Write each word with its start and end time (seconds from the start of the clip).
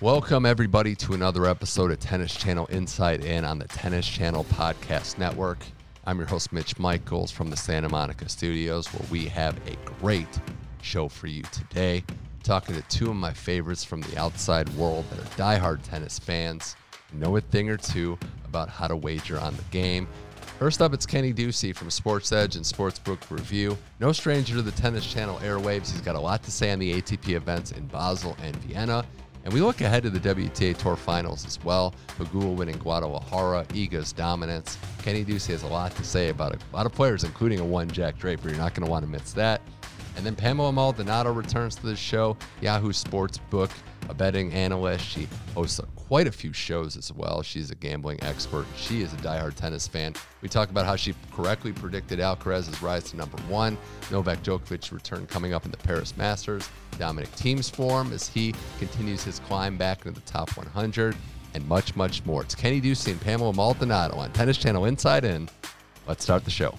Welcome, 0.00 0.46
everybody, 0.46 0.94
to 0.94 1.14
another 1.14 1.44
episode 1.46 1.90
of 1.90 1.98
Tennis 1.98 2.32
Channel 2.32 2.66
Inside 2.66 3.24
In 3.24 3.44
on 3.44 3.58
the 3.58 3.66
Tennis 3.66 4.06
Channel 4.06 4.44
Podcast 4.44 5.18
Network. 5.18 5.58
I'm 6.06 6.18
your 6.18 6.28
host, 6.28 6.52
Mitch 6.52 6.78
Michaels 6.78 7.32
from 7.32 7.50
the 7.50 7.56
Santa 7.56 7.88
Monica 7.88 8.28
studios, 8.28 8.86
where 8.94 9.04
we 9.10 9.24
have 9.24 9.56
a 9.66 9.74
great 10.00 10.28
show 10.82 11.08
for 11.08 11.26
you 11.26 11.42
today. 11.50 12.04
Talking 12.44 12.76
to 12.76 12.82
two 12.82 13.10
of 13.10 13.16
my 13.16 13.32
favorites 13.32 13.82
from 13.82 14.00
the 14.02 14.16
outside 14.16 14.68
world 14.76 15.04
that 15.10 15.18
are 15.18 15.36
diehard 15.36 15.82
tennis 15.82 16.16
fans, 16.16 16.76
know 17.12 17.36
a 17.36 17.40
thing 17.40 17.68
or 17.68 17.76
two 17.76 18.16
about 18.44 18.68
how 18.68 18.86
to 18.86 18.94
wager 18.94 19.40
on 19.40 19.56
the 19.56 19.64
game. 19.72 20.06
First 20.60 20.80
up, 20.80 20.94
it's 20.94 21.06
Kenny 21.06 21.34
Ducey 21.34 21.74
from 21.74 21.90
Sports 21.90 22.30
Edge 22.30 22.54
and 22.54 22.64
Sportsbook 22.64 23.28
Review. 23.30 23.76
No 23.98 24.12
stranger 24.12 24.54
to 24.54 24.62
the 24.62 24.70
Tennis 24.70 25.12
Channel 25.12 25.38
airwaves. 25.38 25.90
He's 25.90 26.00
got 26.02 26.14
a 26.14 26.20
lot 26.20 26.44
to 26.44 26.52
say 26.52 26.70
on 26.70 26.78
the 26.78 27.02
ATP 27.02 27.30
events 27.30 27.72
in 27.72 27.84
Basel 27.88 28.36
and 28.44 28.54
Vienna. 28.58 29.04
And 29.48 29.54
we 29.54 29.62
look 29.62 29.80
ahead 29.80 30.02
to 30.02 30.10
the 30.10 30.20
WTA 30.20 30.76
Tour 30.76 30.94
Finals 30.94 31.46
as 31.46 31.58
well. 31.64 31.94
Pegula 32.18 32.54
winning 32.54 32.76
Guadalajara, 32.76 33.64
Iga's 33.72 34.12
dominance. 34.12 34.76
Kenny 35.02 35.24
Ducey 35.24 35.52
has 35.52 35.62
a 35.62 35.66
lot 35.66 35.96
to 35.96 36.04
say 36.04 36.28
about 36.28 36.54
a 36.54 36.58
lot 36.76 36.84
of 36.84 36.92
players, 36.92 37.24
including 37.24 37.58
a 37.58 37.64
one 37.64 37.90
Jack 37.90 38.18
Draper. 38.18 38.50
You're 38.50 38.58
not 38.58 38.74
going 38.74 38.84
to 38.84 38.90
want 38.90 39.06
to 39.06 39.10
miss 39.10 39.32
that. 39.32 39.62
And 40.16 40.26
then 40.26 40.36
Pamela 40.36 40.70
Maldonado 40.70 41.32
returns 41.32 41.76
to 41.76 41.86
the 41.86 41.96
show. 41.96 42.36
Yahoo 42.60 42.92
Sports 42.92 43.38
Book, 43.48 43.70
a 44.10 44.12
betting 44.12 44.52
analyst. 44.52 45.06
She 45.06 45.26
hosts 45.54 45.80
quite 46.08 46.26
a 46.26 46.32
few 46.32 46.54
shows 46.54 46.96
as 46.96 47.12
well. 47.12 47.42
She's 47.42 47.70
a 47.70 47.74
gambling 47.74 48.18
expert. 48.22 48.64
She 48.76 49.02
is 49.02 49.12
a 49.12 49.16
diehard 49.16 49.54
tennis 49.56 49.86
fan. 49.86 50.14
We 50.40 50.48
talk 50.48 50.70
about 50.70 50.86
how 50.86 50.96
she 50.96 51.14
correctly 51.34 51.70
predicted 51.70 52.18
Alcaraz's 52.18 52.82
rise 52.82 53.04
to 53.10 53.16
number 53.16 53.36
one, 53.42 53.76
Novak 54.10 54.42
Djokovic's 54.42 54.90
return 54.90 55.26
coming 55.26 55.52
up 55.52 55.66
in 55.66 55.70
the 55.70 55.76
Paris 55.76 56.16
Masters, 56.16 56.66
Dominic 56.98 57.28
Thiem's 57.28 57.68
form 57.68 58.10
as 58.14 58.26
he 58.26 58.54
continues 58.78 59.22
his 59.22 59.38
climb 59.40 59.76
back 59.76 60.06
into 60.06 60.18
the 60.18 60.26
top 60.26 60.56
100, 60.56 61.14
and 61.52 61.68
much, 61.68 61.94
much 61.94 62.24
more. 62.24 62.42
It's 62.42 62.54
Kenny 62.54 62.80
Ducey 62.80 63.12
and 63.12 63.20
Pamela 63.20 63.52
Maldonado 63.52 64.16
on 64.16 64.32
Tennis 64.32 64.56
Channel 64.56 64.86
Inside 64.86 65.26
In. 65.26 65.46
Let's 66.06 66.24
start 66.24 66.42
the 66.42 66.50
show. 66.50 66.74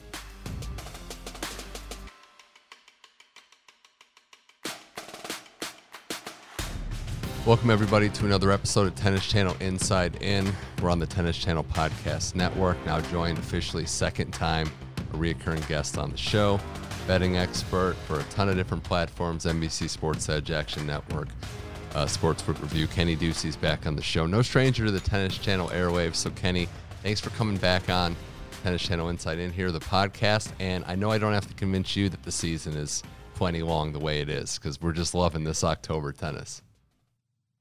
Welcome, 7.49 7.71
everybody, 7.71 8.09
to 8.09 8.25
another 8.27 8.51
episode 8.51 8.85
of 8.85 8.93
Tennis 8.93 9.25
Channel 9.25 9.55
Inside 9.59 10.21
In. 10.21 10.53
We're 10.83 10.91
on 10.91 10.99
the 10.99 11.07
Tennis 11.07 11.35
Channel 11.35 11.63
Podcast 11.63 12.35
Network, 12.35 12.77
now 12.85 13.01
joined 13.01 13.39
officially 13.39 13.87
second 13.87 14.35
time, 14.35 14.69
a 15.13 15.17
reoccurring 15.17 15.67
guest 15.67 15.97
on 15.97 16.11
the 16.11 16.17
show, 16.17 16.59
betting 17.07 17.37
expert 17.37 17.95
for 18.05 18.19
a 18.19 18.23
ton 18.25 18.49
of 18.49 18.55
different 18.55 18.83
platforms 18.83 19.45
NBC 19.45 19.89
Sports 19.89 20.29
Edge, 20.29 20.51
Action 20.51 20.85
Network, 20.85 21.29
uh, 21.95 22.05
Sportsbook 22.05 22.61
Review. 22.61 22.85
Kenny 22.85 23.15
Ducey's 23.15 23.55
back 23.55 23.87
on 23.87 23.95
the 23.95 24.03
show. 24.03 24.27
No 24.27 24.43
stranger 24.43 24.85
to 24.85 24.91
the 24.91 24.99
Tennis 24.99 25.35
Channel 25.35 25.69
airwaves. 25.69 26.17
So, 26.17 26.29
Kenny, 26.29 26.69
thanks 27.01 27.19
for 27.19 27.31
coming 27.31 27.57
back 27.57 27.89
on 27.89 28.15
Tennis 28.61 28.83
Channel 28.83 29.09
Inside 29.09 29.39
In 29.39 29.51
here, 29.51 29.71
the 29.71 29.79
podcast. 29.79 30.51
And 30.59 30.83
I 30.85 30.93
know 30.93 31.09
I 31.09 31.17
don't 31.17 31.33
have 31.33 31.47
to 31.47 31.55
convince 31.55 31.95
you 31.95 32.09
that 32.09 32.21
the 32.21 32.31
season 32.31 32.77
is 32.77 33.01
plenty 33.33 33.63
long 33.63 33.91
the 33.91 33.99
way 33.99 34.21
it 34.21 34.29
is 34.29 34.59
because 34.59 34.79
we're 34.79 34.91
just 34.91 35.15
loving 35.15 35.43
this 35.43 35.63
October 35.63 36.11
tennis. 36.11 36.61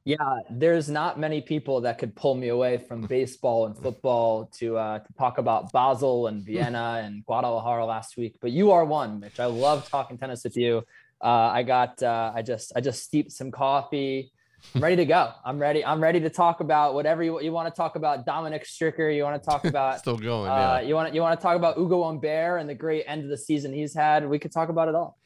Yeah, 0.09 0.39
there's 0.49 0.89
not 0.89 1.21
many 1.21 1.43
people 1.43 1.83
that 1.83 1.99
could 1.99 2.17
pull 2.17 2.35
me 2.35 2.49
away 2.49 2.79
from 2.79 3.03
baseball 3.17 3.67
and 3.67 3.77
football 3.77 4.47
to 4.59 4.79
uh, 4.79 5.01
to 5.01 5.13
talk 5.19 5.37
about 5.37 5.71
Basel 5.71 6.29
and 6.29 6.43
Vienna 6.43 7.03
and 7.05 7.27
Guadalajara 7.27 7.85
last 7.85 8.17
week. 8.17 8.37
But 8.41 8.51
you 8.51 8.71
are 8.71 8.87
one, 8.87 9.21
Mitch. 9.21 9.39
I 9.39 9.45
love 9.45 9.87
talking 9.91 10.17
tennis 10.17 10.45
with 10.45 10.57
you. 10.57 10.83
Uh, 11.23 11.51
I 11.53 11.63
got 11.63 12.03
uh, 12.03 12.33
I 12.35 12.41
just 12.41 12.73
I 12.75 12.81
just 12.81 13.03
steeped 13.03 13.33
some 13.33 13.51
coffee. 13.51 14.33
I'm 14.75 14.81
ready 14.81 14.97
to 14.97 15.05
go. 15.05 15.31
I'm 15.45 15.59
ready. 15.59 15.85
I'm 15.85 16.03
ready 16.03 16.21
to 16.21 16.31
talk 16.31 16.61
about 16.61 16.95
whatever 16.95 17.23
you, 17.23 17.43
you 17.43 17.53
want 17.53 17.73
to 17.73 17.77
talk 17.77 17.95
about. 17.95 18.25
Dominic 18.25 18.65
Stricker. 18.65 19.15
You 19.15 19.25
want 19.25 19.43
to 19.43 19.47
talk 19.47 19.67
about 19.67 19.99
still 20.07 20.17
going. 20.17 20.51
Uh, 20.51 20.79
yeah. 20.81 20.89
You 20.89 20.95
want 20.95 21.15
you 21.15 21.21
want 21.21 21.39
to 21.39 21.43
talk 21.43 21.55
about 21.55 21.77
Ugo 21.77 22.05
Humbert 22.05 22.59
and 22.59 22.67
the 22.67 22.75
great 22.75 23.05
end 23.07 23.25
of 23.25 23.29
the 23.29 23.37
season 23.37 23.75
he's 23.75 23.95
had. 23.95 24.27
We 24.27 24.39
could 24.39 24.53
talk 24.53 24.71
about 24.71 24.89
it 24.89 24.95
all. 24.95 25.19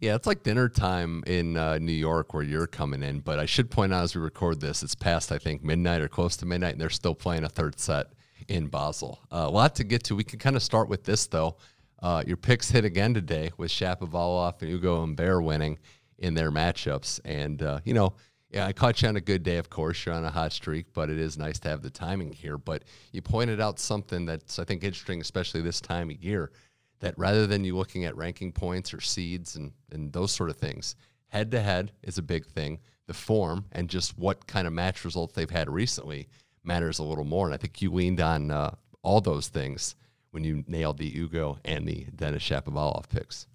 Yeah, 0.00 0.14
it's 0.14 0.26
like 0.26 0.42
dinner 0.42 0.70
time 0.70 1.22
in 1.26 1.58
uh, 1.58 1.78
New 1.78 1.92
York 1.92 2.32
where 2.32 2.42
you're 2.42 2.66
coming 2.66 3.02
in. 3.02 3.20
But 3.20 3.38
I 3.38 3.44
should 3.44 3.70
point 3.70 3.92
out 3.92 4.02
as 4.04 4.14
we 4.16 4.22
record 4.22 4.58
this, 4.58 4.82
it's 4.82 4.94
past, 4.94 5.30
I 5.30 5.36
think, 5.36 5.62
midnight 5.62 6.00
or 6.00 6.08
close 6.08 6.38
to 6.38 6.46
midnight, 6.46 6.72
and 6.72 6.80
they're 6.80 6.88
still 6.88 7.14
playing 7.14 7.44
a 7.44 7.50
third 7.50 7.78
set 7.78 8.06
in 8.48 8.68
Basel. 8.68 9.20
Uh, 9.30 9.44
a 9.46 9.50
lot 9.50 9.74
to 9.74 9.84
get 9.84 10.02
to. 10.04 10.16
We 10.16 10.24
can 10.24 10.38
kind 10.38 10.56
of 10.56 10.62
start 10.62 10.88
with 10.88 11.04
this, 11.04 11.26
though. 11.26 11.56
Uh, 12.02 12.24
your 12.26 12.38
picks 12.38 12.70
hit 12.70 12.86
again 12.86 13.12
today 13.12 13.50
with 13.58 13.70
Shapovalov 13.70 14.62
and 14.62 14.70
Ugo 14.70 15.00
Humbert 15.00 15.44
winning 15.44 15.78
in 16.18 16.32
their 16.32 16.50
matchups. 16.50 17.20
And, 17.26 17.62
uh, 17.62 17.80
you 17.84 17.92
know, 17.92 18.14
yeah, 18.50 18.66
I 18.66 18.72
caught 18.72 19.02
you 19.02 19.08
on 19.08 19.16
a 19.16 19.20
good 19.20 19.42
day, 19.42 19.58
of 19.58 19.68
course. 19.68 20.06
You're 20.06 20.14
on 20.14 20.24
a 20.24 20.30
hot 20.30 20.54
streak, 20.54 20.86
but 20.94 21.10
it 21.10 21.18
is 21.18 21.36
nice 21.36 21.58
to 21.60 21.68
have 21.68 21.82
the 21.82 21.90
timing 21.90 22.32
here. 22.32 22.56
But 22.56 22.84
you 23.12 23.20
pointed 23.20 23.60
out 23.60 23.78
something 23.78 24.24
that's, 24.24 24.58
I 24.58 24.64
think, 24.64 24.82
interesting, 24.82 25.20
especially 25.20 25.60
this 25.60 25.82
time 25.82 26.08
of 26.08 26.16
year 26.24 26.52
that 27.00 27.18
rather 27.18 27.46
than 27.46 27.64
you 27.64 27.76
looking 27.76 28.04
at 28.04 28.16
ranking 28.16 28.52
points 28.52 28.94
or 28.94 29.00
seeds 29.00 29.56
and, 29.56 29.72
and 29.90 30.12
those 30.12 30.32
sort 30.32 30.50
of 30.50 30.56
things, 30.56 30.94
head 31.28 31.50
to 31.50 31.60
head 31.60 31.92
is 32.02 32.18
a 32.18 32.22
big 32.22 32.46
thing. 32.46 32.78
The 33.06 33.14
form 33.14 33.64
and 33.72 33.88
just 33.88 34.16
what 34.16 34.46
kind 34.46 34.66
of 34.66 34.72
match 34.72 35.04
results 35.04 35.34
they've 35.34 35.50
had 35.50 35.68
recently 35.68 36.28
matters 36.62 36.98
a 36.98 37.02
little 37.02 37.24
more. 37.24 37.46
And 37.46 37.54
I 37.54 37.56
think 37.56 37.82
you 37.82 37.92
leaned 37.92 38.20
on 38.20 38.50
uh, 38.50 38.74
all 39.02 39.20
those 39.20 39.48
things 39.48 39.96
when 40.30 40.44
you 40.44 40.62
nailed 40.68 40.98
the 40.98 41.18
Ugo 41.18 41.58
and 41.64 41.88
the 41.88 42.06
Denis 42.14 42.42
Shapovalov 42.42 43.08
picks. 43.08 43.46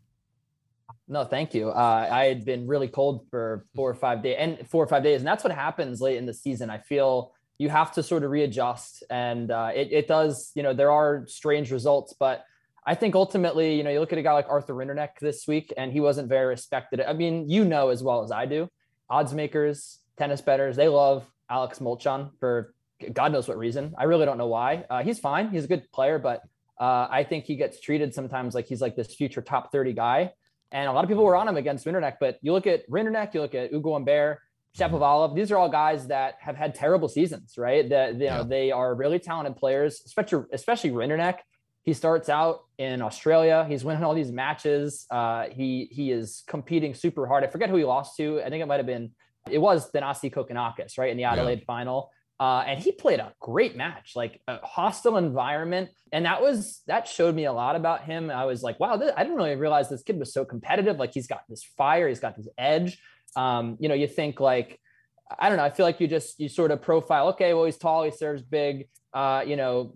No, 1.08 1.24
thank 1.24 1.54
you. 1.54 1.70
Uh, 1.70 2.08
I 2.12 2.26
had 2.26 2.44
been 2.46 2.68
really 2.68 2.88
cold 2.88 3.28
for 3.30 3.66
four 3.76 3.90
or 3.90 3.94
five 3.94 4.24
days 4.24 4.38
and 4.40 4.68
four 4.68 4.84
or 4.84 4.88
five 4.88 5.04
days. 5.04 5.22
And 5.22 5.28
that's 5.28 5.44
what 5.44 5.54
happens 5.54 6.02
late 6.02 6.18
in 6.18 6.26
the 6.26 6.34
season. 6.34 6.70
I 6.70 6.80
feel 6.80 7.32
you 7.58 7.70
have 7.70 7.92
to 7.94 8.04
sort 8.04 8.24
of 8.24 8.32
readjust 8.32 9.04
and 9.10 9.52
uh, 9.52 9.72
it, 9.74 9.90
it 9.92 10.08
does, 10.08 10.52
you 10.56 10.64
know, 10.64 10.74
there 10.74 10.92
are 10.92 11.26
strange 11.28 11.72
results, 11.72 12.14
but 12.20 12.44
I 12.86 12.96
think 12.96 13.16
ultimately, 13.16 13.76
you 13.76 13.84
know, 13.84 13.90
you 13.90 14.00
look 14.00 14.14
at 14.14 14.20
a 14.20 14.22
guy 14.22 14.34
like 14.34 14.48
Arthur 14.48 14.74
Rinderknech 14.74 15.20
this 15.20 15.48
week, 15.48 15.74
and 15.76 15.92
he 15.92 16.00
wasn't 16.00 16.30
very 16.30 16.46
respected. 16.46 17.02
I 17.02 17.14
mean, 17.14 17.50
you 17.50 17.66
know 17.66 17.90
as 17.90 18.04
well 18.04 18.24
as 18.24 18.32
I 18.32 18.46
do, 18.46 18.70
odds 19.10 19.34
makers, 19.34 20.00
tennis 20.18 20.42
betters, 20.42 20.76
they 20.76 20.88
love 20.88 21.26
Alex 21.50 21.80
Molcan 21.80 22.32
for 22.40 22.74
God 23.12 23.32
knows 23.32 23.48
what 23.48 23.58
reason. 23.58 23.94
I 23.98 24.04
really 24.06 24.26
don't 24.26 24.38
know 24.38 24.48
why. 24.48 24.86
Uh, 24.90 25.04
he's 25.04 25.20
fine. 25.20 25.50
He's 25.50 25.66
a 25.66 25.68
good 25.68 25.92
player, 25.92 26.20
but 26.20 26.42
uh, 26.80 27.08
I 27.10 27.26
think 27.28 27.46
he 27.46 27.56
gets 27.56 27.80
treated 27.80 28.14
sometimes 28.14 28.56
like 28.56 28.68
he's 28.68 28.82
like 28.82 28.96
this 28.96 29.14
future 29.14 29.42
top 29.42 29.72
30 29.72 29.94
guy. 29.94 30.32
And 30.72 30.90
a 30.90 30.92
lot 30.94 31.04
of 31.04 31.10
people 31.10 31.24
were 31.24 31.36
on 31.36 31.48
him 31.48 31.58
against 31.58 31.86
Rinderknech, 31.86 32.16
but 32.20 32.38
you 32.42 32.54
look 32.54 32.68
at 32.68 32.90
Rinderknech, 32.90 33.34
you 33.34 33.42
look 33.42 33.56
at 33.56 33.74
Ugo 33.74 33.94
Humbert, 33.94 34.40
Shapovalov. 34.78 35.36
These 35.36 35.52
are 35.52 35.58
all 35.58 35.70
guys 35.70 36.08
that 36.08 36.36
have 36.40 36.56
had 36.56 36.76
terrible 36.76 37.08
seasons, 37.08 37.58
right? 37.58 37.88
That 37.90 38.14
you 38.14 38.28
know 38.28 38.38
yeah. 38.38 38.44
they 38.44 38.72
are 38.72 38.94
really 38.94 39.20
talented 39.20 39.56
players, 39.56 40.02
especially 40.06 40.46
especially 40.52 40.92
Rinderknech 40.92 41.40
he 41.86 41.94
starts 41.94 42.30
out 42.30 42.62
in 42.78 43.02
Australia. 43.02 43.66
He's 43.70 43.86
winning 43.86 44.04
all 44.04 44.16
these 44.16 44.32
matches. 44.32 45.06
Uh, 45.10 45.46
he 45.52 45.88
he 45.92 46.12
is 46.12 46.44
competing 46.48 46.94
super 46.94 47.28
hard. 47.28 47.44
I 47.44 47.48
forget 47.48 47.70
who 47.70 47.78
he 47.78 47.86
lost 47.86 48.18
to. 48.18 48.42
I 48.42 48.50
think 48.50 48.62
it 48.62 48.66
might 48.66 48.78
have 48.78 48.88
been 48.88 49.12
it 49.50 49.60
was 49.60 49.92
Thanasi 49.92 50.34
Kokkinakis, 50.34 50.98
right 50.98 51.12
in 51.12 51.18
the 51.18 51.26
Adelaide 51.26 51.60
yeah. 51.60 51.66
final. 51.66 52.12
Uh, 52.40 52.64
and 52.68 52.80
he 52.80 52.92
played 52.92 53.20
a 53.20 53.34
great 53.40 53.78
match, 53.78 54.12
like 54.16 54.42
a 54.48 54.58
hostile 54.66 55.16
environment, 55.16 55.90
and 56.12 56.26
that 56.26 56.42
was 56.42 56.82
that 56.88 57.08
showed 57.08 57.34
me 57.34 57.46
a 57.46 57.54
lot 57.54 57.76
about 57.78 58.04
him. 58.04 58.30
I 58.30 58.46
was 58.46 58.62
like, 58.62 58.78
wow, 58.80 58.98
this, 58.98 59.14
I 59.16 59.24
didn't 59.24 59.38
really 59.38 59.56
realize 59.56 59.88
this 59.88 60.04
kid 60.04 60.20
was 60.20 60.34
so 60.34 60.44
competitive. 60.44 60.98
Like 60.98 61.14
he's 61.14 61.28
got 61.28 61.42
this 61.48 61.64
fire, 61.78 62.10
he's 62.10 62.20
got 62.20 62.36
this 62.36 62.50
edge. 62.58 63.00
Um, 63.38 63.78
you 63.80 63.88
know, 63.88 63.96
you 63.96 64.08
think 64.08 64.40
like 64.40 64.80
I 65.40 65.50
don't 65.50 65.58
know. 65.58 65.64
I 65.64 65.70
feel 65.70 65.86
like 65.86 66.02
you 66.02 66.08
just 66.08 66.40
you 66.40 66.50
sort 66.50 66.72
of 66.72 66.82
profile. 66.82 67.30
Okay, 67.30 67.54
well 67.54 67.66
he's 67.66 67.78
tall, 67.78 68.04
he 68.04 68.12
serves 68.12 68.42
big. 68.42 68.90
Uh, 69.14 69.44
you 69.46 69.56
know, 69.56 69.96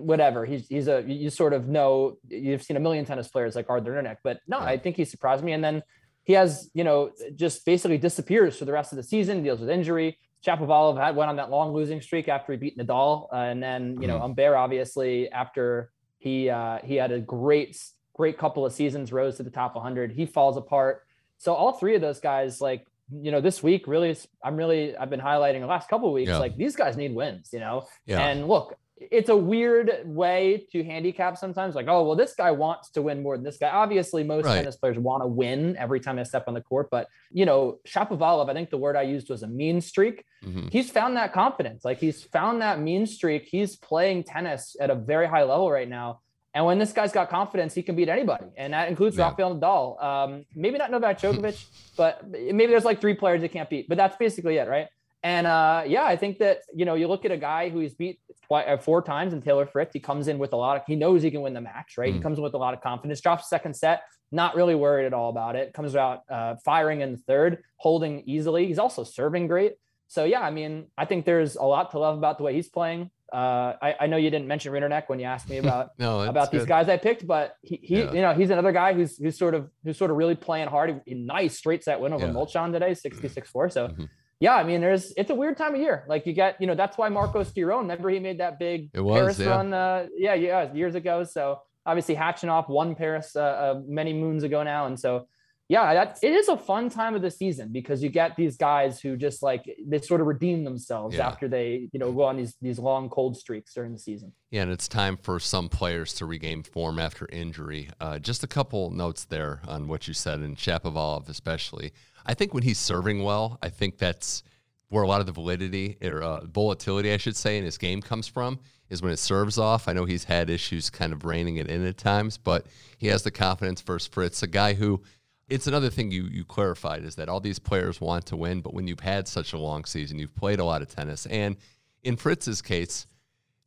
whatever. 0.00 0.44
He's 0.44 0.66
he's 0.68 0.88
a 0.88 1.02
you 1.06 1.30
sort 1.30 1.52
of 1.52 1.68
know 1.68 2.18
you've 2.28 2.62
seen 2.62 2.76
a 2.76 2.80
million 2.80 3.04
tennis 3.04 3.28
players 3.28 3.54
like 3.54 3.68
Arthur 3.68 3.92
Rinderknech, 3.92 4.18
but 4.22 4.40
no, 4.46 4.58
I 4.58 4.78
think 4.78 4.96
he 4.96 5.04
surprised 5.04 5.44
me. 5.44 5.52
And 5.52 5.62
then 5.62 5.82
he 6.24 6.32
has 6.34 6.70
you 6.74 6.84
know 6.84 7.10
just 7.34 7.64
basically 7.64 7.98
disappears 7.98 8.56
for 8.58 8.64
the 8.64 8.72
rest 8.72 8.92
of 8.92 8.96
the 8.96 9.02
season, 9.02 9.42
deals 9.42 9.60
with 9.60 9.70
injury. 9.70 10.18
Shapovalov 10.46 11.00
had 11.00 11.14
went 11.14 11.30
on 11.30 11.36
that 11.36 11.50
long 11.50 11.72
losing 11.72 12.00
streak 12.00 12.28
after 12.28 12.52
he 12.52 12.58
beat 12.58 12.76
Nadal, 12.78 13.28
uh, 13.32 13.36
and 13.36 13.62
then 13.62 13.98
you 14.00 14.08
know 14.08 14.14
mm-hmm. 14.14 14.22
Humbert 14.22 14.56
obviously 14.56 15.30
after 15.30 15.90
he 16.18 16.48
uh, 16.48 16.78
he 16.82 16.96
had 16.96 17.12
a 17.12 17.20
great 17.20 17.78
great 18.14 18.38
couple 18.38 18.66
of 18.66 18.72
seasons, 18.72 19.12
rose 19.12 19.36
to 19.36 19.42
the 19.42 19.50
top 19.50 19.74
100. 19.74 20.12
He 20.12 20.26
falls 20.26 20.56
apart. 20.56 21.02
So 21.38 21.54
all 21.54 21.72
three 21.72 21.94
of 21.94 22.00
those 22.00 22.20
guys 22.20 22.60
like 22.60 22.86
you 23.20 23.30
know, 23.30 23.40
this 23.40 23.62
week 23.62 23.86
really, 23.86 24.16
I'm 24.42 24.56
really, 24.56 24.96
I've 24.96 25.10
been 25.10 25.20
highlighting 25.20 25.60
the 25.60 25.66
last 25.66 25.88
couple 25.88 26.08
of 26.08 26.14
weeks, 26.14 26.28
Yeah. 26.28 26.38
like 26.38 26.56
these 26.56 26.76
guys 26.76 26.96
need 26.96 27.14
wins, 27.14 27.50
you 27.52 27.60
know? 27.60 27.86
Yeah. 28.06 28.20
And 28.26 28.48
look, 28.48 28.76
it's 29.10 29.28
a 29.28 29.36
weird 29.36 30.02
way 30.04 30.66
to 30.72 30.84
handicap 30.84 31.36
sometimes 31.36 31.74
like, 31.74 31.86
oh, 31.88 32.04
well, 32.04 32.16
this 32.16 32.34
guy 32.34 32.50
wants 32.50 32.90
to 32.90 33.02
win 33.02 33.22
more 33.22 33.36
than 33.36 33.44
this 33.44 33.56
guy. 33.58 33.68
Obviously, 33.70 34.22
most 34.24 34.44
Right. 34.44 34.56
tennis 34.56 34.76
players 34.76 34.98
want 34.98 35.22
to 35.22 35.26
win 35.26 35.76
every 35.78 36.00
time 36.00 36.16
they 36.16 36.24
step 36.24 36.44
on 36.48 36.54
the 36.54 36.60
court. 36.60 36.88
But, 36.90 37.08
you 37.30 37.44
know, 37.46 37.78
Shapovalov, 37.86 38.48
I 38.50 38.52
think 38.54 38.70
the 38.70 38.78
word 38.78 38.96
I 38.96 39.02
used 39.02 39.30
was 39.30 39.42
a 39.42 39.48
mean 39.48 39.80
streak. 39.80 40.24
Mhm. 40.44 40.70
He's 40.72 40.90
found 40.90 41.16
that 41.16 41.32
confidence. 41.32 41.84
Like 41.84 41.98
he's 41.98 42.22
found 42.24 42.62
that 42.62 42.78
mean 42.80 43.06
streak. 43.06 43.44
He's 43.50 43.76
playing 43.76 44.24
tennis 44.24 44.76
at 44.80 44.90
a 44.90 44.94
very 44.94 45.26
high 45.26 45.42
level 45.44 45.70
right 45.70 45.88
now. 45.88 46.20
And 46.54 46.66
when 46.66 46.78
this 46.78 46.92
guy's 46.92 47.12
got 47.12 47.30
confidence, 47.30 47.72
he 47.74 47.82
can 47.82 47.96
beat 47.96 48.10
anybody. 48.10 48.44
And 48.58 48.74
that 48.74 48.88
includes 48.90 49.16
Yeah. 49.16 49.28
Rafael 49.30 49.56
Nadal. 49.58 50.02
Um, 50.04 50.44
maybe 50.54 50.76
not 50.76 50.90
Novak 50.90 51.18
Djokovic, 51.22 51.64
but 51.96 52.28
maybe 52.28 52.66
there's 52.66 52.84
like 52.84 53.00
three 53.00 53.14
players 53.14 53.40
that 53.40 53.50
can't 53.52 53.70
beat. 53.70 53.88
But 53.88 53.96
that's 53.96 54.16
basically 54.16 54.58
it, 54.58 54.68
right? 54.68 54.88
And 55.24 55.46
uh, 55.46 55.84
yeah, 55.86 56.04
I 56.04 56.16
think 56.16 56.38
that 56.38 56.58
you 56.74 56.84
know 56.84 56.94
you 56.94 57.06
look 57.08 57.24
at 57.24 57.30
a 57.30 57.36
guy 57.36 57.68
who 57.68 57.78
he's 57.78 57.94
beat 57.94 58.18
twi- 58.46 58.64
uh, 58.64 58.76
four 58.76 59.02
times 59.02 59.32
in 59.32 59.40
Taylor 59.40 59.66
Fritz. 59.66 59.92
He 59.92 60.00
comes 60.00 60.26
in 60.28 60.38
with 60.38 60.52
a 60.52 60.56
lot 60.56 60.76
of 60.76 60.82
he 60.86 60.96
knows 60.96 61.22
he 61.22 61.30
can 61.30 61.42
win 61.42 61.54
the 61.54 61.60
match, 61.60 61.96
right? 61.96 62.12
He 62.12 62.18
Mm. 62.18 62.22
comes 62.22 62.38
in 62.38 62.44
with 62.44 62.54
a 62.54 62.58
lot 62.58 62.74
of 62.74 62.80
confidence. 62.80 63.20
Drops 63.20 63.48
second 63.48 63.74
set, 63.74 64.02
not 64.32 64.56
really 64.56 64.74
worried 64.74 65.06
at 65.06 65.12
all 65.14 65.30
about 65.30 65.54
it. 65.54 65.72
Comes 65.74 65.94
out 65.94 66.22
uh, 66.28 66.56
firing 66.64 67.02
in 67.02 67.12
the 67.12 67.18
third, 67.18 67.62
holding 67.76 68.22
easily. 68.26 68.66
He's 68.66 68.80
also 68.80 69.04
serving 69.04 69.46
great. 69.46 69.74
So 70.08 70.24
yeah, 70.24 70.40
I 70.40 70.50
mean, 70.50 70.88
I 70.98 71.04
think 71.04 71.24
there's 71.24 71.54
a 71.56 71.62
lot 71.64 71.92
to 71.92 71.98
love 72.00 72.18
about 72.18 72.36
the 72.38 72.44
way 72.44 72.54
he's 72.54 72.68
playing. 72.68 73.10
Uh, 73.32 73.72
I, 73.80 73.94
I 74.00 74.06
know 74.08 74.18
you 74.18 74.28
didn't 74.28 74.46
mention 74.46 74.72
Rinderknech 74.74 75.04
when 75.08 75.18
you 75.20 75.24
asked 75.24 75.48
me 75.48 75.56
about 75.64 75.90
No, 75.98 76.20
about 76.22 76.50
these 76.50 76.62
good. 76.62 76.68
guys 76.68 76.88
I 76.90 76.96
picked, 76.98 77.26
but 77.26 77.54
he, 77.62 77.76
he 77.76 77.98
Yeah. 78.00 78.12
you 78.12 78.20
know, 78.20 78.34
he's 78.34 78.50
another 78.50 78.72
guy 78.72 78.92
who's 78.92 79.16
who's 79.16 79.38
sort 79.38 79.54
of 79.54 79.70
who's 79.84 79.96
sort 79.96 80.10
of 80.10 80.16
really 80.16 80.34
playing 80.34 80.68
hard. 80.68 81.00
A 81.06 81.14
nice 81.14 81.56
straight 81.56 81.82
set 81.84 82.00
win 82.00 82.12
over 82.12 82.26
Yeah. 82.26 82.32
Molcan 82.32 82.72
today, 82.72 82.90
66-4. 82.90 83.72
So 83.72 83.88
Mhm. 83.88 84.08
Yeah, 84.42 84.56
I 84.56 84.64
mean, 84.64 84.80
there's 84.80 85.12
it's 85.16 85.30
a 85.30 85.34
weird 85.36 85.56
time 85.56 85.74
of 85.76 85.80
year. 85.80 86.04
Like 86.08 86.26
you 86.26 86.32
get, 86.32 86.60
you 86.60 86.66
know, 86.66 86.74
that's 86.74 86.98
why 86.98 87.08
Marcos 87.08 87.52
Giron, 87.52 87.82
remember 87.82 88.10
he 88.10 88.18
made 88.18 88.38
that 88.40 88.58
big 88.58 88.90
It 88.92 89.00
was, 89.00 89.16
Paris 89.20 89.38
yeah. 89.38 89.46
run, 89.46 89.72
uh, 89.72 90.06
yeah, 90.16 90.34
yeah, 90.34 90.72
years 90.74 90.96
ago. 90.96 91.22
So 91.22 91.60
obviously 91.86 92.16
hatching 92.16 92.50
off 92.50 92.68
one 92.68 92.96
Paris 92.96 93.36
uh, 93.36 93.40
uh, 93.40 93.80
many 93.86 94.12
moons 94.12 94.42
ago 94.42 94.64
now, 94.64 94.86
and 94.86 94.98
so 94.98 95.28
yeah, 95.68 95.94
that 95.94 96.18
it 96.22 96.32
is 96.32 96.48
a 96.48 96.56
fun 96.56 96.90
time 96.90 97.14
of 97.14 97.22
the 97.22 97.30
season 97.30 97.70
because 97.72 98.02
you 98.02 98.10
get 98.10 98.36
these 98.36 98.56
guys 98.56 99.00
who 99.00 99.16
just 99.16 99.42
like 99.42 99.64
they 99.86 100.00
sort 100.00 100.20
of 100.20 100.26
redeem 100.26 100.64
themselves 100.64 101.16
Yeah. 101.16 101.28
after 101.28 101.46
they, 101.48 101.88
you 101.92 102.00
know, 102.00 102.10
go 102.12 102.24
on 102.24 102.36
these 102.36 102.56
these 102.60 102.78
long 102.80 103.08
cold 103.08 103.36
streaks 103.36 103.72
during 103.72 103.92
the 103.92 103.98
season. 103.98 104.32
Yeah, 104.50 104.62
and 104.62 104.72
it's 104.72 104.88
time 104.88 105.16
for 105.16 105.38
some 105.38 105.68
players 105.68 106.12
to 106.14 106.26
regain 106.26 106.62
form 106.64 106.98
after 106.98 107.26
injury. 107.32 107.88
Uh, 108.00 108.18
just 108.18 108.42
a 108.44 108.48
couple 108.48 108.90
notes 108.90 109.24
there 109.24 109.60
on 109.66 109.86
what 109.88 110.08
you 110.08 110.14
said, 110.14 110.40
and 110.40 110.56
Shapovalov 110.58 111.28
especially. 111.28 111.92
I 112.26 112.34
think 112.34 112.54
when 112.54 112.62
he's 112.62 112.78
serving 112.78 113.22
well, 113.22 113.58
I 113.62 113.68
think 113.68 113.98
that's 113.98 114.42
where 114.88 115.02
a 115.02 115.08
lot 115.08 115.20
of 115.20 115.26
the 115.26 115.32
validity 115.32 115.96
or 116.02 116.22
uh, 116.22 116.44
volatility, 116.44 117.12
I 117.12 117.16
should 117.16 117.36
say, 117.36 117.58
in 117.58 117.64
his 117.64 117.78
game 117.78 118.02
comes 118.02 118.28
from. 118.28 118.60
Is 118.90 119.00
when 119.00 119.12
it 119.12 119.18
serves 119.18 119.56
off. 119.56 119.88
I 119.88 119.94
know 119.94 120.04
he's 120.04 120.24
had 120.24 120.50
issues 120.50 120.90
kind 120.90 121.14
of 121.14 121.24
reining 121.24 121.56
it 121.56 121.68
in 121.68 121.86
at 121.86 121.96
times, 121.96 122.36
but 122.36 122.66
he 122.98 123.06
has 123.06 123.22
the 123.22 123.30
confidence 123.30 123.80
versus 123.80 124.06
Fritz, 124.06 124.42
a 124.42 124.46
guy 124.46 124.74
who. 124.74 125.02
It's 125.48 125.66
another 125.66 125.90
thing 125.90 126.10
you 126.10 126.24
you 126.24 126.44
clarified 126.44 127.04
is 127.04 127.14
that 127.16 127.28
all 127.28 127.40
these 127.40 127.58
players 127.58 128.00
want 128.00 128.26
to 128.26 128.36
win, 128.36 128.60
but 128.60 128.74
when 128.74 128.86
you've 128.86 129.00
had 129.00 129.26
such 129.28 129.52
a 129.54 129.58
long 129.58 129.84
season, 129.84 130.18
you've 130.18 130.34
played 130.34 130.60
a 130.60 130.64
lot 130.64 130.82
of 130.82 130.88
tennis, 130.88 131.26
and 131.26 131.56
in 132.02 132.16
Fritz's 132.16 132.62
case, 132.62 133.06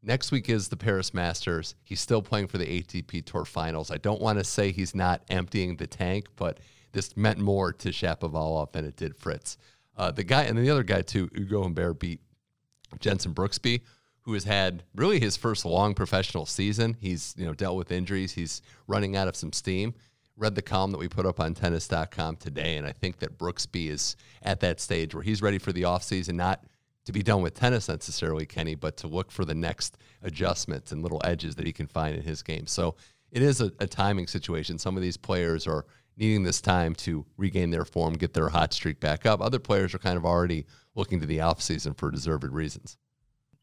Next 0.05 0.31
week 0.31 0.49
is 0.49 0.67
the 0.67 0.77
Paris 0.77 1.15
Masters. 1.15 1.73
He's 1.83 1.99
still 1.99 2.21
playing 2.21 2.47
for 2.47 2.59
the 2.59 2.65
ATP 2.67 3.25
Tour 3.25 3.43
Finals. 3.43 3.89
I 3.89 3.97
don't 3.97 4.21
want 4.21 4.37
to 4.37 4.43
say 4.43 4.71
he's 4.71 4.93
not 4.93 5.23
emptying 5.31 5.77
the 5.77 5.87
tank, 5.87 6.27
but 6.35 6.59
this 6.95 7.15
meant 7.17 7.37
more 7.37 7.73
to 7.73 7.89
Shapovalov 7.89 8.71
than 8.71 8.85
it 8.85 8.95
did 8.95 9.17
Fritz. 9.17 9.57
Uh, 9.97 10.11
the 10.11 10.23
guy 10.23 10.43
and 10.43 10.57
the 10.57 10.69
other 10.69 10.81
guy 10.83 11.01
too, 11.01 11.29
Ugo 11.37 11.63
Humbert 11.63 11.99
beat 11.99 12.21
Jensen 12.99 13.33
Brooksby, 13.33 13.81
who 14.21 14.33
has 14.33 14.45
had 14.45 14.83
really 14.95 15.19
his 15.19 15.35
first 15.35 15.65
long 15.65 15.93
professional 15.93 16.45
season. 16.45 16.95
He's 16.99 17.35
you 17.37 17.45
know 17.45 17.53
dealt 17.53 17.77
with 17.77 17.91
injuries. 17.91 18.31
He's 18.31 18.61
running 18.87 19.15
out 19.15 19.27
of 19.27 19.35
some 19.35 19.51
steam. 19.51 19.93
Read 20.37 20.55
the 20.55 20.61
column 20.61 20.91
that 20.91 20.97
we 20.97 21.07
put 21.07 21.25
up 21.25 21.39
on 21.39 21.53
tennis.com 21.53 22.37
today, 22.37 22.77
and 22.77 22.87
I 22.87 22.93
think 22.93 23.19
that 23.19 23.37
Brooksby 23.37 23.89
is 23.89 24.15
at 24.41 24.61
that 24.61 24.79
stage 24.79 25.13
where 25.13 25.23
he's 25.23 25.41
ready 25.41 25.57
for 25.57 25.73
the 25.73 25.83
offseason, 25.83 26.35
not 26.35 26.63
to 27.05 27.11
be 27.11 27.23
done 27.23 27.41
with 27.41 27.53
tennis 27.53 27.87
necessarily, 27.89 28.45
Kenny, 28.45 28.75
but 28.75 28.97
to 28.97 29.07
look 29.07 29.31
for 29.31 29.45
the 29.45 29.53
next 29.53 29.97
adjustments 30.23 30.91
and 30.91 31.03
little 31.03 31.21
edges 31.23 31.55
that 31.55 31.65
he 31.65 31.71
can 31.71 31.87
find 31.87 32.15
in 32.15 32.23
his 32.23 32.41
game. 32.41 32.67
So 32.67 32.95
it 33.31 33.41
is 33.41 33.61
a, 33.61 33.71
a 33.79 33.87
timing 33.87 34.27
situation. 34.27 34.77
Some 34.77 34.95
of 34.97 35.03
these 35.03 35.17
players 35.17 35.67
are 35.67 35.85
needing 36.17 36.43
this 36.43 36.61
time 36.61 36.95
to 36.95 37.25
regain 37.37 37.71
their 37.71 37.85
form, 37.85 38.13
get 38.13 38.33
their 38.33 38.49
hot 38.49 38.73
streak 38.73 38.99
back 38.99 39.25
up. 39.25 39.41
Other 39.41 39.59
players 39.59 39.93
are 39.93 39.99
kind 39.99 40.17
of 40.17 40.25
already 40.25 40.65
looking 40.95 41.19
to 41.19 41.25
the 41.25 41.39
offseason 41.39 41.97
for 41.97 42.09
deserved 42.11 42.43
reasons. 42.45 42.97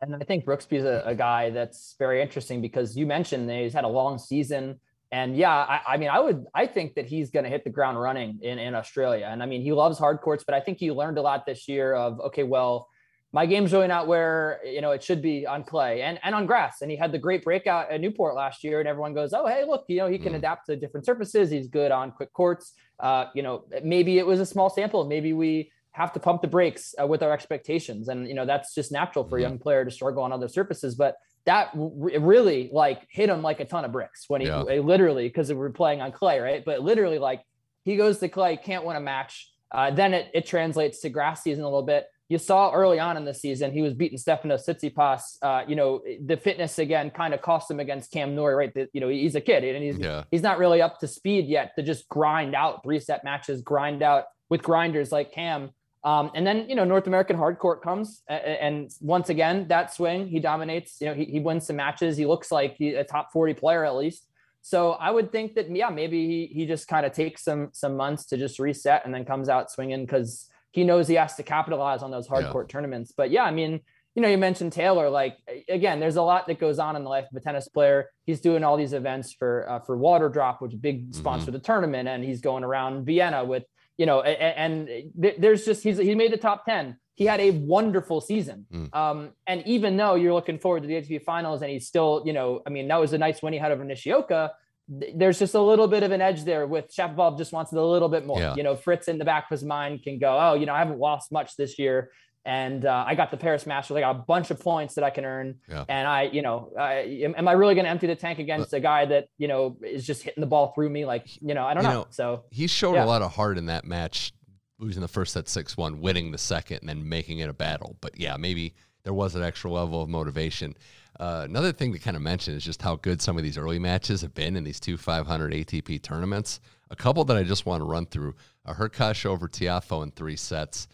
And 0.01 0.17
I 0.17 0.25
think 0.25 0.45
Brooksby's 0.45 0.85
a, 0.85 1.03
a 1.07 1.15
guy 1.15 1.51
that's 1.51 1.95
very 1.99 2.21
interesting 2.21 2.61
because 2.61 2.97
you 2.97 3.07
mentioned 3.07 3.49
that 3.49 3.63
he's 3.63 3.73
had 3.73 3.85
a 3.85 3.89
long 3.89 4.19
season. 4.19 4.81
And 5.13 5.37
yeah, 5.37 5.53
I, 5.53 5.81
I 5.87 5.97
mean, 5.97 6.09
I 6.09 6.19
would, 6.19 6.47
I 6.55 6.67
think 6.67 6.95
that 6.95 7.07
he's 7.07 7.31
going 7.31 7.45
to 7.45 7.51
hit 7.51 7.65
the 7.65 7.71
ground 7.71 8.01
running 8.01 8.41
in, 8.43 8.59
in 8.59 8.75
Australia. 8.75 9.29
And 9.31 9.43
I 9.43 9.47
mean, 9.47 9.63
he 9.63 9.73
loves 9.73 9.99
hard 9.99 10.21
courts, 10.21 10.43
but 10.45 10.55
I 10.55 10.61
think 10.61 10.79
he 10.79 10.91
learned 10.91 11.19
a 11.19 11.23
lot 11.23 11.47
this 11.47 11.69
year 11.69 11.95
of, 11.95 12.19
okay, 12.21 12.43
well, 12.43 12.89
my 13.33 13.47
game's 13.47 13.73
really 13.73 13.89
not 13.89 14.07
where, 14.07 14.61
you 14.65 14.81
know, 14.83 14.91
it 14.91 15.03
should 15.03 15.23
be 15.23 15.47
on 15.47 15.65
clay 15.65 16.03
and, 16.03 16.19
and 16.23 16.35
on 16.35 16.45
grass. 16.45 16.83
And 16.83 16.91
he 16.91 16.97
had 16.99 17.13
the 17.13 17.19
great 17.19 17.43
breakout 17.43 17.91
at 17.91 18.01
Newport 18.01 18.35
last 18.35 18.63
year 18.63 18.81
and 18.81 18.89
everyone 18.89 19.15
goes, 19.15 19.33
oh, 19.33 19.47
hey, 19.47 19.65
look, 19.65 19.85
you 19.89 19.97
know, 19.97 20.07
he 20.09 20.19
can 20.19 20.33
Mm. 20.35 20.37
adapt 20.37 20.67
to 20.67 20.77
different 20.77 21.07
surfaces. 21.07 21.51
He's 21.51 21.67
good 21.67 21.91
on 21.93 22.11
quick 22.13 22.33
courts. 22.35 22.75
Uh, 23.01 23.27
you 23.35 23.43
know, 23.43 23.65
maybe 23.83 24.19
it 24.19 24.27
was 24.27 24.39
a 24.41 24.47
small 24.47 24.69
sample. 24.71 25.07
Maybe 25.07 25.33
we, 25.33 25.71
have 25.95 26.11
to 26.15 26.19
pump 26.21 26.41
the 26.41 26.49
brakes 26.49 26.95
uh, 26.99 27.07
with 27.07 27.23
our 27.23 27.33
expectations 27.33 28.09
and 28.09 28.27
you 28.27 28.33
know 28.33 28.47
that's 28.47 28.75
just 28.75 28.91
natural 28.93 29.29
for 29.29 29.37
a 29.37 29.41
Mhm. 29.41 29.43
young 29.43 29.59
player 29.59 29.85
to 29.85 29.91
struggle 29.91 30.23
on 30.23 30.33
other 30.33 30.49
surfaces 30.49 30.95
but 30.95 31.17
that 31.45 31.69
re- 31.75 32.17
really 32.17 32.71
like 32.73 33.07
hit 33.11 33.29
him 33.29 33.43
like 33.43 33.61
a 33.61 33.67
ton 33.67 33.85
of 33.85 33.93
bricks 33.93 34.25
when 34.27 34.41
he 34.41 34.47
Yeah. 34.47 34.63
literally 34.63 35.29
because 35.29 35.53
we're 35.53 35.69
playing 35.69 36.01
on 36.01 36.11
clay 36.11 36.41
right 36.41 36.65
but 36.65 36.81
literally 36.81 37.19
like 37.19 37.43
he 37.85 37.97
goes 37.97 38.21
to 38.21 38.31
clay 38.31 38.57
can't 38.57 38.87
win 38.87 38.97
a 38.97 39.01
match 39.01 39.53
uh, 39.71 39.91
then 39.91 40.15
it, 40.15 40.31
it 40.33 40.47
translates 40.47 41.01
to 41.01 41.11
grass 41.11 41.43
season 41.43 41.63
a 41.63 41.67
little 41.67 41.83
bit 41.83 42.07
you 42.29 42.39
saw 42.39 42.73
early 42.73 42.99
on 42.99 43.17
in 43.17 43.25
the 43.25 43.35
season 43.35 43.73
he 43.73 43.83
was 43.83 43.93
beating 43.95 44.17
Stefano 44.19 44.57
Tsitsipas. 44.57 45.39
Uh, 45.43 45.63
you 45.69 45.77
know 45.77 46.01
the 46.25 46.37
fitness 46.37 46.79
again 46.79 47.11
kind 47.11 47.35
of 47.35 47.43
cost 47.43 47.71
him 47.71 47.81
against 47.81 48.11
Cam 48.11 48.35
Norrie, 48.35 48.55
right? 48.55 48.73
The- 48.75 48.89
you 48.93 49.01
know 49.01 49.09
he's 49.09 49.35
a 49.35 49.41
kid 49.41 49.65
and 49.65 49.83
he's 49.85 49.99
Yeah. 49.99 50.25
he's 50.31 50.43
not 50.43 50.59
really 50.59 50.81
up 50.81 50.99
to 51.01 51.07
speed 51.07 51.47
yet 51.47 51.73
to 51.77 51.83
just 51.83 52.09
grind 52.09 52.55
out 52.55 52.83
three 52.83 53.01
set 53.01 53.23
matches, 53.25 53.61
grind 53.63 54.03
out 54.03 54.25
with 54.49 54.63
grinders 54.63 55.13
like 55.13 55.33
Cam. 55.33 55.71
Um, 56.05 56.33
and 56.35 56.45
then, 56.45 56.69
you 56.69 56.75
know, 56.75 56.83
North 56.85 57.07
American 57.07 57.37
hardcourt 57.37 57.81
comes 57.81 58.23
a- 58.29 58.35
a- 58.35 58.63
and 58.63 58.91
once 59.01 59.29
again, 59.29 59.69
that 59.69 59.95
swing, 59.95 60.27
he 60.27 60.41
dominates, 60.41 61.01
you 61.01 61.07
know, 61.07 61.15
he, 61.15 61.27
he 61.27 61.39
wins 61.39 61.67
some 61.69 61.77
matches. 61.77 62.17
He 62.17 62.27
looks 62.27 62.51
like 62.51 62.75
he, 62.77 62.95
a 62.95 63.05
top 63.05 63.31
40 63.33 63.55
player 63.55 63.85
at 63.85 63.95
least. 63.95 64.27
So 64.63 64.93
I 64.93 65.13
would 65.13 65.31
think 65.31 65.55
that, 65.55 65.75
yeah, 65.75 65.91
maybe 65.91 66.27
he, 66.27 66.47
he 66.53 66.67
just 66.67 66.89
kind 66.89 67.07
of 67.07 67.13
takes 67.13 67.45
some, 67.45 67.69
some 67.73 67.97
months 67.97 68.27
to 68.27 68.37
just 68.37 68.59
reset 68.59 69.03
and 69.05 69.15
then 69.15 69.25
comes 69.25 69.49
out 69.49 69.71
swinging 69.71 70.05
because 70.05 70.49
he 70.73 70.85
knows 70.85 71.07
he 71.09 71.15
has 71.15 71.37
to 71.37 71.43
capitalize 71.43 72.03
on 72.03 72.11
those 72.11 72.29
Yeah. 72.29 72.43
hardcourt 72.43 72.69
tournaments. 72.69 73.13
But 73.17 73.31
yeah, 73.31 73.45
I 73.45 73.51
mean, 73.51 73.81
you 74.15 74.21
know, 74.23 74.29
you 74.29 74.37
mentioned 74.39 74.73
Taylor. 74.73 75.09
Like 75.09 75.39
again, 75.69 76.01
there's 76.01 76.17
a 76.17 76.23
lot 76.23 76.47
that 76.49 76.59
goes 76.59 76.79
on 76.79 76.97
in 76.97 77.05
the 77.05 77.09
life 77.09 77.27
of 77.31 77.37
a 77.37 77.41
tennis 77.41 77.69
player. 77.69 78.11
He's 78.27 78.41
doing 78.41 78.63
all 78.65 78.77
these 78.77 78.93
events 78.93 79.33
for 79.33 79.67
uh, 79.71 79.81
for 79.81 79.97
Water 79.97 80.29
Drop, 80.29 80.61
which 80.61 80.73
is 80.73 80.79
a 80.79 80.81
big 80.83 81.15
sponsor 81.15 81.49
of 81.49 81.55
the 81.55 81.61
tournament, 81.61 82.09
and 82.09 82.23
he's 82.25 82.41
going 82.41 82.65
around 82.65 83.05
Vienna 83.07 83.45
with 83.45 83.65
you 83.99 84.07
know, 84.07 84.21
a- 84.21 84.25
a- 84.31 84.59
and, 84.59 84.89
there's 85.15 85.65
just 85.67 85.83
he's 85.85 85.99
he 85.99 86.15
made 86.15 86.33
the 86.33 86.37
top 86.39 86.65
ten. 86.65 86.97
He 87.15 87.27
had 87.27 87.41
a 87.41 87.51
wonderful 87.51 88.23
season. 88.23 88.67
Mm. 88.73 88.95
Um, 88.97 89.31
and 89.47 89.63
even 89.67 89.99
though 89.99 90.15
you're 90.15 90.33
looking 90.33 90.59
forward 90.59 90.81
to 90.83 90.89
the 90.89 90.95
ATP 90.95 91.23
finals, 91.25 91.61
and 91.61 91.71
he's 91.71 91.87
still, 91.87 92.23
you 92.25 92.33
know, 92.33 92.63
I 92.67 92.71
mean, 92.71 92.89
that 92.89 92.99
was 92.99 93.13
a 93.13 93.19
nice 93.19 93.43
win 93.43 93.53
he 93.53 93.59
had 93.59 93.71
over 93.71 93.85
Nishioka. 93.85 94.53
Th- 95.01 95.15
There's 95.17 95.39
just 95.39 95.55
a 95.55 95.61
little 95.61 95.89
bit 95.89 96.03
of 96.03 96.11
an 96.13 96.21
edge 96.21 96.45
there 96.45 96.67
with 96.67 96.95
Shapovalov 96.95 97.39
just 97.39 97.53
wants 97.53 97.73
it 97.73 97.79
a 97.79 97.83
little 97.85 98.09
bit 98.09 98.27
more. 98.27 98.39
Yeah. 98.39 98.55
You 98.55 98.63
know, 98.63 98.77
Fritz 98.77 99.09
in 99.09 99.19
the 99.19 99.25
back 99.25 99.45
of 99.45 99.51
his 99.51 99.65
mind 99.65 100.03
can 100.03 100.19
go, 100.19 100.39
oh, 100.41 100.55
you 100.55 100.67
know, 100.67 100.75
I 100.75 100.79
haven't 100.79 100.99
lost 100.99 101.31
much 101.33 101.57
this 101.57 101.79
year, 101.79 102.11
and 102.45 102.85
uh, 102.85 103.05
I 103.07 103.15
got 103.15 103.31
the 103.31 103.37
Paris 103.37 103.67
Masters. 103.67 103.97
I 103.97 104.01
got 104.01 104.17
a 104.17 104.19
bunch 104.21 104.51
of 104.51 104.59
points 104.59 104.95
that 104.95 105.05
I 105.05 105.11
can 105.11 105.25
earn, 105.25 105.57
Yeah. 105.69 105.85
and 105.89 106.07
I, 106.09 106.23
you 106.25 106.43
know, 106.43 106.73
I, 106.79 107.23
am, 107.37 107.47
I 107.49 107.53
really 107.53 107.75
going 107.75 107.85
to 107.85 107.91
empty 107.91 108.07
the 108.09 108.17
tank 108.17 108.39
against 108.41 108.73
a 108.73 108.81
guy 108.81 109.05
that 109.07 109.29
you 109.39 109.49
know 109.49 109.77
is 109.83 110.05
just 110.07 110.23
hitting 110.23 110.41
the 110.41 110.47
ball 110.49 110.73
through 110.75 110.91
me? 110.91 111.05
Like, 111.05 111.27
you 111.41 111.55
know, 111.55 111.65
I 111.65 111.75
don't 111.75 111.85
You 111.85 111.89
know. 111.91 111.95
know, 112.01 112.07
So 112.11 112.45
He 112.51 112.67
showed 112.67 112.95
Yeah. 112.95 113.05
a 113.05 113.07
lot 113.07 113.23
of 113.23 113.33
heart 113.33 113.59
in 113.59 113.67
that 113.67 113.85
match, 113.85 114.33
losing 114.79 115.03
the 115.03 115.09
first 115.09 115.33
set 115.35 115.49
6 115.49 115.77
1, 115.77 116.01
winning 116.01 116.33
the 116.33 116.39
second, 116.39 116.79
and 116.81 116.89
then 116.89 117.09
making 117.09 117.39
it 117.39 117.49
a 117.49 117.53
battle. 117.53 117.97
But 118.01 118.19
yeah, 118.19 118.37
maybe 118.37 118.75
there 119.05 119.15
was 119.15 119.37
an 119.37 119.43
extra 119.45 119.71
level 119.71 120.03
of 120.03 120.09
motivation. 120.09 120.75
Uh, 121.21 121.43
another 121.45 121.73
thing 121.73 121.93
to 121.93 121.99
kind 121.99 122.17
of 122.17 122.23
mention 122.23 122.55
is 122.55 122.65
just 122.65 122.83
how 122.83 122.97
good 122.97 123.21
some 123.21 123.37
of 123.37 123.43
these 123.43 123.59
early 123.59 123.79
matches 123.79 124.23
have 124.23 124.35
been 124.35 124.57
in 124.57 124.65
these 124.65 124.81
two 124.81 124.97
500 124.97 125.53
ATP 125.53 126.03
tournaments. 126.03 126.61
A 126.91 126.97
couple 126.97 127.25
that 127.25 127.37
I 127.37 127.43
just 127.43 127.67
want 127.67 127.81
to 127.81 127.85
run 127.85 128.07
through 128.07 128.35
a 128.65 128.75
Hurkacz 128.75 129.25
over 129.27 129.49
Tiafoe 129.49 130.03
in 130.03 130.11
three 130.11 130.37
sets, 130.37 130.89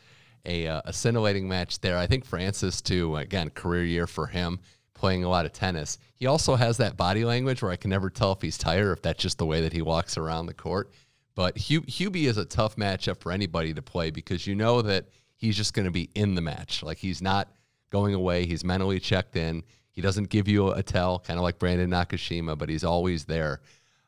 a, 0.45 0.67
uh, 0.67 0.93
scintillating 0.93 1.49
match 1.49 1.81
there. 1.81 1.97
I 1.99 2.07
think 2.07 2.25
Frances, 2.25 2.81
too, 2.81 3.17
again, 3.17 3.51
career 3.51 3.85
year 3.85 4.07
for 4.07 4.27
him, 4.27 4.61
playing 4.95 5.25
a 5.25 5.29
lot 5.29 5.47
of 5.47 5.53
tennis. 5.53 5.99
He 6.15 6.27
also 6.27 6.57
has 6.57 6.77
that 6.79 6.97
body 6.97 7.25
language 7.25 7.63
where 7.63 7.71
I 7.71 7.77
can 7.77 7.91
never 7.91 8.11
tell 8.11 8.33
if 8.33 8.43
he's 8.43 8.59
tired 8.59 8.87
or 8.87 8.93
if 8.93 9.03
that's 9.03 9.23
just 9.23 9.39
the 9.39 9.47
way 9.47 9.61
that 9.63 9.73
he 9.73 9.83
walks 9.83 10.17
around 10.17 10.47
the 10.47 10.55
court 10.55 10.91
But 11.35 11.57
Hub- 11.57 11.87
Hubie 11.87 12.25
is 12.25 12.37
a 12.37 12.45
tough 12.45 12.75
matchup 12.77 13.21
for 13.21 13.31
anybody 13.31 13.73
to 13.75 13.83
play 13.83 14.11
because 14.11 14.47
you 14.47 14.57
know 14.57 14.83
that 14.83 15.07
he's 15.37 15.57
just 15.57 15.73
going 15.75 15.85
to 15.87 15.93
be 15.93 16.11
in 16.17 16.35
the 16.35 16.41
match. 16.41 16.83
Like 16.83 16.99
he's 16.99 17.23
not 17.23 17.49
going 17.91 18.15
away. 18.15 18.45
He's 18.47 18.65
mentally 18.65 18.99
checked 18.99 19.37
in. 19.37 19.63
He 19.99 20.03
doesn't 20.03 20.29
give 20.29 20.47
you 20.47 20.71
a 20.71 20.81
tell, 20.81 21.19
kind 21.19 21.41
of 21.41 21.43
like 21.43 21.59
Brandon 21.59 21.91
Nakashima, 21.91 22.57
but 22.57 22.69
he's 22.69 22.85
always 22.85 23.25
there. 23.25 23.63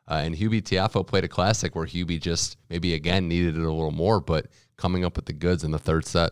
Uh, 0.07 0.23
and 0.23 0.37
Hubie 0.37 0.63
Tiafoe 0.63 1.05
played 1.05 1.25
a 1.25 1.29
classic 1.29 1.75
where 1.75 1.85
Hubie 1.85 2.21
just 2.21 2.57
maybe 2.69 2.95
again 2.95 3.27
needed 3.27 3.57
it 3.57 3.65
a 3.65 3.73
little 3.73 3.91
more, 3.91 4.21
but 4.21 4.47
coming 4.77 5.05
up 5.05 5.17
with 5.17 5.25
the 5.25 5.33
goods 5.33 5.65
in 5.65 5.73
the 5.73 5.81
third 5.81 6.07
set. 6.07 6.31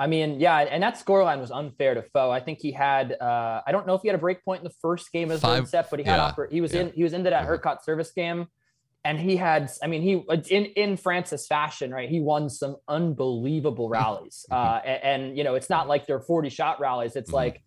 I 0.00 0.06
mean, 0.06 0.40
yeah, 0.40 0.60
and 0.60 0.82
that 0.82 0.94
scoreline 0.94 1.40
was 1.40 1.50
unfair 1.50 1.92
to 1.92 2.00
Foe. 2.00 2.30
I 2.30 2.40
think 2.40 2.58
he 2.58 2.72
had, 2.72 3.12
uh, 3.20 3.60
I 3.66 3.70
don't 3.70 3.86
know 3.86 3.96
if 3.96 4.00
he 4.00 4.08
had 4.08 4.14
a 4.14 4.18
break 4.18 4.42
point 4.46 4.60
in 4.60 4.64
the 4.64 4.74
first 4.80 5.12
game 5.12 5.30
of 5.30 5.42
the 5.42 5.46
Five, 5.46 5.64
third 5.64 5.68
set, 5.68 5.90
but 5.90 5.98
he 5.98 6.06
had, 6.06 6.16
yeah, 6.16 6.44
he 6.50 6.62
was 6.62 6.72
yeah. 6.72 6.80
in, 6.80 6.92
he 6.92 7.02
was 7.02 7.12
into 7.12 7.28
that 7.28 7.46
mm-hmm. 7.46 7.84
Service 7.84 8.12
game, 8.12 8.46
and 9.04 9.20
he 9.20 9.36
had, 9.36 9.70
I 9.82 9.88
mean, 9.88 10.00
he 10.00 10.24
in 10.48 10.64
in 10.64 10.96
Frances 10.96 11.46
fashion, 11.46 11.92
right? 11.92 12.08
He 12.08 12.20
won 12.20 12.48
some 12.48 12.76
unbelievable 12.88 13.90
rallies, 13.90 14.46
uh, 14.50 14.80
and, 14.82 15.02
and, 15.02 15.36
you 15.36 15.44
know, 15.44 15.54
it's 15.54 15.68
not 15.68 15.86
like 15.86 16.06
they're 16.06 16.20
forty 16.20 16.48
shot 16.48 16.80
rallies. 16.80 17.14
It's 17.14 17.28
mm-hmm. 17.28 17.36
like, 17.36 17.62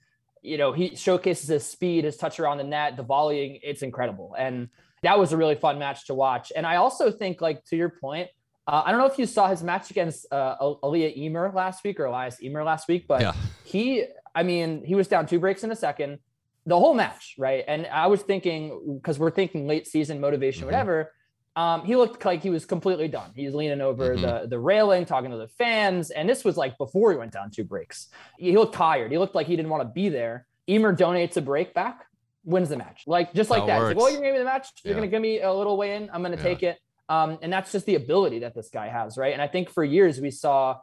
you 0.47 0.57
know, 0.57 0.71
he 0.71 0.95
showcases 0.95 1.47
his 1.47 1.65
speed, 1.65 2.05
his 2.05 2.17
touch 2.17 2.39
around 2.39 2.57
the 2.57 2.63
net, 2.63 2.97
the 2.97 3.03
volleying. 3.03 3.59
It's 3.61 3.81
incredible, 3.81 4.35
and 4.37 4.69
that 5.03 5.19
was 5.19 5.33
a 5.33 5.37
really 5.37 5.55
fun 5.55 5.77
match 5.77 6.07
to 6.07 6.13
watch. 6.13 6.51
And 6.55 6.65
I 6.65 6.77
also 6.77 7.11
think, 7.11 7.41
like 7.41 7.63
to 7.65 7.75
your 7.75 7.89
point 7.89 8.29
uh, 8.67 8.83
I 8.85 8.91
don't 8.91 8.99
know 8.99 9.05
if 9.05 9.17
you 9.17 9.25
saw 9.25 9.47
his 9.47 9.63
match 9.63 9.89
against 9.91 10.31
uh, 10.31 10.55
Ymer 10.83 11.53
last 11.55 11.83
week 11.85 11.99
or 11.99 12.05
Elias 12.05 12.37
Ymer 12.43 12.63
last 12.65 12.87
week, 12.89 13.05
but 13.07 13.21
yeah. 13.21 13.33
he, 13.63 14.03
I 14.35 14.43
mean, 14.43 14.83
he 14.83 14.93
was 14.93 15.07
down 15.07 15.25
two 15.25 15.39
breaks 15.39 15.63
in 15.63 15.71
a 15.71 15.75
second, 15.75 16.19
the 16.65 16.77
whole 16.77 16.93
match, 16.93 17.35
right? 17.37 17.63
And 17.65 17.87
I 17.87 18.07
was 18.07 18.21
thinking 18.23 18.99
because 19.01 19.19
we're 19.19 19.31
thinking 19.31 19.67
late 19.67 19.87
season 19.87 20.19
motivation, 20.19 20.61
mm-hmm. 20.61 20.67
whatever. 20.67 21.13
Um, 21.57 21.83
he 21.85 21.95
looked 21.95 22.23
like 22.23 22.43
he 22.43 22.51
was 22.51 22.65
completely 22.65 23.07
done. 23.07 23.31
He 23.35 23.43
was 23.47 23.55
leaning 23.55 23.81
over 23.81 24.13
mm-hmm. 24.13 24.21
the 24.21 24.47
the 24.47 24.59
railing, 24.59 25.05
talking 25.05 25.31
to 25.31 25.37
the 25.37 25.47
fans, 25.47 26.11
and 26.11 26.29
this 26.29 26.45
was 26.45 26.55
like 26.55 26.77
before 26.77 27.11
he 27.11 27.17
went 27.17 27.31
down 27.31 27.49
two 27.49 27.63
breaks. 27.63 28.09
He 28.37 28.55
looked 28.55 28.75
tired. 28.75 29.11
He 29.11 29.17
looked 29.17 29.33
like 29.33 29.47
he 29.47 29.55
didn't 29.55 29.71
want 29.71 29.81
to 29.81 29.89
be 29.89 30.09
there. 30.09 30.45
Ymer 30.67 30.95
donates 30.95 31.35
a 31.35 31.41
break 31.41 31.73
back, 31.73 32.05
wins 32.43 32.69
the 32.69 32.77
match, 32.77 33.05
like 33.07 33.33
just 33.33 33.49
like 33.49 33.65
that. 33.65 33.79
that. 33.79 33.85
Like, 33.85 33.97
well, 33.97 34.11
you're 34.11 34.19
gonna 34.19 34.27
give 34.27 34.33
me 34.33 34.39
the 34.39 34.45
match. 34.45 34.67
You're 34.83 34.93
yeah. 34.93 34.99
gonna 34.99 35.07
give 35.07 35.21
me 35.21 35.41
a 35.41 35.51
little 35.51 35.77
way 35.77 35.95
in. 35.95 36.11
I'm 36.13 36.21
gonna 36.21 36.37
yeah. 36.37 36.43
take 36.43 36.61
it. 36.61 36.77
Um, 37.09 37.39
and 37.41 37.51
that's 37.51 37.71
just 37.71 37.87
the 37.87 37.95
ability 37.95 38.39
that 38.39 38.53
this 38.53 38.69
guy 38.69 38.89
has, 38.89 39.17
right? 39.17 39.33
And 39.33 39.41
I 39.41 39.47
think 39.47 39.71
for 39.71 39.83
years 39.83 40.19
we 40.19 40.29
saw, 40.29 40.77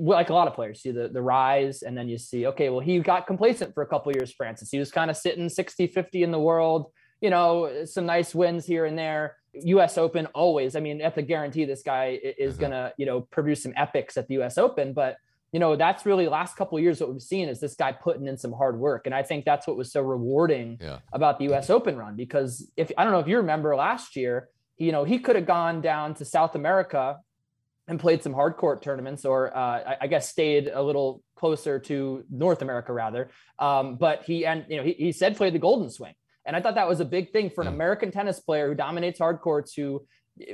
like 0.00 0.30
a 0.30 0.34
lot 0.34 0.48
of 0.48 0.54
players, 0.54 0.80
see 0.80 0.90
the, 0.90 1.08
the 1.08 1.22
rise, 1.22 1.82
and 1.82 1.96
then 1.96 2.08
you 2.08 2.18
see, 2.18 2.46
okay, 2.46 2.70
well, 2.70 2.80
he 2.80 2.98
got 2.98 3.26
complacent 3.28 3.74
for 3.74 3.82
a 3.82 3.86
couple 3.86 4.10
years, 4.12 4.32
Frances. 4.32 4.70
He 4.70 4.78
was 4.78 4.90
kind 4.90 5.10
of 5.10 5.16
sitting 5.16 5.48
60 5.48 5.86
50 5.88 6.22
in 6.22 6.32
the 6.32 6.38
world, 6.40 6.90
you 7.20 7.30
know, 7.30 7.84
some 7.84 8.06
nice 8.06 8.34
wins 8.34 8.64
here 8.64 8.86
and 8.86 8.98
there. 8.98 9.36
US 9.64 9.98
Open 9.98 10.26
always, 10.26 10.76
I 10.76 10.80
mean, 10.80 11.00
at 11.00 11.14
the 11.14 11.22
guarantee 11.22 11.64
this 11.64 11.82
guy 11.82 12.18
is 12.22 12.54
mm-hmm. 12.54 12.62
gonna, 12.62 12.92
you 12.96 13.06
know, 13.06 13.20
produce 13.22 13.62
some 13.62 13.72
epics 13.76 14.16
at 14.16 14.28
the 14.28 14.42
US 14.42 14.58
Open, 14.58 14.92
but 14.92 15.16
you 15.52 15.60
know, 15.60 15.76
that's 15.76 16.04
really 16.04 16.28
last 16.28 16.56
couple 16.56 16.78
years 16.78 17.00
what 17.00 17.10
we've 17.10 17.22
seen 17.22 17.48
is 17.48 17.60
this 17.60 17.74
guy 17.74 17.92
putting 17.92 18.26
in 18.26 18.36
some 18.36 18.52
hard 18.52 18.78
work. 18.78 19.06
And 19.06 19.14
I 19.14 19.22
think 19.22 19.44
that's 19.44 19.66
what 19.66 19.76
was 19.76 19.90
so 19.90 20.02
rewarding 20.02 20.78
yeah. 20.80 20.98
about 21.12 21.38
the 21.38 21.52
US 21.52 21.70
Open 21.70 21.96
run. 21.96 22.16
Because 22.16 22.70
if 22.76 22.92
I 22.98 23.04
don't 23.04 23.12
know 23.12 23.20
if 23.20 23.28
you 23.28 23.38
remember 23.38 23.74
last 23.76 24.16
year, 24.16 24.48
you 24.76 24.92
know, 24.92 25.04
he 25.04 25.18
could 25.18 25.36
have 25.36 25.46
gone 25.46 25.80
down 25.80 26.14
to 26.14 26.24
South 26.24 26.54
America 26.56 27.18
and 27.88 28.00
played 28.00 28.22
some 28.22 28.32
hard 28.32 28.56
court 28.56 28.82
tournaments, 28.82 29.24
or 29.24 29.56
uh, 29.56 29.60
I, 29.60 29.96
I, 30.02 30.06
guess 30.08 30.28
stayed 30.28 30.68
a 30.72 30.82
little 30.82 31.22
closer 31.36 31.78
to 31.78 32.24
North 32.30 32.60
America 32.60 32.92
rather. 32.92 33.30
Um, 33.58 33.96
but 33.96 34.24
he 34.24 34.44
and 34.44 34.66
you 34.68 34.76
know 34.76 34.82
he, 34.82 34.92
he 34.92 35.12
said 35.12 35.36
play 35.36 35.50
the 35.50 35.58
Golden 35.60 35.88
Swing, 35.88 36.14
and 36.46 36.56
I 36.56 36.60
thought 36.60 36.76
that 36.76 36.88
was 36.88 37.00
a 37.00 37.04
big 37.04 37.32
thing 37.32 37.50
for 37.50 37.60
an 37.62 37.68
American 37.68 38.10
tennis 38.10 38.40
player 38.40 38.68
who 38.68 38.74
dominates 38.74 39.18
hard 39.18 39.40
courts, 39.40 39.74
who 39.74 40.06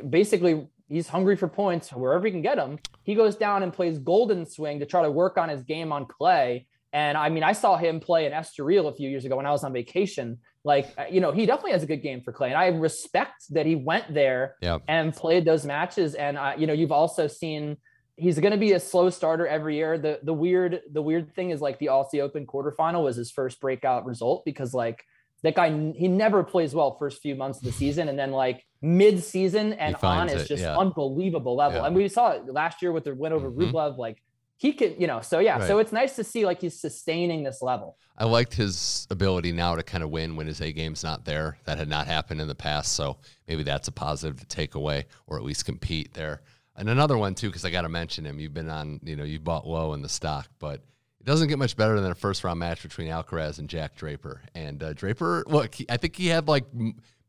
basically 0.08 0.66
he's 0.88 1.08
hungry 1.08 1.36
for 1.36 1.48
points 1.48 1.90
wherever 1.90 2.24
he 2.24 2.30
can 2.30 2.42
get 2.42 2.56
them. 2.56 2.78
He 3.04 3.14
goes 3.14 3.36
down 3.36 3.62
and 3.62 3.72
plays 3.72 3.98
Golden 3.98 4.46
Swing 4.46 4.80
to 4.80 4.86
try 4.86 5.02
to 5.02 5.10
work 5.10 5.38
on 5.38 5.48
his 5.48 5.62
game 5.62 5.92
on 5.92 6.06
clay. 6.06 6.66
And 6.92 7.16
I 7.16 7.28
mean, 7.30 7.42
I 7.42 7.52
saw 7.52 7.76
him 7.76 8.00
play 8.00 8.26
in 8.26 8.32
Estoril 8.32 8.88
a 8.88 8.94
few 8.94 9.08
years 9.08 9.24
ago 9.24 9.36
when 9.36 9.46
I 9.46 9.50
was 9.50 9.64
on 9.64 9.72
vacation. 9.72 10.38
Like, 10.64 10.92
uh, 10.96 11.04
you 11.10 11.20
know, 11.20 11.32
he 11.32 11.46
definitely 11.46 11.72
has 11.72 11.82
a 11.82 11.86
good 11.86 12.02
game 12.02 12.20
for 12.20 12.32
Clay. 12.32 12.48
And 12.48 12.56
I 12.56 12.68
respect 12.68 13.44
that 13.50 13.66
he 13.66 13.74
went 13.74 14.12
there 14.12 14.56
yep. 14.60 14.82
and 14.86 15.12
played 15.12 15.44
those 15.44 15.64
matches. 15.64 16.14
And, 16.14 16.38
uh, 16.38 16.52
you 16.56 16.66
know, 16.66 16.72
you've 16.72 16.92
also 16.92 17.26
seen 17.26 17.78
he's 18.16 18.38
going 18.38 18.52
to 18.52 18.58
be 18.58 18.72
a 18.72 18.80
slow 18.80 19.10
starter 19.10 19.46
every 19.46 19.76
year. 19.76 19.98
The, 19.98 20.20
the 20.22 20.34
weird, 20.34 20.82
the 20.92 21.02
weird 21.02 21.34
thing 21.34 21.50
is 21.50 21.60
like 21.60 21.78
the 21.78 21.86
Aussie 21.86 22.20
Open 22.20 22.46
quarterfinal 22.46 23.02
was 23.02 23.16
his 23.16 23.32
first 23.32 23.60
breakout 23.60 24.04
result 24.04 24.44
because 24.44 24.74
like 24.74 25.02
that 25.42 25.54
guy, 25.54 25.70
he 25.96 26.08
never 26.08 26.42
plays 26.42 26.74
well 26.74 26.96
first 26.98 27.20
few 27.22 27.34
months 27.34 27.58
of 27.58 27.64
the 27.64 27.72
season. 27.72 28.08
And 28.08 28.18
then 28.18 28.30
like 28.30 28.64
mid 28.80 29.22
season 29.22 29.72
and 29.74 29.96
on 30.02 30.28
is 30.28 30.48
just 30.48 30.62
yeah. 30.62 30.76
unbelievable 30.76 31.56
level. 31.56 31.80
Yeah. 31.80 31.86
And 31.86 31.96
we 31.96 32.08
saw 32.08 32.30
it 32.32 32.46
last 32.46 32.82
year 32.82 32.92
with 32.92 33.04
the 33.04 33.14
win 33.14 33.32
over 33.32 33.50
mm-hmm. 33.50 33.76
Rublev, 33.76 33.98
like, 33.98 34.22
he 34.56 34.72
could, 34.72 34.94
you 34.96 35.08
know, 35.08 35.20
so 35.20 35.40
yeah, 35.40 35.58
right. 35.58 35.66
so 35.66 35.78
it's 35.80 35.90
nice 35.90 36.14
to 36.14 36.22
see 36.22 36.46
like 36.46 36.60
he's 36.60 36.80
sustaining 36.80 37.42
this 37.42 37.62
level. 37.62 37.96
I 38.16 38.26
liked 38.26 38.54
his 38.54 39.08
ability 39.10 39.50
now 39.50 39.74
to 39.74 39.82
kind 39.82 40.04
of 40.04 40.10
win 40.10 40.36
when 40.36 40.46
his 40.46 40.60
A 40.60 40.70
game's 40.70 41.02
not 41.02 41.24
there. 41.24 41.58
That 41.64 41.78
had 41.78 41.88
not 41.88 42.06
happened 42.06 42.40
in 42.40 42.46
the 42.46 42.54
past, 42.54 42.92
so 42.92 43.18
maybe 43.48 43.64
that's 43.64 43.88
a 43.88 43.92
positive 43.92 44.38
to 44.38 44.46
take 44.46 44.76
away 44.76 45.06
or 45.26 45.36
at 45.36 45.42
least 45.42 45.64
compete 45.64 46.14
there. 46.14 46.42
And 46.76 46.88
another 46.88 47.18
one 47.18 47.34
too, 47.34 47.48
because 47.48 47.64
I 47.64 47.70
got 47.70 47.82
to 47.82 47.88
mention 47.88 48.24
him. 48.24 48.38
You've 48.38 48.54
been 48.54 48.70
on, 48.70 49.00
you 49.02 49.16
know, 49.16 49.24
you 49.24 49.40
bought 49.40 49.66
low 49.66 49.94
in 49.94 50.02
the 50.02 50.08
stock, 50.08 50.48
but 50.60 50.84
it 51.22 51.26
doesn't 51.26 51.46
get 51.46 51.58
much 51.58 51.76
better 51.76 52.00
than 52.00 52.10
a 52.10 52.16
first 52.16 52.42
round 52.42 52.58
match 52.58 52.82
between 52.82 53.06
Alcaraz 53.06 53.60
and 53.60 53.68
Jack 53.68 53.94
Draper. 53.94 54.42
And 54.56 54.82
uh, 54.82 54.92
Draper, 54.92 55.44
look, 55.46 55.76
he, 55.76 55.86
I 55.88 55.96
think 55.96 56.16
he 56.16 56.26
had 56.26 56.48
like 56.48 56.64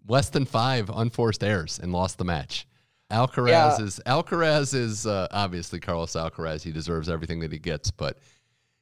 less 0.08 0.30
than 0.30 0.46
five 0.46 0.90
unforced 0.90 1.44
errors 1.44 1.80
and 1.80 1.94
lost 1.94 2.18
the 2.18 2.26
match. 2.26 2.66
Alcaraz 3.12 3.50
yeah. 3.50 3.82
is 3.82 4.02
Alcaraz 4.08 4.74
is 4.74 5.06
uh, 5.06 5.28
obviously 5.30 5.80
Carlos 5.80 6.14
Alcaraz. 6.14 6.64
He 6.64 6.72
deserves 6.72 7.08
everything 7.08 7.40
that 7.42 7.52
he 7.52 7.60
gets, 7.60 7.92
but 7.92 8.18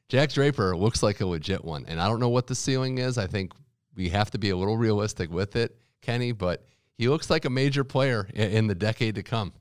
Jack 0.08 0.32
Draper 0.32 0.77
looks 0.77 1.03
like 1.03 1.20
a 1.20 1.25
legit 1.25 1.65
one, 1.65 1.86
and 1.89 2.00
I 2.00 2.08
don't 2.08 2.22
know 2.22 2.30
what 2.30 2.48
the 2.48 2.56
ceiling 2.56 2.98
is. 2.98 3.18
I 3.18 3.27
think 3.27 3.51
we 3.96 4.08
have 4.10 4.32
to 4.32 4.38
be 4.38 4.51
a 4.51 4.56
little 4.56 4.77
realistic 4.77 5.30
with 5.30 5.58
it, 5.58 5.75
Kenny. 6.01 6.32
But 6.32 6.65
he 6.98 7.10
looks 7.10 7.30
like 7.30 7.44
a 7.44 7.50
major 7.50 7.84
player 7.84 8.30
in, 8.34 8.51
in 8.51 8.68
the 8.68 8.75
decade 8.75 9.15
to 9.15 9.24
come. 9.24 9.51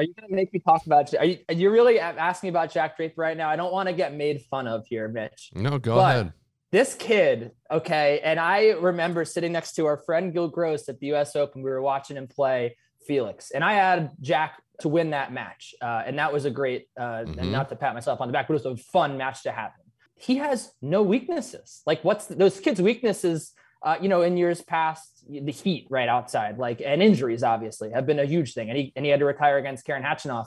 Are 0.00 0.02
you 0.02 0.14
going 0.14 0.30
to 0.30 0.34
make 0.34 0.50
me 0.54 0.60
talk 0.60 0.86
about? 0.86 1.12
Are 1.14 1.26
you, 1.26 1.38
are 1.46 1.54
you 1.54 1.70
really 1.70 2.00
asking 2.00 2.48
about 2.48 2.72
Jack 2.72 2.96
Draper 2.96 3.20
right 3.20 3.36
now? 3.36 3.50
I 3.50 3.56
don't 3.56 3.70
want 3.70 3.86
to 3.90 3.92
get 3.92 4.14
made 4.14 4.40
fun 4.50 4.66
of 4.66 4.86
here, 4.86 5.08
Mitch. 5.08 5.50
No, 5.54 5.78
go 5.78 5.96
but 5.96 6.16
ahead. 6.16 6.32
This 6.72 6.94
kid, 6.94 7.50
okay, 7.70 8.20
and 8.24 8.40
I 8.40 8.70
remember 8.70 9.26
sitting 9.26 9.52
next 9.52 9.74
to 9.74 9.84
our 9.84 9.98
friend 9.98 10.32
Gil 10.32 10.48
Gross 10.48 10.88
at 10.88 11.00
the 11.00 11.08
U.S. 11.08 11.36
Open. 11.36 11.62
We 11.62 11.68
were 11.68 11.82
watching 11.82 12.16
him 12.16 12.28
play 12.28 12.78
Felix. 13.06 13.50
And 13.50 13.62
I 13.62 13.74
had 13.74 14.12
Jack 14.22 14.62
to 14.80 14.88
win 14.88 15.10
that 15.10 15.34
match. 15.34 15.74
Uh, 15.82 16.02
and 16.06 16.18
that 16.18 16.32
was 16.32 16.46
a 16.46 16.50
great, 16.50 16.86
uh, 16.98 17.02
mm-hmm. 17.02 17.38
and 17.38 17.52
not 17.52 17.68
to 17.68 17.76
pat 17.76 17.92
myself 17.92 18.22
on 18.22 18.28
the 18.28 18.32
back, 18.32 18.48
but 18.48 18.54
it 18.54 18.64
was 18.64 18.80
a 18.80 18.82
fun 18.82 19.18
match 19.18 19.42
to 19.42 19.52
have. 19.52 19.72
He 20.16 20.36
has 20.36 20.72
no 20.80 21.02
weaknesses. 21.02 21.82
Like, 21.84 22.02
what's 22.04 22.24
those 22.24 22.58
kids' 22.58 22.80
weaknesses? 22.80 23.52
Uh, 23.82 23.96
you 24.00 24.08
know, 24.08 24.22
in 24.22 24.36
years 24.36 24.60
past, 24.60 25.24
the 25.28 25.52
heat 25.52 25.86
right 25.90 26.08
outside, 26.08 26.58
like, 26.58 26.82
and 26.84 27.02
injuries 27.02 27.42
obviously 27.42 27.90
have 27.90 28.06
been 28.06 28.18
a 28.18 28.26
huge 28.26 28.52
thing. 28.52 28.68
And 28.68 28.76
he, 28.76 28.92
and 28.94 29.04
he 29.04 29.10
had 29.10 29.20
to 29.20 29.26
retire 29.26 29.56
against 29.58 29.86
Karen 29.86 30.02
Khachanov. 30.02 30.46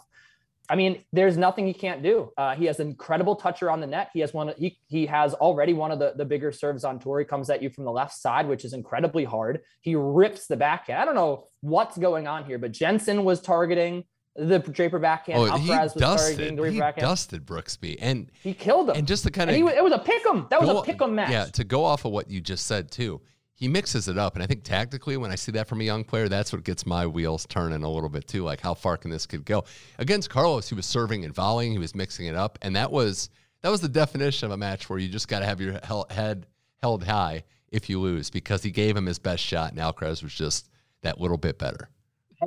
I 0.69 0.75
mean, 0.75 1.03
there's 1.11 1.35
nothing 1.35 1.67
he 1.67 1.73
can't 1.73 2.01
do. 2.01 2.31
Uh, 2.37 2.55
he 2.55 2.65
has 2.65 2.79
an 2.79 2.87
incredible 2.87 3.35
toucher 3.35 3.69
on 3.69 3.81
the 3.81 3.87
net. 3.87 4.09
He 4.13 4.21
has 4.21 4.33
one. 4.33 4.53
He 4.57 4.79
he 4.87 5.05
has 5.07 5.33
already 5.33 5.73
one 5.73 5.91
of 5.91 5.99
the, 5.99 6.13
the 6.15 6.23
bigger 6.23 6.53
serves 6.53 6.85
on 6.85 6.99
tour. 6.99 7.19
He 7.19 7.25
comes 7.25 7.49
at 7.49 7.61
you 7.61 7.69
from 7.69 7.83
the 7.83 7.91
left 7.91 8.13
side, 8.13 8.47
which 8.47 8.63
is 8.63 8.71
incredibly 8.71 9.25
hard. 9.25 9.59
He 9.81 9.95
rips 9.95 10.47
the 10.47 10.55
backhand. 10.55 11.01
I 11.01 11.05
don't 11.05 11.15
know 11.15 11.47
what's 11.59 11.97
going 11.97 12.27
on 12.27 12.45
here, 12.45 12.57
but 12.59 12.71
Jensen 12.71 13.25
was 13.25 13.41
targeting 13.41 14.05
the 14.35 14.59
Draper 14.59 14.99
backhand. 14.99 15.39
Oh, 15.39 15.45
Alcaraz 15.45 15.59
he 15.59 15.69
was 15.69 15.93
dusted, 15.93 16.59
he 16.59 16.79
backhand. 16.79 17.01
dusted 17.07 17.45
Brooksby, 17.45 17.97
and 17.99 18.31
he 18.41 18.53
killed 18.53 18.89
him. 18.89 18.97
And 18.97 19.07
just 19.07 19.23
the 19.23 19.31
kind 19.31 19.49
of 19.49 19.55
he, 19.55 19.61
it 19.61 19.83
was 19.83 19.93
a 19.93 19.99
pick'em. 19.99 20.49
That 20.49 20.61
was 20.61 20.69
a 20.69 20.91
pick'em 20.91 21.13
match. 21.13 21.31
Yeah, 21.31 21.45
to 21.45 21.63
go 21.63 21.83
off 21.83 22.05
of 22.05 22.11
what 22.11 22.29
you 22.29 22.41
just 22.41 22.65
said 22.65 22.91
too 22.91 23.21
he 23.55 23.67
mixes 23.67 24.07
it 24.07 24.17
up. 24.17 24.35
And 24.35 24.43
I 24.43 24.45
think 24.45 24.63
tactically, 24.63 25.15
when 25.17 25.31
I 25.31 25.35
see 25.35 25.51
that 25.53 25.67
from 25.67 25.79
a 25.81 25.83
young 25.83 26.03
player, 26.03 26.27
that's 26.27 26.51
what 26.51 26.63
gets 26.63 26.85
my 26.85 27.05
wheels 27.05 27.45
turning 27.45 27.83
a 27.83 27.89
little 27.89 28.09
bit 28.09 28.27
too. 28.27 28.43
Like, 28.43 28.59
how 28.59 28.73
far 28.73 28.97
can 28.97 29.11
this 29.11 29.25
kid 29.25 29.45
go? 29.45 29.63
Against 29.99 30.29
Carlos, 30.29 30.67
he 30.67 30.75
was 30.75 30.85
serving 30.85 31.23
and 31.23 31.33
volleying, 31.33 31.71
he 31.71 31.79
was 31.79 31.95
mixing 31.95 32.25
it 32.25 32.35
up. 32.35 32.57
And 32.61 32.75
that 32.75 32.91
was 32.91 33.29
that 33.61 33.69
was 33.69 33.79
the 33.79 33.89
definition 33.89 34.47
of 34.47 34.51
a 34.51 34.57
match 34.57 34.89
where 34.89 34.99
you 34.99 35.07
just 35.07 35.27
got 35.29 35.39
to 35.39 35.45
have 35.45 35.61
your 35.61 35.79
head 36.09 36.45
held 36.81 37.03
high 37.03 37.43
if 37.71 37.89
you 37.89 38.01
lose 38.01 38.29
because 38.29 38.61
he 38.63 38.71
gave 38.71 38.97
him 38.97 39.05
his 39.05 39.19
best 39.19 39.41
shot 39.41 39.71
and 39.71 39.79
Alcaraz 39.79 40.21
was 40.21 40.33
just 40.33 40.69
that 41.01 41.21
little 41.21 41.37
bit 41.37 41.57
better. 41.57 41.89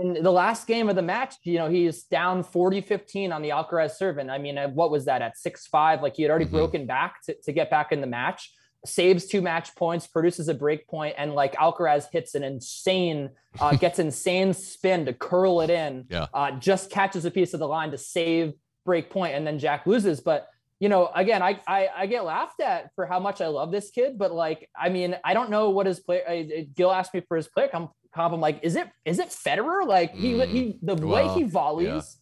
And 0.01 0.25
the 0.25 0.31
last 0.31 0.67
game 0.67 0.89
of 0.89 0.97
the 0.97 1.03
match, 1.03 1.35
you 1.43 1.59
know, 1.59 1.69
he's 1.69 2.05
down 2.05 2.43
40 2.43 2.81
15 2.81 3.33
on 3.33 3.43
the 3.43 3.51
Alcaraz 3.51 3.93
serve. 3.93 4.19
And 4.19 4.31
I 4.31 4.39
mean, 4.39 4.57
what 4.75 4.91
was 4.91 5.05
that 5.07 5.23
at 5.23 5.37
6 5.37 5.67
5? 5.67 6.03
Like 6.03 6.17
he 6.17 6.23
had 6.23 6.31
already 6.31 6.47
mm-hmm. 6.47 6.57
broken 6.57 6.87
back 6.87 7.23
to, 7.25 7.35
to 7.45 7.53
get 7.53 7.71
back 7.71 7.93
in 7.93 8.01
the 8.01 8.07
match 8.07 8.51
saves 8.87 9.27
two 9.27 9.43
match 9.43 9.75
points, 9.75 10.07
produces 10.07 10.49
a 10.49 10.55
break 10.55 10.87
point, 10.89 11.15
and 11.19 11.35
like 11.35 11.55
Alcaraz 11.55 12.07
hits 12.11 12.35
an 12.35 12.43
insane, 12.43 13.31
uh, 13.59 13.77
gets 13.81 13.99
insane 13.99 14.55
spin 14.55 15.05
to 15.07 15.13
curl 15.13 15.61
it 15.61 15.71
in. 15.71 16.07
Yeah. 16.09 16.27
Uh, 16.33 16.53
just 16.53 16.91
catches 16.91 17.25
a 17.25 17.31
piece 17.31 17.55
of 17.55 17.61
the 17.61 17.69
line 17.69 17.91
to 17.91 17.99
save 17.99 18.55
break 18.85 19.11
point, 19.11 19.35
and 19.35 19.47
then 19.47 19.59
Jack 19.59 19.87
loses. 19.87 20.21
But 20.21 20.49
you 20.79 20.89
know, 20.89 21.11
again, 21.15 21.43
I, 21.43 21.59
I, 21.67 21.89
I 21.97 22.07
get 22.07 22.25
laughed 22.25 22.61
at 22.61 22.91
for 22.95 23.07
how 23.07 23.19
much 23.19 23.41
I 23.41 23.47
love 23.47 23.73
this 23.73 23.91
kid, 23.91 24.19
but 24.19 24.33
like, 24.33 24.69
I 24.79 24.91
mean, 24.91 25.17
I 25.25 25.33
don't 25.33 25.51
know 25.51 25.71
what 25.71 25.87
his 25.87 26.01
play. 26.01 26.23
I, 26.29 26.67
Gil 26.75 26.93
asked 26.93 27.15
me 27.15 27.23
for 27.27 27.37
his 27.37 27.49
player 27.49 27.69
comp. 27.69 27.93
I'm 28.19 28.41
like, 28.41 28.61
is 28.63 28.77
it 28.77 28.89
is 29.05 29.19
it 29.19 29.29
Federer? 29.29 29.87
Like 29.87 30.15
he 30.15 30.33
mm, 30.33 30.49
he 30.49 30.79
the 30.81 30.95
well, 30.95 31.29
way 31.29 31.35
he 31.35 31.43
volleys, 31.43 32.19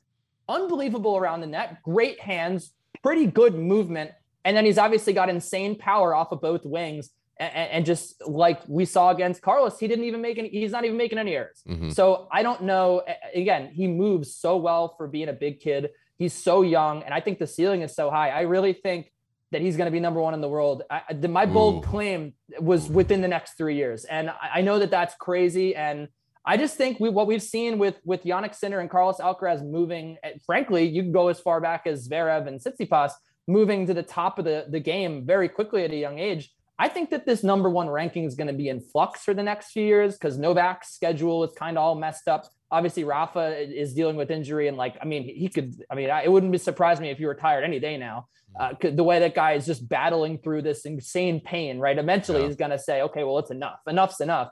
yeah. 0.49 0.56
unbelievable 0.56 1.16
around 1.16 1.40
the 1.40 1.46
net, 1.46 1.82
great 1.84 2.18
hands, 2.18 2.73
pretty 3.00 3.26
good 3.26 3.54
movement, 3.54 4.11
and 4.44 4.56
then 4.56 4.64
he's 4.64 4.76
obviously 4.76 5.12
got 5.12 5.28
insane 5.28 5.78
power 5.78 6.12
off 6.12 6.32
of 6.32 6.40
both 6.40 6.64
wings. 6.64 7.11
And, 7.38 7.52
and 7.54 7.87
just 7.87 8.26
like 8.26 8.61
we 8.66 8.87
saw 8.87 9.11
against 9.11 9.40
Carlos, 9.40 9.78
he 9.78 9.87
didn't 9.87 10.04
even 10.04 10.20
make 10.20 10.37
any. 10.37 10.49
He's 10.49 10.73
not 10.73 10.84
even 10.84 10.96
making 10.96 11.18
any 11.18 11.37
errors. 11.37 11.62
Mm-hmm. 11.68 11.90
So 11.90 12.26
I 12.32 12.42
don't 12.42 12.62
know. 12.62 13.02
Again, 13.32 13.70
he 13.73 13.87
moves 13.87 14.34
so 14.34 14.56
well 14.56 14.94
for 14.96 15.06
being 15.06 15.28
a 15.28 15.32
big 15.32 15.61
kid. 15.61 15.90
He's 16.18 16.33
so 16.33 16.62
young, 16.62 17.02
and 17.02 17.12
I 17.12 17.21
think 17.21 17.38
the 17.38 17.47
ceiling 17.47 17.83
is 17.83 17.94
so 17.94 18.11
high. 18.11 18.30
I 18.30 18.42
really 18.42 18.73
think 18.73 19.11
that 19.50 19.62
he's 19.62 19.76
going 19.76 19.87
to 19.87 19.92
be 19.92 20.00
number 20.00 20.21
one 20.21 20.35
in 20.35 20.40
the 20.40 20.49
world. 20.49 20.83
I, 20.90 21.12
the, 21.12 21.28
my 21.28 21.47
bold 21.47 21.85
Ooh. 21.85 21.88
claim 21.88 22.35
was 22.59 22.88
within 22.88 23.21
the 23.21 23.28
next 23.28 23.56
three 23.56 23.76
years, 23.76 24.04
and 24.04 24.30
I, 24.30 24.50
I, 24.54 24.61
know 24.62 24.78
that 24.78 24.90
that's 24.90 25.14
crazy. 25.14 25.76
And 25.76 26.09
I 26.44 26.56
just 26.56 26.76
think 26.76 26.99
we, 26.99 27.09
what 27.09 27.26
we've 27.26 27.42
seen 27.42 27.78
with 27.78 28.00
with 28.04 28.25
Jannik 28.25 28.54
Sinner 28.54 28.80
and 28.80 28.90
Carlos 28.90 29.18
Alcaraz 29.18 29.64
moving, 29.64 30.18
eh, 30.23 30.33
frankly, 30.44 30.88
you 30.88 31.02
can 31.02 31.12
go 31.12 31.28
as 31.28 31.40
far 31.40 31.61
back 31.61 31.87
as 31.87 32.09
Zverev 32.09 32.49
and 32.49 32.61
Tsitsipas 32.61 33.12
moving 33.47 33.87
to 33.87 33.94
the 33.94 34.02
top 34.02 34.38
of 34.38 34.44
the 34.44 34.66
the 34.68 34.80
game 34.80 35.25
very 35.25 35.49
quickly 35.49 35.85
at 35.85 35.92
a 35.92 35.97
young 35.97 36.18
age. 36.18 36.50
I 36.78 36.88
think 36.88 37.11
that 37.11 37.25
this 37.25 37.44
number 37.44 37.71
one 37.71 37.88
ranking 37.88 38.25
is 38.25 38.35
going 38.35 38.49
to 38.49 38.52
be 38.52 38.68
in 38.68 38.80
flux 38.80 39.23
for 39.23 39.33
the 39.33 39.42
next 39.42 39.71
few 39.71 39.85
years 39.85 40.14
because 40.14 40.37
Novak's 40.37 40.92
schedule 40.92 41.44
is 41.44 41.52
kind 41.52 41.78
of 41.78 41.85
all 41.85 41.94
messed 41.94 42.26
up. 42.26 42.49
Obviously, 42.75 43.04
Rafa 43.04 43.57
is 43.57 43.95
dealing 43.95 44.16
with 44.16 44.31
injury, 44.31 44.69
and 44.69 44.76
like, 44.76 44.97
I 45.00 45.04
mean, 45.04 45.23
he 45.23 45.49
could. 45.49 45.75
I 45.90 45.95
mean, 45.95 46.11
it 46.11 46.31
wouldn't 46.31 46.50
be 46.50 46.59
surprise 46.59 47.00
me 47.00 47.11
if 47.11 47.19
he 47.19 47.25
retired 47.25 47.62
any 47.62 47.78
day 47.78 47.97
now. 47.97 48.26
Uh, 48.59 48.73
the 48.83 49.04
way 49.04 49.21
that 49.21 49.35
guy 49.35 49.52
is 49.52 49.66
just 49.66 49.88
battling 49.88 50.38
through 50.38 50.62
this 50.62 50.85
insane 50.85 51.40
pain, 51.40 51.78
right? 51.78 51.99
Eventually, 51.99 52.40
yeah. 52.40 52.49
he's 52.49 52.57
going 52.57 52.71
to 52.73 52.78
say, 52.78 53.02
"Okay, 53.02 53.23
well, 53.23 53.38
it's 53.38 53.50
enough. 53.50 53.78
Enough's 53.87 54.21
enough." 54.21 54.50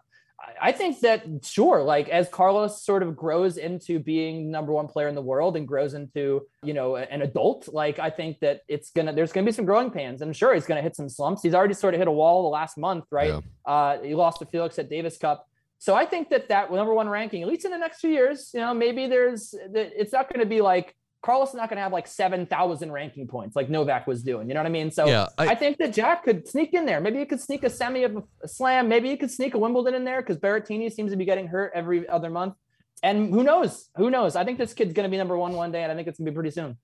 I 0.61 0.73
think 0.73 1.01
that 1.01 1.25
sure, 1.43 1.83
like 1.83 2.09
as 2.09 2.29
Carlos 2.29 2.83
sort 2.83 3.03
of 3.03 3.17
grows 3.17 3.57
into 3.57 3.99
being 3.99 4.51
number 4.51 4.73
one 4.73 4.89
player 4.89 5.09
in 5.09 5.15
the 5.15 5.23
world 5.23 5.57
and 5.57 5.67
grows 5.67 5.95
into, 5.95 6.47
you 6.63 6.75
know, 6.75 6.97
an 6.97 7.23
adult, 7.23 7.69
like 7.73 7.99
I 7.99 8.11
think 8.11 8.41
that 8.41 8.63
it's 8.69 8.91
gonna 8.91 9.13
there's 9.13 9.33
gonna 9.33 9.47
be 9.47 9.53
some 9.53 9.65
growing 9.65 9.91
pains. 9.91 10.23
And 10.23 10.35
sure, 10.35 10.55
he's 10.55 10.67
gonna 10.67 10.83
hit 10.83 10.97
some 10.97 11.09
slumps. 11.09 11.43
He's 11.43 11.55
already 11.55 11.75
sort 11.75 11.95
of 11.95 11.99
hit 11.99 12.09
a 12.09 12.13
wall 12.13 12.43
the 12.43 12.49
last 12.49 12.77
month, 12.77 13.05
right? 13.11 13.29
Yeah. 13.29 13.41
Uh, 13.65 14.03
he 14.03 14.15
lost 14.15 14.41
to 14.41 14.47
Felix 14.47 14.79
at 14.79 14.89
Davis 14.89 15.17
Cup. 15.17 15.49
So 15.83 15.97
I 15.97 16.07
think 16.07 16.31
that 16.31 16.49
that 16.51 16.71
number 16.71 16.95
one 16.95 17.09
ranking, 17.09 17.43
at 17.43 17.49
least 17.49 17.65
in 17.65 17.73
the 17.73 17.77
next 17.77 17.99
few 17.99 18.11
years, 18.11 18.53
you 18.55 18.61
know, 18.61 18.73
maybe 18.73 19.09
there's 19.09 19.53
it's 19.75 20.13
not 20.13 20.33
going 20.33 20.39
to 20.39 20.47
be 20.47 20.61
like 20.61 20.95
Carlos 21.25 21.49
is 21.49 21.55
not 21.57 21.69
going 21.71 21.79
to 21.79 21.83
have 21.83 21.93
like 21.93 22.07
7,000 22.07 22.93
ranking 22.93 23.27
points 23.27 23.57
like 23.57 23.69
Novak 23.69 24.07
was 24.07 24.23
doing. 24.23 24.47
You 24.47 24.55
know 24.55 24.61
what 24.61 24.69
I 24.69 24.71
mean? 24.71 24.93
So 24.93 25.09
yeah, 25.09 25.27
I, 25.37 25.49
I, 25.49 25.55
think 25.57 25.79
that 25.79 25.93
Jack 25.93 26.23
could 26.23 26.47
sneak 26.47 26.73
in 26.73 26.87
there. 26.87 27.01
Maybe 27.01 27.19
he 27.19 27.25
could 27.25 27.41
sneak 27.41 27.65
a 27.65 27.69
semi 27.69 28.05
of 28.05 28.23
a 28.45 28.47
slam. 28.47 28.89
Maybe 28.89 29.09
he 29.09 29.17
could 29.17 29.33
sneak 29.33 29.55
a 29.55 29.59
Wimbledon 29.59 29.95
in 29.95 30.05
there 30.05 30.23
because 30.23 30.37
Berrettini 30.37 30.89
seems 30.93 31.11
to 31.11 31.17
be 31.17 31.25
getting 31.25 31.49
hurt 31.49 31.73
every 31.75 32.09
other 32.09 32.31
month. 32.31 32.55
And 33.03 33.35
who 33.35 33.43
knows? 33.43 33.89
Who 33.97 34.09
knows? 34.09 34.37
I 34.37 34.45
think 34.45 34.59
this 34.59 34.75
kid's 34.75 34.93
going 34.93 35.09
to 35.09 35.11
be 35.11 35.17
number 35.17 35.37
one 35.37 35.53
one 35.55 35.73
day, 35.73 35.83
and 35.83 35.91
I 35.91 35.97
think 35.97 36.07
it's 36.07 36.17
going 36.17 36.27
to 36.27 36.31
be 36.31 36.35
pretty 36.37 36.53
soon. 36.53 36.77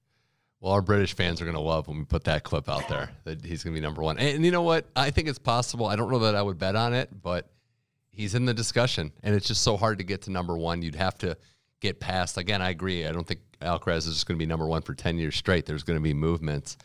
Well, 0.59 0.73
our 0.73 0.83
British 0.83 1.15
fans 1.15 1.41
are 1.41 1.45
going 1.45 1.55
to 1.55 1.61
love 1.61 1.87
when 1.87 1.99
we 1.99 2.05
put 2.05 2.25
that 2.25 2.43
clip 2.43 2.69
out 2.69 2.89
there 2.89 3.11
that 3.23 3.45
he's 3.45 3.63
going 3.63 3.75
to 3.75 3.81
be 3.81 3.87
number 3.87 4.03
one. 4.03 4.19
And, 4.19 4.29
and 4.39 4.45
you 4.45 4.51
know 4.51 4.63
what? 4.63 4.89
I 4.97 5.11
think 5.11 5.29
it's 5.29 5.39
possible. 5.39 5.87
I 5.87 5.95
don't 5.95 6.11
know 6.11 6.19
that 6.19 6.35
I 6.35 6.43
would 6.43 6.59
bet 6.59 6.75
on 6.75 6.95
it, 6.95 7.11
but 7.23 7.49
he's 8.19 8.35
in 8.35 8.45
the 8.45 8.53
discussion, 8.53 9.13
and 9.23 9.35
it's 9.35 9.47
just 9.47 9.63
so 9.63 9.79
hard 9.79 9.99
to 9.99 10.05
get 10.05 10.23
to 10.23 10.31
number 10.31 10.59
one. 10.59 10.83
You'd 10.83 10.97
have 10.97 11.17
to 11.19 11.39
get 11.81 12.01
past. 12.01 12.37
Again, 12.37 12.61
I 12.61 12.71
agree. 12.71 13.07
I 13.07 13.13
don't 13.13 13.27
think 13.27 13.41
Alcaraz 13.63 13.99
is 13.99 14.15
just 14.15 14.27
going 14.27 14.37
to 14.37 14.43
be 14.43 14.47
number 14.47 14.67
one 14.67 14.83
for 14.83 14.93
10 14.93 15.19
years 15.19 15.37
straight. 15.37 15.65
There's 15.65 15.85
going 15.85 15.99
to 15.99 16.03
be 16.03 16.13
movements. 16.13 16.77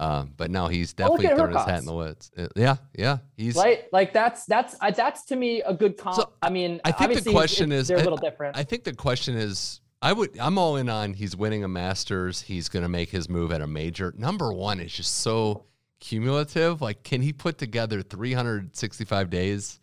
Um, 0.00 0.32
but 0.36 0.50
no, 0.50 0.66
he's 0.66 0.92
definitely 0.92 1.28
throwing 1.28 1.52
his 1.52 1.64
hat 1.64 1.78
in 1.78 1.84
the 1.84 1.94
woods. 1.94 2.30
Uh, 2.36 2.48
yeah, 2.56 2.76
yeah, 2.96 3.18
he's 3.36 3.54
like 3.54 3.90
like 3.92 4.14
that's 4.14 4.46
that's 4.46 4.74
uh, 4.80 4.90
that's 4.90 5.26
to 5.26 5.36
me 5.36 5.60
a 5.60 5.74
good 5.74 5.98
comp. 5.98 6.16
So, 6.16 6.30
I 6.40 6.48
mean, 6.48 6.80
I 6.86 6.92
think 6.92 7.22
the 7.22 7.30
question 7.30 7.70
is 7.70 7.88
they're 7.88 7.98
a 7.98 8.02
little 8.02 8.16
different. 8.16 8.56
I 8.56 8.62
think 8.62 8.84
the 8.84 8.94
question 8.94 9.36
is, 9.36 9.82
I 10.00 10.14
would 10.14 10.38
I'm 10.38 10.56
all 10.56 10.76
in 10.76 10.88
on 10.88 11.12
he's 11.12 11.36
winning 11.36 11.64
a 11.64 11.68
Masters. 11.68 12.40
He's 12.40 12.70
going 12.70 12.82
to 12.82 12.88
make 12.88 13.10
his 13.10 13.28
move 13.28 13.52
at 13.52 13.60
a 13.60 13.66
major. 13.66 14.14
Number 14.16 14.54
one 14.54 14.80
is 14.80 14.90
just 14.90 15.18
so 15.18 15.66
cumulative. 16.00 16.80
Like, 16.80 17.02
can 17.02 17.20
he 17.20 17.34
put 17.34 17.58
together 17.58 18.00
365 18.00 19.28
days 19.28 19.80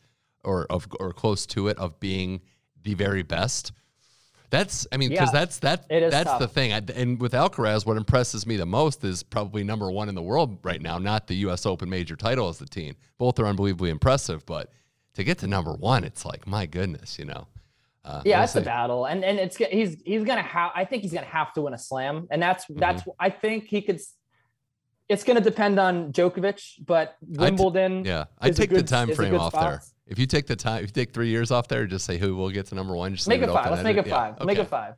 or 0.48 0.66
of 0.72 0.88
or 1.00 1.13
close 1.13 1.46
to 1.48 1.68
it 1.68 1.77
of 1.77 2.00
being 2.00 2.41
the 2.84 2.93
very 2.93 3.24
best? 3.24 3.72
That's, 4.50 4.88
I 4.93 4.98
mean, 4.98 5.10
because 5.10 5.34
yeah, 5.34 5.39
that's 5.39 5.60
that 5.60 5.89
that's 5.89 6.24
tough. 6.24 6.39
the 6.39 6.48
thing. 6.48 6.72
I, 6.72 6.82
and 6.95 7.19
with 7.19 7.34
Alcaraz, 7.34 7.86
what 7.86 7.98
impresses 7.98 8.48
me 8.48 8.56
the 8.56 8.65
most 8.65 9.04
is 9.04 9.22
probably 9.22 9.63
number 9.63 9.91
one 9.91 10.08
in 10.08 10.15
the 10.15 10.22
world 10.22 10.60
right 10.63 10.82
now, 10.82 10.98
not 10.98 11.28
the 11.28 11.36
U.S. 11.36 11.65
Open 11.65 11.89
major 11.89 12.15
title 12.15 12.48
as 12.48 12.58
the 12.58 12.65
team. 12.65 12.95
Both 13.17 13.39
are 13.39 13.45
unbelievably 13.45 13.89
impressive, 13.89 14.45
but 14.45 14.72
to 15.15 15.26
get 15.26 15.39
to 15.39 15.48
number 15.48 15.74
one, 15.74 16.06
it's 16.06 16.24
like 16.24 16.48
my 16.48 16.65
goodness, 16.65 17.19
you 17.19 17.26
know. 17.26 17.48
Uh, 18.06 18.22
yeah, 18.24 18.41
it's 18.41 18.56
a 18.56 18.62
battle, 18.62 19.04
and 19.04 19.26
and 19.26 19.38
it's 19.38 19.58
he's 19.58 19.98
he's 20.06 20.24
gonna 20.24 20.41
have. 20.41 20.72
I 20.74 20.86
think 20.86 21.04
he's 21.04 21.12
gonna 21.12 21.26
have 21.26 21.52
to 21.54 21.62
win 21.62 21.74
a 21.74 21.78
slam, 21.78 22.28
and 22.32 22.41
that's 22.41 22.65
mm-hmm. 22.65 22.80
that's. 22.80 23.04
I 23.19 23.30
think 23.30 23.65
he 23.65 23.82
could. 23.82 24.00
It's 25.10 25.26
gonna 25.26 25.41
depend 25.41 25.78
on 25.78 26.13
Djokovic, 26.13 26.86
but 26.86 27.17
Wimbledon. 27.22 28.06
yeah, 28.06 28.26
I 28.39 28.52
take 28.52 28.69
good, 28.69 28.80
the 28.80 28.84
time 28.84 29.13
frame 29.13 29.36
off 29.36 29.52
spot. 29.52 29.69
there. 29.72 29.82
If 30.08 30.20
you 30.20 30.26
take 30.26 30.48
the 30.48 30.56
time, 30.56 30.84
if 30.84 30.89
you 30.89 30.93
take 30.93 31.13
three 31.13 31.30
years 31.30 31.52
off 31.52 31.67
there, 31.67 31.86
just 31.86 32.06
say 32.06 32.17
who 32.17 32.36
will 32.36 32.50
get 32.50 32.67
to 32.67 32.76
number 32.76 32.96
one. 32.96 33.15
Just 33.15 33.28
make 33.28 33.41
it, 33.41 33.50
five. 33.50 33.70
Let's 33.72 33.84
make 33.84 33.98
it 33.98 34.08
five. 34.08 34.36
Yeah. 34.39 34.46
Make 34.46 34.58
it 34.58 34.67
five. 34.67 34.96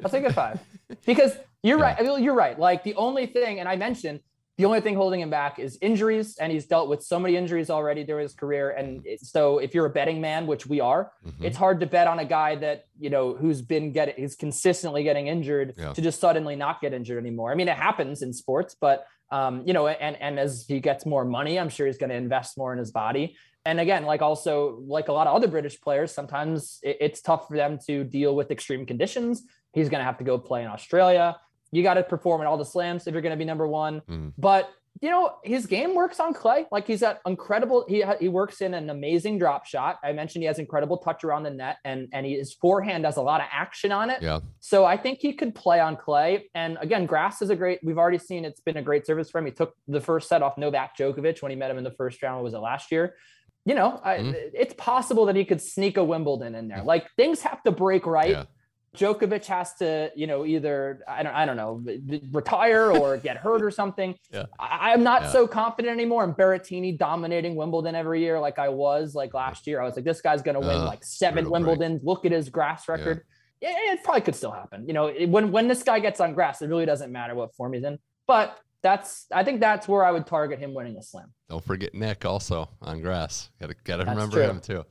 Let's 0.00 0.12
make 0.12 0.24
it 0.24 0.32
five. 0.32 0.60
Because 1.04 1.36
you're 1.62 1.78
yeah. 1.78 1.84
right. 1.84 1.96
I 1.98 2.02
mean, 2.02 2.22
you're 2.22 2.34
right. 2.34 2.58
Like 2.58 2.84
the 2.84 2.94
only 2.94 3.26
thing, 3.26 3.60
and 3.60 3.68
I 3.68 3.76
mentioned 3.76 4.20
the 4.58 4.66
only 4.66 4.80
thing 4.80 4.94
holding 4.94 5.20
him 5.20 5.30
back 5.30 5.58
is 5.58 5.78
injuries, 5.80 6.36
and 6.38 6.52
he's 6.52 6.66
dealt 6.66 6.88
with 6.88 7.02
so 7.02 7.18
many 7.18 7.36
injuries 7.36 7.70
already 7.70 8.04
during 8.04 8.22
his 8.22 8.34
career. 8.34 8.70
And 8.70 9.04
so, 9.20 9.58
if 9.58 9.74
you're 9.74 9.86
a 9.86 9.90
betting 9.90 10.20
man, 10.20 10.46
which 10.46 10.66
we 10.66 10.80
are, 10.80 11.10
mm-hmm. 11.26 11.44
it's 11.44 11.56
hard 11.56 11.80
to 11.80 11.86
bet 11.86 12.06
on 12.06 12.18
a 12.18 12.24
guy 12.24 12.56
that 12.56 12.84
you 13.00 13.10
know 13.10 13.34
who's 13.34 13.62
been 13.62 13.92
getting, 13.92 14.14
he's 14.16 14.36
consistently 14.36 15.02
getting 15.02 15.26
injured 15.26 15.74
yeah. 15.76 15.92
to 15.92 16.00
just 16.02 16.20
suddenly 16.20 16.54
not 16.54 16.80
get 16.80 16.92
injured 16.92 17.18
anymore. 17.18 17.50
I 17.50 17.54
mean, 17.54 17.68
it 17.68 17.76
happens 17.76 18.22
in 18.22 18.32
sports, 18.32 18.76
but 18.78 19.06
um, 19.30 19.62
you 19.66 19.72
know, 19.72 19.88
and 19.88 20.16
and 20.20 20.38
as 20.38 20.66
he 20.68 20.78
gets 20.80 21.06
more 21.06 21.24
money, 21.24 21.58
I'm 21.58 21.70
sure 21.70 21.86
he's 21.86 21.98
going 21.98 22.10
to 22.10 22.16
invest 22.16 22.58
more 22.58 22.72
in 22.72 22.78
his 22.78 22.92
body 22.92 23.36
and 23.64 23.80
again, 23.80 24.04
like 24.04 24.22
also 24.22 24.82
like 24.86 25.08
a 25.08 25.12
lot 25.12 25.26
of 25.26 25.34
other 25.34 25.48
British 25.48 25.80
players, 25.80 26.12
sometimes 26.12 26.80
it's 26.82 27.20
tough 27.20 27.48
for 27.48 27.56
them 27.56 27.78
to 27.86 28.04
deal 28.04 28.34
with 28.34 28.50
extreme 28.50 28.86
conditions. 28.86 29.42
He's 29.72 29.88
going 29.88 30.00
to 30.00 30.04
have 30.04 30.18
to 30.18 30.24
go 30.24 30.38
play 30.38 30.62
in 30.62 30.68
Australia. 30.68 31.36
You 31.70 31.82
got 31.82 31.94
to 31.94 32.02
perform 32.02 32.40
in 32.40 32.46
all 32.46 32.58
the 32.58 32.64
slams 32.64 33.06
if 33.06 33.12
you're 33.12 33.22
going 33.22 33.30
to 33.30 33.38
be 33.38 33.44
number 33.44 33.66
one. 33.66 34.02
Mm. 34.08 34.32
But 34.36 34.70
you 35.00 35.10
know 35.10 35.36
his 35.42 35.66
game 35.66 35.94
works 35.94 36.20
on 36.20 36.34
clay. 36.34 36.66
Like 36.70 36.86
he's 36.86 37.00
got 37.00 37.20
incredible. 37.26 37.84
He 37.88 38.04
he 38.20 38.28
works 38.28 38.60
in 38.60 38.74
an 38.74 38.90
amazing 38.90 39.38
drop 39.38 39.66
shot. 39.66 39.98
I 40.04 40.12
mentioned 40.12 40.42
he 40.42 40.46
has 40.46 40.58
incredible 40.58 40.98
touch 40.98 41.24
around 41.24 41.44
the 41.44 41.50
net, 41.50 41.78
and 41.84 42.08
and 42.12 42.26
he, 42.26 42.36
his 42.36 42.52
forehand 42.52 43.04
has 43.04 43.16
a 43.16 43.22
lot 43.22 43.40
of 43.40 43.46
action 43.50 43.90
on 43.90 44.10
it. 44.10 44.22
Yeah. 44.22 44.40
So 44.60 44.84
I 44.84 44.96
think 44.96 45.20
he 45.20 45.32
could 45.32 45.54
play 45.54 45.80
on 45.80 45.96
clay. 45.96 46.50
And 46.54 46.76
again, 46.80 47.06
grass 47.06 47.42
is 47.42 47.50
a 47.50 47.56
great. 47.56 47.80
We've 47.82 47.98
already 47.98 48.18
seen 48.18 48.44
it's 48.44 48.60
been 48.60 48.76
a 48.76 48.82
great 48.82 49.06
service 49.06 49.30
for 49.30 49.38
him. 49.38 49.46
He 49.46 49.52
took 49.52 49.74
the 49.88 50.00
first 50.00 50.28
set 50.28 50.42
off 50.42 50.58
Novak 50.58 50.96
Djokovic 50.96 51.42
when 51.42 51.50
he 51.50 51.56
met 51.56 51.70
him 51.70 51.78
in 51.78 51.84
the 51.84 51.90
first 51.90 52.22
round. 52.22 52.44
Was 52.44 52.54
it 52.54 52.58
last 52.58 52.92
year? 52.92 53.14
You 53.64 53.74
know, 53.74 54.00
mm-hmm. 54.04 54.32
It's 54.54 54.74
possible 54.74 55.26
that 55.26 55.36
he 55.36 55.44
could 55.44 55.60
sneak 55.60 55.96
a 55.96 56.04
Wimbledon 56.04 56.54
in 56.54 56.68
there. 56.68 56.82
Like 56.82 57.08
things 57.16 57.42
have 57.42 57.62
to 57.62 57.70
break 57.70 58.06
right. 58.06 58.30
Yeah. 58.30 58.44
Djokovic 58.96 59.46
has 59.46 59.72
to, 59.76 60.10
you 60.14 60.26
know, 60.26 60.44
either 60.44 61.02
I 61.08 61.22
don't, 61.22 61.34
I 61.34 61.46
don't 61.46 61.56
know, 61.56 61.82
retire 62.30 62.90
or 62.90 63.16
get 63.28 63.38
hurt 63.38 63.62
or 63.62 63.70
something. 63.70 64.14
Yeah. 64.30 64.46
I, 64.58 64.92
am 64.92 65.02
not 65.02 65.22
yeah. 65.22 65.32
so 65.32 65.46
confident 65.46 65.92
anymore. 65.92 66.24
And 66.24 66.34
Berrettini 66.34 66.98
dominating 66.98 67.54
Wimbledon 67.54 67.94
every 67.94 68.20
year, 68.20 68.38
like 68.38 68.58
I 68.58 68.68
was 68.68 69.14
like 69.14 69.32
last 69.32 69.66
year. 69.66 69.80
I 69.80 69.84
was 69.84 69.96
like, 69.96 70.04
this 70.04 70.20
guy's 70.20 70.42
going 70.42 70.56
to 70.56 70.60
win 70.60 70.76
uh, 70.76 70.84
like 70.84 71.04
seven 71.04 71.46
Wimbledons. 71.46 72.02
Break. 72.02 72.04
Look 72.04 72.26
at 72.26 72.32
his 72.32 72.50
grass 72.50 72.86
record. 72.86 73.22
Yeah. 73.62 73.70
yeah. 73.70 73.92
it 73.94 74.04
probably 74.04 74.22
could 74.22 74.34
still 74.34 74.52
happen. 74.52 74.86
You 74.86 74.92
know, 74.92 75.10
when 75.26 75.52
when 75.52 75.68
this 75.68 75.82
guy 75.82 76.00
gets 76.00 76.20
on 76.20 76.34
grass, 76.34 76.60
it 76.60 76.68
really 76.68 76.86
doesn't 76.86 77.10
matter 77.10 77.34
what 77.34 77.54
form 77.54 77.72
he's 77.72 77.84
in. 77.84 77.98
But 78.26 78.58
that's 78.82 79.26
I 79.32 79.44
think 79.44 79.60
that's 79.60 79.86
where 79.88 80.04
I 80.04 80.10
would 80.10 80.26
target 80.26 80.58
him 80.58 80.74
winning 80.74 80.96
a 80.96 81.02
slam. 81.02 81.32
Don't 81.48 81.64
forget 81.64 81.94
Nick 81.94 82.24
also 82.24 82.68
on 82.80 83.00
grass. 83.00 83.50
Got 83.60 83.68
to 83.68 83.76
got 83.84 83.96
to 83.98 84.04
remember 84.04 84.36
true. 84.36 84.44
him 84.44 84.60
too. 84.60 84.84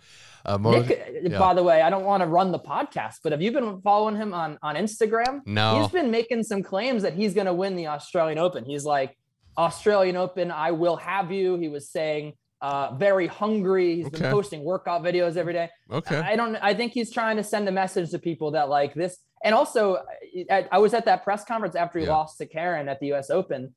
Uh, 0.43 0.57
Nick, 0.57 1.21
yeah. 1.23 1.37
by 1.37 1.53
the 1.53 1.61
way, 1.61 1.81
I 1.81 1.89
don't 1.89 2.05
want 2.05 2.21
to 2.21 2.27
run 2.27 2.51
the 2.51 2.59
podcast, 2.59 3.17
but 3.23 3.31
have 3.31 3.41
you 3.41 3.51
been 3.51 3.81
following 3.81 4.15
him 4.15 4.33
on 4.33 4.57
on 4.63 4.75
Instagram? 4.75 5.41
No. 5.45 5.81
He's 5.81 5.91
been 5.91 6.09
making 6.09 6.43
some 6.43 6.63
claims 6.63 7.03
that 7.03 7.13
he's 7.13 7.33
going 7.33 7.47
to 7.47 7.53
win 7.53 7.75
the 7.75 7.87
Australian 7.87 8.39
Open. 8.39 8.65
He's 8.65 8.85
like 8.85 9.15
Australian 9.57 10.15
Open, 10.15 10.51
I 10.51 10.71
will 10.71 10.95
have 10.95 11.31
you. 11.31 11.57
He 11.57 11.67
was 11.67 11.89
saying 11.89 12.33
uh, 12.61 12.95
very 12.95 13.27
hungry. 13.27 13.95
He's 13.97 14.07
okay. 14.07 14.21
been 14.21 14.31
posting 14.31 14.63
workout 14.63 15.03
videos 15.03 15.35
every 15.35 15.53
day. 15.53 15.69
Okay. 15.91 16.17
I 16.17 16.35
don't. 16.35 16.55
I 16.57 16.73
think 16.73 16.93
he's 16.93 17.11
trying 17.11 17.37
to 17.37 17.43
send 17.43 17.67
a 17.67 17.71
message 17.71 18.11
to 18.11 18.19
people 18.19 18.51
that 18.51 18.69
like 18.69 18.93
this. 18.93 19.17
And 19.43 19.55
also, 19.55 20.03
I, 20.49 20.77
was 20.77 20.93
at 20.93 21.05
that 21.05 21.23
press 21.23 21.43
conference 21.43 21.75
after 21.75 21.99
he 21.99 22.05
yeah. 22.05 22.11
lost 22.11 22.37
to 22.37 22.45
Karen 22.45 22.87
at 22.87 22.99
the 22.99 23.07
U.S. 23.07 23.29
Open, 23.29 23.73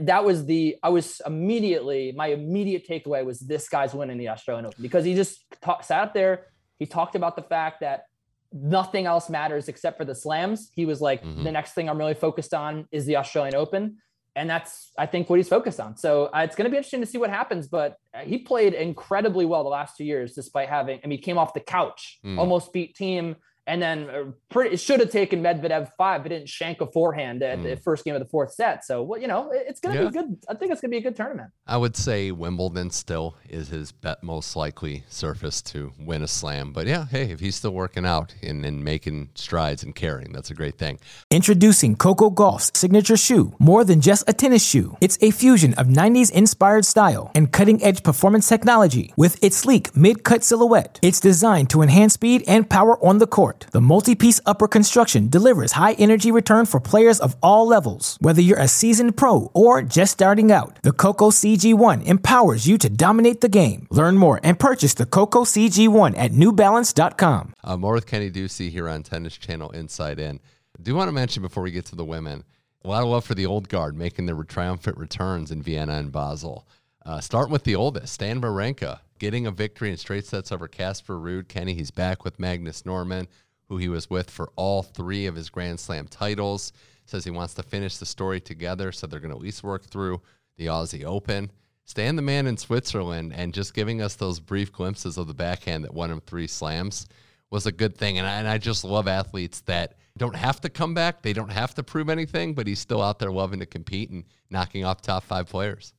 that 0.00 0.24
was 0.24 0.46
the 0.46 0.76
I 0.82 0.88
was 0.88 1.20
immediately 1.24 2.12
my 2.12 2.28
immediate 2.28 2.86
takeaway 2.88 3.24
was 3.24 3.40
this 3.40 3.68
guy's 3.68 3.94
winning 3.94 4.18
the 4.18 4.28
Australian 4.28 4.66
Open 4.66 4.82
because 4.82 5.04
he 5.04 5.14
just 5.14 5.44
ta- 5.62 5.80
sat 5.80 6.14
there. 6.14 6.46
He 6.78 6.86
talked 6.86 7.14
about 7.14 7.36
the 7.36 7.42
fact 7.42 7.80
that 7.80 8.04
nothing 8.52 9.06
else 9.06 9.28
matters 9.28 9.68
except 9.68 9.96
for 9.96 10.04
the 10.04 10.14
slams. 10.14 10.70
He 10.74 10.86
was 10.86 11.00
like, 11.00 11.22
mm-hmm. 11.22 11.44
the 11.44 11.52
next 11.52 11.72
thing 11.72 11.88
I'm 11.88 11.98
really 11.98 12.14
focused 12.14 12.54
on 12.54 12.86
is 12.90 13.06
the 13.06 13.16
Australian 13.16 13.54
Open. 13.54 13.98
and 14.34 14.50
that's 14.50 14.92
I 14.98 15.06
think 15.06 15.30
what 15.30 15.38
he's 15.38 15.48
focused 15.48 15.80
on. 15.80 15.96
So 15.96 16.26
uh, 16.26 16.40
it's 16.40 16.56
going 16.56 16.66
to 16.66 16.70
be 16.70 16.76
interesting 16.76 17.00
to 17.00 17.06
see 17.06 17.18
what 17.18 17.30
happens. 17.30 17.68
But 17.68 17.96
uh, 18.14 18.20
he 18.20 18.38
played 18.38 18.74
incredibly 18.74 19.46
well 19.46 19.62
the 19.62 19.70
last 19.70 19.96
two 19.96 20.04
years, 20.04 20.34
despite 20.34 20.68
having. 20.68 21.00
I 21.02 21.06
mean, 21.06 21.18
he 21.18 21.22
came 21.22 21.38
off 21.38 21.54
the 21.54 21.60
couch, 21.60 22.18
mm. 22.24 22.38
almost 22.38 22.72
beat 22.72 22.96
Thiem 22.96 23.36
and 23.66 23.82
then 23.82 24.08
uh, 24.08 24.24
pretty, 24.48 24.74
it 24.74 24.78
should 24.78 25.00
have 25.00 25.10
taken 25.10 25.42
Medvedev 25.42 25.90
five, 25.98 26.22
but 26.22 26.28
didn't 26.28 26.48
shank 26.48 26.80
a 26.80 26.86
forehand 26.86 27.42
at 27.42 27.58
mm. 27.58 27.64
the 27.64 27.76
first 27.76 28.04
game 28.04 28.14
of 28.14 28.20
the 28.20 28.28
fourth 28.28 28.52
set. 28.52 28.84
So, 28.84 29.02
well, 29.02 29.20
you 29.20 29.26
know, 29.26 29.50
it's 29.52 29.80
going 29.80 29.96
to 29.96 30.02
yeah. 30.02 30.08
be 30.08 30.12
good. 30.12 30.36
I 30.48 30.54
think 30.54 30.70
it's 30.70 30.80
going 30.80 30.90
to 30.90 30.94
be 30.94 30.98
a 30.98 31.02
good 31.02 31.16
tournament. 31.16 31.50
I 31.66 31.76
would 31.76 31.96
say 31.96 32.30
Wimbledon 32.30 32.90
still 32.90 33.36
is 33.48 33.68
his 33.68 33.90
bet 33.90 34.22
most 34.22 34.54
likely 34.54 35.04
surface 35.08 35.60
to 35.62 35.92
win 35.98 36.22
a 36.22 36.28
slam. 36.28 36.72
But 36.72 36.86
yeah, 36.86 37.06
hey, 37.06 37.32
if 37.32 37.40
he's 37.40 37.56
still 37.56 37.72
working 37.72 38.06
out 38.06 38.34
and, 38.40 38.64
and 38.64 38.84
making 38.84 39.30
strides 39.34 39.82
and 39.82 39.94
carrying, 39.94 40.32
that's 40.32 40.50
a 40.50 40.54
great 40.54 40.78
thing. 40.78 41.00
Introducing 41.30 41.96
Coco 41.96 42.30
Gauff's 42.30 42.70
signature 42.74 43.16
shoe. 43.16 43.54
More 43.58 43.84
than 43.84 44.00
just 44.00 44.28
a 44.28 44.32
tennis 44.32 44.64
shoe, 44.64 44.96
it's 45.00 45.18
a 45.20 45.32
fusion 45.32 45.74
of 45.74 45.88
90s 45.88 46.30
inspired 46.30 46.84
style 46.84 47.32
and 47.34 47.52
cutting 47.52 47.82
edge 47.82 48.04
performance 48.04 48.48
technology 48.48 49.12
with 49.16 49.42
its 49.42 49.56
sleek 49.56 49.96
mid 49.96 50.22
cut 50.22 50.44
silhouette. 50.44 51.00
It's 51.02 51.18
designed 51.18 51.70
to 51.70 51.82
enhance 51.82 52.14
speed 52.14 52.44
and 52.46 52.70
power 52.70 52.96
on 53.04 53.18
the 53.18 53.26
court 53.26 53.55
the 53.72 53.80
multi-piece 53.80 54.40
upper 54.46 54.68
construction 54.68 55.28
delivers 55.28 55.72
high 55.72 55.92
energy 55.94 56.30
return 56.30 56.66
for 56.66 56.80
players 56.80 57.20
of 57.20 57.36
all 57.42 57.66
levels. 57.66 58.16
Whether 58.20 58.42
you're 58.42 58.58
a 58.58 58.68
seasoned 58.68 59.16
pro 59.16 59.50
or 59.54 59.82
just 59.82 60.12
starting 60.12 60.52
out, 60.52 60.78
the 60.82 60.92
Coco 60.92 61.30
CG1 61.30 62.04
empowers 62.06 62.66
you 62.66 62.78
to 62.78 62.88
dominate 62.88 63.40
the 63.40 63.48
game. 63.48 63.86
Learn 63.90 64.16
more 64.16 64.40
and 64.42 64.58
purchase 64.58 64.94
the 64.94 65.06
Coco 65.06 65.44
CG1 65.44 66.16
at 66.16 66.32
newbalance.com. 66.32 67.54
Uh, 67.64 67.76
more 67.76 67.94
with 67.94 68.06
Kenny 68.06 68.30
Ducey 68.30 68.70
here 68.70 68.88
on 68.88 69.02
Tennis 69.02 69.36
Channel 69.36 69.70
Inside 69.70 70.18
In. 70.18 70.40
I 70.78 70.82
do 70.82 70.94
want 70.94 71.08
to 71.08 71.12
mention 71.12 71.42
before 71.42 71.62
we 71.62 71.70
get 71.70 71.86
to 71.86 71.96
the 71.96 72.04
women, 72.04 72.44
a 72.84 72.88
lot 72.88 73.02
of 73.02 73.08
love 73.08 73.24
for 73.24 73.34
the 73.34 73.46
old 73.46 73.68
guard 73.68 73.96
making 73.96 74.26
their 74.26 74.42
triumphant 74.44 74.96
returns 74.96 75.50
in 75.50 75.62
Vienna 75.62 75.94
and 75.94 76.12
Basel. 76.12 76.66
Uh, 77.04 77.20
starting 77.20 77.52
with 77.52 77.64
the 77.64 77.76
oldest, 77.76 78.12
Stan 78.12 78.40
Wawrinka, 78.40 78.98
getting 79.18 79.46
a 79.46 79.50
victory 79.50 79.90
in 79.90 79.96
straight 79.96 80.26
sets 80.26 80.52
over 80.52 80.68
Casper 80.68 81.18
Ruud. 81.18 81.48
Kenny, 81.48 81.74
he's 81.74 81.90
back 81.90 82.24
with 82.24 82.38
Magnus 82.38 82.84
Norman 82.84 83.28
who 83.68 83.76
he 83.78 83.88
was 83.88 84.08
with 84.08 84.30
for 84.30 84.50
all 84.56 84.82
three 84.82 85.26
of 85.26 85.34
his 85.34 85.50
Grand 85.50 85.80
Slam 85.80 86.06
titles. 86.08 86.72
Says 87.04 87.24
he 87.24 87.30
wants 87.30 87.54
to 87.54 87.62
finish 87.62 87.96
the 87.98 88.06
story 88.06 88.40
together, 88.40 88.90
so 88.92 89.06
they're 89.06 89.20
going 89.20 89.30
to 89.30 89.36
at 89.36 89.42
least 89.42 89.62
work 89.62 89.84
through 89.84 90.20
the 90.56 90.66
Aussie 90.66 91.04
Open. 91.04 91.50
Stan 91.84 92.16
the 92.16 92.22
man 92.22 92.48
in 92.48 92.56
Switzerland 92.56 93.32
and 93.32 93.54
just 93.54 93.72
giving 93.72 94.02
us 94.02 94.16
those 94.16 94.40
brief 94.40 94.72
glimpses 94.72 95.16
of 95.16 95.28
the 95.28 95.34
backhand 95.34 95.84
that 95.84 95.94
won 95.94 96.10
him 96.10 96.20
three 96.20 96.48
slams 96.48 97.06
was 97.48 97.64
a 97.64 97.72
good 97.72 97.96
thing. 97.96 98.18
And 98.18 98.26
I, 98.26 98.38
and 98.40 98.48
I 98.48 98.58
just 98.58 98.82
love 98.82 99.06
athletes 99.06 99.60
that 99.62 99.94
don't 100.18 100.34
have 100.34 100.60
to 100.62 100.68
come 100.68 100.94
back, 100.94 101.22
they 101.22 101.32
don't 101.32 101.52
have 101.52 101.74
to 101.74 101.82
prove 101.84 102.08
anything, 102.08 102.54
but 102.54 102.66
he's 102.66 102.80
still 102.80 103.02
out 103.02 103.18
there 103.18 103.30
loving 103.30 103.60
to 103.60 103.66
compete 103.66 104.10
and 104.10 104.24
knocking 104.50 104.84
off 104.84 105.00
top 105.00 105.22
five 105.22 105.48
players. 105.48 105.92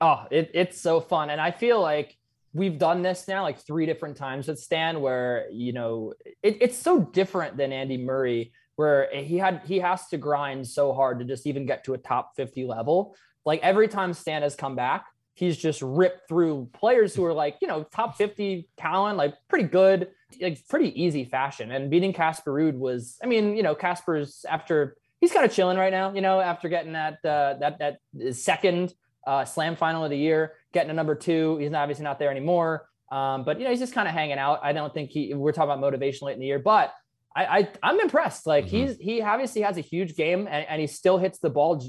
Oh, 0.00 0.26
it, 0.30 0.50
it's 0.54 0.80
so 0.80 1.00
fun. 1.00 1.30
And 1.30 1.40
I 1.40 1.52
feel 1.52 1.80
like 1.80 2.15
we've 2.56 2.78
done 2.78 3.02
this 3.02 3.28
now 3.28 3.42
like 3.42 3.58
three 3.58 3.86
different 3.86 4.16
times 4.16 4.48
with 4.48 4.58
Stan, 4.58 5.00
where 5.00 5.46
you 5.52 5.72
know 5.72 6.14
it, 6.42 6.58
it's 6.60 6.76
so 6.76 7.00
different 7.00 7.56
than 7.56 7.72
Andy 7.72 7.98
Murray, 7.98 8.52
where 8.76 9.08
he 9.12 9.36
had 9.36 9.62
he 9.64 9.78
has 9.78 10.08
to 10.08 10.16
grind 10.16 10.66
so 10.66 10.92
hard 10.92 11.18
to 11.18 11.24
just 11.24 11.46
even 11.46 11.66
get 11.66 11.84
to 11.84 11.94
a 11.94 11.98
top 11.98 12.32
50 12.36 12.64
level. 12.64 13.14
Like 13.44 13.60
every 13.62 13.88
time 13.88 14.12
Stan 14.12 14.42
has 14.42 14.56
come 14.56 14.74
back, 14.74 15.06
he's 15.34 15.56
just 15.56 15.82
ripped 15.82 16.28
through 16.28 16.70
players 16.72 17.14
who 17.14 17.24
are 17.24 17.34
like 17.34 17.58
you 17.60 17.68
know 17.68 17.84
top 17.84 18.16
50 18.16 18.68
talent, 18.76 19.18
like 19.18 19.34
pretty 19.48 19.68
good, 19.68 20.08
like 20.40 20.66
pretty 20.68 21.00
easy 21.00 21.24
fashion. 21.24 21.70
And 21.70 21.90
beating 21.90 22.12
Casper 22.12 22.52
Ruud 22.52 22.78
was, 22.78 23.18
I 23.22 23.26
mean, 23.26 23.56
you 23.56 23.62
know, 23.62 23.74
Casper's 23.74 24.44
after 24.48 24.96
he's 25.20 25.32
kind 25.32 25.44
of 25.44 25.52
chilling 25.52 25.78
right 25.78 25.92
now, 25.92 26.12
you 26.14 26.20
know, 26.22 26.40
after 26.40 26.68
getting 26.68 26.92
that 26.92 27.24
uh, 27.24 27.54
that 27.60 27.78
that 27.78 28.34
second 28.34 28.94
uh, 29.26 29.44
slam 29.44 29.76
final 29.76 30.04
of 30.04 30.10
the 30.10 30.16
year, 30.16 30.54
getting 30.76 30.90
a 30.90 30.94
number 30.94 31.14
two. 31.14 31.56
He's 31.56 31.72
obviously 31.72 32.04
not 32.04 32.18
there 32.18 32.30
anymore. 32.30 32.86
Um, 33.10 33.44
but 33.44 33.58
you 33.58 33.64
know, 33.64 33.70
he's 33.70 33.80
just 33.80 33.94
kind 33.94 34.06
of 34.06 34.12
hanging 34.12 34.38
out. 34.38 34.60
I 34.62 34.72
don't 34.72 34.92
think 34.92 35.10
he. 35.10 35.32
We're 35.32 35.52
talking 35.52 35.70
about 35.70 35.80
motivation 35.80 36.26
late 36.26 36.34
in 36.34 36.40
the 36.40 36.46
year, 36.46 36.58
but 36.58 36.92
I, 37.34 37.68
I 37.82 37.90
am 37.90 38.00
impressed. 38.00 38.46
Like 38.46 38.66
mm-hmm. 38.66 38.76
he's 38.76 38.96
he 38.98 39.22
obviously 39.22 39.62
has 39.62 39.78
a 39.78 39.80
huge 39.80 40.16
game, 40.16 40.48
and, 40.50 40.66
and 40.68 40.80
he 40.80 40.86
still 40.86 41.18
hits 41.18 41.38
the 41.38 41.50
ball 41.50 41.82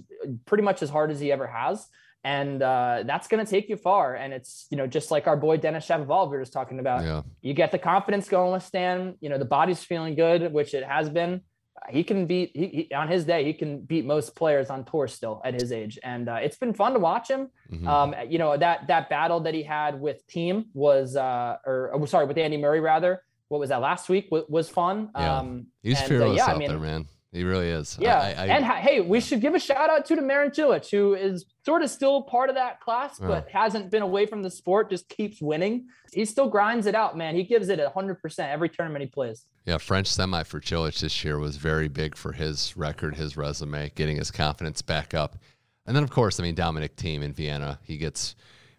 pretty 0.46 0.64
much 0.64 0.82
as 0.82 0.90
hard 0.90 1.12
as 1.12 1.20
he 1.20 1.32
ever 1.32 1.48
has, 1.48 1.88
and 2.24 2.62
uh, 2.62 3.04
that's 3.06 3.28
going 3.28 3.44
to 3.44 3.50
take 3.50 3.68
you 3.68 3.78
far. 3.78 4.16
And 4.16 4.34
it's 4.34 4.68
you 4.70 4.78
know 4.78 4.88
just 4.88 5.10
like 5.10 5.28
our 5.28 5.38
boy 5.38 5.58
Denis 5.58 5.88
Shapovalov 5.88 6.30
we 6.30 6.38
were 6.38 6.44
just 6.44 6.54
talking 6.54 6.80
about. 6.80 7.04
Yeah. 7.04 7.22
You 7.42 7.54
get 7.54 7.72
the 7.72 7.80
confidence 7.80 8.30
going 8.30 8.52
with 8.52 8.64
Stan. 8.64 9.16
You 9.22 9.30
know 9.30 9.38
the 9.38 9.46
body's 9.46 9.84
feeling 9.84 10.16
good, 10.16 10.54
which 10.54 10.74
it 10.74 10.84
has 10.84 11.10
been 11.10 11.42
he 11.90 12.04
can 12.04 12.26
beat 12.26 12.52
he, 12.54 12.68
he, 12.68 12.94
on 12.94 13.08
his 13.08 13.26
day 13.26 13.44
he 13.44 13.54
can 13.54 13.80
beat 13.80 14.06
most 14.06 14.36
players 14.36 14.70
on 14.70 14.84
tour 14.86 15.08
still 15.08 15.42
at 15.46 15.54
his 15.54 15.72
age 15.72 15.98
and 16.04 16.30
uh, 16.30 16.36
it's 16.36 16.58
been 16.58 16.74
fun 16.74 16.94
to 16.94 17.00
watch 17.00 17.30
him 17.30 17.50
mm-hmm. 17.72 17.88
um, 17.88 18.16
you 18.28 18.38
know 18.38 18.58
that 18.58 18.88
that 18.88 19.10
battle 19.10 19.40
that 19.40 19.54
he 19.54 19.64
had 19.64 20.00
with 20.00 20.26
Thiem 20.28 20.66
was 20.74 21.16
uh 21.16 21.58
or, 21.66 21.92
or, 21.92 22.08
sorry 22.08 22.26
with 22.26 22.38
andy 22.38 22.58
murray 22.58 22.80
rather 22.80 23.24
what 23.48 23.60
was 23.60 23.70
that 23.70 23.82
last 23.82 24.10
week 24.10 24.26
w- 24.30 24.46
was 24.50 24.70
fun 24.70 25.10
yeah. 25.16 25.38
um 25.38 25.68
he's 25.84 26.00
and, 26.00 26.08
fearless 26.08 26.32
uh, 26.32 26.34
yeah, 26.36 26.44
out 26.44 26.56
I 26.56 26.60
mean, 26.60 26.70
there 26.70 26.80
man 26.80 27.08
he 27.34 27.44
really 27.44 27.70
is. 27.70 27.98
Yeah. 28.00 28.20
I, 28.20 28.28
I, 28.30 28.46
and 28.48 28.66
hey, 28.66 29.02
we 29.02 29.20
should 29.20 29.42
give 29.42 29.54
a 29.54 29.60
shout 29.60 29.90
out 29.90 30.06
to 30.06 30.16
the 30.16 30.22
Marin 30.22 30.50
Cilic, 30.50 30.90
who 30.90 31.14
is 31.14 31.46
sort 31.66 31.84
of 31.84 31.90
still 31.90 32.24
part 32.24 32.50
of 32.50 32.56
that 32.56 32.80
class, 32.80 33.20
but 33.20 33.46
uh, 33.46 33.50
hasn't 33.52 33.92
been 33.92 34.02
away 34.02 34.26
from 34.26 34.42
the 34.42 34.50
sport, 34.50 34.90
just 34.90 35.10
keeps 35.10 35.42
winning. 35.42 35.88
He 36.14 36.24
still 36.24 36.50
grinds 36.50 36.88
it 36.88 36.96
out, 36.96 37.18
man. 37.18 37.36
He 37.36 37.44
gives 37.44 37.68
it 37.70 37.80
100% 37.80 38.40
every 38.40 38.70
tournament 38.70 39.04
he 39.04 39.10
plays. 39.10 39.46
Yeah, 39.68 39.78
French 39.78 40.08
semi 40.08 40.44
for 40.44 40.62
Cilic 40.62 40.98
this 41.00 41.26
year 41.26 41.38
was 41.38 41.58
very 41.58 41.90
big 41.90 42.16
for 42.16 42.32
his 42.32 42.76
record, 42.78 43.16
his 43.16 43.36
resume, 43.36 43.92
getting 43.96 44.16
his 44.16 44.32
confidence 44.32 44.82
back 44.82 45.14
up. 45.14 45.38
And 45.86 45.94
then, 45.94 46.04
of 46.04 46.10
course, 46.10 46.40
I 46.40 46.44
mean, 46.44 46.56
Dominic 46.56 46.96
Thiem 46.96 47.22
in 47.22 47.34
Vienna, 47.34 47.78
he 47.84 47.98
gets 47.98 48.36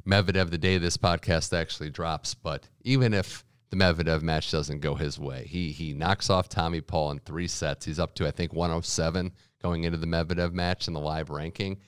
Medvedev 0.07 0.49
the 0.49 0.57
day 0.57 0.79
this 0.79 0.97
podcast 0.97 1.57
actually 1.57 1.91
drops. 1.91 2.33
But 2.33 2.69
even 2.81 3.13
if 3.13 3.45
the 3.71 3.77
Medvedev 3.77 4.23
match 4.23 4.51
doesn't 4.51 4.81
go 4.81 4.95
his 4.95 5.19
way. 5.19 5.45
He 5.47 5.73
he 5.73 5.93
knocks 5.93 6.31
off 6.31 6.49
Tommy 6.49 6.81
Paul 6.81 7.11
in 7.11 7.19
three 7.19 7.49
sets. 7.49 7.85
He's 7.85 7.99
up 7.99 8.15
to 8.15 8.27
I 8.27 8.31
think 8.31 8.53
107 8.53 9.33
going 9.63 9.85
into 9.85 9.99
the 9.99 10.07
Medvedev 10.07 10.53
match 10.53 10.89
in 10.89 10.95
the 10.95 11.01
live 11.01 11.31
ranking. 11.31 11.79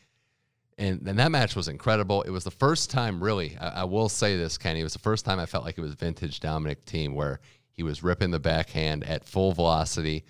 And, 0.77 1.07
and 1.07 1.19
that 1.19 1.31
match 1.31 1.55
was 1.55 1.69
incredible. 1.69 2.23
It 2.23 2.31
was 2.31 2.45
the 2.45 2.51
first 2.51 2.91
time, 2.91 3.23
really, 3.23 3.57
I, 3.61 3.81
I 3.81 3.85
will 3.85 4.09
say 4.09 4.37
this, 4.39 4.57
Kenny. 4.57 4.81
It 4.81 4.85
was 4.85 4.95
the 4.95 4.99
first 4.99 5.27
time 5.27 5.39
I 5.39 5.45
felt 5.45 5.65
like 5.65 5.77
it 5.77 5.83
was 5.83 5.95
vintage 5.95 6.41
Dominic 6.41 6.87
Thiem 6.87 7.15
where 7.15 7.41
he 7.81 7.83
was 7.83 8.03
ripping 8.03 8.31
the 8.31 8.39
backhand 8.39 9.03
at 9.05 9.25
full 9.25 9.53
velocity 9.53 10.23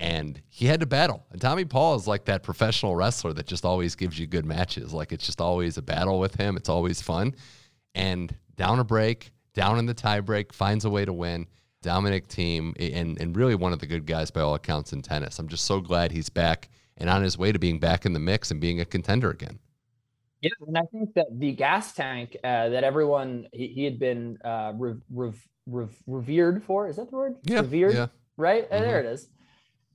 and 0.00 0.42
he 0.48 0.66
had 0.66 0.80
to 0.80 0.86
battle. 0.86 1.24
And 1.30 1.40
Tommy 1.40 1.64
Paul 1.64 1.94
is 1.94 2.08
like 2.08 2.24
that 2.24 2.42
professional 2.42 2.96
wrestler 2.96 3.32
that 3.34 3.46
just 3.46 3.64
always 3.64 3.94
gives 3.94 4.18
you 4.18 4.26
good 4.26 4.44
matches. 4.44 4.92
Like 4.92 5.12
it's 5.12 5.24
just 5.24 5.40
always 5.40 5.78
a 5.78 5.82
battle 5.82 6.18
with 6.18 6.34
him. 6.34 6.56
It's 6.56 6.68
always 6.68 7.00
fun. 7.00 7.36
And 7.94 8.34
down 8.56 8.80
a 8.80 8.84
break, 8.84 9.30
down 9.54 9.78
in 9.78 9.86
the 9.86 9.94
tiebreak, 9.94 10.52
finds 10.52 10.84
a 10.84 10.90
way 10.90 11.04
to 11.04 11.12
win. 11.12 11.46
Dominic 11.80 12.26
Thiem 12.26 12.72
and, 12.80 13.20
and 13.20 13.36
really 13.36 13.54
one 13.54 13.72
of 13.72 13.78
the 13.78 13.86
good 13.86 14.04
guys 14.04 14.32
by 14.32 14.40
all 14.40 14.56
accounts 14.56 14.92
in 14.92 15.00
tennis. 15.00 15.38
I'm 15.38 15.46
just 15.46 15.64
so 15.64 15.80
glad 15.80 16.10
he's 16.10 16.28
back 16.28 16.68
and 16.96 17.08
on 17.08 17.22
his 17.22 17.38
way 17.38 17.52
to 17.52 17.60
being 17.60 17.78
back 17.78 18.04
in 18.04 18.14
the 18.14 18.18
mix 18.18 18.50
and 18.50 18.60
being 18.60 18.80
a 18.80 18.84
contender 18.84 19.30
again. 19.30 19.60
Yeah, 20.40 20.50
and 20.66 20.76
I 20.76 20.82
think 20.90 21.14
that 21.14 21.26
the 21.30 21.52
gas 21.52 21.94
tank 21.94 22.36
uh, 22.42 22.70
that 22.70 22.82
everyone 22.82 23.46
he, 23.52 23.68
he 23.68 23.84
had 23.84 24.00
been 24.00 24.38
uh, 24.44 24.72
re, 25.66 25.86
revered 26.06 26.62
for 26.64 26.88
is 26.88 26.96
that 26.96 27.10
the 27.10 27.16
word? 27.16 27.36
Yeah, 27.42 27.60
revered. 27.60 27.94
Yeah. 27.94 28.06
Right 28.36 28.70
mm-hmm. 28.70 28.82
there 28.82 29.00
it 29.00 29.06
is. 29.06 29.28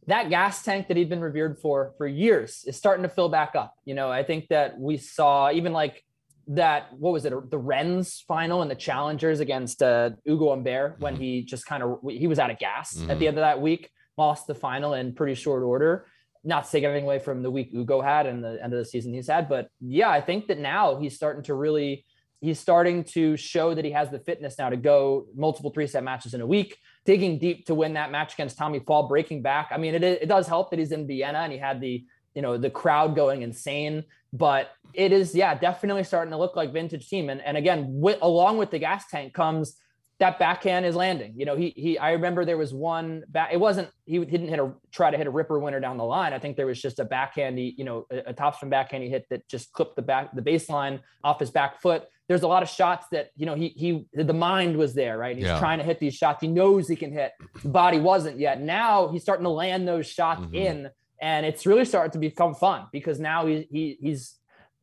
That 0.08 0.30
gas 0.30 0.64
tank 0.64 0.88
that 0.88 0.98
he'd 0.98 1.10
been 1.10 1.22
revered 1.22 1.60
for 1.60 1.94
for 1.98 2.08
years 2.08 2.64
is 2.66 2.76
starting 2.76 3.04
to 3.04 3.10
fill 3.10 3.30
back 3.30 3.56
up. 3.56 3.76
You 3.86 3.94
know, 3.94 4.12
I 4.12 4.24
think 4.24 4.48
that 4.50 4.80
we 4.80 4.98
saw 4.98 5.52
even 5.52 5.74
like 5.74 6.04
that 6.48 6.92
what 6.98 7.14
was 7.14 7.26
it 7.26 7.52
the 7.52 7.58
Rennes 7.58 8.24
final 8.28 8.62
and 8.62 8.70
the 8.70 8.76
challengers 8.76 9.40
against 9.40 9.82
uh, 9.82 10.12
Ugo 10.28 10.50
Humbert 10.50 11.00
when 11.00 11.14
mm-hmm. 11.14 11.24
he 11.24 11.44
just 11.44 11.66
kind 11.66 11.84
of 11.84 12.00
he 12.10 12.28
was 12.28 12.40
out 12.40 12.50
of 12.50 12.60
gas 12.60 12.94
mm-hmm. 12.94 13.12
at 13.12 13.20
the 13.20 13.28
end 13.28 13.38
of 13.38 13.42
that 13.42 13.62
week 13.62 13.90
lost 14.18 14.48
the 14.48 14.56
final 14.56 14.94
in 14.94 15.14
pretty 15.14 15.36
short 15.36 15.64
order 15.64 16.06
not 16.44 16.66
to 16.66 16.72
take 16.72 16.84
anything 16.84 17.06
away 17.06 17.20
from 17.20 17.44
the 17.44 17.52
week 17.52 17.72
Ugo 17.74 18.02
had 18.02 18.26
and 18.26 18.44
the 18.44 18.62
end 18.62 18.74
of 18.74 18.80
the 18.80 18.86
season 18.86 19.14
he's 19.14 19.28
had 19.28 19.48
but 19.48 19.70
yeah 19.80 20.10
I 20.10 20.20
think 20.20 20.48
that 20.48 20.58
now 20.58 21.00
he's 21.00 21.16
starting 21.16 21.44
to 21.44 21.54
really 21.54 22.06
he's 22.42 22.60
starting 22.60 23.04
to 23.04 23.38
show 23.38 23.74
that 23.74 23.86
he 23.86 23.92
has 23.92 24.10
the 24.10 24.20
fitness 24.20 24.58
now 24.58 24.70
to 24.70 24.76
go 24.76 25.28
multiple 25.36 25.72
three 25.72 25.88
set 25.88 26.04
matches 26.04 26.34
in 26.34 26.42
a 26.42 26.46
week 26.46 26.78
digging 27.06 27.40
deep 27.40 27.66
to 27.68 27.74
win 27.74 27.94
that 27.94 28.12
match 28.12 28.34
against 28.34 28.58
Tommy 28.58 28.80
Paul 28.80 29.08
breaking 29.08 29.42
back. 29.42 29.70
I 29.72 29.78
mean 29.78 29.96
it, 29.96 30.04
it 30.04 30.28
does 30.28 30.48
help 30.48 30.72
that 30.72 30.80
he's 30.80 30.92
in 30.92 31.08
Vienna 31.08 31.40
and 31.40 31.54
he 31.54 31.58
had 31.58 31.80
the 31.80 32.04
you 32.36 32.42
know 32.42 32.58
the 32.58 32.70
crowd 32.70 33.16
going 33.16 33.42
insane 33.42 34.04
but 34.34 34.72
it 34.94 35.12
is 35.12 35.36
yeah 35.36 35.54
definitely 35.54 36.04
starting 36.04 36.32
to 36.32 36.38
look 36.38 36.56
like 36.56 36.72
vintage 36.72 37.10
Thiem 37.10 37.32
and, 37.32 37.42
and 37.42 37.58
again 37.58 37.86
with, 37.90 38.18
along 38.22 38.58
with 38.58 38.72
the 38.72 38.80
gas 38.80 39.06
tank 39.10 39.34
comes 39.34 39.78
that 40.22 40.38
backhand 40.38 40.86
is 40.86 40.96
landing. 40.96 41.34
You 41.36 41.46
know 41.46 41.56
he 41.56 41.74
he 41.76 41.98
i 41.98 42.12
remember 42.12 42.46
there 42.46 42.58
was 42.58 42.74
one 42.74 43.24
back 43.28 43.50
it 43.52 43.60
wasn't 43.60 43.90
he 44.06 44.20
didn't 44.20 44.50
hit 44.50 44.60
a 44.60 44.72
try 44.92 45.10
to 45.10 45.18
hit 45.18 45.26
a 45.26 45.32
ripper 45.32 45.60
winner 45.60 45.80
down 45.80 45.98
the 45.98 46.06
line. 46.06 46.32
I 46.32 46.38
think 46.38 46.58
there 46.58 46.68
was 46.68 46.80
just 46.80 47.00
a 47.00 47.06
backhand 47.06 47.58
he 47.58 47.74
you 47.76 47.84
know 47.84 48.06
a, 48.12 48.30
a 48.30 48.34
topspin 48.34 48.70
backhand 48.70 49.04
he 49.04 49.10
hit 49.10 49.26
that 49.32 49.48
just 49.50 49.74
clipped 49.74 49.96
the 49.96 50.04
back 50.04 50.34
the 50.36 50.44
baseline 50.44 51.00
off 51.24 51.40
his 51.40 51.50
back 51.50 51.82
foot 51.82 52.04
there's 52.32 52.44
a 52.44 52.48
lot 52.48 52.64
of 52.64 52.70
shots 52.70 53.06
that 53.12 53.30
you 53.36 53.46
know 53.46 53.56
he 53.56 53.70
he 53.70 54.06
the 54.14 54.34
mind 54.34 54.76
was 54.78 54.94
there 54.94 55.18
right 55.18 55.36
he's 55.36 55.46
yeah. 55.46 55.60
trying 55.60 55.78
to 55.78 55.84
hit 55.84 56.00
these 56.00 56.16
shots 56.16 56.40
he 56.42 56.48
knows 56.48 56.88
he 56.88 56.96
can 56.96 57.12
hit 57.12 57.34
the 57.62 57.70
body 57.70 58.00
wasn't 58.00 58.40
yet 58.40 58.62
now 58.62 59.10
he's 59.10 59.22
starting 59.22 59.44
to 59.44 59.50
land 59.50 59.88
those 59.88 60.08
shots 60.08 60.42
mm-hmm. 60.42 60.56
in 60.56 60.90
and 61.22 61.46
it's 61.46 61.66
really 61.66 61.86
started 61.86 62.12
to 62.14 62.20
become 62.20 62.56
fun 62.56 62.88
because 62.92 63.20
now 63.20 63.46
he, 63.46 63.68
he 63.72 63.98
he's. 64.02 64.36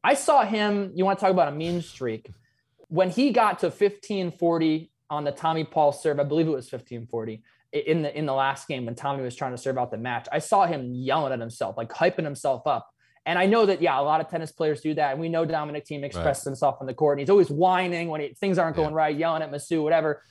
I 0.04 0.14
saw 0.14 0.44
him. 0.44 0.92
You 0.94 1.04
want 1.04 1.18
to 1.18 1.24
talk 1.24 1.32
about 1.32 1.48
a 1.48 1.56
mean 1.56 1.82
streak? 1.82 2.30
When 2.86 3.10
he 3.10 3.32
got 3.32 3.58
to 3.60 3.66
1540 3.66 4.90
on 5.10 5.24
the 5.24 5.32
Tommy 5.32 5.64
Paul 5.64 5.92
serve, 5.92 6.20
I 6.20 6.22
believe 6.22 6.46
it 6.46 6.50
was 6.50 6.70
1540 6.70 7.42
in 7.72 8.02
the 8.02 8.16
in 8.16 8.24
the 8.24 8.32
last 8.32 8.68
game 8.68 8.86
when 8.86 8.94
Tommy 8.94 9.22
was 9.22 9.34
trying 9.34 9.50
to 9.50 9.58
serve 9.58 9.76
out 9.76 9.90
the 9.90 9.98
match. 9.98 10.28
I 10.30 10.38
saw 10.38 10.64
him 10.66 10.94
yelling 10.94 11.32
at 11.32 11.40
himself, 11.40 11.76
like 11.76 11.90
hyping 11.90 12.24
himself 12.24 12.66
up. 12.66 12.88
And 13.28 13.38
I 13.38 13.44
know 13.44 13.66
that, 13.66 13.82
yeah, 13.82 14.00
a 14.00 14.02
lot 14.02 14.22
of 14.22 14.30
tennis 14.30 14.50
players 14.50 14.80
do 14.80 14.94
that. 14.94 15.12
And 15.12 15.20
we 15.20 15.28
know 15.28 15.44
Dominic 15.44 15.84
Thiem 15.84 16.02
expresses 16.02 16.46
right. 16.46 16.50
himself 16.52 16.78
on 16.80 16.86
the 16.86 16.94
court 16.94 17.18
and 17.18 17.20
he's 17.20 17.28
always 17.28 17.50
whining 17.50 18.08
when 18.08 18.22
he, 18.22 18.28
things 18.28 18.56
aren't 18.56 18.74
going 18.74 18.88
yeah. 18.88 18.96
right, 18.96 19.14
yelling 19.14 19.42
at 19.42 19.52
Massu, 19.52 19.82
whatever. 19.82 20.22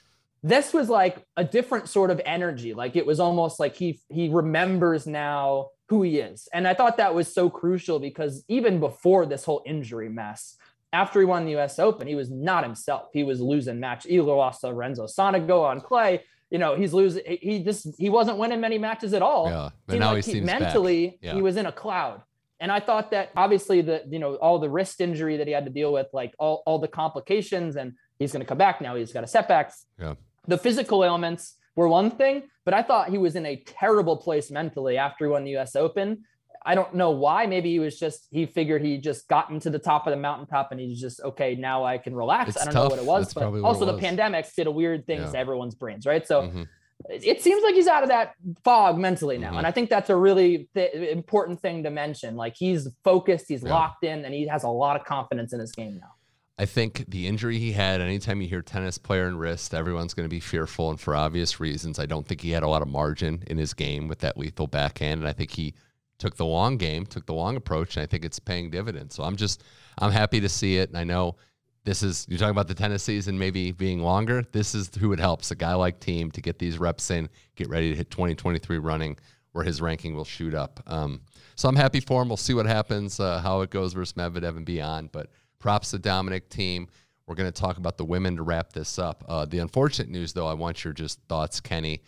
This 0.42 0.74
was 0.74 0.90
like 0.90 1.24
a 1.38 1.44
different 1.44 1.90
sort 1.90 2.10
of 2.10 2.20
energy. 2.26 2.74
Like 2.74 2.96
it 2.96 3.06
was 3.06 3.20
almost 3.20 3.60
like 3.60 3.76
he 3.76 4.00
he 4.10 4.30
remembers 4.30 5.06
now 5.06 5.70
who 5.90 6.02
he 6.02 6.18
is. 6.18 6.48
And 6.52 6.68
I 6.68 6.74
thought 6.74 6.98
that 6.98 7.14
was 7.14 7.32
so 7.32 7.52
crucial 7.52 8.00
because 8.00 8.44
even 8.48 8.80
before 8.80 9.28
this 9.28 9.44
whole 9.46 9.62
injury 9.64 10.10
mess, 10.10 10.56
after 10.92 11.20
he 11.20 11.26
won 11.26 11.46
the 11.46 11.56
US 11.58 11.78
Open, 11.78 12.08
he 12.08 12.16
was 12.16 12.32
not 12.32 12.64
himself. 12.64 13.10
He 13.14 13.24
was 13.24 13.40
losing 13.40 13.80
match. 13.80 14.06
He 14.06 14.20
lost 14.20 14.62
to 14.62 14.70
Lorenzo 14.70 15.06
Sonego 15.06 15.64
on 15.64 15.82
clay. 15.82 16.24
You 16.50 16.58
know, 16.58 16.76
he's 16.76 16.94
losing. 16.94 17.24
He 17.28 17.64
just 17.64 17.90
he 18.00 18.10
wasn't 18.10 18.40
winning 18.40 18.60
many 18.60 18.80
matches 18.80 19.14
at 19.14 19.22
all. 19.22 19.50
Yeah, 19.50 19.70
but 19.86 20.00
now 20.00 20.14
like 20.14 20.26
he, 20.26 20.32
seems 20.32 20.46
mentally 20.48 21.20
yeah. 21.22 21.36
he 21.36 21.44
was 21.44 21.58
in 21.58 21.68
a 21.68 21.72
cloud. 21.72 22.24
And 22.60 22.72
I 22.72 22.80
thought 22.80 23.12
that 23.12 23.30
obviously 23.36 23.82
the 23.82 24.04
you 24.10 24.20
know 24.20 24.36
all 24.36 24.60
the 24.60 24.70
wrist 24.70 25.00
injury 25.02 25.38
that 25.38 25.48
he 25.48 25.54
had 25.54 25.65
to 25.65 25.72
deal 25.72 25.93
with, 25.93 26.08
like 26.13 26.34
all 26.39 26.63
all 26.65 26.80
the 26.80 26.88
complications, 26.88 27.76
and 27.76 27.93
he's 28.20 28.32
going 28.32 28.41
to 28.41 28.48
come 28.48 28.58
back 28.58 28.82
now. 28.82 28.96
He's 28.96 29.13
got 29.13 29.24
a 29.24 29.28
setbacks. 29.28 29.86
Yeah. 30.00 30.15
The 30.48 30.58
physical 30.58 31.04
ailments 31.04 31.56
were 31.76 31.88
one 31.88 32.10
thing, 32.10 32.43
but 32.65 32.74
I 32.74 32.82
thought 32.82 33.10
he 33.10 33.17
was 33.17 33.36
in 33.36 33.46
a 33.46 33.58
terrible 33.58 34.17
place 34.17 34.50
mentally 34.50 34.98
after 34.98 35.26
he 35.26 35.32
won 35.32 35.43
the 35.43 35.52
U.S. 35.52 35.76
Open. 35.76 36.24
I 36.65 36.76
don't 36.76 36.96
know 36.96 37.12
why. 37.12 37.46
Maybe 37.46 37.72
he 37.72 37.80
was 37.80 37.98
just 37.98 38.28
he 38.32 38.46
figured 38.46 38.82
he 38.82 38.98
just 38.98 39.28
gotten 39.28 39.60
to 39.62 39.70
the 39.70 39.80
top 39.80 40.08
of 40.08 40.12
the 40.12 40.17
mountaintop 40.17 40.72
and 40.72 40.82
he's 40.82 41.00
just 41.00 41.22
okay. 41.22 41.56
Now 41.56 41.86
I 41.86 41.98
can 41.98 42.15
relax. 42.15 42.50
It's 42.56 42.62
I 42.62 42.65
don't 42.65 42.74
tough. 42.74 42.84
know 42.84 42.89
what 42.89 43.00
it 43.00 43.06
was, 43.06 43.34
That's 43.34 43.34
but 43.36 43.62
also 43.62 43.86
the 43.86 43.93
was. 43.93 44.02
pandemics 44.02 44.54
did 44.56 44.67
a 44.67 44.72
weird 44.72 45.06
thing 45.06 45.22
yeah. 45.22 45.32
to 45.32 45.38
everyone's 45.38 45.76
brains, 45.76 46.06
right? 46.06 46.26
So. 46.28 46.43
Mm-hmm 46.43 46.63
it 47.10 47.41
seems 47.41 47.63
like 47.63 47.76
he's 47.76 47.88
out 47.88 48.04
of 48.04 48.10
that 48.10 48.34
fog 48.63 48.98
mentally 48.98 49.38
now. 49.38 49.50
Mm-hmm. 49.50 49.58
And 49.60 49.67
I 49.67 49.72
think 49.72 49.89
that's 49.89 50.10
a 50.10 50.15
really 50.15 50.70
th- 50.76 50.93
important 50.93 51.62
thing 51.62 51.84
to 51.84 51.89
mention. 51.89 52.36
Like 52.36 52.56
he's 52.56 52.88
focused, 53.04 53.46
he's 53.48 53.63
Yeah. 53.63 53.74
locked 53.74 54.04
in, 54.04 54.26
and 54.26 54.34
he 54.34 54.48
has 54.48 54.63
a 54.63 54.70
lot 54.70 55.00
of 55.00 55.06
confidence 55.06 55.54
in 55.54 55.60
his 55.60 55.72
game 55.72 55.98
now. 56.00 56.13
I 56.60 56.65
think 56.65 57.06
the 57.08 57.28
injury 57.28 57.60
he 57.60 57.72
had, 57.74 58.02
anytime 58.02 58.41
you 58.41 58.48
hear 58.48 58.63
tennis 58.63 58.98
player 58.98 59.28
and 59.28 59.39
wrist, 59.39 59.76
everyone's 59.76 60.15
going 60.15 60.26
to 60.26 60.30
be 60.30 60.39
fearful 60.39 60.89
and 60.89 61.00
for 61.00 61.15
obvious 61.15 61.60
reasons. 61.60 62.00
I 62.00 62.08
don't 62.08 62.28
think 62.28 62.41
he 62.41 62.50
had 62.50 62.63
a 62.63 62.67
lot 62.67 62.82
of 62.82 62.88
margin 62.88 63.43
in 63.46 63.60
his 63.60 63.76
game 63.76 64.08
with 64.08 64.20
that 64.20 64.38
lethal 64.38 64.65
backhand. 64.65 65.22
And 65.22 65.30
I 65.30 65.34
think 65.34 65.52
he 65.52 65.76
took 66.17 66.36
the 66.36 66.46
long 66.46 66.78
game, 66.78 67.06
took 67.06 67.28
the 67.28 67.34
long 67.36 67.58
approach, 67.58 67.96
and 67.96 68.02
I 68.02 68.08
think 68.08 68.26
it's 68.26 68.39
paying 68.39 68.72
dividends. 68.72 69.13
So 69.13 69.24
I'm 69.24 69.36
just, 69.36 69.63
I'm 70.00 70.12
happy 70.12 70.39
to 70.39 70.50
see 70.50 70.78
it. 70.78 70.89
And 70.89 70.98
I 70.98 71.04
know 71.04 71.36
this 71.88 72.04
is, 72.04 72.26
you're 72.28 72.38
talking 72.38 72.52
about 72.52 72.67
the 72.67 72.76
tennis 72.76 73.02
season 73.02 73.39
maybe 73.39 73.71
being 73.71 74.02
longer. 74.02 74.43
This 74.52 74.76
is 74.76 74.93
who 75.00 75.13
it 75.13 75.19
helps 75.19 75.52
a 75.52 75.56
guy 75.56 75.73
like 75.73 76.02
Thiem 76.02 76.34
to 76.34 76.41
get 76.41 76.60
these 76.60 76.78
reps 76.78 77.10
in, 77.12 77.30
get 77.56 77.69
ready 77.69 77.91
to 77.91 77.95
hit 77.95 78.12
2023 78.12 78.78
running 78.80 79.17
where 79.54 79.63
his 79.63 79.82
ranking 79.82 80.13
will 80.13 80.26
shoot 80.26 80.54
up. 80.54 80.82
Um, 80.86 81.21
so 81.56 81.69
I'm 81.69 81.78
happy 81.78 82.02
for 82.02 82.21
him. 82.21 82.28
We'll 82.28 82.36
see 82.36 82.54
what 82.54 82.65
happens, 82.65 83.21
uh, 83.21 83.39
how 83.39 83.62
it 83.62 83.69
goes 83.69 83.93
versus 83.93 84.13
Medvedev 84.15 84.58
and 84.58 84.65
beyond. 84.65 85.13
But 85.13 85.32
props 85.60 85.91
to 85.91 86.00
Dominic 86.00 86.50
Thiem. 86.50 86.89
We're 87.26 87.36
going 87.36 87.50
to 87.50 87.58
talk 87.62 87.78
about 87.78 87.97
the 87.97 88.04
women 88.04 88.36
to 88.36 88.43
wrap 88.43 88.73
this 88.73 89.00
up. 89.00 89.23
Uh, 89.26 89.45
the 89.45 89.60
unfortunate 89.60 90.10
news, 90.10 90.34
though, 90.34 90.45
I 90.45 90.54
want 90.56 90.84
your 90.84 90.91
just 90.91 91.21
thoughts, 91.30 91.62
Kenny. 91.62 92.02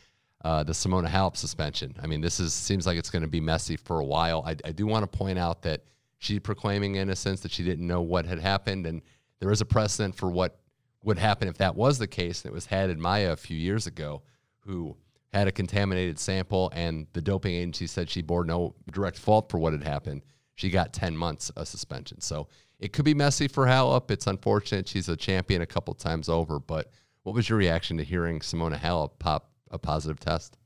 Uh, 0.44 0.64
the 0.64 0.74
Simona 0.74 1.08
Halep 1.08 1.38
suspension. 1.38 1.96
I 2.04 2.08
mean, 2.08 2.20
this 2.20 2.42
is 2.42 2.54
seems 2.54 2.86
like 2.86 2.98
it's 2.98 3.10
going 3.10 3.24
to 3.24 3.30
be 3.30 3.40
messy 3.40 3.78
for 3.78 4.02
a 4.02 4.06
while. 4.06 4.44
I, 4.46 4.58
I 4.66 4.74
do 4.74 4.86
want 4.86 5.10
to 5.10 5.18
point 5.18 5.40
out 5.40 5.62
that 5.62 5.86
she's 6.18 6.42
proclaiming 6.42 6.96
innocence, 6.96 7.40
that 7.42 7.52
she 7.52 7.64
didn't 7.64 7.88
know 7.88 8.02
what 8.02 8.26
had 8.26 8.40
happened, 8.40 8.86
and 8.86 9.02
there 9.40 9.52
is 9.52 9.62
a 9.62 9.66
precedent 9.66 10.16
for 10.16 10.30
what 10.30 10.60
would 11.04 11.18
happen 11.18 11.48
if 11.48 11.58
that 11.58 11.76
was 11.76 11.98
the 11.98 12.08
case. 12.08 12.44
And 12.44 12.52
it 12.52 12.54
was 12.54 12.66
Haddad 12.66 13.00
Maia 13.00 13.32
a 13.32 13.38
few 13.38 13.58
years 13.58 13.88
ago, 13.88 14.22
who 14.60 14.98
had 15.32 15.48
a 15.48 15.52
contaminated 15.52 16.20
sample, 16.20 16.72
and 16.74 17.08
the 17.14 17.22
doping 17.22 17.54
agency 17.54 17.88
said 17.88 18.10
she 18.10 18.22
bore 18.22 18.44
no 18.44 18.76
direct 18.92 19.18
fault 19.18 19.50
for 19.50 19.60
what 19.60 19.74
had 19.74 19.84
happened. 19.84 20.24
She 20.56 20.70
got 20.70 20.92
10 20.92 21.16
months 21.16 21.50
of 21.52 21.68
suspension. 21.68 22.20
So 22.20 22.48
it 22.80 22.94
could 22.94 23.06
be 23.06 23.14
messy 23.14 23.48
for 23.48 23.66
Halep. 23.66 24.12
It's 24.12 24.28
unfortunate. 24.28 24.88
She's 24.88 25.08
a 25.08 25.16
champion 25.16 25.62
a 25.62 25.66
couple 25.66 25.94
times 25.94 26.28
over. 26.30 26.60
But 26.60 26.92
what 27.24 27.36
was 27.36 27.48
your 27.48 27.58
reaction 27.58 27.98
to 27.98 28.04
hearing 28.04 28.40
Simona 28.40 28.78
Halep 28.78 29.20
pop 29.20 29.52
a 29.72 29.78
positive 29.78 30.20
test? 30.20 30.58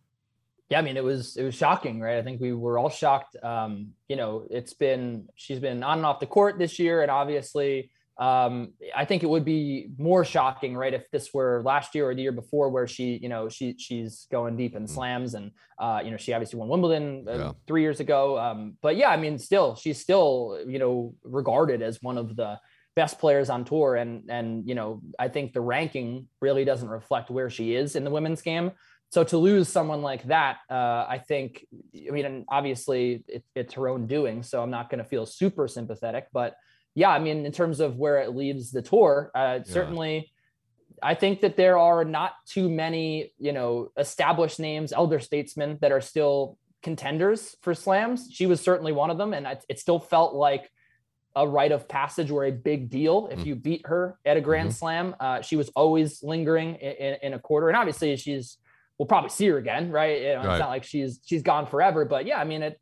Yeah, 0.69 0.79
I 0.79 0.81
mean, 0.81 0.97
it 0.97 1.03
was 1.03 1.35
it 1.35 1.43
was 1.43 1.53
shocking, 1.53 1.99
right? 1.99 2.17
I 2.17 2.23
think 2.23 2.39
we 2.41 2.53
were 2.53 2.79
all 2.79 2.89
shocked. 2.89 3.35
Um, 3.43 3.91
you 4.07 4.15
know, 4.15 4.47
it's 4.49 4.73
been 4.73 5.27
she's 5.35 5.59
been 5.59 5.83
on 5.83 5.99
and 5.99 6.05
off 6.05 6.19
the 6.19 6.25
court 6.25 6.57
this 6.57 6.79
year, 6.79 7.01
and 7.01 7.11
obviously, 7.11 7.91
um, 8.17 8.73
I 8.95 9.05
think 9.05 9.23
it 9.23 9.29
would 9.29 9.45
be 9.45 9.89
more 9.97 10.23
shocking, 10.23 10.77
right, 10.77 10.93
if 10.93 11.09
this 11.11 11.33
were 11.33 11.63
last 11.65 11.95
year 11.95 12.09
or 12.09 12.15
the 12.15 12.21
year 12.21 12.31
before, 12.31 12.69
where 12.69 12.87
she, 12.87 13.17
you 13.21 13.29
know, 13.29 13.49
she 13.49 13.75
she's 13.79 14.27
going 14.31 14.55
deep 14.55 14.75
in 14.75 14.87
slams, 14.87 15.33
and 15.33 15.51
uh, 15.79 16.01
you 16.03 16.11
know, 16.11 16.17
she 16.17 16.31
obviously 16.33 16.59
won 16.59 16.69
Wimbledon 16.69 17.25
uh, 17.27 17.37
Yeah. 17.37 17.51
three 17.65 17.81
years 17.81 17.99
ago. 17.99 18.37
Um, 18.37 18.77
but 18.81 18.95
yeah, 18.97 19.09
I 19.09 19.17
mean, 19.17 19.39
still, 19.39 19.75
she's 19.75 19.99
still, 19.99 20.59
you 20.67 20.77
know, 20.77 21.15
regarded 21.23 21.81
as 21.81 22.01
one 22.01 22.17
of 22.19 22.35
the 22.35 22.59
best 22.95 23.17
players 23.17 23.49
on 23.49 23.65
tour, 23.65 23.95
and 23.95 24.29
and 24.29 24.67
you 24.67 24.75
know, 24.75 25.01
I 25.17 25.27
think 25.27 25.53
the 25.53 25.61
ranking 25.61 26.27
really 26.39 26.65
doesn't 26.65 26.89
reflect 26.89 27.31
where 27.31 27.49
she 27.49 27.73
is 27.73 27.95
in 27.95 28.03
the 28.03 28.11
women's 28.11 28.43
game. 28.43 28.71
So 29.09 29.23
to 29.25 29.37
lose 29.37 29.69
someone 29.69 30.01
like 30.01 30.23
that, 30.23 30.57
uh, 30.71 31.05
I 31.07 31.19
think, 31.19 31.67
I 32.07 32.09
mean, 32.09 32.25
and 32.25 32.45
obviously 32.49 33.23
it, 33.27 33.43
it's 33.53 33.75
her 33.75 33.87
own 33.87 34.07
doing, 34.07 34.41
so 34.41 34.63
I'm 34.63 34.71
not 34.71 34.89
going 34.89 35.03
to 35.03 35.07
feel 35.07 35.27
super 35.27 35.67
sympathetic, 35.67 36.25
but 36.33 36.55
yeah, 36.95 37.09
I 37.09 37.19
mean, 37.19 37.45
in 37.45 37.51
terms 37.51 37.79
of 37.79 37.97
where 37.97 38.17
it 38.19 38.35
leaves 38.35 38.71
the 38.71 38.81
tour, 38.81 39.31
uh, 39.33 39.59
certainly, 39.63 40.31
I 41.01 41.15
think 41.15 41.41
that 41.41 41.57
there 41.57 41.77
are 41.77 42.05
not 42.05 42.33
too 42.47 42.69
many, 42.69 43.33
you 43.39 43.51
know, 43.51 43.91
established 43.97 44.59
names, 44.59 44.93
elder 44.93 45.19
statesmen 45.19 45.77
that 45.81 45.91
are 45.91 46.01
still 46.01 46.57
contenders 46.81 47.55
for 47.61 47.73
slams. 47.73 48.29
She 48.31 48.45
was 48.45 48.61
certainly 48.61 48.91
one 48.91 49.09
of 49.09 49.17
them, 49.17 49.33
and 49.33 49.47
it, 49.47 49.65
it 49.69 49.79
still 49.79 49.99
felt 49.99 50.33
like 50.33 50.69
a 51.35 51.47
rite 51.47 51.71
of 51.71 51.87
passage 51.87 52.29
or 52.29 52.45
a 52.45 52.51
big 52.51 52.89
deal 52.89 53.27
if 53.31 53.39
Mm. 53.39 53.45
you 53.45 53.55
beat 53.55 53.87
her 53.87 54.19
at 54.23 54.37
a 54.37 54.41
Grand 54.41 54.69
Mhm. 54.69 54.73
Slam. 54.73 55.15
Uh, 55.19 55.41
she 55.41 55.55
was 55.55 55.69
always 55.69 56.21
lingering 56.21 56.75
in, 56.75 56.91
in, 56.91 57.17
in 57.23 57.33
a 57.33 57.39
quarter, 57.39 57.69
and 57.69 57.77
obviously 57.77 58.15
she's. 58.17 58.57
We'll 58.99 59.07
probably 59.07 59.31
see 59.31 59.47
her 59.47 59.57
again, 59.57 59.89
right? 59.91 60.21
You 60.21 60.27
know, 60.27 60.35
Right. 60.43 60.49
It's 60.51 60.59
not 60.59 60.69
like 60.69 60.83
she's 60.83 61.19
she's 61.25 61.41
gone 61.41 61.65
forever, 61.65 62.05
but 62.05 62.27
yeah, 62.27 62.37
I 62.37 62.43
mean, 62.43 62.61
it 62.61 62.79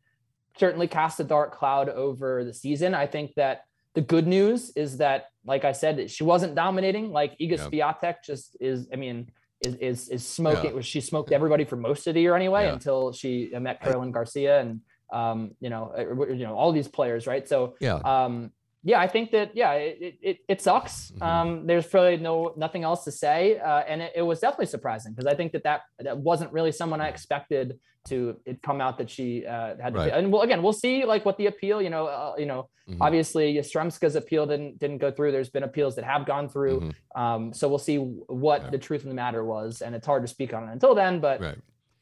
certainly 0.59 0.87
casts 0.89 1.17
a 1.21 1.23
dark 1.23 1.55
cloud 1.55 1.87
over 1.87 2.43
the 2.43 2.53
season. 2.53 2.93
I 2.93 3.07
think 3.07 3.33
that 3.35 3.63
the 3.93 4.01
good 4.01 4.27
news 4.27 4.71
is 4.75 4.97
that, 4.97 5.25
like 5.45 5.65
I 5.65 5.71
said, 5.73 6.09
she 6.09 6.23
wasn't 6.23 6.55
dominating. 6.55 7.11
Like 7.11 7.37
Iga 7.39 7.57
Yeah. 7.57 7.67
Swiatek 7.67 8.15
just 8.23 8.55
is. 8.59 8.87
I 8.93 8.95
mean, 8.95 9.31
is 9.59 9.75
is 9.75 10.09
is 10.09 10.25
smoking. 10.25 10.79
She 10.81 11.01
smoked 11.01 11.31
everybody 11.31 11.65
for 11.65 11.75
most 11.75 12.07
of 12.07 12.13
the 12.15 12.21
year 12.21 12.35
anyway, 12.35 12.65
Yeah. 12.65 12.73
until 12.73 13.11
she 13.11 13.51
met 13.59 13.81
Caroline 13.81 14.11
Garcia 14.11 14.59
and 14.61 14.81
um, 15.13 15.51
you 15.59 15.69
know, 15.69 15.91
uh, 15.97 16.33
you 16.33 16.45
know, 16.45 16.55
all 16.55 16.71
these 16.71 16.87
players, 16.87 17.27
right? 17.27 17.45
So 17.47 17.75
Yeah. 17.81 17.95
um, 17.95 18.51
yeah, 18.83 18.99
I 18.99 19.07
think 19.07 19.31
that 19.31 19.55
yeah, 19.55 19.73
it 19.73 20.15
it, 20.21 20.37
it 20.47 20.61
sucks. 20.61 21.11
Mhm. 21.11 21.21
Um, 21.21 21.67
there's 21.67 21.93
really 21.93 22.17
no 22.17 22.53
nothing 22.57 22.83
else 22.83 23.03
to 23.05 23.11
say, 23.11 23.59
uh, 23.59 23.79
and 23.87 24.01
it, 24.01 24.11
it 24.15 24.21
was 24.23 24.39
definitely 24.39 24.65
surprising 24.67 25.13
because 25.13 25.27
I 25.31 25.35
think 25.35 25.51
that, 25.53 25.63
that 25.63 25.81
that 25.99 26.17
wasn't 26.17 26.51
really 26.53 26.71
someone 26.71 27.01
I 27.01 27.07
expected 27.09 27.79
to 28.07 28.35
it 28.45 28.63
come 28.63 28.81
out 28.81 28.97
that 28.97 29.09
she 29.11 29.45
uh, 29.45 29.75
had. 29.79 29.93
To, 29.93 29.99
and 30.17 30.31
well, 30.31 30.41
again, 30.41 30.63
we'll 30.63 30.73
see 30.73 31.05
like 31.05 31.23
what 31.25 31.37
the 31.37 31.45
appeal. 31.47 31.81
You 31.81 31.91
know, 31.91 32.07
uh, 32.07 32.33
you 32.37 32.47
know, 32.47 32.69
Mhm. 32.89 32.97
obviously 32.99 33.53
Ystremska's 33.55 34.15
appeal 34.15 34.47
didn't 34.47 34.79
didn't 34.79 34.97
go 34.97 35.11
through. 35.11 35.31
There's 35.31 35.51
been 35.51 35.63
appeals 35.63 35.95
that 35.97 36.03
have 36.05 36.25
gone 36.25 36.49
through. 36.49 36.79
Mhm. 36.81 36.93
Um, 37.21 37.53
so 37.53 37.69
we'll 37.69 37.77
see 37.77 37.97
what 37.97 38.63
Yeah. 38.63 38.69
the 38.71 38.79
truth 38.79 39.03
of 39.03 39.09
the 39.09 39.13
matter 39.13 39.45
was, 39.45 39.83
and 39.83 39.93
it's 39.93 40.07
hard 40.07 40.23
to 40.23 40.27
speak 40.27 40.51
on 40.55 40.67
it 40.67 40.71
until 40.71 40.95
then. 40.95 41.19
But 41.19 41.39
Right. 41.41 41.57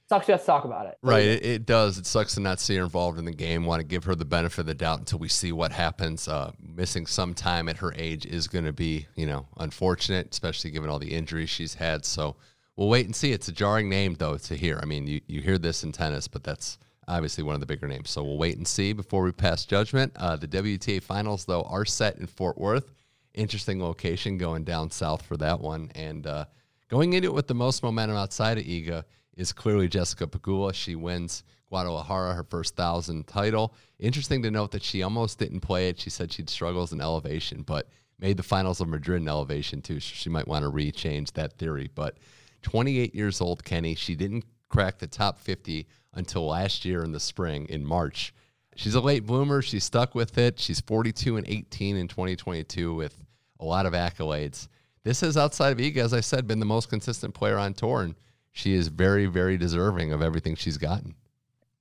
Sucks 0.09 0.27
we 0.27 0.31
have 0.31 0.41
to 0.41 0.45
talk 0.47 0.65
about 0.65 0.87
it. 0.87 0.97
Right, 1.03 1.23
it, 1.23 1.45
it 1.45 1.65
does. 1.65 1.99
It 1.99 2.05
sucks 2.07 2.33
to 2.33 2.41
not 2.41 2.59
see 2.59 2.75
her 2.75 2.83
involved 2.83 3.19
in 3.19 3.25
the 3.25 3.31
game. 3.31 3.65
Want 3.65 3.79
to 3.79 3.85
give 3.85 4.05
her 4.05 4.15
the 4.15 4.25
benefit 4.25 4.59
of 4.59 4.65
the 4.65 4.73
doubt 4.73 4.99
until 4.99 5.19
we 5.19 5.29
see 5.29 5.51
what 5.51 5.71
happens. 5.71 6.27
Uh, 6.27 6.51
missing 6.59 7.05
some 7.05 7.35
time 7.35 7.69
at 7.69 7.77
her 7.77 7.93
age 7.95 8.25
is 8.25 8.47
going 8.47 8.65
to 8.65 8.73
be, 8.73 9.07
you 9.15 9.27
know, 9.27 9.45
unfortunate, 9.57 10.29
especially 10.31 10.71
given 10.71 10.89
all 10.89 10.97
the 10.97 11.13
injuries 11.13 11.49
she's 11.49 11.75
had. 11.75 12.05
So 12.05 12.35
we'll 12.75 12.89
wait 12.89 13.05
and 13.05 13.15
see. 13.15 13.31
It's 13.31 13.47
a 13.47 13.51
jarring 13.51 13.87
name, 13.87 14.15
though, 14.15 14.37
to 14.37 14.55
hear. 14.55 14.79
I 14.81 14.85
mean, 14.85 15.05
you, 15.05 15.21
you 15.27 15.41
hear 15.41 15.59
this 15.59 15.83
in 15.83 15.91
tennis, 15.91 16.27
but 16.27 16.43
that's 16.43 16.79
obviously 17.07 17.43
one 17.43 17.53
of 17.53 17.59
the 17.59 17.67
bigger 17.67 17.87
names. 17.87 18.09
So 18.09 18.23
we'll 18.23 18.37
wait 18.37 18.57
and 18.57 18.67
see 18.67 18.93
before 18.93 19.21
we 19.21 19.31
pass 19.31 19.63
judgment. 19.65 20.13
Uh, 20.15 20.35
the 20.35 20.47
WTA 20.47 21.03
finals, 21.03 21.45
though, 21.45 21.63
are 21.63 21.85
set 21.85 22.17
in 22.17 22.25
Fort 22.25 22.57
Worth. 22.57 22.91
Interesting 23.35 23.81
location 23.81 24.39
going 24.39 24.63
down 24.63 24.89
south 24.89 25.21
for 25.21 25.37
that 25.37 25.59
one. 25.59 25.91
And 25.93 26.25
uh, 26.25 26.45
going 26.89 27.13
into 27.13 27.27
it 27.27 27.35
with 27.35 27.47
the 27.47 27.53
most 27.53 27.83
momentum 27.83 28.17
outside 28.17 28.57
of 28.57 28.65
Iga 28.65 29.03
is 29.39 29.53
clearly 29.53 29.87
Jessica 29.87 30.27
Pegula. 30.27 30.73
She 30.73 30.95
wins 30.95 31.43
Guadalajara, 31.69 32.33
her 32.33 32.43
first 32.43 32.75
thousand 32.75 33.25
title. 33.25 33.73
Interesting 33.97 34.43
to 34.43 34.51
note 34.51 34.71
that 34.71 34.83
she 34.83 35.01
almost 35.01 35.39
didn't 35.39 35.61
play 35.61 35.87
it. 35.87 35.97
She 35.97 36.09
said 36.09 36.31
she'd 36.31 36.49
struggles 36.49 36.91
in 36.91 36.99
elevation, 36.99 37.61
but 37.61 37.87
made 38.19 38.35
the 38.35 38.43
finals 38.43 38.81
of 38.81 38.89
Madrid 38.89 39.21
in 39.21 39.29
elevation 39.29 39.81
too. 39.81 40.01
So 40.01 40.11
she 40.13 40.29
might 40.29 40.47
want 40.47 40.65
to 40.65 40.71
rechange 40.71 41.31
that 41.33 41.53
theory. 41.53 41.89
But 41.95 42.17
28 42.63 43.15
years 43.15 43.39
old, 43.39 43.63
Kenny, 43.63 43.95
she 43.95 44.13
didn't 44.13 44.43
crack 44.67 44.99
the 44.99 45.07
top 45.07 45.39
50 45.39 45.87
until 46.15 46.45
last 46.45 46.83
year 46.83 47.05
in 47.05 47.13
the 47.13 47.19
spring 47.19 47.65
in 47.69 47.85
March. 47.85 48.33
She's 48.75 48.95
a 48.95 49.01
late 49.01 49.25
bloomer. 49.25 49.61
She's 49.61 49.85
stuck 49.85 50.15
with 50.15 50.37
it. 50.37 50.59
She's 50.59 50.81
42 50.81 51.37
and 51.37 51.47
18 51.47 51.95
in 51.95 52.09
2022 52.09 52.93
with 52.93 53.15
a 53.61 53.65
lot 53.65 53.85
of 53.85 53.93
accolades. 53.93 54.67
This 55.03 55.21
has, 55.21 55.37
outside 55.37 55.71
of 55.71 55.77
Iga, 55.77 55.97
as 55.97 56.13
I 56.13 56.19
said, 56.19 56.45
been 56.45 56.59
the 56.59 56.65
most 56.65 56.89
consistent 56.89 57.33
player 57.33 57.57
on 57.57 57.73
tour, 57.73 58.01
and 58.01 58.15
she 58.51 58.73
is 58.73 58.87
very, 58.87 59.25
very 59.25 59.57
deserving 59.57 60.11
of 60.11 60.21
everything 60.21 60.55
she's 60.55 60.77
gotten. 60.77 61.15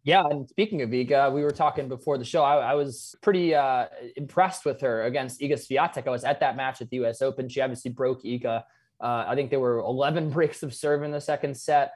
Yeah, 0.05 0.25
and 0.31 0.49
speaking 0.49 0.81
of 0.83 0.91
Iga, 0.91 1.33
we 1.33 1.43
were 1.43 1.51
talking 1.51 1.89
before 1.89 2.17
the 2.17 2.25
show. 2.25 2.43
I, 2.43 2.71
I 2.71 2.75
was 2.75 3.15
pretty 3.21 3.55
uh, 3.55 3.87
impressed 4.17 4.65
with 4.65 4.81
her 4.81 5.03
against 5.03 5.41
Iga 5.41 5.55
Swiatek. 5.55 6.07
I 6.07 6.11
was 6.11 6.25
at 6.25 6.41
that 6.41 6.57
match 6.57 6.81
at 6.81 6.89
the 6.89 6.97
U.S. 6.99 7.21
Open. 7.21 7.49
She 7.49 7.61
obviously 7.61 7.91
broke 7.91 8.23
Iga. 8.23 8.63
Uh, 9.01 9.25
I 9.29 9.35
think 9.35 9.51
there 9.51 9.61
were 9.61 9.79
11 9.79 10.31
breaks 10.39 10.63
of 10.63 10.73
serve 10.73 11.03
in 11.03 11.11
the 11.11 11.21
second 11.21 11.57
set 11.57 11.93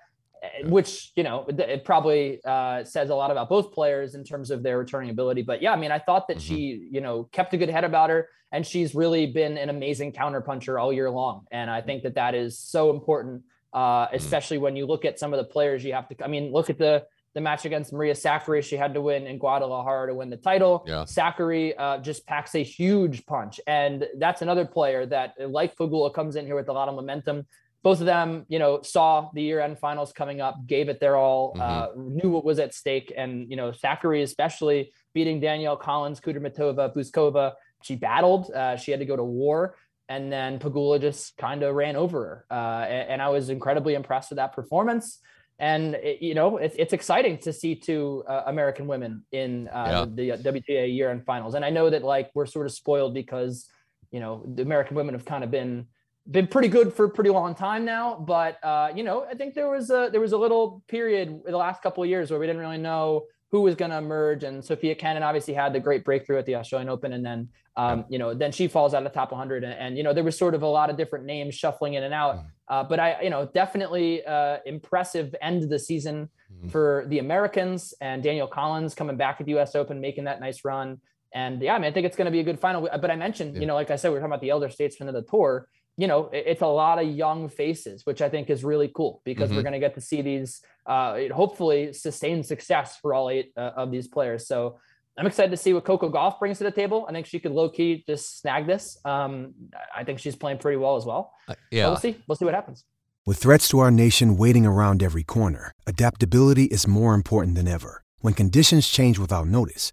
which 0.65 1.13
you 1.15 1.23
know 1.23 1.45
it 1.49 1.85
probably 1.85 2.41
uh, 2.45 2.85
says 2.85 3.11
a 3.11 3.15
lot 3.15 3.31
about 3.31 3.49
both 3.49 3.73
players 3.73 4.15
in 4.15 4.25
terms 4.25 4.51
of 4.51 4.63
their 4.63 4.79
returning 4.79 5.11
ability. 5.11 5.43
But 5.43 5.63
yeah, 5.63 5.73
I 5.73 5.77
mean, 5.77 5.93
I 5.93 5.99
thought 5.99 6.29
that 6.29 6.39
mm-hmm. 6.39 6.55
she 6.55 6.89
you 6.91 7.01
know 7.01 7.25
kept 7.33 7.55
a 7.55 7.57
good 7.57 7.69
head 7.69 7.85
about 7.85 8.11
her, 8.11 8.29
and 8.51 8.67
she's 8.67 8.95
really 8.95 9.27
been 9.27 9.57
an 9.57 9.69
amazing 9.69 10.13
counterpuncher 10.13 10.81
all 10.81 10.93
year 10.93 11.11
long. 11.11 11.47
And 11.51 11.71
I 11.71 11.81
think 11.81 12.03
that 12.03 12.15
that 12.15 12.35
is 12.35 12.59
so 12.59 12.91
important, 12.91 13.43
uh, 13.73 14.07
mm-hmm. 14.07 14.17
especially 14.17 14.59
when 14.59 14.77
you 14.77 14.87
look 14.87 15.05
at 15.05 15.19
some 15.19 15.33
of 15.33 15.39
the 15.39 15.45
players 15.45 15.85
you 15.85 15.93
have 15.93 16.09
to. 16.09 16.25
I 16.25 16.29
mean, 16.29 16.53
look 16.53 16.71
at 16.71 16.79
the 16.79 17.05
the 17.35 17.41
match 17.41 17.65
against 17.65 17.95
Maria 17.95 18.13
Sakkari. 18.13 18.63
She 18.63 18.77
had 18.77 18.93
to 18.93 19.01
win 19.01 19.27
in 19.27 19.39
Guadalajara 19.39 20.09
to 20.09 20.15
win 20.15 20.29
the 20.29 20.37
title. 20.37 20.85
Yeah. 20.87 21.05
Sakkari 21.05 21.73
uh, 21.79 21.97
just 21.99 22.27
packs 22.27 22.55
a 22.55 22.63
huge 22.63 23.25
punch. 23.25 23.59
And 23.67 24.07
that's 24.19 24.43
another 24.43 24.67
player 24.67 25.07
that, 25.07 25.35
like 25.39 25.75
Pegula, 25.75 26.13
comes 26.13 26.37
in 26.37 26.45
here 26.45 26.57
with 26.57 26.69
a 26.69 26.75
lot 26.75 26.91
of 26.91 26.95
momentum 26.95 27.47
both 27.83 27.99
of 27.99 28.07
them, 28.07 28.47
you 28.49 28.59
know, 28.59 28.81
saw 28.83 29.29
the 29.35 29.43
year-end 29.43 29.79
finals 29.79 30.13
coming 30.13 30.41
up, 30.41 30.67
gave 30.67 30.89
it 30.89 31.01
their 31.01 31.17
all, 31.17 31.55
mm-hmm. 31.55 31.61
uh, 31.61 31.87
knew 31.97 32.31
what 32.31 32.45
was 32.45 32.59
at 32.59 32.75
stake, 32.75 33.13
and 33.17 33.51
you 33.51 33.57
know, 33.57 33.73
Sakkari 33.73 34.23
especially 34.23 34.93
beating 35.15 35.41
Danielle 35.41 35.77
Collins, 35.77 36.21
Kudermetova, 36.21 36.95
Bouzkova. 36.95 37.53
She 37.83 37.97
battled. 37.97 38.53
Uh, 38.53 38.77
she 38.77 38.93
had 38.93 39.01
to 39.01 39.07
go 39.07 39.17
to 39.17 39.25
war, 39.25 39.75
and 40.09 40.33
then 40.33 40.59
Pegula 40.59 41.01
just 41.01 41.37
kind 41.37 41.63
of 41.63 41.75
ran 41.75 41.97
over 41.97 42.21
her. 42.21 42.47
Uh, 42.51 42.85
and, 42.85 43.11
and, 43.11 43.23
I 43.23 43.29
was 43.29 43.49
incredibly 43.49 43.95
impressed 43.95 44.31
with 44.31 44.37
that 44.37 44.53
performance. 44.53 45.21
And 45.59 45.95
it, 45.95 46.21
you 46.23 46.35
know, 46.35 46.57
it's, 46.57 46.75
it's 46.79 46.93
exciting 46.93 47.39
to 47.39 47.53
see 47.53 47.75
two 47.77 48.25
uh, 48.29 48.43
American 48.47 48.87
women 48.87 49.25
in 49.33 49.69
uh, 49.69 50.07
yeah. 50.19 50.33
the, 50.37 50.43
the 50.43 50.53
WTA 50.53 50.95
year-end 50.95 51.25
finals. 51.25 51.55
And 51.55 51.65
I 51.65 51.71
know 51.71 51.89
that 51.89 52.03
like 52.03 52.31
we're 52.35 52.47
sort 52.47 52.67
of 52.67 52.73
spoiled 52.73 53.15
because 53.15 53.69
you 54.11 54.21
know 54.21 54.45
the 54.55 54.63
American 54.63 54.97
women 54.97 55.15
have 55.15 55.25
kind 55.25 55.43
of 55.43 55.51
been 55.51 55.87
been 56.31 56.47
pretty 56.47 56.69
good 56.69 56.93
for 56.93 57.07
a 57.07 57.11
pretty 57.11 57.31
long 57.31 57.55
time 57.55 57.85
now. 57.85 58.17
But 58.17 58.63
uh, 58.63 58.93
you 58.95 59.03
know, 59.03 59.25
I 59.25 59.35
think 59.35 59.55
there 59.55 59.69
was 59.69 59.91
a 59.91 60.09
there 60.13 60.21
was 60.21 60.33
a 60.33 60.39
little 60.39 60.83
period 60.87 61.29
in 61.29 61.51
the 61.51 61.57
last 61.57 61.83
couple 61.83 62.03
of 62.03 62.09
years 62.09 62.31
where 62.31 62.39
we 62.39 62.47
didn't 62.47 62.61
really 62.61 62.79
know 62.79 63.25
who 63.53 63.61
was 63.61 63.75
going 63.75 63.91
to 63.91 63.99
emerge. 63.99 64.43
And 64.43 64.65
Sofia 64.65 64.95
Kenin 64.95 65.23
obviously 65.23 65.55
had 65.55 65.75
the 65.75 65.79
great 65.79 66.05
breakthrough 66.05 66.39
at 66.39 66.47
the 66.47 66.57
Australian 66.57 66.89
Open, 66.89 67.13
and 67.13 67.25
then 67.25 67.49
um, 67.77 68.05
you 68.09 68.19
know 68.19 68.35
then 68.35 68.51
she 68.51 68.67
falls 68.67 68.95
out 68.95 69.07
of 69.07 69.13
the 69.13 69.15
top 69.15 69.31
100, 69.31 69.63
and, 69.63 69.73
and, 69.75 69.97
you 69.97 70.03
know 70.03 70.13
there 70.13 70.25
was 70.25 70.37
sort 70.37 70.55
of 70.55 70.63
a 70.63 70.67
lot 70.67 70.91
of 70.91 70.97
different 70.97 71.25
names 71.25 71.55
shuffling 71.55 71.95
in 71.95 72.03
and 72.03 72.13
out. 72.13 72.37
Mm. 72.37 72.45
Uh, 72.69 72.85
but 72.85 72.99
I 72.99 73.23
you 73.23 73.31
know 73.31 73.49
definitely 73.55 74.25
uh, 74.25 74.59
impressive 74.67 75.35
end 75.41 75.63
of 75.63 75.69
the 75.69 75.79
season 75.79 76.29
mm-hmm. 76.53 76.69
for 76.69 77.05
the 77.09 77.19
Americans 77.19 77.95
and 78.01 78.23
Danielle 78.23 78.49
Collins 78.49 78.95
coming 78.95 79.17
back 79.17 79.37
at 79.39 79.47
the 79.47 79.53
U.S. 79.53 79.77
Open, 79.77 80.01
making 80.01 80.25
that 80.25 80.41
nice 80.41 80.65
run. 80.65 80.99
And 81.35 81.63
yeah, 81.63 81.75
I 81.75 81.79
mean, 81.79 81.91
I 81.91 81.93
think 81.93 82.07
it's 82.07 82.17
going 82.17 82.27
to 82.27 82.33
be 82.33 82.41
a 82.41 82.45
good 82.45 82.61
final. 82.61 82.83
But 82.83 83.11
I 83.11 83.17
mentioned, 83.17 83.55
yeah. 83.55 83.61
you 83.61 83.67
know, 83.67 83.75
like 83.75 83.91
I 83.91 83.97
said, 83.97 84.11
we 84.11 84.17
are 84.17 84.21
talking 84.21 84.33
about 84.33 84.43
the 84.43 84.51
elder 84.51 84.69
statesmen 84.69 85.09
of 85.09 85.15
the 85.15 85.23
tour 85.23 85.69
you 85.97 86.07
know, 86.07 86.31
it's 86.33 86.63
a 86.63 86.67
lot 86.67 86.99
of 86.99 87.07
young 87.09 87.49
faces, 87.49 88.07
which 88.07 88.23
I 88.23 88.29
think 88.29 88.49
is 88.51 88.65
really 88.65 88.91
cool 88.95 89.21
because 89.25 89.49
mm-hmm. 89.49 89.57
we're 89.57 89.63
going 89.63 89.75
to 89.75 89.79
get 89.79 89.95
to 89.95 90.01
see 90.01 90.23
these, 90.23 90.63
uh, 90.87 91.19
hopefully, 91.33 91.93
sustained 91.93 92.47
success 92.47 92.97
for 92.97 93.13
all 93.15 93.29
eight 93.29 93.53
uh, 93.57 93.73
of 93.77 93.91
these 93.91 94.09
players. 94.09 94.47
So 94.47 94.79
I'm 95.19 95.27
excited 95.27 95.51
to 95.51 95.57
see 95.57 95.75
what 95.75 95.85
Coco 95.85 96.11
Gauff 96.11 96.39
brings 96.39 96.59
to 96.59 96.65
the 96.65 96.71
table. 96.71 97.05
I 97.09 97.13
think 97.13 97.27
she 97.27 97.39
could 97.39 97.53
low 97.53 97.69
key 97.69 98.03
just 98.07 98.41
snag 98.41 98.67
this. 98.67 98.99
Um, 99.05 99.53
I 99.95 100.05
think 100.05 100.19
she's 100.19 100.37
playing 100.37 100.59
pretty 100.59 100.79
well 100.79 100.97
as 100.97 101.05
well. 101.05 101.35
Uh, 101.47 101.55
yeah, 101.71 101.87
we'll 101.87 101.97
see. 101.97 102.17
We'll 102.27 102.37
see 102.37 102.47
what 102.47 102.55
happens. 102.55 102.85
With 103.27 103.39
threats 103.39 103.69
to 103.69 103.79
our 103.79 103.91
nation 103.91 104.37
waiting 104.37 104.67
around 104.67 105.03
every 105.03 105.23
corner, 105.23 105.73
adaptability 105.87 106.65
is 106.65 106.89
more 106.89 107.15
important 107.15 107.55
than 107.55 107.69
ever. 107.69 108.03
When 108.21 108.35
conditions 108.35 108.89
change 108.89 109.19
without 109.19 109.47
notice, 109.47 109.93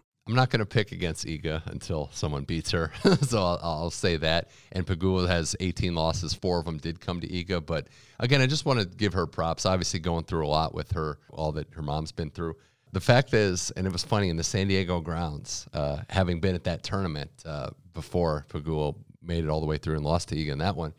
I'm 0.27 0.35
not 0.35 0.51
going 0.51 0.59
to 0.59 0.65
pick 0.65 0.91
against 0.91 1.25
Iga 1.25 1.65
until 1.67 2.09
someone 2.13 2.43
beats 2.43 2.71
her. 2.71 2.91
so 3.21 3.39
I'll, 3.39 3.59
I'll, 3.63 3.91
say 3.91 4.17
that. 4.17 4.49
And 4.71 4.85
Pegula 4.85 5.27
has 5.27 5.55
18 5.59 5.95
losses. 5.95 6.33
Four 6.33 6.59
of 6.59 6.65
them 6.65 6.77
did 6.77 7.01
come 7.01 7.19
to 7.21 7.27
Iga. 7.27 7.65
But 7.65 7.87
again, 8.19 8.39
I 8.39 8.45
just 8.45 8.65
want 8.65 8.79
to 8.79 8.85
give 8.85 9.13
her 9.13 9.25
props. 9.25 9.65
Obviously, 9.65 9.99
going 9.99 10.25
through 10.25 10.45
a 10.45 10.47
lot 10.47 10.75
with 10.75 10.91
her, 10.91 11.17
all 11.31 11.51
that 11.53 11.73
her 11.73 11.81
mom's 11.81 12.11
been 12.11 12.29
through. 12.29 12.55
The 12.93 12.99
fact 12.99 13.33
is, 13.33 13.71
and 13.71 13.87
it 13.87 13.93
was 13.93 14.03
funny 14.03 14.29
in 14.29 14.37
the 14.37 14.43
San 14.43 14.67
Diego 14.67 14.99
grounds, 14.99 15.67
uh, 15.73 16.01
having 16.09 16.39
been 16.39 16.55
at 16.55 16.65
that 16.65 16.83
tournament 16.83 17.31
uh, 17.45 17.69
before 17.93 18.45
Pegula 18.49 18.95
made 19.23 19.43
it 19.43 19.49
all 19.49 19.61
the 19.61 19.65
way 19.65 19.77
through 19.77 19.95
and 19.95 20.03
lost 20.03 20.29
to 20.29 20.35
Iga 20.35 20.51
in 20.51 20.57
that 20.59 20.75
one. 20.75 20.93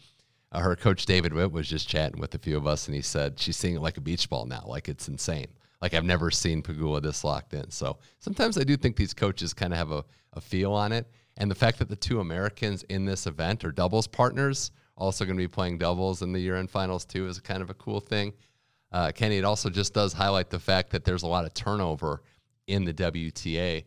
Uh, 0.51 0.61
her 0.61 0.75
coach 0.75 1.07
David 1.07 1.33
Witt 1.33 1.53
was 1.53 1.69
just 1.69 1.89
chatting 1.89 2.21
with 2.21 2.35
a 2.35 2.39
few 2.39 2.57
of 2.57 2.67
us, 2.67 2.89
and 2.89 2.95
he 2.95 3.03
said 3.03 3.39
she's 3.39 3.57
seeing 3.57 3.77
it 3.77 3.83
like 3.83 3.99
a 3.99 4.01
beach 4.01 4.29
ball 4.29 4.47
now, 4.47 4.65
like 4.67 4.89
it's 4.89 5.09
insane. 5.09 5.49
Like 5.83 5.95
I've 5.95 6.05
never 6.05 6.31
seen 6.31 6.63
Pegula 6.63 7.03
this 7.03 7.25
locked 7.25 7.55
in. 7.55 7.69
So 7.71 7.99
sometimes 8.21 8.57
I 8.57 8.63
do 8.63 8.77
think 8.77 8.97
these 8.97 9.13
coaches 9.13 9.53
kind 9.53 9.73
of 9.73 9.79
have 9.79 9.91
a, 9.91 10.05
a 10.33 10.41
feel 10.41 10.73
on 10.73 10.93
it. 10.93 11.09
And 11.37 11.51
the 11.51 11.57
fact 11.57 11.79
that 11.81 11.89
the 11.89 11.97
two 11.97 12.21
Americans 12.21 12.85
in 12.85 13.05
this 13.05 13.27
event 13.27 13.65
are 13.65 13.73
doubles 13.73 14.07
partners, 14.07 14.71
also 14.97 15.25
going 15.25 15.37
to 15.37 15.43
be 15.43 15.49
playing 15.49 15.79
doubles 15.79 16.23
in 16.23 16.33
the 16.33 16.39
year 16.39 16.57
end 16.57 16.71
finals 16.71 17.05
too, 17.05 17.27
is 17.27 17.41
kind 17.41 17.63
of 17.63 17.71
a 17.71 17.75
cool 17.75 17.99
thing. 17.99 18.33
Uh, 18.93 19.11
Kenny, 19.13 19.39
it 19.39 19.45
also 19.45 19.69
just 19.69 19.93
does 19.93 20.13
highlight 20.13 20.51
the 20.51 20.59
fact 20.61 20.91
that 20.91 21.05
there's 21.05 21.25
a 21.25 21.29
lot 21.29 21.45
of 21.45 21.53
turnover 21.53 22.23
in 22.69 22.85
the 22.85 22.95
WTA. 22.95 23.85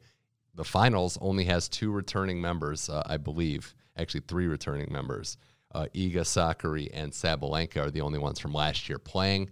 The 0.55 0.63
finals 0.63 1.17
only 1.21 1.45
has 1.45 1.69
two 1.69 1.91
returning 1.91 2.41
members, 2.41 2.89
uh, 2.89 3.03
I 3.05 3.17
believe, 3.17 3.73
actually 3.97 4.21
three 4.27 4.47
returning 4.47 4.91
members. 4.91 5.37
Uh, 5.73 5.87
Iga, 5.93 6.21
Sakkari, 6.21 6.89
and 6.93 7.11
Sabalenka 7.11 7.77
are 7.77 7.91
the 7.91 8.01
only 8.01 8.19
ones 8.19 8.39
from 8.39 8.53
last 8.53 8.89
year 8.89 8.97
playing 8.97 9.49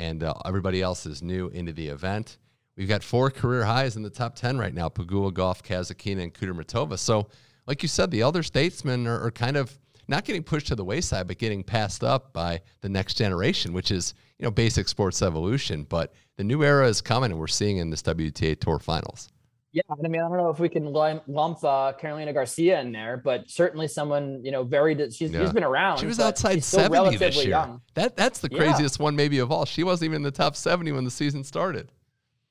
and 0.00 0.22
uh, 0.22 0.32
everybody 0.46 0.80
else 0.80 1.04
is 1.04 1.22
new 1.22 1.48
into 1.48 1.72
the 1.72 1.88
event. 1.88 2.38
We've 2.76 2.88
got 2.88 3.02
four 3.02 3.30
career 3.30 3.64
highs 3.64 3.96
in 3.96 4.02
the 4.02 4.10
top 4.10 4.34
10 4.34 4.58
right 4.58 4.72
now 4.72 4.88
Pegula, 4.88 5.30
Gauff, 5.30 5.62
Kasatkina, 5.62 6.22
and 6.22 6.32
Kudermetova. 6.32 6.98
So, 6.98 7.28
like 7.66 7.82
you 7.82 7.88
said, 7.88 8.10
the 8.10 8.22
elder 8.22 8.42
statesmen 8.42 9.06
are, 9.06 9.26
are, 9.26 9.30
kind 9.30 9.58
of 9.58 9.78
not 10.08 10.24
getting 10.24 10.42
pushed 10.42 10.68
to 10.68 10.74
the 10.74 10.84
wayside, 10.84 11.28
but 11.28 11.36
getting 11.38 11.62
passed 11.62 12.02
up 12.02 12.32
by 12.32 12.62
the 12.80 12.88
next 12.88 13.14
generation, 13.14 13.74
which 13.74 13.90
is, 13.90 14.14
you 14.38 14.44
know, 14.44 14.50
basic 14.50 14.88
sports 14.88 15.20
evolution. 15.20 15.84
But 15.84 16.14
the 16.36 16.44
new 16.44 16.64
era 16.64 16.88
is 16.88 17.02
coming, 17.02 17.30
and 17.30 17.38
we're 17.38 17.46
seeing 17.46 17.76
in 17.76 17.90
this 17.90 18.02
WTA 18.02 18.58
Tour 18.58 18.78
Finals. 18.78 19.28
Yeah, 19.72 19.82
I 19.90 20.08
mean, 20.08 20.20
I 20.20 20.28
don't 20.28 20.36
know 20.36 20.50
if 20.50 20.58
we 20.58 20.68
can 20.68 20.92
lump 20.92 21.62
uh, 21.62 21.92
Carolina 21.92 22.32
Garcia 22.32 22.80
in 22.80 22.90
there, 22.90 23.16
but 23.16 23.48
certainly 23.48 23.86
someone 23.86 24.40
you 24.42 24.50
know 24.50 24.64
very. 24.64 24.96
She's, 25.12 25.30
yeah. 25.30 25.40
she's 25.40 25.52
been 25.52 25.62
around. 25.62 25.98
She 25.98 26.06
was 26.06 26.18
outside 26.18 26.64
seventy 26.64 27.16
this 27.16 27.36
year. 27.36 27.50
Young. 27.50 27.80
That 27.94 28.16
that's 28.16 28.40
the 28.40 28.48
craziest 28.48 28.98
yeah. 28.98 29.04
one 29.04 29.14
maybe 29.14 29.38
of 29.38 29.52
all. 29.52 29.64
She 29.64 29.84
wasn't 29.84 30.06
even 30.06 30.16
in 30.16 30.22
the 30.22 30.32
top 30.32 30.56
seventy 30.56 30.90
when 30.90 31.04
the 31.04 31.10
season 31.10 31.44
started. 31.44 31.92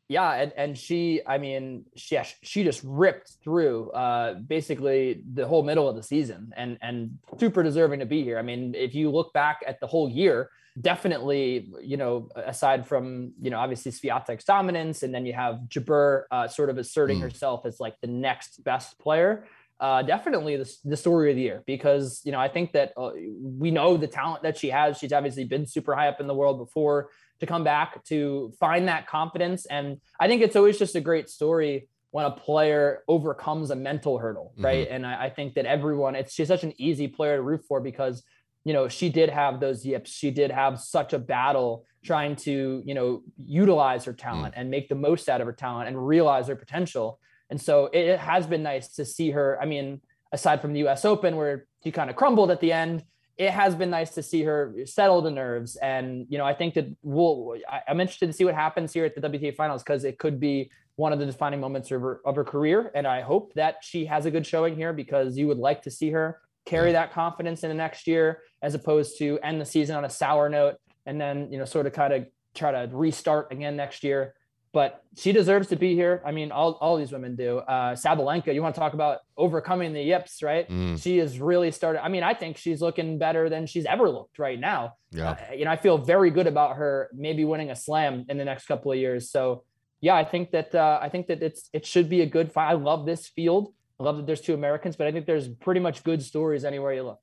Yeah, 0.08 0.32
and, 0.32 0.52
and 0.58 0.78
she, 0.78 1.22
I 1.28 1.38
mean, 1.38 1.86
she 1.96 2.18
she 2.42 2.64
just 2.64 2.82
ripped 2.84 3.34
through 3.44 3.92
uh, 3.92 4.36
basically 4.36 5.22
the 5.34 5.46
whole 5.46 5.62
middle 5.62 5.88
of 5.88 5.96
the 5.96 6.04
season, 6.04 6.52
and 6.58 6.78
and 6.82 7.20
super 7.38 7.64
deserving 7.64 8.00
to 8.00 8.06
be 8.06 8.24
here. 8.24 8.40
I 8.40 8.42
mean, 8.42 8.74
if 8.76 8.96
you 8.96 9.12
look 9.12 9.34
back 9.34 9.60
at 9.68 9.80
the 9.80 9.88
whole 9.88 10.10
year, 10.10 10.50
definitely, 10.80 11.72
you 11.82 11.98
know, 11.98 12.30
aside 12.36 12.88
from, 12.88 13.34
you 13.42 13.50
know, 13.50 13.60
obviously 13.60 13.92
Swiatek's 13.92 14.46
dominance, 14.46 15.04
and 15.04 15.14
then 15.14 15.26
you 15.26 15.34
have 15.34 15.62
Jabeur 15.68 16.24
uh, 16.32 16.48
sort 16.48 16.70
of 16.70 16.78
asserting 16.78 17.20
mm. 17.20 17.24
herself 17.24 17.66
as 17.66 17.80
like 17.80 17.96
the 18.02 18.08
next 18.08 18.64
best 18.64 19.00
player. 19.00 19.46
Uh, 19.80 20.02
definitely 20.02 20.58
the, 20.58 20.70
the 20.84 20.98
story 20.98 21.30
of 21.30 21.38
the 21.38 21.42
year 21.42 21.64
because 21.66 22.22
you 22.26 22.34
know 22.34 22.40
I 22.40 22.50
think 22.50 22.74
that 22.74 22.92
uh, 22.98 23.12
we 23.42 23.72
know 23.72 23.96
the 23.96 24.08
talent 24.08 24.44
that 24.44 24.58
she 24.58 24.70
has. 24.70 24.98
She's 24.98 25.14
obviously 25.14 25.46
been 25.46 25.66
super 25.66 25.96
high 25.96 26.10
up 26.10 26.20
in 26.20 26.28
the 26.28 26.36
world 26.36 26.58
before 26.58 27.10
to 27.40 27.46
come 27.46 27.64
back 27.64 28.04
to 28.06 28.52
find 28.60 28.90
that 28.90 29.08
confidence, 29.08 29.66
and 29.66 30.02
I 30.20 30.28
think 30.28 30.42
it's 30.42 30.58
always 30.58 30.78
just 30.78 30.96
a 30.96 31.02
great 31.02 31.30
story 31.30 31.88
when 32.12 32.26
a 32.26 32.32
player 32.32 33.04
overcomes 33.08 33.70
a 33.70 33.76
mental 33.76 34.18
hurdle, 34.18 34.52
right? 34.58 34.86
Mm-hmm. 34.86 34.96
And 34.96 35.06
I, 35.06 35.26
I, 35.26 35.30
think 35.30 35.54
that 35.54 35.68
everyone, 35.68 36.16
it's 36.16 36.34
she's 36.34 36.48
such 36.48 36.64
an 36.64 36.74
easy 36.78 37.08
player 37.08 37.36
to 37.36 37.44
root 37.44 37.62
for 37.68 37.80
because 37.80 38.24
you 38.66 38.74
know, 38.74 38.88
she 38.88 39.10
did 39.10 39.30
have 39.30 39.60
those 39.60 39.86
yips. 39.86 40.12
She 40.12 40.32
did 40.32 40.52
have 40.52 40.80
such 40.80 41.14
a 41.14 41.20
battle 41.20 41.86
trying 42.04 42.36
to, 42.36 42.82
you 42.86 42.94
know, 42.94 43.24
utilize 43.38 44.06
her 44.06 44.14
talent 44.14 44.56
mm. 44.56 44.60
and 44.60 44.70
make 44.70 44.90
the 44.90 44.96
most 44.96 45.30
out 45.30 45.42
of 45.42 45.48
her 45.48 45.54
talent 45.54 45.88
and 45.88 46.08
realize 46.08 46.48
her 46.48 46.56
potential. 46.56 47.20
And 47.50 47.60
so 47.60 47.90
it 47.94 48.20
has 48.20 48.48
been 48.48 48.64
nice 48.64 48.90
to 48.96 49.06
see 49.06 49.32
her. 49.32 49.60
I 49.62 49.66
mean, 49.66 50.02
aside 50.32 50.62
from 50.62 50.74
the 50.74 50.88
US 50.88 51.06
Open 51.06 51.36
where 51.36 51.66
she 51.84 51.92
kind 51.92 52.10
of 52.10 52.16
crumbled 52.16 52.52
at 52.52 52.62
the 52.62 52.72
end, 52.72 53.04
it 53.38 53.52
has 53.52 53.74
been 53.74 53.90
nice 53.90 54.12
to 54.12 54.24
see 54.24 54.44
her 54.44 54.76
settle 54.86 55.22
the 55.22 55.32
nerves. 55.32 55.78
And, 55.78 56.26
you 56.30 56.38
know, 56.38 56.46
I 56.46 56.54
think 56.54 56.74
that 56.74 56.94
we'll, 57.02 57.56
I, 57.70 57.82
am 57.88 58.02
interested 58.02 58.28
to 58.28 58.34
see 58.34 58.44
what 58.44 58.54
happens 58.54 58.92
here 58.92 59.06
at 59.06 59.16
the 59.16 59.22
WTA 59.22 59.56
finals 59.56 59.82
because 59.82 60.04
it 60.04 60.20
could 60.20 60.40
be 60.40 60.70
one 60.98 61.14
of 61.14 61.20
the 61.20 61.26
defining 61.26 61.62
moments 61.62 61.90
of 61.92 62.02
her, 62.02 62.20
of 62.26 62.36
her 62.36 62.44
career. 62.44 62.92
And 62.94 63.08
I 63.08 63.22
hope 63.22 63.54
that 63.54 63.78
she 63.82 64.06
has 64.06 64.26
a 64.26 64.32
good 64.32 64.46
showing 64.46 64.76
here 64.76 64.92
because 64.92 65.38
you 65.38 65.48
would 65.48 65.58
like 65.58 65.82
to 65.84 65.92
see 65.92 66.12
her 66.12 66.42
carry 66.66 66.92
that 66.92 67.14
confidence 67.14 67.64
in 67.64 67.70
the 67.70 67.76
next 67.76 68.06
year 68.06 68.42
as 68.62 68.76
opposed 68.76 69.18
to 69.20 69.40
end 69.40 69.60
the 69.60 69.66
season 69.66 69.96
on 69.96 70.06
a 70.06 70.10
sour 70.10 70.50
note 70.50 70.76
and 71.06 71.20
then, 71.20 71.52
you 71.52 71.58
know, 71.58 71.66
sort 71.66 71.86
of 71.86 71.94
kind 71.94 72.14
of 72.14 72.28
try 72.54 72.72
to 72.72 72.96
restart 72.96 73.52
again 73.52 73.76
next 73.76 74.04
year 74.04 74.34
but 74.72 75.04
she 75.18 75.32
deserves 75.32 75.68
to 75.70 75.76
be 75.76 75.96
here. 75.96 76.22
I 76.24 76.32
mean, 76.32 76.52
all, 76.52 76.74
all 76.74 76.98
these 76.98 77.12
women 77.12 77.36
do. 77.36 77.58
Uh, 77.58 77.96
Sabalenka, 77.96 78.54
you 78.54 78.62
want 78.62 78.76
to 78.76 78.80
talk 78.80 78.94
about 78.94 79.20
overcoming 79.36 79.94
the 79.94 80.02
yips, 80.02 80.44
right? 80.44 80.70
Mm. 80.70 81.02
She 81.02 81.18
is 81.18 81.40
really 81.40 81.72
started. 81.72 82.04
I 82.04 82.10
mean, 82.10 82.22
I 82.22 82.36
think 82.36 82.58
she's 82.58 82.82
looking 82.82 83.18
better 83.18 83.50
than 83.50 83.66
she's 83.66 83.86
ever 83.86 84.10
looked 84.10 84.38
right 84.38 84.60
now. 84.60 84.94
Yeah. 85.12 85.32
Uh, 85.32 85.54
you 85.54 85.66
know, 85.66 85.72
I 85.72 85.76
feel 85.76 85.98
very 85.98 86.30
good 86.30 86.46
about 86.46 86.76
her 86.76 87.10
maybe 87.14 87.46
winning 87.46 87.72
a 87.72 87.76
slam 87.76 88.26
in 88.30 88.38
the 88.38 88.46
next 88.46 88.68
couple 88.68 88.92
of 88.92 88.98
years. 89.00 89.32
So, 89.32 89.64
yeah, 90.02 90.16
I 90.16 90.24
think 90.24 90.52
that 90.52 90.74
uh, 90.76 91.00
I 91.02 91.10
think 91.10 91.28
that 91.28 91.42
it's 91.42 91.70
it 91.74 91.86
should 91.86 92.08
be 92.08 92.22
a 92.22 92.26
good 92.26 92.52
fight. 92.52 92.70
I 92.70 92.74
love 92.74 93.06
this 93.06 93.28
field. 93.28 93.74
I 94.00 94.04
love 94.04 94.18
that 94.18 94.28
there's 94.28 94.40
two 94.40 94.54
Americans, 94.54 94.96
but 94.96 95.08
I 95.08 95.12
think 95.12 95.26
there's 95.26 95.50
pretty 95.50 95.82
much 95.82 96.04
good 96.04 96.24
stories 96.24 96.64
anywhere 96.64 96.94
you 96.94 97.04
look. 97.04 97.20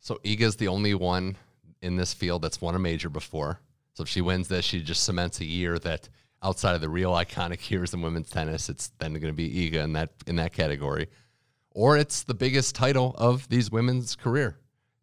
So 0.00 0.18
Iga's 0.24 0.56
the 0.56 0.68
only 0.68 0.94
one 0.94 1.36
in 1.82 1.96
this 1.96 2.14
field 2.14 2.42
that's 2.42 2.60
won 2.60 2.74
a 2.74 2.78
major 2.78 3.08
before. 3.08 3.60
So 3.94 4.02
if 4.02 4.08
she 4.08 4.20
wins 4.20 4.48
this, 4.48 4.64
she 4.64 4.82
just 4.82 5.02
cements 5.04 5.40
a 5.40 5.44
year 5.44 5.78
that 5.80 6.08
outside 6.42 6.74
of 6.74 6.80
the 6.80 6.88
real 6.88 7.12
iconic 7.12 7.70
years 7.70 7.94
in 7.94 8.02
women's 8.02 8.30
tennis, 8.30 8.68
it's 8.68 8.88
then 8.98 9.12
going 9.14 9.22
to 9.22 9.32
be 9.32 9.70
Iga 9.70 9.84
in 9.84 9.92
that 9.94 10.10
in 10.26 10.36
that 10.36 10.52
category, 10.52 11.08
or 11.70 11.96
it's 11.96 12.22
the 12.22 12.34
biggest 12.34 12.74
title 12.74 13.14
of 13.18 13.48
these 13.48 13.70
women's 13.70 14.14
career. 14.14 14.58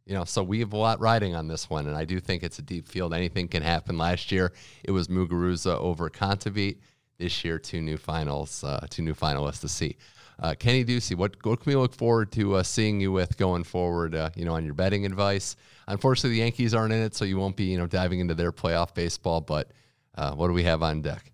You 0.06 0.16
know, 0.16 0.26
so 0.26 0.44
we 0.44 0.60
have 0.60 0.74
a 0.74 0.78
lot 0.78 1.00
riding 1.00 1.34
on 1.34 1.48
this 1.48 1.70
one, 1.70 1.88
and 1.88 1.96
I 1.96 2.04
do 2.04 2.20
think 2.20 2.44
it's 2.44 2.60
a 2.60 2.62
deep 2.62 2.88
field. 2.88 3.14
Anything 3.14 3.48
can 3.48 3.64
happen. 3.64 3.98
Last 3.98 4.32
year, 4.32 4.52
it 4.84 4.92
was 4.92 5.08
Muguruza 5.08 5.78
over 5.80 6.10
Kontaveit. 6.10 6.80
This 7.18 7.46
year, 7.46 7.58
two 7.58 7.80
new 7.80 7.96
finals, 7.96 8.64
uh, 8.64 8.86
two 8.90 9.02
new 9.02 9.14
finalists 9.14 9.62
to 9.62 9.70
see. 9.70 9.96
Uh, 10.40 10.56
Kenny 10.58 10.84
Ducey, 10.84 11.16
what, 11.16 11.36
what 11.44 11.62
can 11.62 11.70
we 11.70 11.76
look 11.76 11.94
forward 11.94 12.32
to 12.34 12.56
uh, 12.56 12.64
seeing 12.64 13.00
you 13.00 13.12
with 13.12 13.38
going 13.38 13.64
forward? 13.64 14.16
Uh, 14.16 14.30
you 14.36 14.46
know, 14.46 14.56
on 14.56 14.66
your 14.66 14.74
betting 14.74 15.06
advice. 15.06 15.56
Unfortunately, 15.88 16.32
the 16.32 16.42
Yankees 16.44 16.74
aren't 16.74 16.94
in 16.94 17.02
it, 17.02 17.16
so 17.16 17.26
you 17.26 17.38
won't 17.38 17.56
be 17.56 17.66
you 17.66 17.78
know 17.78 17.88
diving 17.88 18.20
into 18.20 18.34
their 18.34 18.52
playoff 18.52 18.94
baseball. 18.94 19.42
But 19.42 19.72
uh, 20.16 20.34
what 20.34 20.48
do 20.48 20.54
we 20.54 20.64
have 20.64 20.82
on 20.84 21.02
deck? 21.02 21.32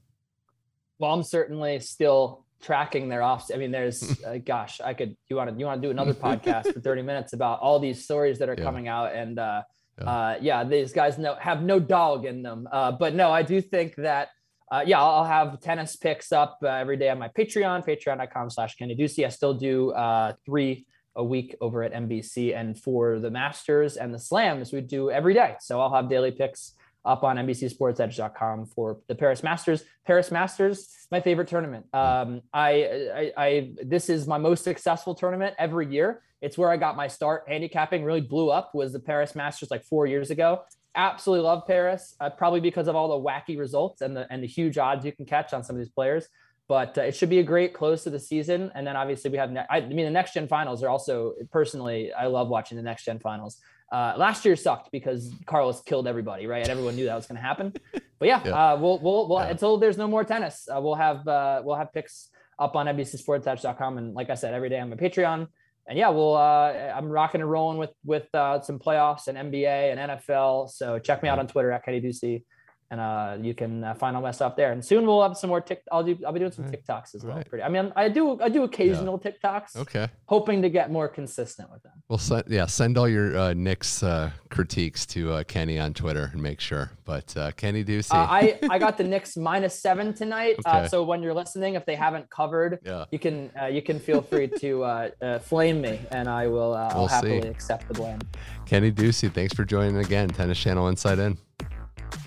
Well, 0.97 1.13
I'm 1.13 1.23
certainly 1.23 1.79
still 1.79 2.45
tracking 2.61 3.07
their 3.09 3.21
off. 3.21 3.49
I 3.53 3.57
mean, 3.57 3.71
there's, 3.71 4.21
uh, 4.23 4.37
gosh, 4.43 4.81
I 4.81 4.93
could. 4.93 5.15
You 5.29 5.35
want 5.35 5.51
to 5.51 5.59
you 5.59 5.65
want 5.65 5.81
to 5.81 5.87
do 5.87 5.91
another 5.91 6.13
podcast 6.15 6.73
for 6.73 6.79
30 6.79 7.01
minutes 7.01 7.33
about 7.33 7.59
all 7.59 7.79
these 7.79 8.03
stories 8.03 8.39
that 8.39 8.49
are 8.49 8.55
yeah. 8.57 8.63
coming 8.63 8.87
out, 8.87 9.13
and 9.13 9.39
uh, 9.39 9.61
yeah. 9.99 10.09
Uh, 10.09 10.37
yeah, 10.41 10.63
these 10.63 10.93
guys 10.93 11.17
know 11.17 11.35
have 11.39 11.61
no 11.61 11.79
dog 11.79 12.25
in 12.25 12.41
them. 12.41 12.67
Uh, 12.71 12.91
but 12.91 13.13
no, 13.13 13.31
I 13.31 13.43
do 13.43 13.61
think 13.61 13.95
that. 13.95 14.29
Uh, 14.71 14.83
yeah, 14.85 15.01
I'll 15.01 15.25
have 15.25 15.59
tennis 15.61 15.95
picks 15.95 16.31
up 16.31 16.59
uh, 16.63 16.67
every 16.67 16.97
day 16.97 17.09
on 17.09 17.17
my 17.17 17.29
Patreon, 17.29 17.85
patreon.com 17.87 18.49
slash 18.49 18.75
Kenny 18.75 18.95
Ducey. 18.95 19.25
I 19.25 19.29
still 19.29 19.53
do 19.53 19.91
uh, 19.91 20.33
three 20.45 20.85
a 21.15 21.23
week 21.23 21.55
over 21.59 21.83
at 21.83 21.93
NBC. 21.93 22.55
And 22.55 22.79
for 22.79 23.19
the 23.19 23.31
Masters 23.31 23.97
and 23.97 24.13
the 24.13 24.19
Slams, 24.19 24.71
we 24.71 24.81
do 24.81 25.09
every 25.09 25.33
day. 25.33 25.55
So 25.59 25.81
I'll 25.81 25.93
have 25.93 26.09
daily 26.09 26.31
picks 26.31 26.73
up 27.03 27.23
on 27.23 27.37
NBCSportsEdge.com 27.37 28.67
for 28.67 28.99
the 29.07 29.15
Paris 29.15 29.41
Masters. 29.41 29.83
Paris 30.05 30.31
Masters, 30.31 30.87
my 31.11 31.19
favorite 31.19 31.47
tournament. 31.47 31.85
Um, 31.93 32.41
I, 32.53 32.71
I, 33.15 33.31
I, 33.37 33.71
this 33.83 34.09
is 34.09 34.27
my 34.27 34.37
most 34.37 34.63
successful 34.63 35.15
tournament 35.15 35.55
every 35.57 35.87
year. 35.87 36.21
It's 36.41 36.57
where 36.57 36.69
I 36.69 36.77
got 36.77 36.95
my 36.95 37.07
start. 37.07 37.43
Handicapping 37.47 38.03
really 38.03 38.21
blew 38.21 38.49
up. 38.49 38.71
Was 38.73 38.93
the 38.93 38.99
Paris 38.99 39.35
Masters 39.35 39.71
like 39.71 39.83
four 39.83 40.05
years 40.05 40.29
ago? 40.29 40.61
Absolutely 40.95 41.45
love 41.45 41.67
Paris, 41.67 42.15
uh, 42.19 42.29
probably 42.29 42.59
because 42.59 42.87
of 42.87 42.95
all 42.95 43.19
the 43.19 43.29
wacky 43.29 43.57
results 43.57 44.01
and 44.01 44.15
the 44.15 44.31
and 44.31 44.43
the 44.43 44.47
huge 44.47 44.77
odds 44.77 45.05
you 45.05 45.11
can 45.11 45.25
catch 45.25 45.53
on 45.53 45.63
some 45.63 45.75
of 45.75 45.79
these 45.79 45.89
players. 45.89 46.27
But 46.67 46.97
uh, 46.97 47.01
it 47.01 47.15
should 47.15 47.29
be 47.29 47.39
a 47.39 47.43
great 47.43 47.73
close 47.73 48.03
to 48.03 48.09
the 48.09 48.19
season. 48.19 48.71
And 48.75 48.85
then 48.85 48.95
obviously 48.95 49.31
we 49.31 49.37
have. 49.37 49.51
Ne- 49.51 49.65
I 49.69 49.81
mean, 49.81 50.05
the 50.05 50.11
next 50.11 50.33
gen 50.33 50.47
finals 50.47 50.83
are 50.83 50.89
also 50.89 51.33
personally. 51.51 52.13
I 52.13 52.27
love 52.27 52.47
watching 52.47 52.77
the 52.77 52.83
next 52.83 53.05
gen 53.05 53.19
finals. 53.19 53.59
Uh, 53.91 54.13
last 54.17 54.45
year 54.45 54.55
sucked 54.55 54.91
because 54.91 55.33
Carlos 55.47 55.81
killed 55.81 56.07
everybody, 56.07 56.45
right? 56.45 56.61
And 56.61 56.69
everyone 56.69 56.95
knew 56.95 57.05
that 57.05 57.15
was 57.15 57.25
going 57.25 57.37
to 57.37 57.41
happen. 57.41 57.73
But 58.19 58.27
yeah, 58.27 58.41
yeah. 58.45 58.73
Uh, 58.73 58.77
we'll 58.77 58.99
we'll, 58.99 59.27
we'll 59.27 59.39
yeah. 59.39 59.49
until 59.49 59.77
there's 59.77 59.97
no 59.97 60.07
more 60.07 60.23
tennis, 60.23 60.67
uh, 60.73 60.79
we'll 60.79 60.95
have 60.95 61.27
uh, 61.27 61.61
we'll 61.65 61.75
have 61.75 61.91
picks 61.91 62.29
up 62.59 62.75
on 62.75 62.85
NBCSportsEdge.com, 62.85 63.97
and 63.97 64.13
like 64.13 64.29
I 64.29 64.35
said, 64.35 64.53
every 64.53 64.69
day 64.69 64.79
on 64.79 64.89
my 64.89 64.95
Patreon. 64.95 65.47
And 65.89 65.97
yeah, 65.97 66.09
we'll 66.09 66.35
uh, 66.35 66.93
I'm 66.95 67.09
rocking 67.09 67.41
and 67.41 67.49
rolling 67.49 67.79
with 67.79 67.89
with 68.05 68.33
uh, 68.35 68.61
some 68.61 68.77
playoffs 68.77 69.27
and 69.27 69.37
NBA 69.51 69.91
and 69.91 70.11
NFL. 70.11 70.69
So 70.69 70.99
check 70.99 71.23
me 71.23 71.29
out 71.29 71.39
on 71.39 71.47
Twitter 71.47 71.71
at 71.71 71.83
Kenny 71.83 71.99
Ducey 71.99 72.43
and 72.91 72.99
uh, 72.99 73.37
you 73.39 73.53
can 73.53 73.83
uh, 73.83 73.93
find 73.93 74.15
all 74.15 74.21
my 74.21 74.31
stuff 74.31 74.55
there. 74.55 74.71
And 74.71 74.83
soon 74.83 75.05
we'll 75.05 75.21
have 75.21 75.37
some 75.37 75.49
more 75.49 75.61
tick. 75.61 75.83
I'll 75.91 76.03
do. 76.03 76.17
I'll 76.25 76.33
be 76.33 76.39
doing 76.39 76.51
some 76.51 76.65
right. 76.65 76.85
TikToks 76.85 77.13
as 77.15 77.23
well. 77.23 77.37
Right. 77.37 77.47
Pretty. 77.47 77.63
I 77.63 77.69
mean, 77.69 77.93
I 77.95 78.09
do. 78.09 78.39
I 78.41 78.49
do 78.49 78.63
occasional 78.63 79.21
yeah. 79.23 79.31
TikToks. 79.31 79.75
Okay. 79.77 80.07
Hoping 80.25 80.61
to 80.63 80.69
get 80.69 80.91
more 80.91 81.07
consistent 81.07 81.71
with 81.71 81.83
them. 81.83 81.91
Well, 82.07 82.17
send, 82.17 82.45
yeah, 82.47 82.65
send 82.65 82.97
all 82.97 83.07
your 83.07 83.37
uh, 83.37 83.53
Knicks 83.53 84.01
uh, 84.01 84.31
critiques 84.49 85.05
to 85.07 85.33
uh, 85.33 85.43
Kenny 85.43 85.77
on 85.77 85.93
Twitter 85.93 86.31
and 86.33 86.41
make 86.41 86.59
sure. 86.59 86.91
But 87.05 87.35
uh, 87.37 87.51
Kenny 87.51 87.83
Ducey. 87.83 88.13
I 88.13 88.57
I 88.69 88.79
got 88.79 88.97
the 88.97 89.03
Knicks 89.03 89.37
minus 89.37 89.79
seven 89.79 90.13
tonight. 90.13 90.55
Okay. 90.65 90.87
so 90.87 91.03
when 91.03 91.21
you're 91.21 91.33
listening, 91.33 91.75
if 91.75 91.85
they 91.85 91.95
haven't 91.95 92.29
covered, 92.29 92.79
yeah. 92.83 93.05
you 93.11 93.19
can 93.19 93.51
you 93.71 93.81
can 93.81 93.99
feel 93.99 94.21
free 94.21 94.47
to 94.47 95.11
flame 95.43 95.81
me, 95.81 95.99
and 96.11 96.27
I 96.27 96.47
will. 96.47 96.59
We'll 96.59 96.75
I'll 96.75 97.07
happily 97.07 97.41
see. 97.41 97.47
accept 97.47 97.87
the 97.87 97.93
blame. 97.93 98.19
Kenny 98.65 98.91
Ducey, 98.91 99.31
thanks 99.31 99.53
for 99.53 99.65
joining 99.65 99.97
again. 99.97 100.29
Tennis 100.29 100.59
Channel 100.59 100.87
Inside 100.87 101.19
In. 101.19 101.37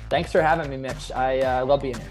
Thanks 0.08 0.30
for 0.30 0.42
having 0.42 0.70
me, 0.70 0.76
Mitch. 0.76 1.10
I 1.12 1.40
uh, 1.40 1.64
love 1.64 1.82
being 1.82 1.96
here. 1.96 2.08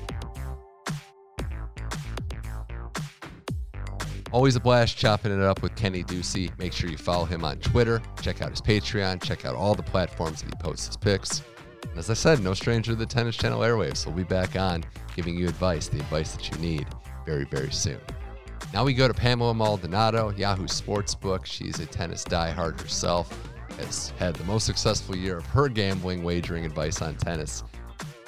Always 4.32 4.56
a 4.56 4.62
blast 4.62 4.98
chopping 4.98 5.34
it 5.34 5.44
up 5.44 5.62
with 5.62 5.76
Kenny 5.76 6.04
Ducey. 6.04 6.58
Make 6.58 6.72
sure 6.72 6.90
you 6.90 6.98
follow 6.98 7.26
him 7.26 7.44
on 7.44 7.58
Twitter. 7.60 8.02
Check 8.22 8.42
out 8.42 8.50
his 8.50 8.62
Patreon. 8.62 9.22
Check 9.22 9.46
out 9.46 9.56
all 9.56 9.76
the 9.76 9.84
platforms 9.84 10.42
that 10.42 10.48
he 10.48 10.56
posts 10.56 10.88
his 10.88 10.96
picks. 10.96 11.44
And 11.90 12.00
as 12.00 12.10
I 12.10 12.14
said, 12.14 12.40
no 12.40 12.54
stranger 12.54 12.92
to 12.92 12.96
the 12.96 13.06
Tennis 13.06 13.36
Channel 13.36 13.60
airwaves. 13.60 14.06
We'll 14.06 14.16
be 14.16 14.24
back 14.24 14.56
on 14.56 14.86
giving 15.18 15.38
you 15.38 15.50
advice, 15.50 15.90
the 15.90 16.00
advice 16.00 16.32
that 16.32 16.50
you 16.50 16.58
need 16.60 16.88
very, 17.26 17.44
very 17.44 17.72
soon. 17.72 18.00
Now 18.74 18.86
we 18.86 18.94
go 18.94 19.10
to 19.10 19.14
Pamela 19.14 19.54
Maldonado, 19.54 20.30
Yahoo 20.30 20.66
Sportsbook. 20.66 21.46
She's 21.46 21.82
a 21.82 21.86
tennis 21.86 22.24
diehard 22.24 22.80
herself, 22.80 23.51
has 23.84 24.10
had 24.18 24.36
the 24.36 24.44
most 24.46 24.66
successful 24.66 25.16
year 25.16 25.38
of 25.38 25.46
her 25.48 25.68
gambling 25.68 26.24
wagering 26.24 26.66
advice 26.66 27.02
on 27.02 27.16
tennis 27.16 27.64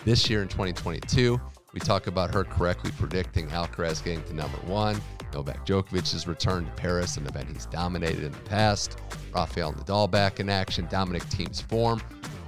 this 0.05 0.29
year 0.29 0.41
in 0.41 0.49
2022, 0.49 1.39
we 1.71 1.79
talk 1.79 2.07
about 2.07 2.33
her 2.33 2.43
correctly 2.43 2.91
predicting 2.99 3.47
Alcaraz 3.49 4.03
getting 4.03 4.21
to 4.25 4.33
number 4.33 4.57
one, 4.65 4.99
Novak 5.33 5.65
Djokovic's 5.65 6.27
return 6.27 6.65
to 6.65 6.71
Paris, 6.71 7.15
an 7.15 7.25
event 7.25 7.47
he's 7.51 7.65
dominated 7.67 8.23
in 8.23 8.31
the 8.33 8.37
past, 8.39 8.99
Rafael 9.33 9.71
Nadal 9.71 10.11
back 10.11 10.41
in 10.41 10.49
action, 10.49 10.87
Dominic 10.91 11.23
Thiem's 11.23 11.61
form. 11.61 12.01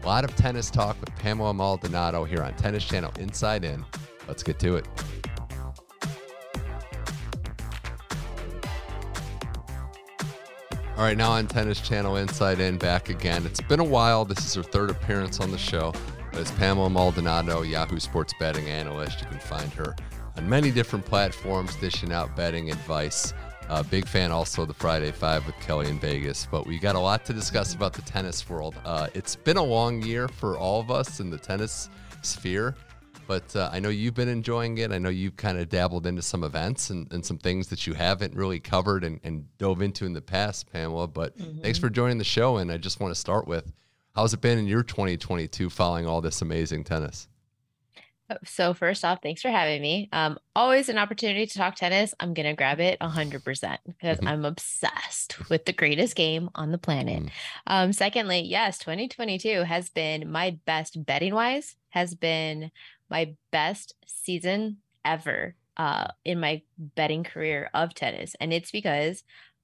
A 0.04 0.06
lot 0.06 0.26
of 0.26 0.36
tennis 0.36 0.70
talk 0.70 1.00
with 1.00 1.16
Pamela 1.16 1.54
Maldonado 1.54 2.26
here 2.26 2.44
on 2.44 2.54
Tennis 2.56 2.84
Channel 2.84 3.12
Inside 3.20 3.64
In. 3.64 3.86
Let's 4.28 4.44
get 4.44 4.60
to 4.60 4.76
it. 4.76 4.86
All 10.98 11.04
right, 11.04 11.18
now 11.18 11.32
on 11.32 11.46
Tennis 11.48 11.82
Channel 11.82 12.16
Inside 12.16 12.62
In, 12.62 12.78
back 12.78 13.10
again. 13.10 13.46
It's 13.46 13.60
been 13.60 13.82
a 13.82 13.84
while. 13.84 14.24
This 14.24 14.46
is 14.46 14.54
her 14.54 14.64
third 14.64 14.90
appearance 14.90 15.42
on 15.42 15.52
the 15.52 15.58
show. 15.58 15.94
As 16.32 16.50
Pamela 16.52 16.90
Maldonado, 16.90 17.64
Yahoo 17.64 18.00
Sports 18.00 18.34
betting 18.40 18.70
analyst. 18.70 19.20
You 19.20 19.28
can 19.28 19.40
find 19.40 19.70
her 19.74 19.94
on 20.38 20.48
many 20.48 20.72
different 20.72 21.04
platforms, 21.04 21.76
dishing 21.76 22.14
out 22.14 22.34
betting 22.38 22.72
advice. 22.72 23.34
Uh, 23.68 23.84
big 23.84 24.08
fan 24.08 24.32
also 24.32 24.62
of 24.62 24.70
the 24.70 24.74
Friday 24.74 25.12
Five 25.12 25.46
with 25.46 25.60
Kelly 25.60 25.90
in 25.90 26.00
Vegas. 26.00 26.48
But 26.50 26.66
we 26.66 26.80
got 26.80 26.96
a 26.96 27.00
lot 27.00 27.26
to 27.26 27.34
discuss 27.34 27.74
about 27.74 27.92
the 27.92 28.02
tennis 28.04 28.48
world. 28.48 28.76
Uh, 28.86 29.10
it's 29.14 29.36
been 29.36 29.58
a 29.58 29.64
long 29.64 30.02
year 30.02 30.30
for 30.30 30.58
all 30.58 30.80
of 30.80 30.90
us 30.92 31.20
in 31.20 31.30
the 31.30 31.38
tennis 31.38 31.90
sphere, 32.22 32.74
but 33.28 33.56
uh, 33.56 33.70
I 33.72 33.80
know 33.80 33.90
you've 33.90 34.14
been 34.14 34.30
enjoying 34.30 34.78
it. 34.78 34.92
I 34.92 34.98
know 34.98 35.10
you've 35.10 35.38
kind 35.38 35.58
of 35.58 35.70
dabbled 35.70 36.06
into 36.08 36.22
some 36.22 36.44
events 36.44 36.90
and, 36.90 37.12
and 37.12 37.26
some 37.26 37.38
things 37.38 37.68
that 37.68 37.88
you 37.88 37.94
haven't 37.94 38.36
really 38.36 38.60
covered 38.60 39.04
and, 39.04 39.20
and 39.24 39.46
dove 39.58 39.82
into 39.82 40.06
in 40.06 40.14
the 40.14 40.22
past, 40.22 40.72
Pamela. 40.72 41.08
But 41.08 41.38
mm-hmm. 41.38 41.62
thanks 41.62 41.80
for 41.80 41.90
joining 41.90 42.18
the 42.18 42.24
show. 42.24 42.58
And 42.58 42.72
I 42.72 42.78
just 42.78 43.00
want 43.00 43.14
to 43.14 43.20
start 43.20 43.48
with 43.48 43.72
How's 44.16 44.34
it 44.34 44.40
been 44.40 44.58
in 44.58 44.66
your 44.66 44.82
2022 44.82 45.70
following 45.70 46.08
all 46.08 46.22
this 46.22 46.42
amazing 46.42 46.86
tennis? 46.86 47.28
Oh, 48.30 48.38
so 48.46 48.74
first 48.74 49.04
off, 49.04 49.20
thanks 49.22 49.42
for 49.42 49.50
having 49.50 49.82
me. 49.82 50.08
Um, 50.14 50.40
always 50.56 50.88
an 50.88 50.98
opportunity 50.98 51.46
to 51.46 51.58
talk 51.58 51.76
tennis. 51.76 52.14
I'm 52.20 52.34
gonna 52.34 52.56
grab 52.56 52.80
it 52.80 52.98
100 53.02 53.44
percent 53.44 53.82
because 53.86 54.18
mm-hmm. 54.18 54.30
I'm 54.30 54.46
obsessed 54.46 55.50
with 55.50 55.66
the 55.66 55.74
greatest 55.74 56.16
game 56.16 56.50
on 56.56 56.72
the 56.72 56.78
planet. 56.78 57.24
Mm. 57.24 57.30
Um, 57.68 57.94
secondly, 57.94 58.40
yes, 58.40 58.78
2022 58.80 59.64
has 59.64 59.90
been 59.90 60.32
my 60.32 60.58
best 60.66 61.06
betting 61.06 61.36
wise. 61.36 61.76
Has 61.90 62.16
been 62.16 62.72
my 63.10 63.36
best 63.52 63.96
season 64.06 64.78
ever 65.04 65.56
uh, 65.78 66.08
in 66.24 66.40
my 66.40 66.62
betting 66.78 67.24
career 67.24 67.70
of 67.74 67.94
tennis, 67.94 68.36
and 68.40 68.54
it's 68.54 68.72
because 68.72 69.24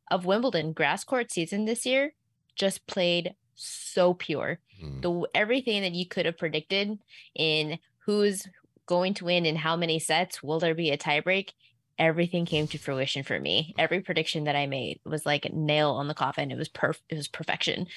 of 0.09 0.25
Wimbledon 0.25 0.73
grass 0.73 1.03
court 1.03 1.31
season 1.31 1.65
this 1.65 1.85
year 1.85 2.13
just 2.55 2.85
played 2.85 3.33
so 3.55 4.13
pure. 4.13 4.59
Mm. 4.83 5.01
The 5.01 5.27
everything 5.33 5.81
that 5.83 5.93
you 5.93 6.05
could 6.05 6.25
have 6.25 6.37
predicted 6.37 6.99
in 7.35 7.79
who's 7.99 8.47
going 8.85 9.13
to 9.15 9.25
win 9.25 9.45
in 9.45 9.55
how 9.55 9.75
many 9.75 9.99
sets, 9.99 10.43
will 10.43 10.59
there 10.59 10.75
be 10.75 10.91
a 10.91 10.97
tiebreak? 10.97 11.51
Everything 11.97 12.45
came 12.45 12.67
to 12.67 12.77
fruition 12.77 13.23
for 13.23 13.39
me. 13.39 13.73
Every 13.77 14.01
prediction 14.01 14.45
that 14.45 14.55
I 14.55 14.65
made 14.65 14.99
was 15.05 15.25
like 15.25 15.45
a 15.45 15.55
nail 15.55 15.91
on 15.91 16.07
the 16.07 16.13
coffin. 16.13 16.51
It 16.51 16.57
was 16.57 16.69
perf- 16.69 17.01
it 17.09 17.15
was 17.15 17.27
perfection 17.27 17.87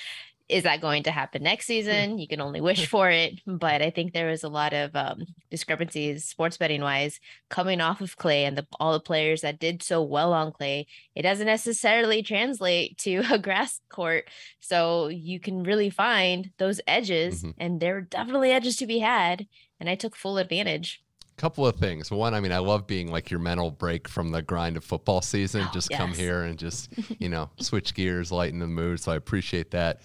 is 0.48 0.64
that 0.64 0.80
going 0.80 1.04
to 1.04 1.10
happen 1.10 1.42
next 1.42 1.66
hmm. 1.66 1.72
season? 1.72 2.18
You 2.18 2.28
can 2.28 2.40
only 2.40 2.60
wish 2.60 2.86
for 2.86 3.10
it. 3.10 3.40
But 3.46 3.82
I 3.82 3.90
think 3.90 4.12
there 4.12 4.28
was 4.28 4.44
a 4.44 4.48
lot 4.48 4.72
of 4.72 4.94
um, 4.94 5.24
discrepancies, 5.50 6.24
sports 6.24 6.56
betting 6.56 6.82
wise, 6.82 7.20
coming 7.48 7.80
off 7.80 8.00
of 8.00 8.16
clay 8.16 8.44
and 8.44 8.56
the, 8.56 8.66
all 8.78 8.92
the 8.92 9.00
players 9.00 9.40
that 9.40 9.58
did 9.58 9.82
so 9.82 10.02
well 10.02 10.32
on 10.32 10.52
clay. 10.52 10.86
It 11.14 11.22
doesn't 11.22 11.46
necessarily 11.46 12.22
translate 12.22 12.98
to 12.98 13.22
a 13.30 13.38
grass 13.38 13.80
court. 13.88 14.28
So 14.60 15.08
you 15.08 15.40
can 15.40 15.62
really 15.62 15.90
find 15.90 16.50
those 16.58 16.80
edges, 16.86 17.42
mm-hmm. 17.42 17.50
and 17.58 17.80
there 17.80 17.96
are 17.96 18.02
definitely 18.02 18.50
edges 18.50 18.76
to 18.76 18.86
be 18.86 18.98
had. 18.98 19.46
And 19.80 19.88
I 19.88 19.96
took 19.96 20.16
full 20.16 20.38
advantage 20.38 21.04
couple 21.36 21.66
of 21.66 21.76
things. 21.76 22.10
One, 22.10 22.34
I 22.34 22.40
mean, 22.40 22.52
I 22.52 22.58
love 22.58 22.86
being 22.86 23.10
like 23.10 23.30
your 23.30 23.40
mental 23.40 23.70
break 23.70 24.08
from 24.08 24.30
the 24.30 24.42
grind 24.42 24.76
of 24.76 24.84
football 24.84 25.20
season. 25.20 25.66
Oh, 25.66 25.70
just 25.72 25.90
yes. 25.90 25.98
come 25.98 26.12
here 26.12 26.42
and 26.42 26.58
just, 26.58 26.90
you 27.18 27.28
know, 27.28 27.50
switch 27.58 27.94
gears, 27.94 28.30
lighten 28.30 28.58
the 28.58 28.66
mood. 28.66 29.00
So 29.00 29.12
I 29.12 29.16
appreciate 29.16 29.70
that. 29.72 30.00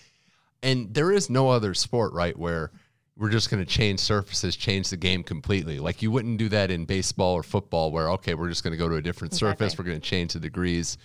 And 0.62 0.93
there 0.93 1.12
is 1.12 1.30
no 1.30 1.49
other 1.49 1.74
sport, 1.74 2.14
right, 2.14 2.38
where 2.38 2.72
we're 3.20 3.30
just 3.30 3.49
going 3.49 3.64
to 3.64 3.70
change 3.70 3.99
surfaces, 3.99 4.55
change 4.55 4.89
the 4.89 4.97
game 4.97 5.24
completely. 5.24 5.80
Like 5.80 6.01
you 6.01 6.10
wouldn't 6.10 6.38
do 6.38 6.49
that 6.49 6.72
in 6.72 6.86
baseball 6.86 7.34
or 7.34 7.43
football, 7.43 7.91
where 7.91 8.10
okay, 8.12 8.34
we're 8.34 8.49
just 8.49 8.64
going 8.64 8.72
to 8.72 8.78
go 8.78 8.88
to 8.88 8.95
a 8.95 9.01
different 9.01 9.34
exactly. 9.34 9.68
surface, 9.68 9.78
we're 9.78 9.86
going 9.86 9.99
to 9.99 10.07
change 10.07 10.34
the 10.34 10.39
degrees, 10.39 10.97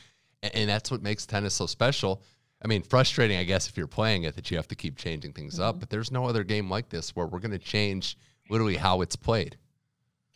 and, 0.42 0.54
and, 0.54 0.70
that's 0.70 0.90
what 0.90 1.02
makes 1.02 1.26
tennis 1.26 1.54
so 1.54 1.66
special. 1.66 2.22
I 2.62 2.68
mean, 2.68 2.82
frustrating, 2.82 3.36
I 3.36 3.44
guess, 3.44 3.68
if 3.68 3.76
you're 3.76 3.86
playing 3.86 4.24
it 4.24 4.36
that 4.36 4.50
you 4.50 4.56
have 4.56 4.68
to 4.68 4.76
keep 4.76 4.96
changing 4.96 5.32
things 5.32 5.54
mm-hmm. 5.54 5.64
up. 5.64 5.80
But 5.80 5.90
there's 5.90 6.10
no 6.10 6.26
other 6.26 6.44
game 6.44 6.70
like 6.70 6.88
this 6.88 7.14
where 7.16 7.26
we're 7.26 7.40
going 7.40 7.50
to 7.50 7.58
change 7.58 8.16
literally 8.48 8.76
how 8.76 9.00
it's 9.00 9.16
played. 9.16 9.58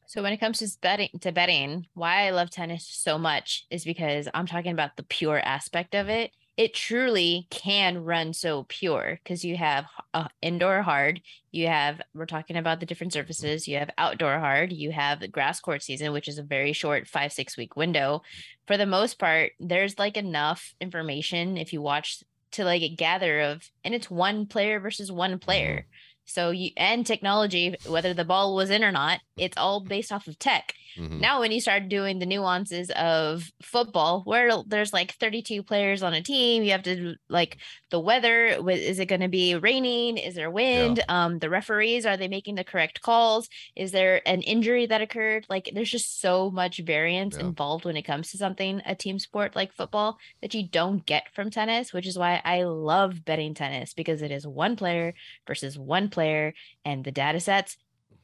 So 0.07 0.23
when 0.23 0.33
it 0.33 0.39
comes 0.39 0.59
to 0.59 0.79
betting, 0.81 1.11
to 1.21 1.33
betting, 1.33 1.87
why 1.95 2.27
I 2.27 2.31
love 2.31 2.51
tennis 2.51 2.89
so 2.89 3.19
much 3.19 3.66
is 3.71 3.85
because 3.85 4.27
I'm 4.33 4.47
talking 4.47 4.73
about 4.73 4.97
the 4.97 5.03
pure 5.03 5.39
aspect 5.39 5.95
of 5.95 6.09
it 6.09 6.33
it 6.59 6.74
truly 6.74 7.46
can 7.50 8.02
run 8.02 8.32
so 8.32 8.66
pure 8.68 9.20
because 9.22 9.44
you 9.44 9.56
have 9.56 9.86
uh, 10.12 10.26
indoor 10.42 10.82
hard 10.82 11.22
you 11.52 11.68
have 11.68 12.02
we're 12.12 12.26
talking 12.26 12.56
about 12.56 12.80
the 12.80 12.86
different 12.86 13.12
surfaces 13.12 13.68
you 13.68 13.78
have 13.78 13.90
outdoor 13.96 14.38
hard 14.40 14.72
you 14.72 14.90
have 14.90 15.20
the 15.20 15.28
grass 15.28 15.61
court 15.61 15.82
season 15.82 16.12
which 16.12 16.28
is 16.28 16.36
a 16.36 16.42
very 16.42 16.72
short 16.72 17.06
five 17.06 17.32
six 17.32 17.56
week 17.56 17.76
window 17.76 18.20
for 18.66 18.76
the 18.76 18.84
most 18.84 19.18
part 19.18 19.52
there's 19.61 19.98
like 19.98 20.16
enough 20.16 20.74
information 20.80 21.56
if 21.56 21.72
you 21.72 21.80
watch 21.80 22.22
to 22.50 22.64
like 22.64 22.82
gather 22.96 23.40
of 23.40 23.62
and 23.84 23.94
it's 23.94 24.11
one 24.11 24.44
player 24.44 24.80
versus 24.80 25.12
one 25.12 25.38
player 25.38 25.80
mm-hmm. 25.80 26.07
So 26.29 26.51
you 26.51 26.70
and 26.76 27.07
technology 27.07 27.74
whether 27.87 28.14
the 28.14 28.24
ball 28.24 28.55
was 28.55 28.70
in 28.70 28.85
or 28.85 28.93
not 28.93 29.20
it's 29.37 29.57
all 29.57 29.81
based 29.81 30.12
off 30.12 30.26
of 30.26 30.39
tech 30.39 30.74
Mm-hmm. 30.99 31.20
Now, 31.20 31.41
when 31.41 31.53
you 31.53 31.61
start 31.61 31.89
doing 31.89 32.18
the 32.18 32.26
nuances 32.26 32.91
of 32.91 33.51
football, 33.62 34.22
where 34.24 34.51
there's 34.66 34.93
like 34.93 35.14
32 35.14 35.62
players 35.62 36.03
on 36.03 36.14
a 36.14 36.22
team, 36.22 36.62
you 36.62 36.72
have 36.72 36.83
to 36.85 37.14
like 37.29 37.59
the 37.91 38.01
weather. 38.01 38.47
Is 38.68 38.99
it 38.99 39.07
going 39.07 39.20
to 39.20 39.29
be 39.29 39.55
raining? 39.55 40.18
Is 40.18 40.35
there 40.35 40.51
wind? 40.51 40.99
Yeah. 40.99 41.24
Um, 41.24 41.39
the 41.39 41.51
referees 41.51 42.05
are 42.05 42.16
they 42.16 42.29
making 42.29 42.57
the 42.57 42.64
correct 42.64 43.01
calls? 43.01 43.49
Is 43.76 43.93
there 43.93 44.26
an 44.26 44.43
injury 44.43 44.87
that 44.87 45.01
occurred? 45.01 45.47
Like, 45.49 45.70
there's 45.72 45.91
just 45.91 46.20
so 46.20 46.51
much 46.51 46.79
variance 46.79 47.37
yeah. 47.37 47.47
involved 47.47 47.85
when 47.85 47.97
it 47.97 48.03
comes 48.03 48.31
to 48.31 48.39
something 48.39 48.83
a 48.85 48.95
team 48.95 49.18
sport 49.18 49.55
like 49.55 49.72
football 49.72 50.18
that 50.43 50.55
you 50.55 50.66
don't 50.66 51.07
get 51.07 51.33
from 51.35 51.51
tennis, 51.51 51.93
which 51.93 52.07
is 52.07 52.18
why 52.18 52.41
I 52.45 52.64
love 52.64 53.24
betting 53.24 53.55
tennis 53.55 53.95
because 53.95 54.22
it 54.22 54.31
is 54.31 54.47
one 54.47 54.76
player 54.76 55.14
versus 55.47 55.79
one 55.79 56.09
player, 56.09 56.18
and 56.85 57.05
the 57.05 57.12
data 57.12 57.41
sets 57.41 57.77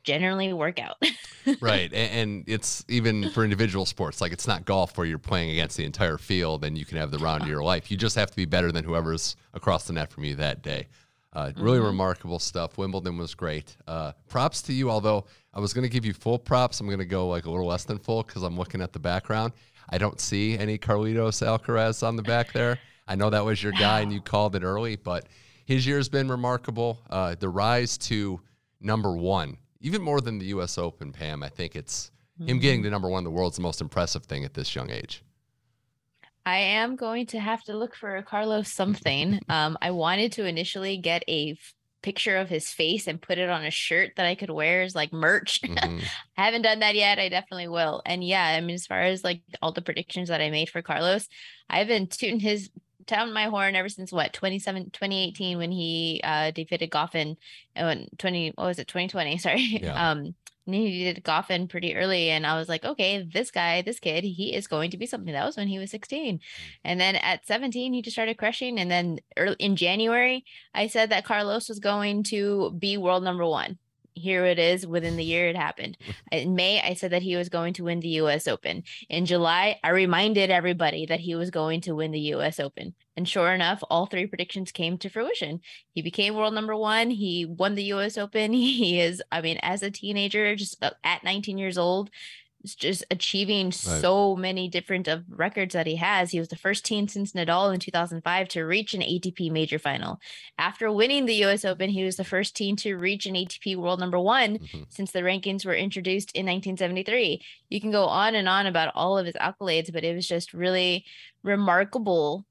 generally 0.05 0.53
work 0.53 0.79
out. 0.79 1.03
right. 1.61 1.93
And 1.93 2.45
it's 2.47 2.85
even 2.89 3.31
for 3.31 3.43
individual 3.43 3.87
sports, 3.87 4.21
like 4.21 4.33
it's 4.33 4.47
not 4.47 4.65
golf 4.65 4.97
where 4.97 5.07
you're 5.07 5.19
playing 5.19 5.51
against 5.51 5.77
the 5.77 5.85
entire 5.85 6.19
field 6.19 6.65
and 6.65 6.79
you 6.79 6.85
can 6.85 6.99
have 6.99 7.11
the 7.11 7.19
round 7.19 7.43
of 7.43 7.49
your 7.49 7.65
life. 7.65 7.91
You 7.91 7.97
just 7.97 8.15
have 8.17 8.31
to 8.31 8.37
be 8.37 8.45
better 8.45 8.71
than 8.71 8.85
whoever's 8.85 9.37
across 9.55 9.87
the 9.87 9.95
net 9.95 10.11
from 10.11 10.25
you 10.25 10.37
that 10.37 10.63
day. 10.63 10.87
Uh, 11.33 11.51
really 11.57 11.79
mm-hmm. 11.79 11.87
remarkable 11.87 12.39
stuff. 12.39 12.79
Wimbledon 12.79 13.17
was 13.19 13.35
great. 13.35 13.77
Uh, 13.89 14.13
props 14.29 14.63
to 14.63 14.73
you, 14.73 14.89
although 14.89 15.25
I 15.53 15.59
was 15.59 15.75
going 15.75 15.83
to 15.83 15.89
give 15.89 16.05
you 16.05 16.13
full 16.13 16.39
props. 16.39 16.79
I'm 16.79 16.87
going 16.87 16.99
to 17.01 17.05
go 17.05 17.27
like 17.27 17.47
a 17.47 17.51
little 17.51 17.67
less 17.67 17.85
than 17.85 17.99
full 17.99 18.23
because 18.23 18.45
I'm 18.45 18.57
looking 18.57 18.81
at 18.81 18.93
the 18.93 19.01
background. 19.01 19.53
I 19.89 19.99
don't 19.99 20.21
see 20.21 20.57
any 20.57 20.79
Carlitos 20.79 21.45
Alcaraz 21.45 22.07
on 22.07 22.15
the 22.15 22.23
back 22.23 22.53
there. 22.53 22.79
I 23.09 23.17
know 23.17 23.31
that 23.31 23.45
was 23.45 23.63
your 23.63 23.73
guy 23.73 24.01
and 24.01 24.13
you 24.13 24.21
called 24.21 24.55
it 24.55 24.63
early, 24.63 24.97
but 24.97 25.27
his 25.65 25.87
year's 25.87 26.09
been 26.09 26.29
remarkable. 26.29 27.01
Uh, 27.11 27.35
the 27.39 27.49
rise 27.49 27.99
to 27.99 28.41
number 28.81 29.17
one 29.17 29.59
even 29.85 30.01
more 30.01 30.21
than 30.23 30.39
the 30.39 30.47
U.S. 30.47 30.79
Open, 30.79 31.13
Pam. 31.13 31.43
I 31.43 31.51
think 31.51 31.77
it's 31.77 32.11
mm-hmm. 32.41 32.49
him 32.49 32.59
getting 32.59 32.83
to 32.83 32.91
number 32.91 33.09
one 33.09 33.19
in 33.19 33.25
the 33.25 33.31
world's 33.31 33.57
the 33.57 33.63
most 33.63 33.83
impressive 33.83 34.25
thing 34.25 34.43
at 34.45 34.55
this 34.55 34.75
young 34.75 34.91
age. 34.91 35.23
I 36.47 36.57
am 36.59 36.97
going 36.97 37.27
to 37.27 37.39
have 37.39 37.63
to 37.65 37.77
look 37.77 37.95
for 37.95 38.17
a 38.17 38.23
Carlos 38.23 38.73
something. 38.73 39.41
um, 39.49 39.77
I 39.81 39.91
wanted 39.91 40.33
to 40.33 40.47
initially 40.47 40.97
get 40.97 41.23
a 41.29 41.53
f- 41.53 41.75
picture 42.03 42.37
of 42.37 42.49
his 42.49 42.71
face 42.71 43.07
and 43.07 43.21
put 43.21 43.39
it 43.39 43.51
on 43.51 43.65
a 43.65 43.71
shirt 43.71 44.13
that 44.17 44.27
I 44.27 44.35
could 44.35 44.51
wear 44.51 44.83
as 44.83 44.95
like 44.95 45.13
merch. 45.13 45.61
Mm-hmm. 45.75 46.01
I 46.37 46.45
haven't 46.45 46.63
done 46.63 46.81
that 46.81 46.95
yet. 46.95 47.19
I 47.19 47.29
definitely 47.29 47.69
will. 47.69 48.03
And 48.07 48.25
yeah, 48.25 48.45
I 48.45 48.61
mean, 48.61 48.75
as 48.75 48.87
far 48.87 49.03
as 49.03 49.23
like 49.23 49.43
all 49.61 49.73
the 49.73 49.83
predictions 49.83 50.29
that 50.29 50.41
I 50.41 50.51
made 50.51 50.69
for 50.69 50.83
Carlos, 50.83 51.29
I've 51.69 51.89
been 51.89 52.07
tooting 52.07 52.41
his 52.41 52.71
down 53.07 53.33
my 53.33 53.45
horn 53.45 53.75
ever 53.75 53.89
since 53.89 54.13
what 54.13 54.33
27 54.33 54.91
2018 54.91 55.59
when 55.59 55.73
he 55.73 56.21
uh 56.25 56.51
defeated 56.51 56.91
Goffin 56.91 57.37
and 57.75 58.09
20 58.19 58.53
what 58.57 58.67
was 58.67 58.79
it 58.79 58.89
2020 58.89 59.39
sorry 59.39 59.81
yeah. 59.83 60.11
um 60.11 60.35
he 60.67 61.05
did 61.05 61.23
Goffin 61.23 61.69
pretty 61.69 61.95
early 61.95 62.31
and 62.31 62.47
I 62.47 62.59
was 62.59 62.69
like 62.69 62.85
okay 62.85 63.23
this 63.23 63.51
guy 63.51 63.83
this 63.83 64.01
kid 64.01 64.25
he 64.25 64.55
is 64.55 64.67
going 64.67 64.91
to 64.93 64.97
be 64.97 65.07
something 65.07 65.33
that 65.33 65.45
was 65.45 65.57
when 65.57 65.69
he 65.69 65.79
was 65.79 65.91
16 65.91 66.39
mm. 66.39 66.41
and 66.85 67.01
then 67.01 67.17
at 67.17 67.47
17 67.47 67.93
he 67.93 68.03
just 68.03 68.15
started 68.15 68.39
crushing 68.39 68.79
and 68.79 68.91
then 68.91 69.19
early 69.37 69.57
in 69.59 69.77
January 69.77 70.45
I 70.75 70.87
said 70.87 71.11
that 71.11 71.25
Carlos 71.25 71.69
was 71.69 71.81
going 71.81 72.23
to 72.25 72.71
be 72.79 72.97
world 72.97 73.25
number 73.25 73.45
1 73.45 73.79
here 74.15 74.45
it 74.47 74.59
is 74.59 74.87
within 74.87 75.17
the 75.17 75.25
year 75.25 75.49
it 75.49 75.57
happened. 75.57 75.99
In 76.33 76.55
May, 76.55 76.81
I 76.81 76.95
said 76.95 77.13
that 77.13 77.23
he 77.23 77.37
was 77.37 77.49
going 77.49 77.75
to 77.75 77.85
win 77.85 78.01
the 78.01 78.09
US 78.21 78.49
Open. 78.49 78.85
In 79.09 79.27
July, 79.27 79.79
I 79.83 79.91
reminded 79.91 80.51
everybody 80.51 81.07
that 81.07 81.21
he 81.21 81.35
was 81.35 81.51
going 81.51 81.81
to 81.83 81.95
win 81.95 82.13
the 82.13 82.33
US 82.35 82.61
Open. 82.61 82.95
And 83.17 83.29
sure 83.29 83.53
enough, 83.53 83.83
all 83.91 84.07
three 84.07 84.27
predictions 84.27 84.73
came 84.73 84.99
to 84.99 85.09
fruition. 85.09 85.61
He 85.93 86.03
became 86.03 86.35
world 86.35 86.55
number 86.55 86.77
one. 86.77 87.11
He 87.11 87.45
won 87.45 87.75
the 87.75 87.93
US 87.95 88.17
Open. 88.17 88.53
He 88.75 89.01
is, 89.01 89.23
I 89.31 89.41
mean, 89.41 89.59
as 89.63 89.83
a 89.83 89.91
teenager, 89.91 90.57
just 90.57 90.83
uh, 90.83 90.91
at 91.05 91.23
19 91.23 91.59
years 91.59 91.79
old, 91.79 92.11
just 92.73 93.05
achieving 93.11 93.67
right. 93.67 93.75
so 93.75 94.37
many 94.37 94.69
different 94.69 95.09
of 95.09 95.25
records 95.29 95.75
that 95.75 95.87
he 95.87 95.97
has. 95.97 96.31
He 96.31 96.39
was 96.39 96.49
the 96.49 96.57
first 96.57 96.85
teen 96.85 97.09
since 97.09 97.33
Nadal 97.33 97.75
in 97.75 97.81
2005 97.81 98.49
to 98.49 98.63
reach 98.63 98.95
an 98.95 99.01
ATP 99.01 99.51
major 99.51 99.79
final. 99.79 100.21
After 100.57 100.91
winning 100.91 101.27
the 101.27 101.45
US 101.45 101.65
Open, 101.65 101.91
he 101.91 102.05
was 102.05 102.17
the 102.17 102.25
first 102.25 102.57
teen 102.57 102.77
to 102.77 102.95
reach 102.95 103.27
an 103.27 103.35
ATP 103.35 103.77
world 103.77 104.01
number 104.01 104.19
one 104.19 104.59
mm-hmm. 104.59 104.83
since 104.89 105.11
the 105.11 105.21
rankings 105.21 105.67
were 105.67 105.75
introduced 105.75 106.31
in 106.33 106.47
1973. 106.47 107.43
You 107.69 107.81
can 107.81 107.91
go 107.91 108.05
on 108.05 108.35
and 108.35 108.49
on 108.49 108.67
about 108.67 108.93
all 108.95 109.19
of 109.19 109.27
his 109.27 109.35
accolades, 109.35 109.93
but 109.93 110.05
it 110.05 110.15
was 110.15 110.27
just 110.27 110.55
really 110.55 111.05
remarkable 111.43 112.47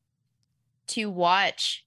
to 0.88 1.10
watch 1.10 1.86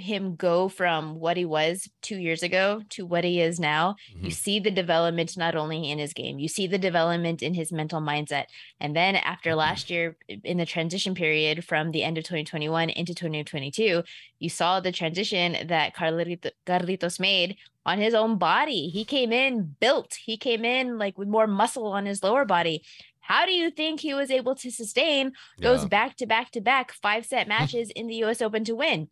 him 0.00 0.34
go 0.36 0.68
from 0.68 1.20
what 1.20 1.36
he 1.36 1.44
was 1.44 1.88
two 2.02 2.16
years 2.16 2.42
ago 2.42 2.82
to 2.90 3.06
what 3.06 3.24
he 3.24 3.40
is 3.40 3.60
now, 3.60 3.96
mm-hmm. 4.12 4.26
you 4.26 4.30
see 4.30 4.58
the 4.58 4.70
development 4.70 5.36
not 5.36 5.54
only 5.54 5.90
in 5.90 5.98
his 5.98 6.12
game, 6.12 6.38
you 6.38 6.48
see 6.48 6.66
the 6.66 6.78
development 6.78 7.42
in 7.42 7.54
his 7.54 7.72
mental 7.72 8.00
mindset. 8.00 8.46
And 8.80 8.96
then 8.96 9.16
after 9.16 9.50
mm-hmm. 9.50 9.58
last 9.58 9.90
year, 9.90 10.16
in 10.28 10.56
the 10.56 10.66
transition 10.66 11.14
period 11.14 11.64
from 11.64 11.90
the 11.90 12.02
end 12.02 12.18
of 12.18 12.24
2021 12.24 12.90
into 12.90 13.14
2022, 13.14 14.02
you 14.38 14.48
saw 14.48 14.80
the 14.80 14.92
transition 14.92 15.68
that 15.68 15.94
Carlito, 15.94 16.50
Carlitos 16.66 17.20
made 17.20 17.56
on 17.86 17.98
his 17.98 18.14
own 18.14 18.38
body. 18.38 18.88
He 18.88 19.04
came 19.04 19.32
in 19.32 19.76
built, 19.80 20.14
he 20.14 20.36
came 20.36 20.64
in 20.64 20.98
like 20.98 21.16
with 21.16 21.28
more 21.28 21.46
muscle 21.46 21.86
on 21.86 22.06
his 22.06 22.22
lower 22.22 22.44
body. 22.44 22.82
How 23.20 23.46
do 23.46 23.52
you 23.52 23.70
think 23.70 24.00
he 24.00 24.12
was 24.12 24.30
able 24.30 24.56
to 24.56 24.72
sustain 24.72 25.32
those 25.60 25.84
back 25.84 26.16
to 26.16 26.26
back 26.26 26.50
to 26.50 26.60
back 26.60 26.90
five 26.90 27.24
set 27.24 27.46
matches 27.46 27.90
in 27.90 28.08
the 28.08 28.24
US 28.24 28.42
Open 28.42 28.64
to 28.64 28.74
win? 28.74 29.08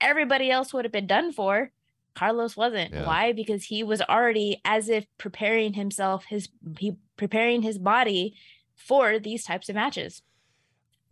Everybody 0.00 0.50
else 0.50 0.72
would 0.72 0.84
have 0.84 0.92
been 0.92 1.06
done 1.06 1.32
for. 1.32 1.70
Carlos 2.14 2.56
wasn't. 2.56 2.92
Yeah. 2.92 3.06
Why? 3.06 3.32
Because 3.32 3.64
he 3.64 3.82
was 3.82 4.02
already 4.02 4.60
as 4.64 4.88
if 4.88 5.06
preparing 5.18 5.74
himself, 5.74 6.24
his 6.24 6.48
he 6.78 6.96
preparing 7.16 7.62
his 7.62 7.78
body 7.78 8.34
for 8.74 9.18
these 9.18 9.44
types 9.44 9.68
of 9.68 9.76
matches. 9.76 10.22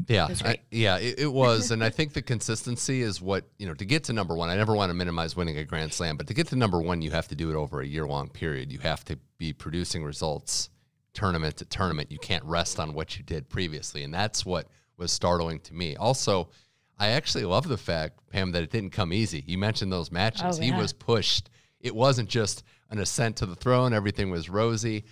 Yeah, 0.09 0.29
I, 0.45 0.59
yeah, 0.71 0.99
it, 0.99 1.21
it 1.21 1.33
was, 1.33 1.71
and 1.73 1.83
I 1.83 1.91
think 1.91 2.13
the 2.13 2.23
consistency 2.23 3.03
is 3.03 3.21
what 3.21 3.45
you 3.59 3.67
know. 3.67 3.75
To 3.75 3.85
get 3.85 4.05
to 4.05 4.13
number 4.13 4.37
one, 4.37 4.51
I 4.51 4.57
never 4.57 4.75
want 4.75 4.91
to 4.91 4.95
minimize 4.95 5.37
winning 5.37 5.59
a 5.59 5.65
Grand 5.65 5.93
Slam, 5.93 6.17
but 6.17 6.27
to 6.27 6.35
get 6.35 6.49
to 6.49 6.57
number 6.57 6.81
one, 6.81 7.03
you 7.03 7.11
have 7.13 7.29
to 7.29 7.35
do 7.35 7.51
it 7.51 7.57
over 7.57 7.81
a 7.81 7.87
year 7.87 8.07
long 8.07 8.29
period. 8.29 8.73
You 8.73 8.79
have 8.81 9.05
to 9.07 9.19
be 9.39 9.53
producing 9.53 10.05
results 10.05 10.71
tournament 11.15 11.57
to 11.57 11.65
tournament. 11.65 12.13
You 12.13 12.19
can't 12.19 12.45
rest 12.45 12.79
on 12.79 12.93
what 12.93 13.17
you 13.17 13.25
did 13.25 13.49
previously, 13.49 14.05
and 14.05 14.13
that's 14.13 14.45
what 14.45 14.69
was 14.97 15.13
startling 15.13 15.61
to 15.61 15.75
me. 15.75 15.97
Also, 15.97 16.51
I 16.99 17.09
actually 17.09 17.45
love 17.45 17.69
the 17.69 17.77
fact, 17.77 18.19
Pam, 18.31 18.53
that 18.53 18.63
it 18.63 18.71
didn't 18.71 18.91
come 18.91 19.13
easy. 19.13 19.45
You 19.47 19.59
mentioned 19.59 19.93
those 19.93 20.11
matches. 20.11 20.59
Oh, 20.59 20.63
he 20.63 20.73
was 20.73 20.93
pushed. 20.93 21.51
It 21.81 21.95
wasn't 21.95 22.29
just 22.29 22.63
an 22.91 22.99
ascent 22.99 23.37
to 23.37 23.47
the 23.47 23.55
throne, 23.57 23.93
everything 23.93 24.31
was 24.31 24.49
rosy. 24.49 25.05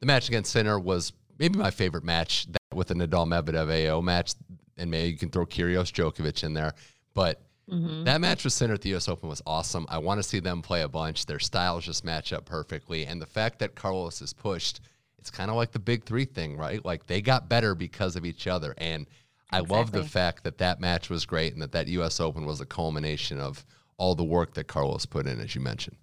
The 0.00 0.06
match 0.06 0.28
against 0.28 0.52
Sinner 0.52 0.78
was 0.78 1.12
maybe 1.38 1.58
my 1.58 1.70
favorite 1.70 2.04
match 2.04 2.46
that 2.52 2.58
with 2.74 2.88
the 2.88 2.94
Nadal 2.94 3.26
Medvedev 3.26 3.70
AO 3.88 4.00
match. 4.00 4.34
And 4.76 4.90
maybe 4.90 5.10
you 5.10 5.16
can 5.18 5.30
throw 5.30 5.46
Kyrgios 5.46 5.92
Djokovic 5.92 6.44
in 6.44 6.54
there. 6.54 6.74
But 7.14 7.42
Mhm. 7.70 8.04
that 8.04 8.20
match 8.20 8.44
with 8.44 8.52
Sinner 8.52 8.74
at 8.74 8.80
the 8.82 8.94
US 8.94 9.08
Open 9.08 9.28
was 9.28 9.42
awesome. 9.46 9.86
I 9.88 9.98
want 9.98 10.18
to 10.18 10.22
see 10.28 10.40
them 10.40 10.60
play 10.62 10.82
a 10.82 10.88
bunch. 10.88 11.26
Their 11.26 11.38
styles 11.38 11.84
just 11.84 12.04
match 12.04 12.32
up 12.32 12.44
perfectly. 12.44 13.06
And 13.06 13.20
the 13.22 13.26
fact 13.26 13.60
that 13.60 13.74
Carlos 13.74 14.20
is 14.20 14.32
pushed, 14.32 14.80
it's 15.18 15.30
kind 15.30 15.50
of 15.50 15.56
like 15.56 15.72
the 15.72 15.78
big 15.78 16.04
three 16.04 16.24
thing, 16.24 16.56
right? 16.56 16.84
Like 16.84 17.06
they 17.06 17.20
got 17.22 17.48
better 17.48 17.74
because 17.74 18.16
of 18.16 18.24
each 18.24 18.46
other. 18.46 18.74
And 18.78 19.06
I 19.52 19.60
love 19.60 19.92
the 19.92 20.04
fact 20.04 20.44
that 20.44 20.58
that 20.58 20.80
match 20.80 21.10
was 21.10 21.26
great 21.26 21.52
and 21.52 21.62
that 21.62 21.72
that 21.72 21.88
US 21.88 22.20
Open 22.20 22.46
was 22.46 22.60
a 22.60 22.66
culmination 22.66 23.40
of 23.40 23.64
all 23.98 24.14
the 24.14 24.24
work 24.24 24.54
that 24.54 24.64
Carlos 24.64 25.06
put 25.06 25.26
in, 25.26 25.40
as 25.40 25.54
you 25.54 25.60
mentioned. 25.60 25.96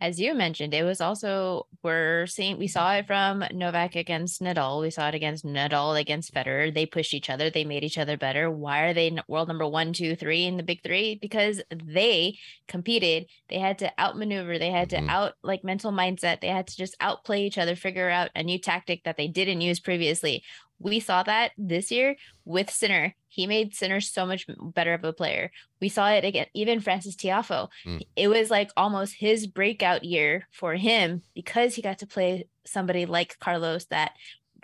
as 0.00 0.20
you 0.20 0.34
mentioned, 0.34 0.74
it 0.74 0.82
was 0.82 1.00
also 1.00 1.66
we're 1.82 2.26
seeing 2.26 2.58
we 2.58 2.66
saw 2.66 2.92
it 2.94 3.06
from 3.06 3.42
Novak 3.52 3.94
against 3.94 4.42
Nadal. 4.42 4.82
We 4.82 4.90
saw 4.90 5.08
it 5.08 5.14
against 5.14 5.46
Nadal 5.46 5.98
against 5.98 6.34
Federer. 6.34 6.74
They 6.74 6.84
pushed 6.84 7.14
each 7.14 7.30
other. 7.30 7.48
They 7.48 7.64
made 7.64 7.84
each 7.84 7.96
other 7.96 8.18
better. 8.18 8.50
Why 8.50 8.80
are 8.82 8.92
they 8.92 9.16
world 9.28 9.48
number 9.48 9.66
one, 9.66 9.92
two, 9.94 10.14
three 10.16 10.44
in 10.44 10.56
the 10.58 10.62
big 10.62 10.82
three? 10.82 11.14
Because 11.22 11.62
they 11.70 12.36
competed. 12.68 13.26
They 13.48 13.58
had 13.60 13.78
to 13.78 13.98
outmaneuver. 13.98 14.58
They 14.58 14.70
had 14.70 14.90
Mhm. 14.90 15.06
to 15.06 15.10
out 15.10 15.34
like 15.42 15.64
mental 15.64 15.92
mindset. 15.92 16.40
They 16.40 16.48
had 16.48 16.66
to 16.66 16.76
just 16.76 16.96
outplay 17.00 17.46
each 17.46 17.56
other, 17.56 17.76
figure 17.76 18.10
out 18.10 18.30
a 18.34 18.42
new 18.42 18.58
tactic 18.58 19.04
that 19.04 19.16
they 19.16 19.28
didn't 19.28 19.60
use 19.62 19.80
previously. 19.80 20.42
We 20.78 21.00
saw 21.00 21.22
that 21.22 21.52
this 21.56 21.90
year 21.90 22.16
with 22.44 22.70
Sinner. 22.70 23.14
He 23.28 23.46
made 23.46 23.74
Sinner 23.74 24.00
so 24.00 24.26
much 24.26 24.46
better 24.48 24.94
of 24.94 25.02
a 25.04 25.12
player. 25.12 25.50
We 25.80 25.88
saw 25.88 26.10
it 26.10 26.24
again, 26.24 26.46
even 26.54 26.80
Frances 26.80 27.16
Tiafoe. 27.16 27.68
Mm. 27.84 28.02
It 28.14 28.28
was 28.28 28.50
like 28.50 28.70
almost 28.76 29.16
his 29.18 29.46
breakout 29.46 30.04
year 30.04 30.46
for 30.52 30.74
him 30.74 31.22
because 31.34 31.74
he 31.74 31.82
got 31.82 31.98
to 31.98 32.06
play 32.06 32.46
somebody 32.64 33.06
like 33.06 33.38
Carlos 33.38 33.86
that 33.86 34.12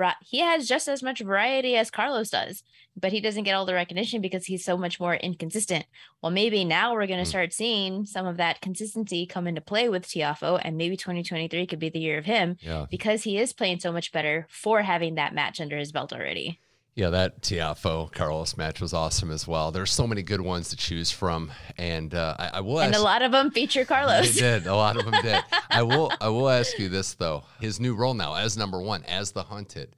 brought 0.01 0.16
he 0.24 0.38
has 0.38 0.66
just 0.66 0.88
as 0.88 1.03
much 1.03 1.20
variety 1.20 1.76
as 1.76 1.90
Carlos 1.90 2.30
does, 2.30 2.62
but 2.96 3.12
he 3.12 3.20
doesn't 3.20 3.44
get 3.44 3.53
all 3.55 3.66
the 3.66 3.74
recognition 3.74 4.22
because 4.22 4.46
he's 4.46 4.64
so 4.64 4.74
much 4.78 4.98
more 4.98 5.14
inconsistent. 5.16 5.84
Well, 6.22 6.32
maybe 6.32 6.64
now 6.64 6.94
we're 6.94 7.07
going 7.07 7.22
to 7.22 7.28
Mm. 7.30 7.34
start 7.36 7.53
seeing 7.53 8.07
some 8.07 8.26
of 8.26 8.38
that 8.38 8.62
consistency 8.62 9.26
come 9.26 9.46
into 9.46 9.61
play 9.61 9.90
with 9.90 10.07
Tiafoe, 10.07 10.59
and 10.64 10.78
maybe 10.78 10.96
2023 10.96 11.66
could 11.66 11.78
be 11.78 11.90
the 11.90 11.98
year 12.01 12.16
of 12.16 12.24
him 12.24 12.57
Yeah. 12.62 12.86
because 12.90 13.24
he 13.24 13.36
is 13.36 13.53
playing 13.53 13.80
so 13.80 13.92
much 13.92 14.11
better 14.11 14.46
for 14.48 14.80
having 14.80 15.16
that 15.16 15.34
match 15.34 15.61
under 15.61 15.76
his 15.76 15.92
belt 15.92 16.14
already. 16.14 16.61
Yeah, 16.97 17.11
that 17.11 17.41
Tiafoe 17.43 18.12
Carlos 18.12 18.57
match 18.57 18.80
was 18.80 18.93
awesome 18.93 19.30
as 19.30 19.47
well. 19.47 19.70
There's 19.70 19.93
so 19.93 20.07
many 20.07 20.22
good 20.22 20.41
ones 20.41 20.70
to 20.70 20.76
choose 20.76 21.11
from. 21.11 21.51
And 21.78 22.14
uh, 22.14 22.36
I, 22.38 22.51
I 22.55 22.61
will 22.61 22.80
And 22.80 22.95
a 22.95 23.01
lot 23.01 23.22
of 23.22 23.32
them 23.32 23.51
feature 23.51 23.84
Carlos. 23.84 24.34
They 24.34 24.41
did. 24.41 24.66
A 24.66 24.74
lot 24.74 24.97
of 24.97 25.05
them 25.05 25.14
did. 25.22 25.41
I 25.70 25.82
will. 25.82 26.12
I 26.20 26.28
will 26.28 26.49
ask 26.49 26.78
you 26.78 26.88
this 26.88 27.14
though: 27.14 27.45
his 27.61 27.80
new 27.80 27.95
role 27.95 28.14
now 28.14 28.34
as 28.34 28.57
number 28.57 28.80
one, 28.80 29.05
as 29.05 29.32
the 29.32 29.45
hunted. 29.45 29.95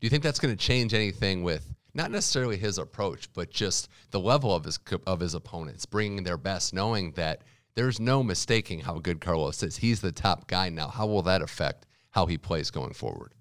Do 0.00 0.04
you 0.06 0.10
think 0.10 0.22
that's 0.22 0.40
going 0.40 0.54
to 0.54 0.62
change 0.62 0.92
anything 0.92 1.42
with 1.42 1.74
not 1.94 2.10
necessarily 2.10 2.58
his 2.58 2.76
approach, 2.76 3.32
but 3.32 3.50
just 3.50 3.88
the 4.10 4.20
level 4.20 4.54
of 4.54 4.64
his 4.64 4.78
of 5.06 5.20
his 5.20 5.34
opponents, 5.34 5.86
bringing 5.86 6.24
their 6.24 6.36
best, 6.36 6.74
knowing 6.74 7.12
that 7.12 7.42
there's 7.76 8.00
no 8.00 8.22
mistaking 8.22 8.80
how 8.80 8.98
good 8.98 9.20
Carlos 9.20 9.62
is. 9.62 9.76
He's 9.76 10.00
the 10.00 10.12
top 10.12 10.48
guy 10.48 10.68
now. 10.70 10.88
How 10.88 11.06
will 11.06 11.22
that 11.22 11.40
affect 11.40 11.86
how 12.10 12.26
he 12.26 12.36
plays 12.36 12.70
going 12.70 12.94
forward? 12.94 13.32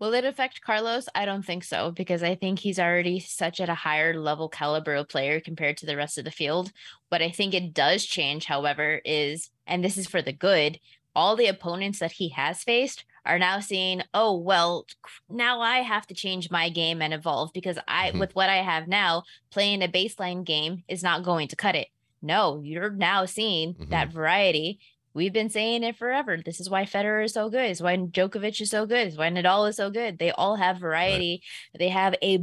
Will 0.00 0.12
it 0.14 0.24
affect 0.24 0.60
Carlos? 0.60 1.08
I 1.14 1.24
don't 1.24 1.44
think 1.44 1.64
so 1.64 1.90
because 1.90 2.22
I 2.22 2.34
think 2.34 2.58
he's 2.58 2.78
already 2.80 3.20
such 3.20 3.60
at 3.60 3.68
a 3.68 3.74
higher 3.74 4.18
level 4.18 4.48
caliber 4.48 4.94
of 4.96 5.08
player 5.08 5.40
compared 5.40 5.76
to 5.78 5.86
the 5.86 5.96
rest 5.96 6.18
of 6.18 6.24
the 6.24 6.30
field. 6.30 6.72
What 7.08 7.22
I 7.22 7.30
think 7.30 7.54
it 7.54 7.72
does 7.72 8.04
change, 8.04 8.46
however, 8.46 9.00
is, 9.04 9.50
and 9.66 9.84
this 9.84 9.96
is 9.96 10.06
for 10.08 10.20
the 10.20 10.32
good, 10.32 10.80
all 11.14 11.36
the 11.36 11.46
opponents 11.46 12.00
that 12.00 12.12
he 12.12 12.30
has 12.30 12.64
faced 12.64 13.04
are 13.24 13.38
now 13.38 13.60
seeing, 13.60 14.02
oh, 14.12 14.36
well, 14.36 14.86
now 15.30 15.60
I 15.60 15.78
have 15.78 16.06
to 16.08 16.14
change 16.14 16.50
my 16.50 16.68
game 16.68 17.00
and 17.00 17.14
evolve 17.14 17.52
because 17.54 17.78
I, 17.88 18.10
Mhm. 18.10 18.18
with 18.18 18.34
what 18.34 18.50
I 18.50 18.56
have 18.56 18.88
now, 18.88 19.22
playing 19.50 19.82
a 19.82 19.88
baseline 19.88 20.44
game 20.44 20.82
is 20.88 21.02
not 21.02 21.22
going 21.22 21.48
to 21.48 21.56
cut 21.56 21.76
it. 21.76 21.88
No, 22.20 22.60
you're 22.62 22.90
now 22.90 23.26
seeing 23.26 23.76
that 23.90 24.08
variety. 24.10 24.80
We've 25.14 25.32
been 25.32 25.48
saying 25.48 25.84
it 25.84 25.96
forever. 25.96 26.38
This 26.44 26.60
is 26.60 26.68
why 26.68 26.84
Federer 26.84 27.24
is 27.24 27.32
so 27.32 27.48
good. 27.48 27.70
Is 27.70 27.80
why 27.80 27.96
Djokovic 27.96 28.60
is 28.60 28.70
so 28.70 28.84
good. 28.84 29.06
Is 29.08 29.16
why 29.16 29.30
Nadal 29.30 29.68
is 29.68 29.76
so 29.76 29.88
good. 29.90 30.18
They 30.18 30.32
all 30.32 30.56
have 30.56 30.78
variety. 30.78 31.42
They 31.78 31.88
have 31.88 32.16
a 32.20 32.38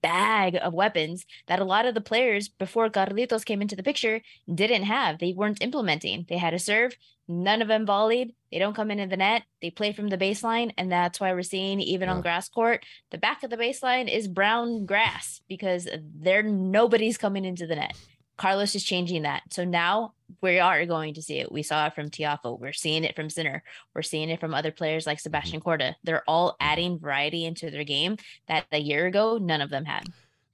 bag 0.00 0.58
of 0.60 0.74
weapons 0.74 1.24
that 1.46 1.60
a 1.60 1.64
lot 1.64 1.86
of 1.86 1.94
the 1.94 2.00
players 2.00 2.48
before 2.48 2.88
Carlitos 2.90 3.44
came 3.44 3.62
into 3.62 3.76
the 3.76 3.82
picture 3.82 4.20
didn't 4.52 4.84
have. 4.84 5.18
They 5.18 5.32
weren't 5.32 5.62
implementing. 5.62 6.26
They 6.28 6.38
had 6.38 6.54
a 6.54 6.58
serve. 6.58 6.96
None 7.26 7.62
of 7.62 7.68
them 7.68 7.86
volleyed. 7.86 8.34
They 8.52 8.58
don't 8.58 8.76
come 8.76 8.90
into 8.90 9.06
the 9.06 9.16
net. 9.16 9.44
They 9.62 9.70
play 9.70 9.92
from 9.92 10.08
the 10.08 10.18
baseline, 10.18 10.72
and 10.76 10.92
that's 10.92 11.20
why 11.20 11.32
we're 11.32 11.42
seeing 11.42 11.80
even 11.80 12.08
Yeah. 12.08 12.16
on 12.16 12.20
grass 12.20 12.50
court, 12.50 12.84
the 13.10 13.18
back 13.18 13.42
of 13.42 13.50
the 13.50 13.56
baseline 13.56 14.14
is 14.14 14.28
brown 14.28 14.84
grass 14.84 15.40
because 15.48 15.88
there 15.94 16.42
nobody's 16.42 17.16
coming 17.16 17.46
into 17.46 17.66
the 17.66 17.76
net. 17.76 17.96
Carlos 18.36 18.74
is 18.74 18.84
changing 18.84 19.22
that. 19.22 19.42
So 19.52 19.64
now 19.64 20.12
we 20.40 20.58
are 20.58 20.86
going 20.86 21.14
to 21.14 21.22
see 21.22 21.38
it. 21.38 21.52
We 21.52 21.62
saw 21.62 21.86
it 21.86 21.94
from 21.94 22.10
Tiafoe. 22.10 22.58
We're 22.58 22.72
seeing 22.72 23.04
it 23.04 23.16
from 23.16 23.30
Sinner. 23.30 23.62
We're 23.94 24.02
seeing 24.02 24.30
it 24.30 24.40
from 24.40 24.54
other 24.54 24.70
players 24.70 25.06
like 25.06 25.18
mm-hmm. 25.18 25.22
Sebastian 25.22 25.60
Corda. 25.60 25.96
They're 26.04 26.24
all 26.26 26.52
mm-hmm. 26.52 26.66
adding 26.66 26.98
variety 26.98 27.44
into 27.44 27.70
their 27.70 27.84
game 27.84 28.16
that 28.48 28.66
a 28.72 28.78
year 28.78 29.06
ago 29.06 29.38
none 29.40 29.60
of 29.60 29.70
them 29.70 29.84
had. 29.84 30.04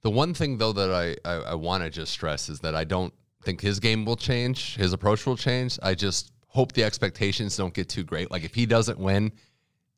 The 0.03 0.09
one 0.09 0.33
thing 0.33 0.57
though 0.57 0.73
that 0.73 0.91
I, 0.91 1.29
I, 1.29 1.35
I 1.51 1.55
want 1.55 1.83
to 1.83 1.89
just 1.89 2.11
stress 2.11 2.49
is 2.49 2.59
that 2.61 2.75
I 2.75 2.83
don't 2.83 3.13
think 3.43 3.61
his 3.61 3.79
game 3.79 4.05
will 4.05 4.15
change, 4.15 4.75
his 4.75 4.93
approach 4.93 5.25
will 5.25 5.37
change. 5.37 5.79
I 5.81 5.95
just 5.95 6.31
hope 6.47 6.73
the 6.73 6.83
expectations 6.83 7.55
don't 7.55 7.73
get 7.73 7.87
too 7.89 8.03
great. 8.03 8.29
Like 8.29 8.43
if 8.43 8.53
he 8.53 8.65
doesn't 8.65 8.99
win 8.99 9.31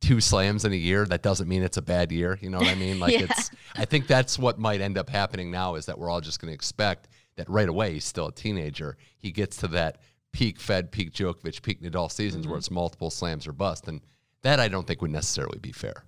two 0.00 0.20
slams 0.20 0.64
in 0.64 0.72
a 0.72 0.76
year, 0.76 1.06
that 1.06 1.22
doesn't 1.22 1.48
mean 1.48 1.62
it's 1.62 1.78
a 1.78 1.82
bad 1.82 2.12
year. 2.12 2.38
You 2.40 2.50
know 2.50 2.58
what 2.58 2.68
I 2.68 2.74
mean? 2.74 2.98
Like 3.04 3.14
Yeah. 3.14 3.26
it's 3.30 3.50
I 3.74 3.84
think 3.84 4.06
that's 4.06 4.38
what 4.38 4.58
might 4.58 4.80
end 4.80 4.98
up 4.98 5.08
happening 5.08 5.50
now 5.50 5.74
is 5.74 5.86
that 5.86 5.98
we're 5.98 6.10
all 6.10 6.20
just 6.20 6.40
gonna 6.40 6.52
expect 6.52 7.08
that 7.36 7.48
right 7.48 7.68
away 7.68 7.94
he's 7.94 8.04
still 8.04 8.28
a 8.28 8.32
teenager. 8.32 8.96
He 9.16 9.30
gets 9.30 9.56
to 9.58 9.68
that 9.68 9.98
peak 10.32 10.58
Fed, 10.60 10.90
peak 10.90 11.12
Djokovic, 11.12 11.62
peak 11.62 11.82
Nadal 11.82 12.10
seasons 12.10 12.46
where 12.46 12.54
mm-hmm. 12.54 12.58
it's 12.58 12.70
multiple 12.70 13.10
slams 13.10 13.46
or 13.46 13.52
bust. 13.52 13.88
And 13.88 14.00
that 14.42 14.60
I 14.60 14.68
don't 14.68 14.86
think 14.86 15.00
would 15.02 15.10
necessarily 15.10 15.58
be 15.58 15.72
fair. 15.72 16.04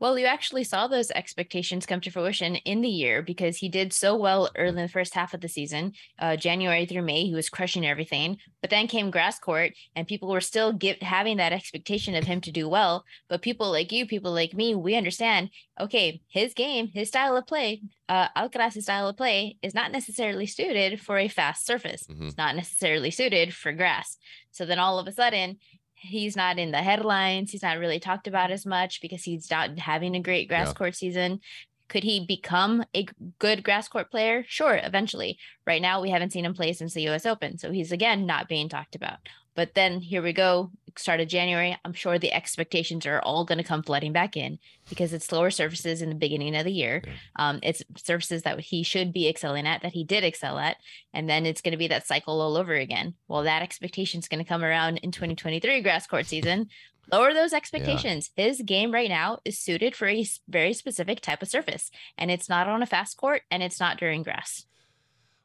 Well, 0.00 0.18
you 0.18 0.26
actually 0.26 0.64
saw 0.64 0.86
those 0.86 1.10
expectations 1.12 1.86
come 1.86 2.00
to 2.00 2.10
fruition 2.10 2.56
in 2.56 2.80
the 2.80 2.88
year 2.88 3.22
because 3.22 3.58
he 3.58 3.68
did 3.68 3.92
so 3.92 4.16
well 4.16 4.50
early 4.56 4.70
in 4.70 4.74
the 4.74 4.88
first 4.88 5.14
half 5.14 5.32
of 5.34 5.40
the 5.40 5.48
season, 5.48 5.92
uh, 6.18 6.36
January 6.36 6.84
through 6.84 7.02
May. 7.02 7.24
He 7.24 7.34
was 7.34 7.48
crushing 7.48 7.86
everything, 7.86 8.38
but 8.60 8.70
then 8.70 8.88
came 8.88 9.10
grass 9.10 9.38
court, 9.38 9.72
and 9.94 10.06
people 10.06 10.28
were 10.28 10.40
still 10.40 10.72
give, 10.72 10.98
having 11.00 11.36
that 11.36 11.52
expectation 11.52 12.14
of 12.16 12.24
him 12.24 12.40
to 12.42 12.52
do 12.52 12.68
well. 12.68 13.04
But 13.28 13.42
people 13.42 13.70
like 13.70 13.92
you, 13.92 14.06
people 14.06 14.32
like 14.32 14.52
me, 14.52 14.74
we 14.74 14.96
understand. 14.96 15.50
Okay, 15.80 16.20
his 16.28 16.54
game, 16.54 16.88
his 16.88 17.08
style 17.08 17.36
of 17.36 17.46
play, 17.46 17.82
uh, 18.08 18.28
Alcaraz's 18.36 18.84
style 18.84 19.08
of 19.08 19.16
play 19.16 19.56
is 19.62 19.74
not 19.74 19.92
necessarily 19.92 20.46
suited 20.46 21.00
for 21.00 21.18
a 21.18 21.28
fast 21.28 21.64
surface. 21.64 22.06
Mhm. 22.08 22.26
It's 22.26 22.36
not 22.36 22.56
necessarily 22.56 23.10
suited 23.10 23.54
for 23.54 23.72
grass. 23.72 24.18
So 24.50 24.66
then 24.66 24.78
all 24.78 24.98
of 24.98 25.06
a 25.06 25.12
sudden, 25.12 25.58
he's 26.04 26.36
not 26.36 26.58
in 26.58 26.70
the 26.70 26.82
headlines. 26.82 27.50
He's 27.50 27.62
not 27.62 27.78
really 27.78 27.98
talked 27.98 28.26
about 28.26 28.50
as 28.50 28.64
much 28.66 29.00
because 29.00 29.24
he's 29.24 29.50
not 29.50 29.78
having 29.78 30.14
a 30.14 30.20
great 30.20 30.48
grass 30.48 30.68
Yeah. 30.68 30.74
court 30.74 30.94
season. 30.94 31.40
Could 31.88 32.04
he 32.04 32.24
become 32.24 32.84
a 32.94 33.06
good 33.38 33.62
grass 33.62 33.88
court 33.88 34.10
player? 34.10 34.44
Sure, 34.48 34.76
eventually. 34.82 35.38
Right 35.66 35.82
now, 35.82 36.00
we 36.00 36.10
haven't 36.10 36.32
seen 36.32 36.44
him 36.44 36.54
play 36.54 36.72
since 36.72 36.94
the 36.94 37.08
US 37.08 37.26
Open. 37.26 37.58
So 37.58 37.72
he's 37.72 37.92
again 37.92 38.26
not 38.26 38.48
being 38.48 38.68
talked 38.68 38.94
about. 38.94 39.18
But 39.54 39.74
then 39.74 40.00
here 40.00 40.22
we 40.22 40.32
go, 40.32 40.70
start 40.98 41.20
of 41.20 41.28
January. 41.28 41.76
I'm 41.84 41.92
sure 41.92 42.18
the 42.18 42.32
expectations 42.32 43.06
are 43.06 43.20
all 43.20 43.44
going 43.44 43.58
to 43.58 43.64
come 43.64 43.82
flooding 43.82 44.12
back 44.12 44.36
in 44.36 44.58
because 44.88 45.12
it's 45.12 45.26
slower 45.26 45.50
surfaces 45.50 46.02
in 46.02 46.08
the 46.08 46.14
beginning 46.14 46.54
of 46.56 46.64
the 46.64 46.72
year. 46.72 47.02
Yeah. 47.04 47.12
Um, 47.36 47.60
it's 47.62 47.82
surfaces 47.96 48.42
that 48.42 48.60
he 48.60 48.82
should 48.82 49.12
be 49.12 49.28
excelling 49.28 49.66
at, 49.66 49.82
that 49.82 49.92
he 49.92 50.04
did 50.04 50.24
excel 50.24 50.58
at. 50.58 50.76
And 51.12 51.28
then 51.28 51.46
it's 51.46 51.60
going 51.60 51.72
to 51.72 51.78
be 51.78 51.88
that 51.88 52.06
cycle 52.06 52.40
all 52.40 52.56
over 52.56 52.74
again. 52.74 53.14
Well, 53.28 53.42
that 53.42 53.62
expectation 53.62 54.20
is 54.20 54.28
going 54.28 54.42
to 54.42 54.48
come 54.48 54.64
around 54.64 54.98
in 54.98 55.10
2023 55.10 55.80
grass 55.82 56.06
court 56.06 56.26
season. 56.26 56.68
Lower 57.12 57.34
those 57.34 57.52
expectations. 57.52 58.30
His 58.34 58.62
game 58.64 58.90
right 58.92 59.10
now 59.10 59.38
is 59.44 59.58
suited 59.58 59.94
for 59.94 60.08
a 60.08 60.26
very 60.48 60.72
specific 60.72 61.20
type 61.20 61.42
of 61.42 61.48
surface, 61.48 61.90
and 62.16 62.30
it's 62.30 62.48
not 62.48 62.66
on 62.66 62.82
a 62.82 62.86
fast 62.86 63.16
court 63.18 63.42
and 63.50 63.62
it's 63.62 63.78
not 63.78 63.98
during 63.98 64.22
grass. 64.22 64.64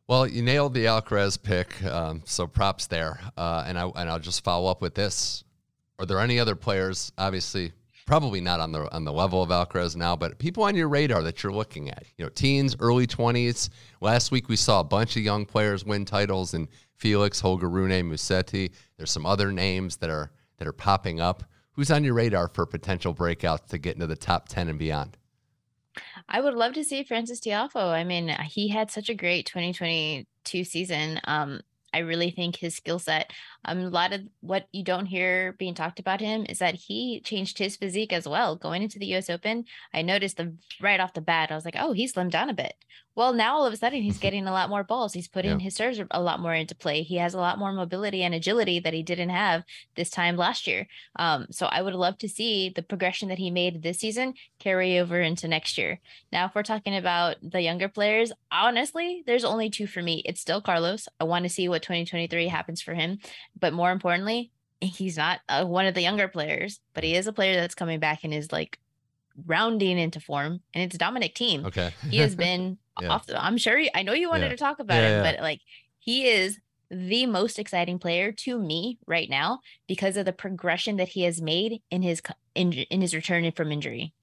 Well, 0.10 0.26
you 0.26 0.42
nailed 0.42 0.74
the 0.74 0.86
Alcaraz 0.86 1.40
pick, 1.40 1.84
um, 1.84 2.24
so 2.26 2.48
props 2.48 2.88
there. 2.88 3.20
Uh, 3.38 3.64
and 3.68 3.78
I 3.78 3.86
and 3.90 4.10
I'll 4.10 4.18
just 4.18 4.44
follow 4.44 4.68
up 4.72 4.82
with 4.82 4.96
this: 4.96 5.44
Are 6.00 6.06
there 6.08 6.20
any 6.20 6.40
other 6.40 6.56
players? 6.56 7.12
Obviously, 7.20 7.74
probably 8.08 8.42
not 8.42 8.60
on 8.60 8.72
the 8.72 8.92
on 8.92 9.04
the 9.04 9.14
level 9.14 9.44
of 9.44 9.50
Alcaraz 9.50 9.96
now, 9.96 10.16
but 10.16 10.40
people 10.40 10.64
on 10.64 10.76
your 10.76 10.90
radar 10.90 11.22
that 11.22 11.44
you're 11.44 11.54
looking 11.54 11.92
at. 11.92 12.06
You 12.18 12.26
know, 12.26 12.30
teens, 12.30 12.76
early 12.80 13.06
twenties. 13.06 13.70
Last 14.02 14.32
week 14.32 14.50
we 14.50 14.56
saw 14.56 14.80
a 14.80 14.84
bunch 14.84 15.16
of 15.16 15.22
young 15.22 15.46
players 15.46 15.86
win 15.86 16.06
titles, 16.06 16.56
and 16.56 16.70
Felix, 16.96 17.40
Holger 17.40 17.70
Rune, 17.70 18.10
Musetti. 18.10 18.72
There's 18.98 19.12
some 19.12 19.28
other 19.28 19.52
names 19.52 19.98
that 19.98 20.10
are 20.10 20.32
that 20.58 20.68
are 20.68 20.74
popping 20.74 21.22
up. 21.22 21.44
Who's 21.74 21.92
on 21.92 22.04
your 22.04 22.16
radar 22.16 22.48
for 22.48 22.66
potential 22.66 23.14
breakouts 23.14 23.68
to 23.68 23.78
get 23.78 23.94
into 23.94 24.08
the 24.08 24.16
top 24.16 24.50
ten 24.50 24.70
and 24.70 24.80
beyond? 24.80 25.20
I 26.30 26.42
would 26.42 26.54
love 26.54 26.74
to 26.74 26.84
see 26.84 27.04
Frances 27.04 27.42
Tiafoe. 27.42 27.92
I 27.92 28.04
mean, 28.04 28.30
he 28.46 28.68
had 28.70 28.92
such 28.92 29.10
a 29.10 29.16
great 29.16 29.48
2022 29.48 30.64
season. 30.64 31.20
Um, 31.24 31.62
I 31.92 32.00
really 32.00 32.30
think 32.30 32.56
his 32.56 32.76
skill 32.76 33.00
set, 33.00 33.32
um, 33.66 33.80
a 33.80 33.90
lot 33.90 34.14
of 34.14 34.22
what 34.42 34.68
you 34.72 34.84
don't 34.84 35.06
hear 35.06 35.54
being 35.54 35.74
talked 35.74 36.00
about 36.00 36.22
him 36.22 36.46
is 36.48 36.60
that 36.60 36.76
he 36.76 37.22
changed 37.22 37.58
his 37.58 37.76
physique 37.76 38.14
as 38.14 38.28
well. 38.28 38.56
Going 38.56 38.84
into 38.84 39.00
the 39.00 39.14
US 39.16 39.30
Open, 39.30 39.66
I 39.94 40.02
noticed 40.02 40.38
the 40.38 40.54
right 40.82 41.00
off 41.00 41.14
the 41.14 41.22
bat, 41.22 41.52
I 41.52 41.56
was 41.56 41.66
like, 41.66 41.76
oh, 41.78 41.92
he 41.92 42.08
slimmed 42.08 42.32
down 42.32 42.50
a 42.50 42.54
bit. 42.54 42.74
Well, 43.16 43.34
now 43.34 43.58
all 43.58 43.66
of 43.66 43.74
a 43.74 43.78
sudden 43.78 44.02
he's 44.02 44.18
getting 44.26 44.48
a 44.48 44.52
lot 44.52 44.70
more 44.70 44.84
balls. 44.84 45.14
He's 45.14 45.28
putting 45.28 45.60
yeah. 45.60 45.66
his 45.66 45.76
serves 45.76 46.00
a 46.12 46.22
lot 46.22 46.40
more 46.40 46.54
into 46.54 46.74
play. 46.74 47.04
He 47.04 47.18
has 47.18 47.34
a 47.34 47.40
lot 47.40 47.60
more 47.60 47.74
mobility 47.74 48.24
and 48.24 48.34
agility 48.34 48.80
that 48.80 48.94
he 48.94 49.04
didn't 49.04 49.30
have 49.30 49.64
this 49.96 50.10
time 50.10 50.38
last 50.38 50.68
year. 50.68 50.88
Um, 51.18 51.48
so 51.52 51.66
I 51.66 51.82
would 51.82 51.96
love 51.96 52.18
to 52.20 52.30
see 52.30 52.72
the 52.74 52.82
progression 52.82 53.28
that 53.28 53.38
he 53.38 53.52
made 53.52 53.84
this 53.84 54.00
season 54.00 54.36
carry 54.60 54.98
over 54.98 55.20
into 55.20 55.50
next 55.50 55.78
year. 55.78 56.00
Now, 56.32 56.46
if 56.46 56.56
we're 56.56 56.64
talking 56.64 56.96
about 56.96 57.36
the 57.42 57.62
younger 57.62 57.90
players, 57.90 58.32
honestly, 58.52 59.24
there's 59.26 59.44
only 59.44 59.70
two 59.70 59.88
for 59.88 60.02
me. 60.02 60.22
It's 60.26 60.40
still 60.40 60.62
Carlos. 60.62 61.10
I 61.20 61.26
want 61.26 61.44
to 61.44 61.50
see 61.50 61.68
what 61.68 61.82
2023 61.82 62.48
happens 62.48 62.82
for 62.82 62.94
him. 62.94 63.20
But 63.60 63.74
more 63.74 63.92
importantly, 63.92 64.52
he's 64.82 65.18
not 65.18 65.40
uh, 65.50 65.66
one 65.66 65.86
of 65.86 65.94
the 65.94 66.02
younger 66.02 66.28
players, 66.28 66.80
but 66.94 67.04
he 67.04 67.16
is 67.16 67.28
a 67.28 67.34
player 67.34 67.56
that's 67.56 67.76
coming 67.76 68.00
back 68.00 68.24
and 68.24 68.34
is 68.34 68.52
like 68.52 68.80
rounding 69.46 69.98
into 69.98 70.20
form, 70.20 70.62
and 70.74 70.84
it's 70.84 70.98
Dominic 70.98 71.36
Thiem. 71.36 71.66
Okay, 71.66 71.94
he 72.10 72.18
has 72.18 72.36
been 72.48 72.78
yeah. 73.02 73.10
off. 73.10 73.26
The, 73.28 73.44
I'm 73.44 73.58
sure. 73.58 73.82
I 73.94 74.04
know 74.04 74.14
you 74.14 74.30
wanted 74.30 74.46
yeah. 74.46 74.50
to 74.52 74.58
talk 74.58 74.80
about 74.80 75.02
yeah, 75.02 75.18
him, 75.18 75.24
but 75.24 75.42
like 75.42 75.62
he 76.00 76.28
is 76.28 76.60
the 76.92 77.26
most 77.26 77.60
exciting 77.60 78.00
player 78.00 78.32
to 78.32 78.58
me 78.58 78.98
right 79.06 79.30
now 79.30 79.60
because 79.88 80.18
of 80.18 80.26
the 80.26 80.34
progression 80.34 80.98
that 80.98 81.10
he 81.10 81.22
has 81.24 81.42
made 81.42 81.82
in 81.92 82.02
his 82.02 82.22
in, 82.56 82.74
in 82.74 83.02
his 83.02 83.14
return 83.14 83.50
from 83.52 83.72
injury. 83.72 84.14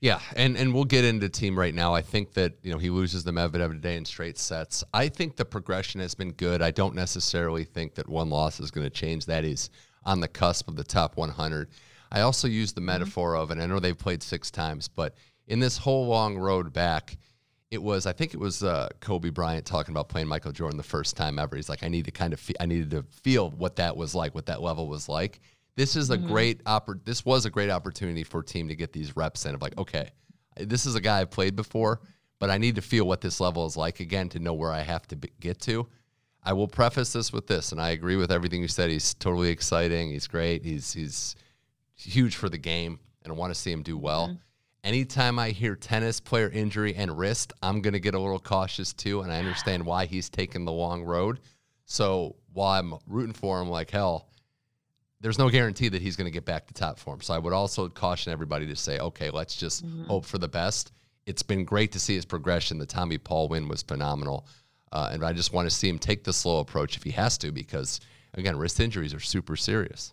Yeah, 0.00 0.20
and 0.36 0.56
and 0.56 0.74
we'll 0.74 0.84
get 0.84 1.04
into 1.04 1.28
Thiem 1.28 1.56
right 1.56 1.74
now. 1.74 1.94
I 1.94 2.02
think 2.02 2.34
that 2.34 2.54
you 2.62 2.72
know 2.72 2.78
he 2.78 2.90
loses 2.90 3.24
the 3.24 3.30
Medvedev 3.30 3.70
today 3.72 3.96
in 3.96 4.04
straight 4.04 4.36
sets. 4.36 4.84
I 4.92 5.08
think 5.08 5.36
the 5.36 5.44
progression 5.44 6.00
has 6.00 6.14
been 6.14 6.32
good. 6.32 6.60
I 6.60 6.72
don't 6.72 6.94
necessarily 6.94 7.64
think 7.64 7.94
that 7.94 8.08
one 8.08 8.28
loss 8.28 8.60
is 8.60 8.70
going 8.70 8.84
to 8.84 8.90
change 8.90 9.26
That 9.26 9.44
is 9.44 9.70
on 10.04 10.20
the 10.20 10.28
cusp 10.28 10.68
of 10.68 10.76
the 10.76 10.84
top 10.84 11.16
100. 11.16 11.70
I 12.12 12.20
also 12.20 12.46
use 12.46 12.72
the 12.72 12.80
mm-hmm. 12.80 12.86
metaphor 12.86 13.36
of, 13.36 13.50
and 13.50 13.62
I 13.62 13.66
know 13.66 13.80
they've 13.80 13.98
played 13.98 14.22
six 14.22 14.50
times, 14.50 14.88
but 14.88 15.14
in 15.46 15.58
this 15.58 15.78
whole 15.78 16.06
long 16.06 16.36
road 16.36 16.72
back, 16.72 17.16
it 17.70 17.82
was 17.82 18.06
I 18.06 18.12
think 18.12 18.34
it 18.34 18.40
was 18.40 18.62
uh, 18.62 18.88
Kobe 19.00 19.30
Bryant 19.30 19.66
talking 19.66 19.92
about 19.92 20.08
playing 20.08 20.28
Michael 20.28 20.52
Jordan 20.52 20.76
the 20.76 20.82
first 20.82 21.16
time 21.16 21.38
ever. 21.38 21.56
He's 21.56 21.68
like, 21.68 21.82
I 21.82 21.88
need 21.88 22.04
to 22.04 22.12
kind 22.12 22.32
of 22.32 22.40
fe- 22.40 22.54
I 22.60 22.66
needed 22.66 22.90
to 22.92 23.04
feel 23.22 23.50
what 23.50 23.76
that 23.76 23.96
was 23.96 24.14
like, 24.14 24.34
what 24.34 24.46
that 24.46 24.62
level 24.62 24.86
was 24.88 25.08
like. 25.08 25.40
This 25.76 25.96
is 25.96 26.10
a 26.10 26.16
mm-hmm. 26.16 26.28
great 26.28 26.64
oppor- 26.64 27.04
This 27.04 27.24
was 27.24 27.46
a 27.46 27.50
great 27.50 27.70
opportunity 27.70 28.22
for 28.22 28.40
a 28.40 28.44
Thiem 28.44 28.68
to 28.68 28.76
get 28.76 28.92
these 28.92 29.16
reps 29.16 29.44
in 29.46 29.54
of 29.54 29.62
like, 29.62 29.76
okay, 29.78 30.10
this 30.56 30.86
is 30.86 30.94
a 30.94 31.00
guy 31.00 31.20
I've 31.20 31.30
played 31.30 31.56
before, 31.56 32.00
but 32.38 32.50
I 32.50 32.58
need 32.58 32.76
to 32.76 32.82
feel 32.82 33.06
what 33.06 33.20
this 33.20 33.40
level 33.40 33.66
is 33.66 33.76
like 33.76 34.00
again 34.00 34.28
to 34.30 34.38
know 34.38 34.54
where 34.54 34.70
I 34.70 34.82
have 34.82 35.06
to 35.08 35.16
be- 35.16 35.32
get 35.40 35.60
to. 35.62 35.88
I 36.44 36.52
will 36.52 36.68
preface 36.68 37.12
this 37.12 37.32
with 37.32 37.46
this, 37.46 37.72
and 37.72 37.80
I 37.80 37.90
agree 37.90 38.16
with 38.16 38.30
everything 38.30 38.60
you 38.60 38.68
said. 38.68 38.90
He's 38.90 39.14
totally 39.14 39.48
exciting. 39.48 40.10
He's 40.10 40.26
great. 40.26 40.62
He's 40.62 40.92
he's 40.92 41.34
huge 41.94 42.36
for 42.36 42.50
the 42.50 42.58
game, 42.58 43.00
and 43.22 43.32
I 43.32 43.34
want 43.36 43.52
to 43.54 43.58
see 43.58 43.72
him 43.72 43.82
do 43.82 43.96
well. 43.96 44.28
Mm-hmm. 44.28 44.36
Anytime 44.84 45.38
I 45.38 45.50
hear 45.50 45.74
tennis 45.74 46.20
player 46.20 46.50
injury 46.50 46.94
and 46.94 47.16
wrist, 47.16 47.54
I'm 47.62 47.80
going 47.80 47.94
to 47.94 48.00
get 48.00 48.14
a 48.14 48.18
little 48.18 48.38
cautious 48.38 48.92
too, 48.92 49.22
and 49.22 49.32
I 49.32 49.38
understand 49.38 49.86
why 49.86 50.04
he's 50.04 50.28
taking 50.28 50.66
the 50.66 50.72
long 50.72 51.02
road. 51.04 51.40
So 51.86 52.36
while 52.52 52.78
I'm 52.78 52.94
rooting 53.06 53.32
for 53.32 53.62
him 53.62 53.70
like 53.70 53.90
hell, 53.90 54.28
there's 55.24 55.38
no 55.38 55.48
guarantee 55.48 55.88
that 55.88 56.02
he's 56.02 56.16
going 56.16 56.26
to 56.26 56.30
get 56.30 56.44
back 56.44 56.66
to 56.66 56.74
top 56.74 56.98
form. 56.98 57.22
So 57.22 57.32
I 57.32 57.38
would 57.38 57.54
also 57.54 57.88
caution 57.88 58.30
everybody 58.30 58.66
to 58.66 58.76
say, 58.76 58.98
okay, 58.98 59.30
let's 59.30 59.56
just 59.56 59.82
mm-hmm. 59.82 60.04
hope 60.04 60.26
for 60.26 60.36
the 60.36 60.48
best. 60.48 60.92
It's 61.24 61.42
been 61.42 61.64
great 61.64 61.92
to 61.92 61.98
see 61.98 62.14
his 62.14 62.26
progression. 62.26 62.76
The 62.76 62.84
Tommy 62.84 63.16
Paul 63.16 63.48
win 63.48 63.66
was 63.66 63.80
phenomenal. 63.80 64.46
Uh, 64.92 65.08
and 65.12 65.24
I 65.24 65.32
just 65.32 65.50
want 65.50 65.64
to 65.64 65.74
see 65.74 65.88
him 65.88 65.98
take 65.98 66.24
the 66.24 66.32
slow 66.34 66.58
approach 66.58 66.98
if 66.98 67.04
he 67.04 67.10
has 67.12 67.38
to, 67.38 67.52
because 67.52 68.00
again, 68.34 68.58
wrist 68.58 68.78
injuries 68.80 69.14
are 69.14 69.20
super 69.20 69.56
serious. 69.56 70.12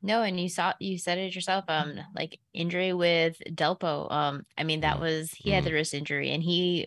No, 0.00 0.22
and 0.22 0.40
you 0.40 0.48
saw 0.48 0.72
you 0.80 0.96
said 0.96 1.18
it 1.18 1.34
yourself. 1.34 1.66
Um, 1.68 2.00
like 2.14 2.40
injury 2.54 2.94
with 2.94 3.36
Delpo. 3.50 4.10
Um, 4.10 4.46
I 4.56 4.64
mean 4.64 4.80
that 4.80 4.98
was 4.98 5.30
he 5.32 5.50
had 5.50 5.64
the 5.64 5.68
mm-hmm. 5.70 5.74
wrist 5.74 5.92
injury, 5.92 6.30
and 6.30 6.42
he 6.42 6.86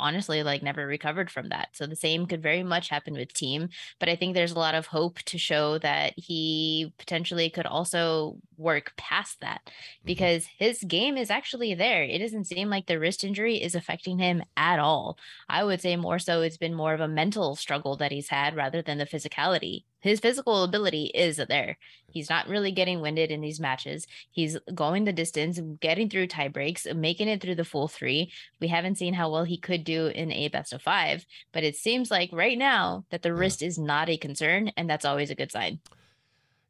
honestly 0.00 0.42
like 0.42 0.62
never 0.62 0.86
recovered 0.86 1.30
from 1.30 1.50
that. 1.50 1.68
So 1.72 1.86
the 1.86 1.94
same 1.96 2.26
could 2.26 2.42
very 2.42 2.62
much 2.62 2.88
happen 2.88 3.14
with 3.14 3.32
Thiem, 3.32 3.70
but 3.98 4.08
I 4.08 4.16
think 4.16 4.34
there's 4.34 4.52
a 4.52 4.58
lot 4.58 4.74
of 4.74 4.86
hope 4.86 5.20
to 5.26 5.38
show 5.38 5.78
that 5.78 6.14
he 6.16 6.92
potentially 6.98 7.50
could 7.50 7.66
also 7.66 8.38
work 8.56 8.92
past 8.96 9.40
that 9.40 9.60
mm-hmm. 9.64 10.06
because 10.06 10.44
mm-hmm. 10.44 10.64
his 10.64 10.82
game 10.84 11.16
is 11.16 11.30
actually 11.30 11.74
there. 11.74 12.02
It 12.02 12.18
doesn't 12.18 12.44
seem 12.44 12.68
like 12.68 12.86
the 12.86 12.98
wrist 12.98 13.24
injury 13.24 13.62
is 13.62 13.74
affecting 13.74 14.18
him 14.18 14.42
at 14.56 14.78
all. 14.78 15.18
I 15.48 15.64
would 15.64 15.80
say 15.80 15.96
more 15.96 16.18
so 16.18 16.42
it's 16.42 16.56
been 16.56 16.74
more 16.74 16.94
of 16.94 17.00
a 17.00 17.08
mental 17.08 17.54
struggle 17.56 17.96
that 17.96 18.12
he's 18.12 18.28
had 18.28 18.56
rather 18.56 18.82
than 18.82 18.98
the 18.98 19.06
physicality 19.06 19.84
his 20.00 20.20
physical 20.20 20.64
ability 20.64 21.10
is 21.14 21.40
there. 21.48 21.76
He's 22.10 22.30
not 22.30 22.48
really 22.48 22.72
getting 22.72 23.00
winded 23.00 23.30
in 23.30 23.40
these 23.40 23.60
matches. 23.60 24.06
He's 24.30 24.58
going 24.74 25.04
the 25.04 25.12
distance, 25.12 25.60
getting 25.80 26.10
through 26.10 26.26
tie 26.26 26.48
breaks, 26.48 26.86
making 26.94 27.28
it 27.28 27.40
through 27.40 27.54
the 27.54 27.64
full 27.64 27.88
three. 27.88 28.32
We 28.60 28.68
haven't 28.68 28.98
seen 28.98 29.14
how 29.14 29.30
well 29.30 29.44
he 29.44 29.56
could 29.56 29.84
do 29.84 30.06
in 30.06 30.32
a 30.32 30.48
best 30.48 30.72
of 30.72 30.82
five, 30.82 31.24
but 31.52 31.64
it 31.64 31.76
seems 31.76 32.10
like 32.10 32.30
right 32.32 32.58
now 32.58 33.04
that 33.10 33.22
the 33.22 33.34
wrist 33.34 33.62
is 33.62 33.78
not 33.78 34.08
a 34.08 34.16
concern, 34.16 34.72
and 34.76 34.88
that's 34.88 35.04
always 35.04 35.30
a 35.30 35.34
good 35.34 35.52
sign. 35.52 35.80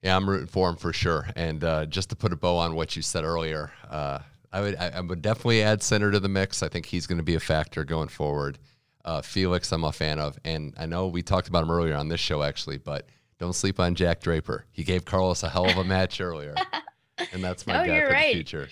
Yeah, 0.03 0.16
I'm 0.16 0.28
rooting 0.28 0.47
for 0.47 0.68
him 0.68 0.76
for 0.76 0.93
sure. 0.93 1.28
And 1.37 1.62
uh, 1.62 1.87
just 1.87 2.11
to 2.11 2.16
put 2.16 2.33
a 2.33 2.37
bow 2.37 2.57
on 2.57 2.74
what 2.74 2.97
you 2.97 3.03
said 3.03 3.24
earlier, 3.24 3.70
uh, 3.89 4.20
I 4.53 4.61
would 4.61 4.76
I, 4.76 4.89
I, 4.89 5.01
would 5.01 5.22
definitely 5.22 5.62
add 5.62 5.83
Sinner 5.83 6.11
to 6.11 6.20
the 6.20 6.28
mix. 6.28 6.62
I 6.62 6.68
think 6.68 6.87
he's 6.87 7.07
going 7.07 7.18
to 7.18 7.24
be 7.24 7.35
a 7.35 7.41
factor 7.41 7.85
going 7.85 8.09
forward. 8.09 8.59
Uh, 9.05 9.22
Felix, 9.22 9.72
I'm 9.72 9.85
a 9.85 9.93
fan 9.93 10.18
of, 10.18 10.39
and 10.45 10.74
I 10.78 10.87
know 10.87 11.07
we 11.07 11.22
talked 11.22 11.49
about 11.49 11.62
him 11.62 11.70
earlier 11.70 11.95
on 11.95 12.09
this 12.09 12.20
show 12.20 12.43
actually, 12.43 12.78
but 12.78 13.09
don't 13.41 13.55
sleep 13.55 13.80
on 13.80 13.95
Jack 13.95 14.20
Draper. 14.20 14.66
He 14.70 14.84
gave 14.84 15.05
Carlos 15.05 15.43
a 15.43 15.49
hell 15.49 15.68
of 15.68 15.78
a 15.78 15.84
match 15.97 16.20
earlier, 16.20 16.55
and 17.32 17.43
that's 17.43 17.66
my 17.66 17.72
no, 17.72 17.86
guy 17.86 18.01
for 18.01 18.12
right. 18.12 18.26
the 18.26 18.34
future. 18.34 18.68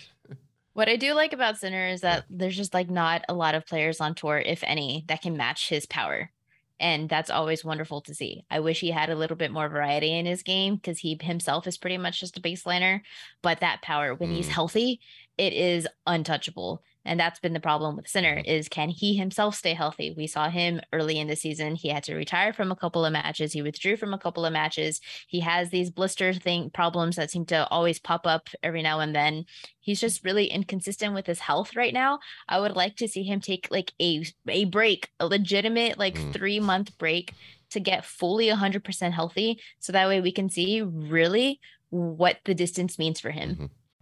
What 0.75 0.89
I 0.89 0.97
do 0.97 1.15
like 1.15 1.33
about 1.33 1.59
Sinner 1.59 1.89
is 1.89 2.03
that 2.03 2.27
yeah. 2.29 2.37
there's 2.39 2.57
just 2.57 2.75
like 2.75 2.89
not 2.89 3.25
a 3.29 3.35
lot 3.35 3.57
of 3.57 3.67
players 3.67 4.01
on 4.01 4.15
tour, 4.15 4.39
if 4.39 4.63
any, 4.63 5.05
that 5.09 5.23
can 5.23 5.37
match 5.37 5.69
his 5.69 5.87
power. 5.87 6.31
And 6.79 7.09
that's 7.09 7.31
always 7.31 7.65
wonderful 7.65 8.03
to 8.03 8.15
see. 8.15 8.45
I 8.49 8.61
wish 8.61 8.79
he 8.79 8.93
had 8.93 9.11
a 9.11 9.17
little 9.17 9.37
bit 9.37 9.51
more 9.51 9.69
variety 9.69 10.17
in 10.17 10.27
his 10.27 10.45
game 10.45 10.77
because 10.77 11.01
he 11.01 11.19
himself 11.21 11.67
is 11.67 11.77
pretty 11.77 11.99
much 11.99 12.21
just 12.21 12.39
a 12.39 12.41
baseliner. 12.41 13.01
But 13.43 13.59
that 13.59 13.83
power, 13.83 14.15
when 14.15 14.31
mm. 14.31 14.37
he's 14.37 14.47
healthy, 14.49 15.01
it 15.37 15.53
is 15.53 15.89
untouchable. 16.07 16.85
And 17.09 17.19
that's 17.19 17.41
been 17.41 17.55
the 17.55 17.61
problem 17.61 17.97
with 17.97 18.07
Sinner 18.07 18.37
mm-hmm. 18.37 18.51
is 18.51 18.69
can 18.69 18.91
he 18.91 19.17
himself 19.17 19.55
stay 19.55 19.73
healthy? 19.73 20.15
We 20.17 20.27
saw 20.27 20.51
him 20.51 20.81
early 20.93 21.19
in 21.19 21.27
the 21.27 21.37
season. 21.37 21.75
He 21.75 21.89
had 21.89 22.05
to 22.05 22.15
retire 22.15 22.53
from 22.53 22.71
a 22.71 22.77
couple 22.77 23.05
of 23.05 23.13
matches. 23.13 23.53
He 23.53 23.63
withdrew 23.63 23.97
from 23.97 24.13
a 24.13 24.19
couple 24.19 24.45
of 24.45 24.53
matches. 24.53 25.01
He 25.27 25.41
has 25.41 25.71
these 25.71 25.91
blister 25.91 26.35
thing 26.35 26.71
problems 26.71 27.17
that 27.17 27.31
seem 27.31 27.47
to 27.47 27.67
always 27.69 27.99
pop 27.99 28.27
up 28.27 28.49
every 28.63 28.83
now 28.83 29.01
and 29.01 29.15
then. 29.15 29.47
He's 29.81 30.01
just 30.01 30.23
really 30.23 30.47
inconsistent 30.47 31.15
with 31.15 31.27
his 31.27 31.41
health 31.41 31.75
right 31.75 31.95
now. 31.95 32.19
I 32.47 32.61
would 32.61 32.77
like 32.77 32.97
to 32.97 33.09
see 33.09 33.23
him 33.23 33.41
take 33.41 33.69
like 33.71 33.95
a 34.01 34.25
a 34.47 34.67
break, 34.67 35.09
a 35.19 35.27
legitimate 35.27 35.99
like 35.99 36.19
mm. 36.19 36.33
3 36.33 36.61
month 36.61 36.97
break 36.99 37.33
to 37.71 37.81
get 37.81 38.05
fully 38.05 38.47
100% 38.49 39.13
healthy 39.13 39.61
so 39.79 39.93
that 39.93 40.09
way 40.09 40.21
we 40.21 40.33
can 40.33 40.49
see 40.49 40.83
really 40.83 41.61
what 41.91 42.39
the 42.45 42.55
distance 42.55 42.99
means 42.99 43.21
for 43.21 43.31
him. 43.31 43.51
Mm-hmm. 43.51 43.65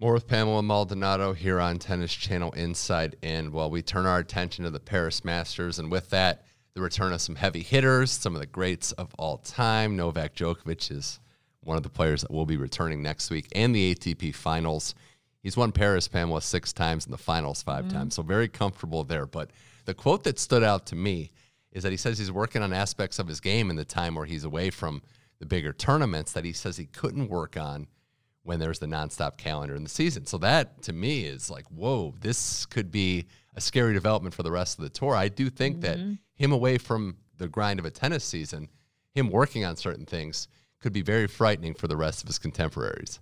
More 0.00 0.12
with 0.12 0.26
Pamela 0.26 0.60
Maldonado 0.60 1.34
here 1.34 1.60
on 1.60 1.78
Tennis 1.78 2.12
Channel 2.12 2.50
Inside 2.52 3.14
In. 3.22 3.52
While 3.52 3.70
we 3.70 3.80
turn 3.80 4.06
our 4.06 4.18
attention 4.18 4.64
to 4.64 4.70
the 4.70 4.80
Paris 4.80 5.24
Masters, 5.24 5.78
and 5.78 5.88
with 5.88 6.10
that, 6.10 6.44
the 6.74 6.80
return 6.80 7.12
of 7.12 7.20
some 7.20 7.36
heavy 7.36 7.62
hitters, 7.62 8.10
some 8.10 8.34
of 8.34 8.40
the 8.40 8.46
greats 8.46 8.90
of 8.92 9.14
all 9.18 9.38
time. 9.38 9.96
Novak 9.96 10.34
Djokovic 10.34 10.90
is 10.90 11.20
one 11.60 11.76
of 11.76 11.84
the 11.84 11.88
players 11.88 12.22
that 12.22 12.32
will 12.32 12.44
be 12.44 12.56
returning 12.56 13.02
next 13.02 13.30
week, 13.30 13.46
and 13.54 13.72
the 13.72 13.94
ATP 13.94 14.34
Finals. 14.34 14.96
He's 15.44 15.56
won 15.56 15.70
Paris, 15.70 16.08
Pamela, 16.08 16.42
six 16.42 16.72
times 16.72 17.06
in 17.06 17.12
the 17.12 17.16
finals 17.16 17.62
5 17.62 17.84
mm-hmm. 17.84 17.96
times, 17.96 18.14
so 18.16 18.22
very 18.24 18.48
comfortable 18.48 19.04
there. 19.04 19.26
But 19.26 19.52
the 19.84 19.94
quote 19.94 20.24
that 20.24 20.40
stood 20.40 20.64
out 20.64 20.86
to 20.86 20.96
me 20.96 21.30
is 21.70 21.84
that 21.84 21.92
he 21.92 21.96
says 21.96 22.18
he's 22.18 22.32
working 22.32 22.62
on 22.62 22.72
aspects 22.72 23.20
of 23.20 23.28
his 23.28 23.40
game 23.40 23.70
in 23.70 23.76
the 23.76 23.84
time 23.84 24.16
where 24.16 24.26
he's 24.26 24.44
away 24.44 24.70
from 24.70 25.02
the 25.38 25.46
bigger 25.46 25.72
tournaments 25.72 26.32
that 26.32 26.44
he 26.44 26.52
says 26.52 26.76
he 26.76 26.86
couldn't 26.86 27.28
work 27.28 27.56
on 27.56 27.86
when 28.44 28.60
there's 28.60 28.78
the 28.78 28.86
nonstop 28.86 29.36
calendar 29.36 29.74
in 29.74 29.82
the 29.82 29.90
season. 29.90 30.26
So 30.26 30.38
that 30.38 30.82
to 30.82 30.92
me 30.92 31.24
is 31.24 31.50
like, 31.50 31.66
whoa, 31.68 32.14
this 32.20 32.66
could 32.66 32.90
be 32.90 33.26
a 33.56 33.60
scary 33.60 33.94
development 33.94 34.34
for 34.34 34.42
the 34.42 34.52
rest 34.52 34.78
of 34.78 34.84
the 34.84 34.90
tour. 34.90 35.14
I 35.14 35.28
do 35.28 35.50
think 35.50 35.78
mm-hmm. 35.80 36.10
that 36.10 36.18
him 36.34 36.52
away 36.52 36.78
from 36.78 37.16
the 37.38 37.48
grind 37.48 37.80
of 37.80 37.86
a 37.86 37.90
tennis 37.90 38.24
season, 38.24 38.68
him 39.14 39.30
working 39.30 39.64
on 39.64 39.76
certain 39.76 40.06
things 40.06 40.48
could 40.80 40.92
be 40.92 41.02
very 41.02 41.26
frightening 41.26 41.74
for 41.74 41.88
the 41.88 41.96
rest 41.96 42.22
of 42.22 42.28
his 42.28 42.38
contemporaries. 42.38 43.18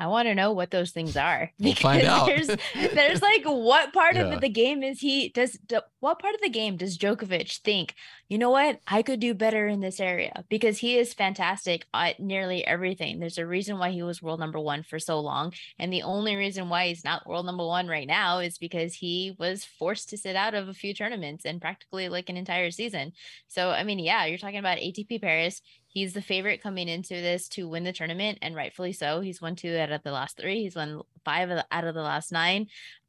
I 0.00 0.06
want 0.06 0.28
to 0.28 0.34
know 0.34 0.52
what 0.52 0.70
those 0.70 0.92
things 0.92 1.16
are. 1.16 1.52
We'll 1.60 1.74
find 1.74 2.06
out. 2.06 2.26
there's 2.26 2.48
there's 2.74 3.22
like 3.22 3.44
what 3.44 3.92
part 3.92 4.16
yeah. 4.16 4.22
of 4.22 4.40
the 4.40 4.48
game 4.48 4.82
is 4.82 4.98
he 4.98 5.28
does 5.28 5.58
what 6.00 6.18
part 6.18 6.34
of 6.34 6.40
the 6.40 6.48
game 6.48 6.78
does 6.78 6.96
Djokovic 6.96 7.58
think, 7.58 7.94
you 8.28 8.38
know 8.38 8.50
what, 8.50 8.80
I 8.88 9.02
could 9.02 9.20
do 9.20 9.34
better 9.34 9.66
in 9.66 9.80
this 9.80 10.00
area 10.00 10.44
because 10.48 10.78
he 10.78 10.96
is 10.96 11.12
fantastic 11.12 11.84
at 11.92 12.18
nearly 12.18 12.66
everything. 12.66 13.20
There's 13.20 13.38
a 13.38 13.46
reason 13.46 13.78
why 13.78 13.90
he 13.90 14.02
was 14.02 14.22
world 14.22 14.40
number 14.40 14.58
1 14.58 14.84
for 14.84 14.98
so 14.98 15.20
long 15.20 15.52
and 15.78 15.92
the 15.92 16.02
only 16.02 16.34
reason 16.34 16.70
why 16.70 16.88
he's 16.88 17.04
not 17.04 17.26
world 17.26 17.44
number 17.44 17.66
1 17.66 17.86
right 17.86 18.06
now 18.06 18.38
is 18.38 18.56
because 18.56 18.94
he 18.94 19.36
was 19.38 19.64
forced 19.64 20.08
to 20.08 20.16
sit 20.16 20.34
out 20.34 20.54
of 20.54 20.68
a 20.68 20.74
few 20.74 20.94
tournaments 20.94 21.44
and 21.44 21.60
practically 21.60 22.08
like 22.08 22.30
an 22.30 22.38
entire 22.38 22.70
season. 22.70 23.12
So 23.48 23.70
I 23.70 23.84
mean, 23.84 23.98
yeah, 23.98 24.24
you're 24.24 24.38
talking 24.38 24.58
about 24.58 24.78
ATP 24.78 25.20
Paris. 25.20 25.60
He's 25.92 26.12
the 26.12 26.22
favorite 26.22 26.62
coming 26.62 26.88
into 26.88 27.14
this 27.14 27.48
to 27.50 27.68
win 27.68 27.82
the 27.82 27.92
tournament, 27.92 28.38
and 28.42 28.54
rightfully 28.54 28.92
so. 28.92 29.20
He's 29.20 29.42
won 29.42 29.56
two 29.56 29.76
out 29.76 29.90
of 29.90 30.04
the 30.04 30.12
last 30.12 30.36
three. 30.36 30.62
He's 30.62 30.76
won 30.76 31.02
five 31.24 31.50
out 31.50 31.84
of 31.84 31.94
the 31.94 32.02
last 32.02 32.30
nine. 32.30 32.68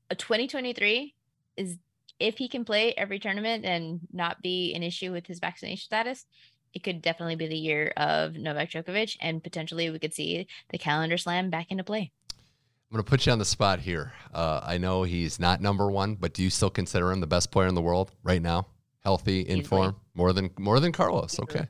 2023 0.09 1.13
is 1.57 1.77
if 2.19 2.37
he 2.37 2.49
can 2.49 2.65
play 2.65 2.93
every 2.97 3.19
tournament 3.19 3.65
and 3.65 3.99
not 4.11 4.41
be 4.41 4.73
an 4.73 4.83
issue 4.83 5.11
with 5.11 5.27
his 5.27 5.39
vaccination 5.39 5.85
status, 5.85 6.25
it 6.73 6.83
could 6.83 7.01
definitely 7.01 7.35
be 7.35 7.47
the 7.47 7.57
year 7.57 7.93
of 7.97 8.35
Novak 8.35 8.71
Djokovic, 8.71 9.15
and 9.21 9.43
potentially 9.43 9.89
we 9.89 9.99
could 9.99 10.13
see 10.13 10.47
the 10.71 10.77
calendar 10.77 11.17
slam 11.17 11.49
back 11.49 11.71
into 11.71 11.83
play. 11.83 12.11
I'm 12.29 12.95
going 12.95 13.03
to 13.03 13.09
put 13.09 13.25
you 13.25 13.31
on 13.31 13.39
the 13.39 13.45
spot 13.45 13.79
here. 13.79 14.13
Uh, 14.33 14.59
I 14.63 14.77
know 14.77 15.03
he's 15.03 15.39
not 15.39 15.61
number 15.61 15.89
one, 15.89 16.15
but 16.15 16.33
do 16.33 16.43
you 16.43 16.49
still 16.49 16.69
consider 16.69 17.11
him 17.11 17.21
the 17.21 17.27
best 17.27 17.51
player 17.51 17.67
in 17.67 17.75
the 17.75 17.81
world 17.81 18.11
right 18.23 18.41
now? 18.41 18.67
Healthy, 19.03 19.41
in 19.41 19.59
Easily. 19.59 19.63
form, 19.63 19.95
more 20.13 20.33
than 20.33 20.51
more 20.59 20.79
than 20.79 20.91
Carlos. 20.91 21.39
Okay. 21.39 21.67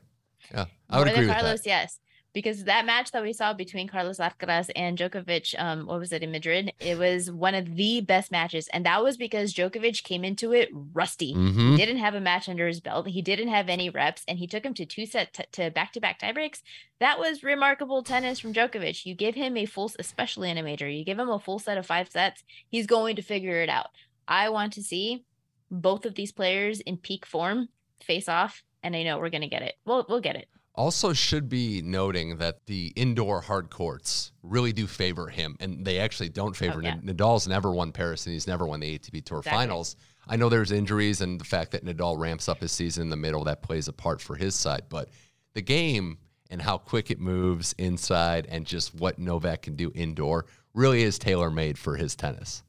Yeah, 0.50 0.66
I 0.90 0.98
would 0.98 1.06
More 1.06 1.14
agree 1.14 1.26
than 1.26 1.34
Carlos, 1.34 1.52
with 1.52 1.62
that. 1.64 1.68
yes. 1.68 1.98
Because 2.34 2.64
that 2.64 2.86
match 2.86 3.10
that 3.10 3.22
we 3.22 3.34
saw 3.34 3.52
between 3.52 3.88
Carlos 3.88 4.16
Alcaraz 4.16 4.70
and 4.74 4.96
Djokovic, 4.96 5.54
um, 5.58 5.84
what 5.84 5.98
was 6.00 6.12
it 6.12 6.22
in 6.22 6.32
Madrid? 6.32 6.72
It 6.80 6.96
was 6.96 7.30
one 7.30 7.54
of 7.54 7.76
the 7.76 8.00
best 8.00 8.32
matches, 8.32 8.68
and 8.72 8.86
that 8.86 9.04
was 9.04 9.18
because 9.18 9.52
Djokovic 9.52 10.02
came 10.02 10.24
into 10.24 10.50
it 10.54 10.70
rusty. 10.94 11.34
Mm-hmm. 11.34 11.72
He 11.72 11.76
didn't 11.76 11.98
have 11.98 12.14
a 12.14 12.22
match 12.22 12.48
under 12.48 12.66
his 12.66 12.80
belt. 12.80 13.06
He 13.06 13.20
didn't 13.20 13.48
have 13.48 13.68
any 13.68 13.90
reps, 13.90 14.24
and 14.26 14.38
he 14.38 14.46
took 14.46 14.64
him 14.64 14.72
to 14.72 14.86
two 14.86 15.04
set 15.04 15.34
t- 15.34 15.44
to 15.52 15.70
back 15.70 15.92
to 15.92 16.00
back 16.00 16.20
tiebreaks. 16.20 16.62
That 17.00 17.18
was 17.18 17.42
remarkable 17.42 18.02
tennis 18.02 18.38
from 18.38 18.54
Djokovic. 18.54 19.04
You 19.04 19.14
give 19.14 19.34
him 19.34 19.58
a 19.58 19.66
full, 19.66 19.90
especially 19.98 20.50
in 20.50 20.56
a 20.56 20.62
major, 20.62 20.88
you 20.88 21.04
give 21.04 21.18
him 21.18 21.28
a 21.28 21.38
full 21.38 21.58
set 21.58 21.76
of 21.76 21.84
five 21.84 22.08
sets. 22.08 22.44
He's 22.70 22.86
going 22.86 23.16
to 23.16 23.22
figure 23.22 23.60
it 23.62 23.68
out. 23.68 23.88
I 24.26 24.48
want 24.48 24.72
to 24.72 24.82
see 24.82 25.26
both 25.70 26.06
of 26.06 26.14
these 26.14 26.32
players 26.32 26.80
in 26.80 26.96
peak 26.96 27.26
form 27.26 27.68
face 28.00 28.26
off 28.26 28.62
and 28.82 28.96
I 28.96 29.02
know 29.02 29.18
we're 29.18 29.30
going 29.30 29.42
to 29.42 29.48
get 29.48 29.62
it. 29.62 29.74
We'll 29.84 30.04
we'll 30.08 30.20
get 30.20 30.36
it. 30.36 30.48
Also, 30.74 31.12
should 31.12 31.50
be 31.50 31.82
noting 31.82 32.38
that 32.38 32.64
the 32.64 32.92
indoor 32.96 33.42
hard 33.42 33.68
courts 33.68 34.32
really 34.42 34.72
do 34.72 34.86
favor 34.86 35.28
him, 35.28 35.56
and 35.60 35.84
they 35.84 35.98
actually 35.98 36.30
don't 36.30 36.56
favor 36.56 36.80
oh, 36.82 36.86
yeah. 36.86 36.96
Nadal's 36.96 37.46
never 37.46 37.70
won 37.72 37.92
Paris, 37.92 38.24
and 38.24 38.32
he's 38.32 38.46
never 38.46 38.66
won 38.66 38.80
the 38.80 38.98
ATP 38.98 39.24
Tour 39.24 39.38
exactly. 39.40 39.58
Finals. 39.58 39.96
I 40.26 40.36
know 40.36 40.48
there's 40.48 40.72
injuries, 40.72 41.20
and 41.20 41.38
the 41.38 41.44
fact 41.44 41.72
that 41.72 41.84
Nadal 41.84 42.18
ramps 42.18 42.48
up 42.48 42.60
his 42.60 42.72
season 42.72 43.02
in 43.02 43.10
the 43.10 43.16
middle 43.16 43.44
that 43.44 43.62
plays 43.62 43.88
a 43.88 43.92
part 43.92 44.22
for 44.22 44.34
his 44.34 44.54
side, 44.54 44.84
but 44.88 45.10
the 45.52 45.60
game 45.60 46.16
and 46.48 46.62
how 46.62 46.78
quick 46.78 47.10
it 47.10 47.20
moves 47.20 47.74
inside, 47.78 48.46
and 48.48 48.66
just 48.66 48.94
what 48.94 49.18
Novak 49.18 49.62
can 49.62 49.74
do 49.74 49.90
indoor 49.94 50.46
really 50.74 51.02
is 51.02 51.18
tailor 51.18 51.50
made 51.50 51.78
for 51.78 51.96
his 51.96 52.14
tennis. 52.14 52.62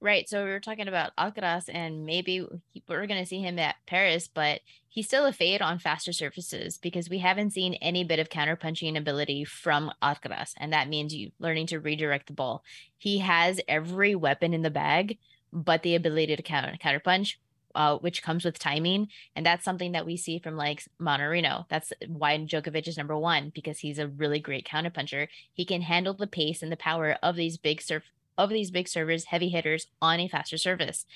Right. 0.00 0.28
So 0.28 0.44
we 0.44 0.50
were 0.50 0.60
talking 0.60 0.88
about 0.88 1.16
Alcaraz, 1.16 1.70
and 1.72 2.04
maybe 2.04 2.46
we're 2.86 3.06
going 3.06 3.22
to 3.22 3.26
see 3.26 3.40
him 3.40 3.58
at 3.58 3.76
Paris, 3.86 4.28
but 4.28 4.60
he's 4.88 5.06
still 5.06 5.24
a 5.24 5.32
fade 5.32 5.62
on 5.62 5.78
faster 5.78 6.12
surfaces 6.12 6.76
because 6.76 7.08
we 7.08 7.18
haven't 7.18 7.52
seen 7.52 7.74
any 7.74 8.04
bit 8.04 8.18
of 8.18 8.28
counterpunching 8.28 8.98
ability 8.98 9.44
from 9.44 9.90
Alcaraz, 10.02 10.52
and 10.58 10.72
that 10.72 10.90
means 10.90 11.14
you 11.14 11.32
learning 11.38 11.66
to 11.68 11.80
redirect 11.80 12.26
the 12.26 12.34
ball. 12.34 12.62
He 12.98 13.18
has 13.18 13.58
every 13.68 14.14
weapon 14.14 14.52
in 14.52 14.60
the 14.60 14.70
bag, 14.70 15.18
but 15.50 15.82
the 15.82 15.94
ability 15.94 16.36
to 16.36 16.42
counter 16.42 16.76
counterpunch. 16.82 17.36
Uh, 17.74 17.98
which 17.98 18.22
comes 18.22 18.42
with 18.42 18.58
timing. 18.58 19.06
And 19.34 19.44
that's 19.44 19.62
something 19.62 19.92
that 19.92 20.06
we 20.06 20.16
see 20.16 20.38
from 20.38 20.56
like 20.56 20.82
Mannarino. 20.98 21.66
That's 21.68 21.92
why 22.08 22.38
Djokovic 22.38 22.88
is 22.88 22.96
number 22.96 23.18
one, 23.18 23.52
because 23.54 23.80
he's 23.80 23.98
a 23.98 24.08
really 24.08 24.40
great 24.40 24.66
counterpuncher. 24.66 25.28
He 25.52 25.66
can 25.66 25.82
handle 25.82 26.14
the 26.14 26.26
pace 26.26 26.62
and 26.62 26.72
the 26.72 26.78
power 26.78 27.18
of 27.22 27.36
these 27.36 27.58
big 27.58 27.82
surf 27.82 28.04
of 28.38 28.50
these 28.50 28.70
big 28.70 28.88
servers, 28.88 29.26
heavy 29.26 29.48
hitters 29.48 29.86
on 30.00 30.20
a 30.20 30.28
faster 30.28 30.58
service. 30.58 31.06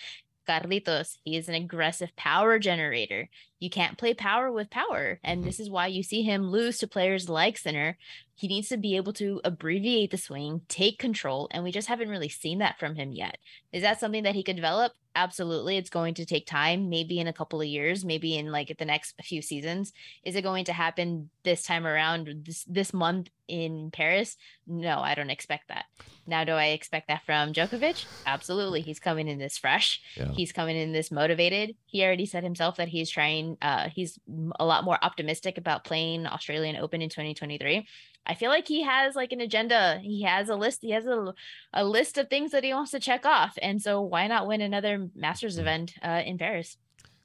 Carlitos, 0.48 1.18
he 1.24 1.36
is 1.36 1.48
an 1.48 1.54
aggressive 1.54 2.14
power 2.16 2.58
generator. 2.58 3.28
You 3.60 3.70
can't 3.70 3.98
play 3.98 4.14
power 4.14 4.50
with 4.50 4.70
power. 4.70 5.20
And 5.22 5.40
mm-hmm. 5.40 5.46
this 5.46 5.60
is 5.60 5.70
why 5.70 5.86
you 5.86 6.02
see 6.02 6.22
him 6.22 6.50
lose 6.50 6.78
to 6.78 6.88
players 6.88 7.28
like 7.28 7.58
Sinner. 7.58 7.96
He 8.34 8.48
needs 8.48 8.70
to 8.70 8.78
be 8.78 8.96
able 8.96 9.12
to 9.14 9.40
abbreviate 9.44 10.10
the 10.10 10.16
swing, 10.16 10.62
take 10.66 10.98
control, 10.98 11.46
and 11.50 11.62
we 11.62 11.70
just 11.70 11.88
haven't 11.88 12.08
really 12.08 12.30
seen 12.30 12.58
that 12.60 12.78
from 12.78 12.94
him 12.94 13.12
yet. 13.12 13.36
Is 13.70 13.82
that 13.82 14.00
something 14.00 14.22
that 14.22 14.34
he 14.34 14.42
could 14.42 14.56
develop? 14.56 14.92
Absolutely. 15.14 15.76
It's 15.76 15.90
going 15.90 16.14
to 16.14 16.24
take 16.24 16.46
time, 16.46 16.88
maybe 16.88 17.18
in 17.18 17.26
a 17.26 17.32
couple 17.34 17.60
of 17.60 17.66
years, 17.66 18.04
maybe 18.04 18.38
in 18.38 18.50
like 18.50 18.74
the 18.78 18.84
next 18.84 19.14
few 19.22 19.42
seasons. 19.42 19.92
Is 20.24 20.36
it 20.36 20.42
going 20.42 20.64
to 20.66 20.72
happen 20.72 21.28
this 21.42 21.64
time 21.64 21.86
around 21.86 22.44
this 22.46 22.64
this 22.64 22.94
month 22.94 23.28
in 23.48 23.90
Paris? 23.90 24.36
No, 24.66 25.00
I 25.00 25.14
don't 25.14 25.28
expect 25.28 25.68
that. 25.68 25.86
Now, 26.26 26.44
do 26.44 26.52
I 26.52 26.66
expect 26.66 27.08
that 27.08 27.24
from 27.26 27.52
Djokovic? 27.52 28.06
Absolutely. 28.24 28.82
He's 28.82 29.00
coming 29.00 29.26
in 29.26 29.38
this 29.38 29.58
fresh. 29.58 30.00
Yeah. 30.16 30.30
He's 30.30 30.52
coming 30.52 30.76
in 30.76 30.92
this 30.92 31.10
motivated. 31.10 31.74
He 31.86 32.04
already 32.04 32.26
said 32.26 32.44
himself 32.44 32.76
that 32.76 32.88
he's 32.88 33.10
trying 33.10 33.49
uh 33.62 33.88
he's 33.88 34.18
a 34.58 34.64
lot 34.64 34.84
more 34.84 34.98
optimistic 35.02 35.58
about 35.58 35.84
playing 35.84 36.26
Australian 36.26 36.76
Open 36.76 37.02
in 37.02 37.08
2023. 37.08 37.86
I 38.26 38.34
feel 38.34 38.50
like 38.50 38.68
he 38.68 38.82
has 38.82 39.16
like 39.16 39.32
an 39.32 39.40
agenda. 39.40 39.98
He 40.02 40.22
has 40.22 40.48
a 40.48 40.56
list. 40.56 40.80
He 40.82 40.90
has 40.90 41.06
a, 41.06 41.34
a 41.72 41.84
list 41.84 42.18
of 42.18 42.28
things 42.28 42.52
that 42.52 42.64
he 42.64 42.72
wants 42.72 42.90
to 42.92 43.00
check 43.00 43.24
off. 43.24 43.56
And 43.62 43.80
so 43.80 44.02
why 44.02 44.26
not 44.26 44.46
win 44.46 44.60
another 44.60 45.08
Masters 45.14 45.56
mm. 45.56 45.60
event 45.60 45.94
uh, 46.02 46.22
in 46.24 46.38
Paris? 46.38 46.76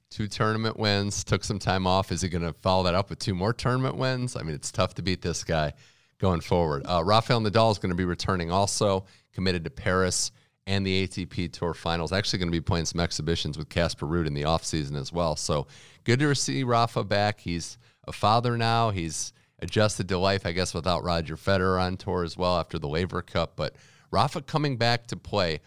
Two 0.10 0.28
tournament 0.28 0.80
wins, 0.80 1.24
took 1.24 1.44
some 1.44 1.60
time 1.60 1.86
off. 1.86 2.12
Is 2.12 2.22
he 2.22 2.30
going 2.30 2.44
to 2.44 2.54
follow 2.54 2.84
that 2.84 2.96
up 2.96 3.10
with 3.10 3.20
two 3.20 3.36
more 3.36 3.54
tournament 3.54 3.98
wins? 3.98 4.36
I 4.36 4.44
mean, 4.44 4.56
it's 4.56 4.72
tough 4.72 4.94
to 4.96 5.02
beat 5.02 5.22
this 5.22 5.44
guy 5.44 5.74
going 6.20 6.42
forward. 6.42 6.86
Uh, 6.86 7.04
Rafael 7.04 7.42
Nadal 7.42 7.72
is 7.72 7.80
going 7.80 7.90
to 7.90 7.96
be 7.96 8.06
returning 8.06 8.52
also, 8.52 9.06
committed 9.34 9.66
to 9.66 9.70
Paris 9.70 10.32
and 10.68 10.86
the 10.86 11.08
ATP 11.08 11.52
Tour 11.52 11.74
Finals. 11.74 12.12
Actually, 12.12 12.40
going 12.40 12.52
to 12.52 12.58
be 12.58 12.62
playing 12.62 12.86
some 12.86 13.00
exhibitions 13.00 13.58
with 13.58 13.70
Casper 13.70 14.06
Ruud 14.06 14.28
in 14.28 14.34
the 14.34 14.44
offseason 14.44 15.00
as 15.00 15.14
well. 15.14 15.36
So 15.36 15.68
good 16.04 16.20
to 16.20 16.34
see 16.36 16.64
Rafa 16.64 17.04
back. 17.04 17.40
He's 17.42 17.78
a 18.08 18.12
father 18.12 18.58
now. 18.58 18.90
He's 18.90 19.34
adjusted 19.60 20.10
to 20.10 20.18
life, 20.18 20.46
I 20.46 20.52
guess, 20.52 20.74
without 20.74 21.04
Roger 21.04 21.36
Federer 21.36 21.82
on 21.82 21.98
tour 21.98 22.24
as 22.24 22.38
well 22.38 22.58
after 22.58 22.80
the 22.80 22.88
Laver 22.88 23.22
Cup. 23.22 23.56
But 23.56 23.76
Rafa 24.12 24.42
coming 24.42 24.78
back 24.78 25.08
to 25.08 25.16
play, 25.16 25.60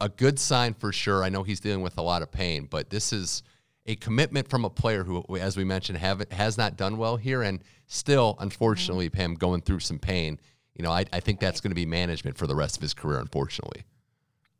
a 0.00 0.08
good 0.08 0.38
sign 0.38 0.74
for 0.74 0.92
sure. 0.92 1.22
I 1.22 1.28
know 1.28 1.42
he's 1.42 1.60
dealing 1.60 1.82
with 1.82 1.98
a 1.98 2.02
lot 2.02 2.22
of 2.22 2.30
pain, 2.30 2.66
but 2.70 2.90
this 2.90 3.12
is 3.12 3.42
a 3.86 3.96
commitment 3.96 4.48
from 4.48 4.64
a 4.64 4.70
player 4.70 5.04
who, 5.04 5.24
as 5.38 5.56
we 5.56 5.64
mentioned, 5.64 5.98
have 5.98 6.24
has 6.32 6.58
not 6.58 6.76
done 6.76 6.98
well 6.98 7.16
here, 7.16 7.42
and 7.42 7.62
still, 7.86 8.36
unfortunately, 8.40 9.08
mm-hmm. 9.08 9.20
him 9.20 9.34
going 9.34 9.62
through 9.62 9.80
some 9.80 9.98
pain. 9.98 10.40
You 10.74 10.82
know, 10.82 10.90
I, 10.90 11.06
I 11.12 11.20
think 11.20 11.40
that's 11.40 11.60
going 11.60 11.70
to 11.70 11.76
be 11.76 11.86
management 11.86 12.36
for 12.36 12.46
the 12.46 12.54
rest 12.54 12.76
of 12.76 12.82
his 12.82 12.92
career, 12.92 13.18
unfortunately. 13.18 13.84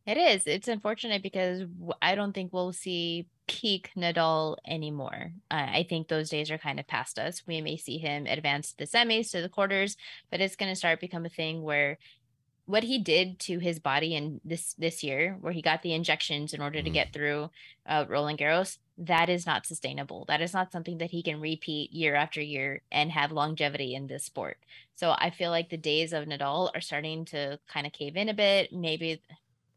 It 0.07 0.17
is. 0.17 0.47
It's 0.47 0.69
unfortunate 0.69 1.23
because 1.23 1.65
I 2.01 2.15
don't 2.15 2.33
think 2.33 2.53
we'll 2.53 2.73
see 2.73 3.27
peak 3.49 3.91
Nadal 3.97 4.57
anymore. 4.67 5.33
Uh, 5.51 5.67
I 5.69 5.87
think 5.89 6.07
those 6.07 6.31
days 6.31 6.51
are 6.51 6.59
kind 6.59 6.79
of 6.79 6.87
past 6.87 7.19
us. 7.19 7.43
We 7.47 7.61
may 7.61 7.77
see 7.77 7.99
him 7.99 8.27
advance 8.27 8.71
to 8.71 8.79
the 8.79 8.87
semis, 8.87 9.33
to 9.33 9.43
the 9.43 9.49
quarters, 9.49 9.97
but 10.31 10.41
it's 10.41 10.57
going 10.57 10.71
to 10.71 10.77
start 10.77 11.01
become 11.01 11.27
a 11.27 11.31
thing 11.31 11.63
where 11.63 11.99
what 12.67 12.83
he 12.83 12.99
did 12.99 13.39
to 13.39 13.59
his 13.59 13.79
body 13.79 14.15
in 14.15 14.41
this 14.45 14.75
this 14.75 15.03
year, 15.03 15.37
where 15.41 15.53
he 15.53 15.63
got 15.63 15.83
the 15.83 15.95
injections 15.95 16.53
in 16.53 16.61
order 16.61 16.79
to 16.79 16.85
mm-hmm. 16.85 16.95
get 16.95 17.13
through 17.13 17.51
uh, 17.87 18.05
Roland 18.09 18.39
Garros, 18.39 18.79
that 18.99 19.29
is 19.29 19.47
not 19.47 19.67
sustainable. 19.67 20.25
That 20.27 20.41
is 20.41 20.53
not 20.53 20.73
something 20.73 20.99
that 20.99 21.11
he 21.11 21.23
can 21.23 21.41
repeat 21.41 21.93
year 21.93 22.15
after 22.15 22.41
year 22.41 22.83
and 22.91 23.13
have 23.13 23.31
longevity 23.31 23.95
in 23.95 24.07
this 24.07 24.25
sport. 24.25 24.59
So 24.97 25.15
I 25.17 25.31
feel 25.31 25.51
like 25.51 25.69
the 25.69 25.77
days 25.77 26.13
of 26.13 26.27
Nadal 26.27 26.71
are 26.75 26.81
starting 26.81 27.25
to 27.27 27.59
kind 27.69 27.87
of 27.87 27.93
cave 27.93 28.17
in 28.17 28.29
a 28.29 28.35
bit. 28.35 28.73
Maybe 28.73 29.21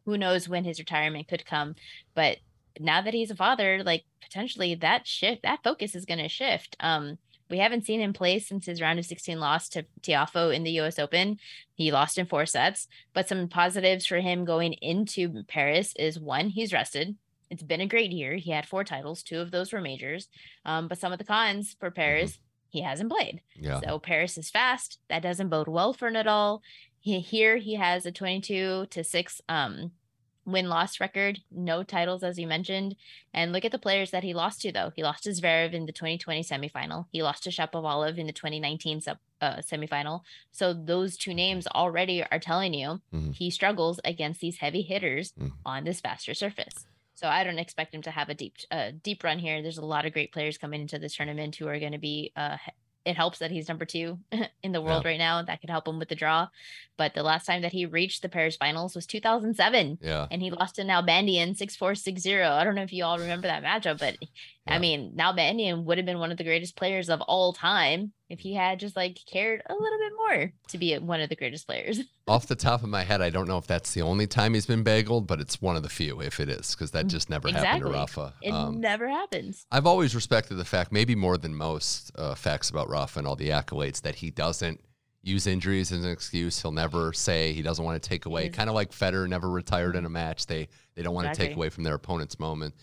who 0.09 0.17
knows 0.17 0.49
when 0.49 0.63
his 0.63 0.79
retirement 0.79 1.27
could 1.27 1.45
come, 1.45 1.75
but 2.15 2.37
now 2.79 3.01
that 3.01 3.13
he's 3.13 3.31
a 3.31 3.35
father, 3.35 3.83
like 3.83 4.05
potentially 4.21 4.75
that 4.75 5.07
shift, 5.07 5.43
that 5.43 5.63
focus 5.63 5.95
is 5.95 6.05
going 6.05 6.19
to 6.19 6.29
shift. 6.29 6.75
Um, 6.79 7.17
we 7.49 7.57
haven't 7.57 7.85
seen 7.85 7.99
him 7.99 8.13
play 8.13 8.39
since 8.39 8.65
his 8.65 8.81
round 8.81 8.99
of 8.99 9.05
16 9.05 9.39
loss 9.39 9.69
to 9.69 9.85
Tiafoe 10.01 10.53
in 10.53 10.63
the 10.63 10.79
US 10.81 10.99
Open. 10.99 11.39
He 11.73 11.91
lost 11.91 12.17
in 12.17 12.25
four 12.25 12.45
sets, 12.45 12.87
but 13.13 13.27
some 13.27 13.47
positives 13.47 14.05
for 14.05 14.19
him 14.19 14.45
going 14.45 14.73
into 14.73 15.43
Paris 15.47 15.93
is 15.97 16.19
one, 16.19 16.49
he's 16.49 16.73
rested. 16.73 17.15
It's 17.49 17.63
been 17.63 17.81
a 17.81 17.87
great 17.87 18.11
year. 18.11 18.35
He 18.35 18.51
had 18.51 18.67
four 18.67 18.83
titles, 18.83 19.23
two 19.23 19.39
of 19.39 19.49
those 19.49 19.73
were 19.73 19.81
majors. 19.81 20.29
Um, 20.65 20.87
but 20.87 20.99
some 20.99 21.11
of 21.11 21.17
the 21.17 21.25
cons 21.25 21.75
for 21.79 21.89
mm-hmm. 21.89 21.95
Paris, 21.95 22.33
mm-hmm. 22.33 22.41
he 22.69 22.81
hasn't 22.81 23.11
played. 23.11 23.41
Yeah. 23.55 23.79
So 23.83 23.97
Paris 23.97 24.37
is 24.37 24.51
fast. 24.51 24.99
That 25.09 25.23
doesn't 25.23 25.49
bode 25.49 25.67
well 25.67 25.93
for 25.93 26.11
Nadal. 26.11 26.61
he, 26.99 27.19
here 27.19 27.57
he 27.57 27.75
has 27.75 28.05
a 28.05 28.11
22 28.11 28.87
to 28.91 29.03
6 29.03 29.41
um 29.49 29.91
win 30.51 30.69
loss 30.69 30.99
record, 30.99 31.39
no 31.51 31.83
titles 31.83 32.23
as 32.23 32.37
you 32.37 32.47
mentioned. 32.47 32.95
And 33.33 33.51
look 33.51 33.65
at 33.65 33.71
the 33.71 33.79
players 33.79 34.11
that 34.11 34.23
he 34.23 34.33
lost 34.33 34.61
to 34.61 34.71
though. 34.71 34.91
He 34.95 35.03
lost 35.03 35.23
to 35.23 35.29
Zverev 35.29 35.73
in 35.73 35.85
the 35.85 35.91
2020 35.91 36.43
semifinal. 36.43 37.05
He 37.11 37.23
lost 37.23 37.43
to 37.43 37.49
Shapovalov 37.49 38.17
in 38.17 38.27
the 38.27 38.33
2019 38.33 39.01
sub, 39.01 39.17
uh, 39.41 39.57
semifinal. 39.57 40.21
So 40.51 40.73
those 40.73 41.17
two 41.17 41.33
names 41.33 41.67
already 41.67 42.23
are 42.23 42.39
telling 42.39 42.73
you 42.73 43.01
mm-hmm. 43.13 43.31
he 43.31 43.49
struggles 43.49 43.99
against 44.03 44.41
these 44.41 44.57
heavy 44.57 44.81
hitters 44.81 45.31
mm-hmm. 45.33 45.55
on 45.65 45.83
this 45.83 46.01
faster 46.01 46.33
surface. 46.33 46.85
So 47.15 47.27
I 47.27 47.43
don't 47.43 47.59
expect 47.59 47.93
him 47.93 48.01
to 48.03 48.11
have 48.11 48.29
a 48.29 48.33
deep 48.33 48.55
uh, 48.71 48.91
deep 49.03 49.25
run 49.25 49.39
here. 49.39 49.61
There's 49.61 49.77
a 49.77 49.85
lot 49.85 50.05
of 50.05 50.13
great 50.13 50.31
players 50.31 50.57
coming 50.57 50.81
into 50.81 50.99
this 50.99 51.15
tournament 51.17 51.55
who 51.57 51.67
are 51.67 51.79
going 51.79 51.91
to 51.91 51.97
be 51.97 52.31
uh, 52.35 52.55
it 53.05 53.15
helps 53.15 53.39
that 53.39 53.51
he's 53.51 53.67
number 53.67 53.85
two 53.85 54.19
in 54.63 54.71
the 54.71 54.81
world 54.81 55.03
yeah. 55.03 55.11
right 55.11 55.17
now. 55.17 55.41
That 55.41 55.61
could 55.61 55.69
help 55.69 55.87
him 55.87 55.99
with 55.99 56.09
the 56.09 56.15
draw. 56.15 56.47
But 56.97 57.13
the 57.13 57.23
last 57.23 57.45
time 57.45 57.61
that 57.61 57.71
he 57.71 57.85
reached 57.85 58.21
the 58.21 58.29
Paris 58.29 58.57
finals 58.57 58.95
was 58.95 59.05
2007. 59.07 59.99
Yeah. 60.01 60.27
And 60.29 60.41
he 60.41 60.51
lost 60.51 60.75
to 60.75 60.83
Nalbandian 60.83 61.55
6 61.55 61.75
4 61.75 61.95
6 61.95 62.21
0. 62.21 62.49
I 62.49 62.63
don't 62.63 62.75
know 62.75 62.83
if 62.83 62.93
you 62.93 63.03
all 63.05 63.17
remember 63.17 63.47
that 63.47 63.63
matchup, 63.63 63.99
but 63.99 64.17
yeah. 64.69 64.75
I 64.75 64.79
mean, 64.79 65.13
Nalbandian 65.17 65.83
would 65.85 65.97
have 65.97 66.05
been 66.05 66.19
one 66.19 66.31
of 66.31 66.37
the 66.37 66.43
greatest 66.43 66.75
players 66.75 67.09
of 67.09 67.21
all 67.21 67.53
time 67.53 68.13
if 68.29 68.39
he 68.39 68.53
had 68.53 68.79
just 68.79 68.95
like 68.95 69.19
cared 69.25 69.61
a 69.67 69.73
little 69.73 69.99
bit 69.99 70.13
more 70.15 70.53
to 70.67 70.77
be 70.77 70.95
one 70.97 71.19
of 71.19 71.29
the 71.29 71.35
greatest 71.35 71.65
players. 71.65 71.99
Off 72.27 72.45
the 72.45 72.55
top 72.55 72.83
of 72.83 72.89
my 72.89 73.03
head, 73.03 73.21
I 73.21 73.29
don't 73.29 73.47
know 73.47 73.57
if 73.57 73.65
that's 73.65 73.93
the 73.93 74.01
only 74.01 74.27
time 74.27 74.53
he's 74.53 74.67
been 74.67 74.83
bageled, 74.83 75.27
but 75.27 75.41
it's 75.41 75.61
one 75.61 75.75
of 75.75 75.83
the 75.83 75.89
few 75.89 76.21
if 76.21 76.39
it 76.39 76.49
is, 76.49 76.75
because 76.75 76.91
that 76.91 77.05
mm, 77.05 77.09
just 77.09 77.29
never 77.29 77.47
exactly. 77.47 77.67
happened 77.67 77.85
to 77.85 77.91
Rafa. 77.91 78.33
It 78.41 78.51
um, 78.51 78.79
never 78.79 79.07
happens. 79.07 79.65
I've 79.71 79.87
always 79.87 80.13
respected 80.13 80.55
the 80.55 80.65
fact, 80.65 80.91
maybe 80.91 81.15
more 81.15 81.37
than 81.37 81.55
most 81.55 82.11
uh, 82.15 82.35
facts 82.35 82.69
about 82.69 82.89
Rafa 82.89 83.19
and 83.19 83.27
all 83.27 83.35
the 83.35 83.49
accolades, 83.49 84.01
that 84.01 84.15
he 84.15 84.29
doesn't 84.29 84.79
use 85.23 85.47
injuries 85.47 85.91
as 85.91 86.03
an 86.03 86.11
excuse. 86.11 86.61
He'll 86.61 86.71
never 86.71 87.11
say 87.13 87.53
he 87.53 87.61
doesn't 87.61 87.83
want 87.83 88.01
to 88.01 88.07
take 88.07 88.25
away. 88.25 88.49
Kind 88.49 88.69
of 88.69 88.75
like 88.75 88.91
Federer 88.91 89.27
never 89.27 89.49
retired 89.49 89.95
in 89.95 90.05
a 90.05 90.09
match. 90.09 90.45
They 90.45 90.67
they 90.95 91.01
don't 91.01 91.13
want 91.13 91.27
exactly. 91.27 91.45
to 91.45 91.49
take 91.49 91.57
away 91.57 91.69
from 91.69 91.83
their 91.83 91.95
opponent's 91.95 92.39
moment 92.39 92.75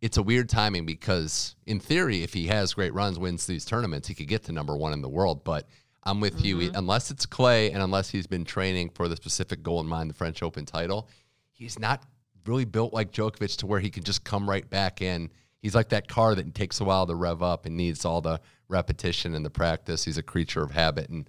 it's 0.00 0.16
a 0.16 0.22
weird 0.22 0.48
timing 0.48 0.86
because 0.86 1.56
in 1.66 1.78
theory, 1.78 2.22
if 2.22 2.32
he 2.32 2.46
has 2.46 2.74
great 2.74 2.94
runs, 2.94 3.18
wins 3.18 3.46
these 3.46 3.64
tournaments, 3.64 4.08
he 4.08 4.14
could 4.14 4.28
get 4.28 4.44
to 4.44 4.52
number 4.52 4.76
one 4.76 4.92
in 4.92 5.02
the 5.02 5.08
world. 5.08 5.44
But 5.44 5.68
I'm 6.04 6.20
with 6.20 6.38
mm-hmm. 6.38 6.60
you. 6.60 6.72
Unless 6.74 7.10
it's 7.10 7.26
clay 7.26 7.70
and 7.70 7.82
unless 7.82 8.10
he's 8.10 8.26
been 8.26 8.44
training 8.44 8.90
for 8.90 9.08
the 9.08 9.16
specific 9.16 9.62
goal 9.62 9.80
in 9.80 9.86
mind, 9.86 10.10
the 10.10 10.14
French 10.14 10.42
Open 10.42 10.64
title, 10.64 11.08
he's 11.50 11.78
not 11.78 12.02
really 12.46 12.64
built 12.64 12.94
like 12.94 13.12
Djokovic 13.12 13.58
to 13.58 13.66
where 13.66 13.80
he 13.80 13.90
can 13.90 14.02
just 14.02 14.24
come 14.24 14.48
right 14.48 14.68
back 14.68 15.02
in. 15.02 15.30
He's 15.60 15.74
like 15.74 15.90
that 15.90 16.08
car 16.08 16.34
that 16.34 16.54
takes 16.54 16.80
a 16.80 16.84
while 16.84 17.06
to 17.06 17.14
rev 17.14 17.42
up 17.42 17.66
and 17.66 17.76
needs 17.76 18.06
all 18.06 18.22
the 18.22 18.40
repetition 18.68 19.34
and 19.34 19.44
the 19.44 19.50
practice. 19.50 20.04
He's 20.04 20.16
a 20.16 20.22
creature 20.22 20.62
of 20.62 20.70
habit. 20.70 21.10
And 21.10 21.28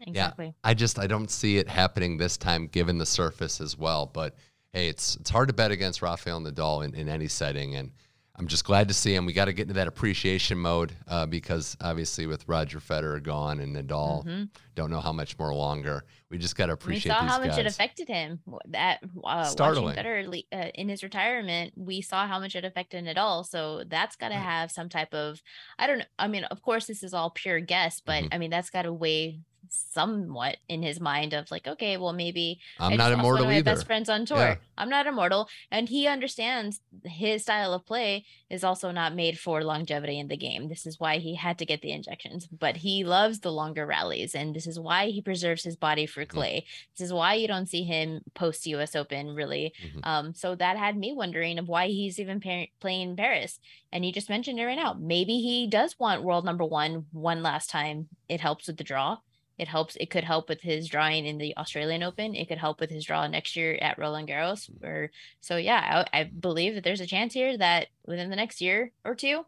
exactly. 0.00 0.46
yeah, 0.46 0.52
I 0.62 0.74
just 0.74 0.98
I 0.98 1.06
don't 1.06 1.30
see 1.30 1.56
it 1.56 1.68
happening 1.68 2.18
this 2.18 2.36
time 2.36 2.66
given 2.66 2.98
the 2.98 3.06
surface 3.06 3.62
as 3.62 3.78
well. 3.78 4.04
But 4.04 4.36
hey, 4.74 4.88
it's 4.88 5.16
it's 5.16 5.30
hard 5.30 5.48
to 5.48 5.54
bet 5.54 5.70
against 5.70 6.02
Rafael 6.02 6.40
Nadal 6.42 6.84
in, 6.84 6.94
in 6.94 7.08
any 7.08 7.28
setting. 7.28 7.76
And 7.76 7.92
I'm 8.36 8.46
just 8.46 8.64
glad 8.64 8.88
to 8.88 8.94
see 8.94 9.14
him. 9.14 9.26
We 9.26 9.32
got 9.32 9.46
to 9.46 9.52
get 9.52 9.62
into 9.62 9.74
that 9.74 9.86
appreciation 9.86 10.58
mode 10.58 10.92
uh, 11.08 11.26
because 11.26 11.76
obviously 11.80 12.26
with 12.26 12.48
Roger 12.48 12.78
Federer 12.78 13.22
gone 13.22 13.60
and 13.60 13.76
Nadal, 13.76 14.24
mm-hmm. 14.24 14.44
don't 14.74 14.90
know 14.90 15.00
how 15.00 15.12
much 15.12 15.38
more 15.38 15.52
longer. 15.52 16.04
We 16.30 16.38
just 16.38 16.56
got 16.56 16.66
to 16.66 16.72
appreciate. 16.72 17.12
We 17.12 17.18
saw 17.18 17.26
how 17.26 17.38
guys. 17.38 17.48
much 17.48 17.58
it 17.58 17.66
affected 17.66 18.08
him. 18.08 18.40
That 18.68 19.00
uh, 19.24 19.44
Startling. 19.44 19.96
watching 19.96 20.04
Federer 20.04 20.44
uh, 20.52 20.70
in 20.74 20.88
his 20.88 21.02
retirement, 21.02 21.74
we 21.76 22.00
saw 22.00 22.26
how 22.26 22.38
much 22.38 22.56
it 22.56 22.64
affected 22.64 23.04
Nadal. 23.04 23.44
So 23.46 23.84
that's 23.86 24.16
got 24.16 24.28
to 24.28 24.36
have 24.36 24.70
some 24.70 24.88
type 24.88 25.12
of. 25.12 25.42
I 25.78 25.86
don't 25.86 25.98
know. 25.98 26.04
I 26.18 26.28
mean, 26.28 26.44
of 26.44 26.62
course, 26.62 26.86
this 26.86 27.02
is 27.02 27.12
all 27.12 27.30
pure 27.30 27.60
guess, 27.60 28.00
but 28.00 28.24
mm-hmm. 28.24 28.34
I 28.34 28.38
mean 28.38 28.50
that's 28.50 28.70
got 28.70 28.82
to 28.82 28.92
weigh 28.92 29.40
somewhat 29.70 30.56
in 30.68 30.82
his 30.82 31.00
mind 31.00 31.32
of 31.32 31.50
like, 31.50 31.66
okay, 31.66 31.96
well 31.96 32.12
maybe 32.12 32.60
I'm 32.78 32.96
not 32.96 33.12
immortal 33.12 33.46
one 33.46 33.56
of 33.56 33.64
my 33.64 33.72
best 33.72 33.86
friends 33.86 34.08
on 34.08 34.26
tour. 34.26 34.38
Yeah. 34.38 34.56
I'm 34.76 34.90
not 34.90 35.06
immortal, 35.06 35.48
and 35.70 35.88
he 35.88 36.06
understands 36.06 36.80
his 37.04 37.42
style 37.42 37.72
of 37.72 37.86
play 37.86 38.24
is 38.48 38.64
also 38.64 38.90
not 38.90 39.14
made 39.14 39.38
for 39.38 39.62
longevity 39.62 40.18
in 40.18 40.28
the 40.28 40.36
game. 40.36 40.68
This 40.68 40.86
is 40.86 40.98
why 40.98 41.18
he 41.18 41.34
had 41.34 41.58
to 41.58 41.66
get 41.66 41.82
the 41.82 41.92
injections, 41.92 42.46
but 42.46 42.78
he 42.78 43.04
loves 43.04 43.40
the 43.40 43.52
longer 43.52 43.86
rallies, 43.86 44.34
and 44.34 44.54
this 44.54 44.66
is 44.66 44.78
why 44.78 45.06
he 45.06 45.22
preserves 45.22 45.62
his 45.62 45.76
body 45.76 46.06
for 46.06 46.22
mm-hmm. 46.22 46.36
clay. 46.36 46.56
Mm-hmm. 46.56 46.90
This 46.96 47.06
is 47.06 47.12
why 47.12 47.34
you 47.34 47.48
don't 47.48 47.68
see 47.68 47.84
him 47.84 48.22
post 48.34 48.66
U.S. 48.66 48.96
Open 48.96 49.34
really. 49.34 49.72
Mm-hmm. 49.82 49.98
Um, 50.02 50.34
so 50.34 50.54
that 50.54 50.76
had 50.76 50.96
me 50.96 51.12
wondering 51.12 51.58
of 51.58 51.68
why 51.68 51.88
he's 51.88 52.18
even 52.18 52.40
par- 52.40 52.66
playing 52.80 53.16
Paris. 53.16 53.58
And 53.92 54.04
you 54.04 54.12
just 54.12 54.30
mentioned 54.30 54.58
it 54.58 54.64
right 54.64 54.76
now. 54.76 54.96
Maybe 54.98 55.40
he 55.40 55.66
does 55.66 55.98
want 55.98 56.22
world 56.22 56.44
number 56.44 56.64
one 56.64 57.06
one 57.12 57.42
last 57.42 57.70
time. 57.70 58.08
It 58.28 58.40
helps 58.40 58.66
with 58.66 58.76
the 58.76 58.84
draw 58.84 59.18
it 59.60 59.68
helps. 59.68 59.94
It 59.96 60.08
could 60.08 60.24
help 60.24 60.48
with 60.48 60.62
his 60.62 60.88
drawing 60.88 61.26
in 61.26 61.36
the 61.36 61.54
Australian 61.58 62.02
Open. 62.02 62.34
It 62.34 62.48
could 62.48 62.56
help 62.56 62.80
with 62.80 62.88
his 62.88 63.04
draw 63.04 63.26
next 63.26 63.56
year 63.56 63.78
at 63.82 63.98
Roland 63.98 64.26
Garros. 64.26 64.70
Mm. 64.70 64.88
Or 64.88 65.10
so, 65.42 65.58
yeah, 65.58 66.06
I, 66.14 66.20
I 66.20 66.24
believe 66.24 66.74
that 66.74 66.82
there's 66.82 67.02
a 67.02 67.06
chance 67.06 67.34
here 67.34 67.58
that 67.58 67.88
within 68.06 68.30
the 68.30 68.36
next 68.36 68.62
year 68.62 68.90
or 69.04 69.14
two, 69.14 69.44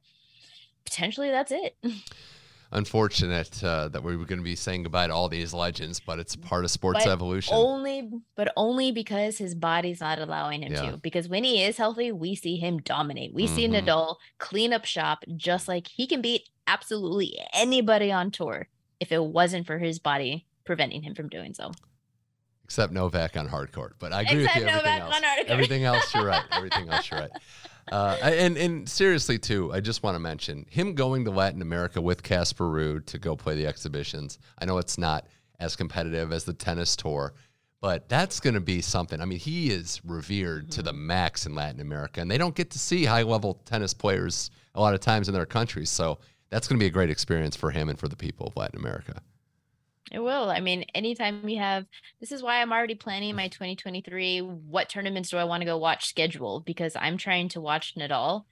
potentially 0.85 1.31
that's 1.31 1.51
it. 1.51 1.77
Unfortunate 2.73 3.65
uh, 3.65 3.89
that 3.89 4.03
we 4.03 4.17
were 4.17 4.27
going 4.27 4.39
to 4.39 4.45
be 4.45 4.55
saying 4.55 4.83
goodbye 4.83 5.07
to 5.07 5.15
all 5.15 5.31
these 5.31 5.55
legends, 5.55 5.99
but 5.99 6.19
it's 6.19 6.37
part 6.37 6.65
of 6.65 6.71
sports 6.71 7.05
but 7.05 7.13
evolution. 7.13 7.55
Only, 7.55 8.11
but 8.35 8.53
only 8.55 8.93
because 8.93 9.39
his 9.39 9.55
body's 9.55 10.01
not 10.01 10.19
allowing 10.19 10.63
him 10.63 10.73
yeah. 10.73 10.91
to. 10.91 10.97
Because 10.99 11.27
when 11.27 11.45
he 11.45 11.63
is 11.63 11.79
healthy, 11.79 12.13
we 12.13 12.35
see 12.35 12.57
him 12.57 12.79
dominate. 12.79 13.33
We 13.33 13.45
mm-hmm. 13.45 13.55
see 13.55 13.69
Nadal 13.69 14.17
clean 14.39 14.75
up 14.75 14.85
shop, 14.85 15.25
just 15.37 15.69
like 15.69 15.89
he 15.89 16.07
can 16.07 16.21
beat 16.21 16.49
absolutely 16.67 17.39
anybody 17.55 18.13
on 18.13 18.31
tour 18.31 18.69
if 19.03 19.11
it 19.11 19.23
wasn't 19.23 19.67
for 19.67 19.79
his 19.79 19.99
body 19.99 20.47
preventing 20.65 21.03
him 21.03 21.13
from 21.13 21.29
doing 21.29 21.53
so. 21.53 21.73
Except 22.65 22.93
Novak 22.93 23.37
on 23.37 23.49
hard 23.49 23.73
court, 23.73 23.97
but 23.99 24.13
I 24.13 24.23
agree 24.23 24.45
Except 24.45 24.61
with 24.61 24.65
you. 24.65 24.71
Everything 24.71 25.01
Novak 25.01 25.23
else, 25.25 25.45
everything 25.49 25.85
else, 25.85 26.15
you're 26.15 26.25
right. 26.25 26.45
Everything 26.53 26.89
else, 26.89 27.11
you're 27.11 27.21
right. 27.21 27.31
Uh, 27.91 28.17
and 28.23 28.57
and 28.57 28.89
seriously 28.89 29.39
too, 29.39 29.73
I 29.73 29.81
just 29.81 30.05
want 30.05 30.15
to 30.15 30.21
mention 30.21 30.65
him 30.71 30.95
going 30.95 31.25
to 31.25 31.33
Latin 31.33 31.61
America 31.61 32.01
with 32.01 32.23
Casper 32.23 32.67
Ruud 32.67 33.05
to 33.07 33.19
go 33.19 33.35
play 33.35 33.57
the 33.57 33.67
exhibitions. 33.67 34.39
I 34.59 34.65
know 34.65 34.79
it's 34.79 34.97
not 34.97 35.27
as 35.59 35.75
competitive 35.75 36.33
as 36.33 36.45
the 36.45 36.55
tennis 36.55 36.95
tour, 36.95 37.35
but 37.81 38.09
that's 38.09 38.39
going 38.39 38.55
to 38.55 38.61
be 38.61 38.81
something. 38.81 39.21
I 39.21 39.25
mean, 39.25 39.41
he 39.41 39.71
is 39.71 40.01
revered 40.05 40.63
mm-hmm. 40.63 40.71
to 40.71 40.83
the 40.83 40.93
max 40.93 41.45
in 41.45 41.57
Latin 41.57 41.81
America, 41.81 42.21
and 42.21 42.31
they 42.31 42.39
don't 42.39 42.55
get 42.55 42.71
to 42.71 42.79
see 42.79 43.05
high 43.05 43.23
level 43.23 43.61
tennis 43.65 43.93
players 43.93 44.53
a 44.77 44.81
lot 44.81 44.95
of 44.95 45.01
times 45.01 45.29
in 45.29 45.35
their 45.35 45.45
countries. 45.45 45.91
So 45.91 46.21
that's 46.53 46.69
going 46.69 46.79
to 46.79 46.83
be 46.83 46.87
a 46.87 46.91
great 46.91 47.11
experience 47.11 47.57
for 47.57 47.71
him 47.71 47.89
and 47.89 47.99
for 47.99 48.09
the 48.09 48.17
people 48.17 48.47
of 48.47 48.57
Latin 48.57 48.79
America. 48.79 49.23
It 50.13 50.19
will. 50.19 50.51
I 50.51 50.61
mean, 50.61 50.85
anytime 50.95 51.49
you 51.49 51.59
have, 51.59 51.87
this 52.21 52.31
is 52.31 52.43
why 52.43 52.61
I'm 52.61 52.73
already 52.73 52.95
planning 52.95 53.35
my 53.35 53.49
2023. 53.49 54.41
What 54.41 54.91
tournaments 54.91 55.31
do 55.31 55.39
I 55.39 55.45
want 55.45 55.63
to 55.63 55.65
go 55.65 55.79
watch 55.79 56.07
schedule? 56.07 56.61
Because 56.61 56.95
I'm 56.95 57.17
trying 57.17 57.49
to 57.51 57.61
watch 57.63 57.95
Nadal 57.95 58.45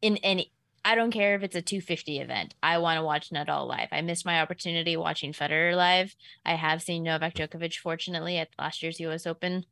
in 0.00 0.16
any, 0.18 0.52
I 0.84 0.94
don't 0.94 1.10
care 1.10 1.34
if 1.34 1.42
it's 1.42 1.56
a 1.56 1.62
250 1.62 2.20
event. 2.20 2.54
I 2.62 2.78
want 2.78 2.98
to 2.98 3.02
watch 3.02 3.30
Nadal 3.30 3.66
live. 3.66 3.88
I 3.90 4.00
missed 4.02 4.24
my 4.24 4.40
opportunity 4.40 4.96
watching 4.96 5.32
Federer 5.32 5.74
live. 5.74 6.14
I 6.46 6.54
have 6.54 6.82
seen 6.82 7.02
Novak 7.02 7.34
Djokovic, 7.34 7.78
fortunately, 7.78 8.38
at 8.38 8.50
last 8.56 8.80
year's 8.80 9.00
US 9.00 9.26
Open. 9.26 9.66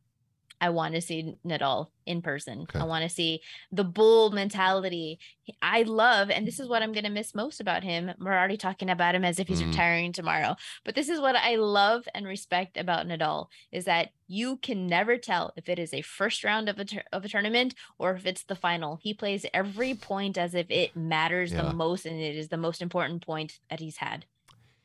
I 0.63 0.71
want 0.71 0.95
to 0.95 1.01
see 1.01 1.35
Nadal 1.45 1.89
in 2.07 2.23
person. 2.23 2.61
Okay. 2.63 2.79
I 2.79 2.85
want 2.85 3.03
to 3.03 3.09
see 3.09 3.41
the 3.73 3.83
bull 3.83 4.31
mentality. 4.31 5.19
I 5.61 5.83
love, 5.83 6.31
and 6.31 6.47
this 6.47 6.61
is 6.61 6.69
what 6.69 6.85
I'm 6.85 6.93
going 6.93 7.03
to 7.03 7.11
miss 7.11 7.35
most 7.35 7.61
about 7.61 7.83
him. 7.83 8.13
We're 8.21 8.39
already 8.39 8.57
talking 8.57 8.89
about 8.89 9.17
him 9.17 9.25
as 9.25 9.41
if 9.41 9.49
he's 9.49 9.61
mm. 9.61 9.71
retiring 9.71 10.13
tomorrow. 10.13 10.55
But 10.85 10.95
this 10.95 11.09
is 11.09 11.19
what 11.21 11.35
I 11.35 11.57
love 11.57 12.07
and 12.15 12.29
respect 12.29 12.77
about 12.77 13.09
Nadal 13.09 13.49
is 13.73 13.87
that 13.87 14.11
you 14.29 14.57
can 14.59 14.87
never 14.87 15.19
tell 15.19 15.53
if 15.57 15.69
it 15.69 15.81
is 15.81 15.93
a 15.93 16.01
first 16.01 16.45
round 16.45 16.69
of 16.69 16.79
a, 16.79 16.87
of 17.13 17.25
a 17.25 17.29
tournament 17.29 17.75
or 17.99 18.13
if 18.13 18.25
it's 18.25 18.45
the 18.45 18.55
final. 18.55 19.01
He 19.03 19.15
plays 19.15 19.45
every 19.53 19.95
point 19.95 20.39
as 20.39 20.55
if 20.55 20.71
it 20.71 20.95
matters 20.95 21.53
yeah. 21.53 21.63
the 21.63 21.73
most 21.73 22.07
and 22.07 22.21
it 22.21 22.37
is 22.37 22.51
the 22.51 22.57
most 22.57 22.81
important 22.81 23.27
point 23.27 23.59
that 23.69 23.81
he's 23.81 23.97
had. 23.97 24.27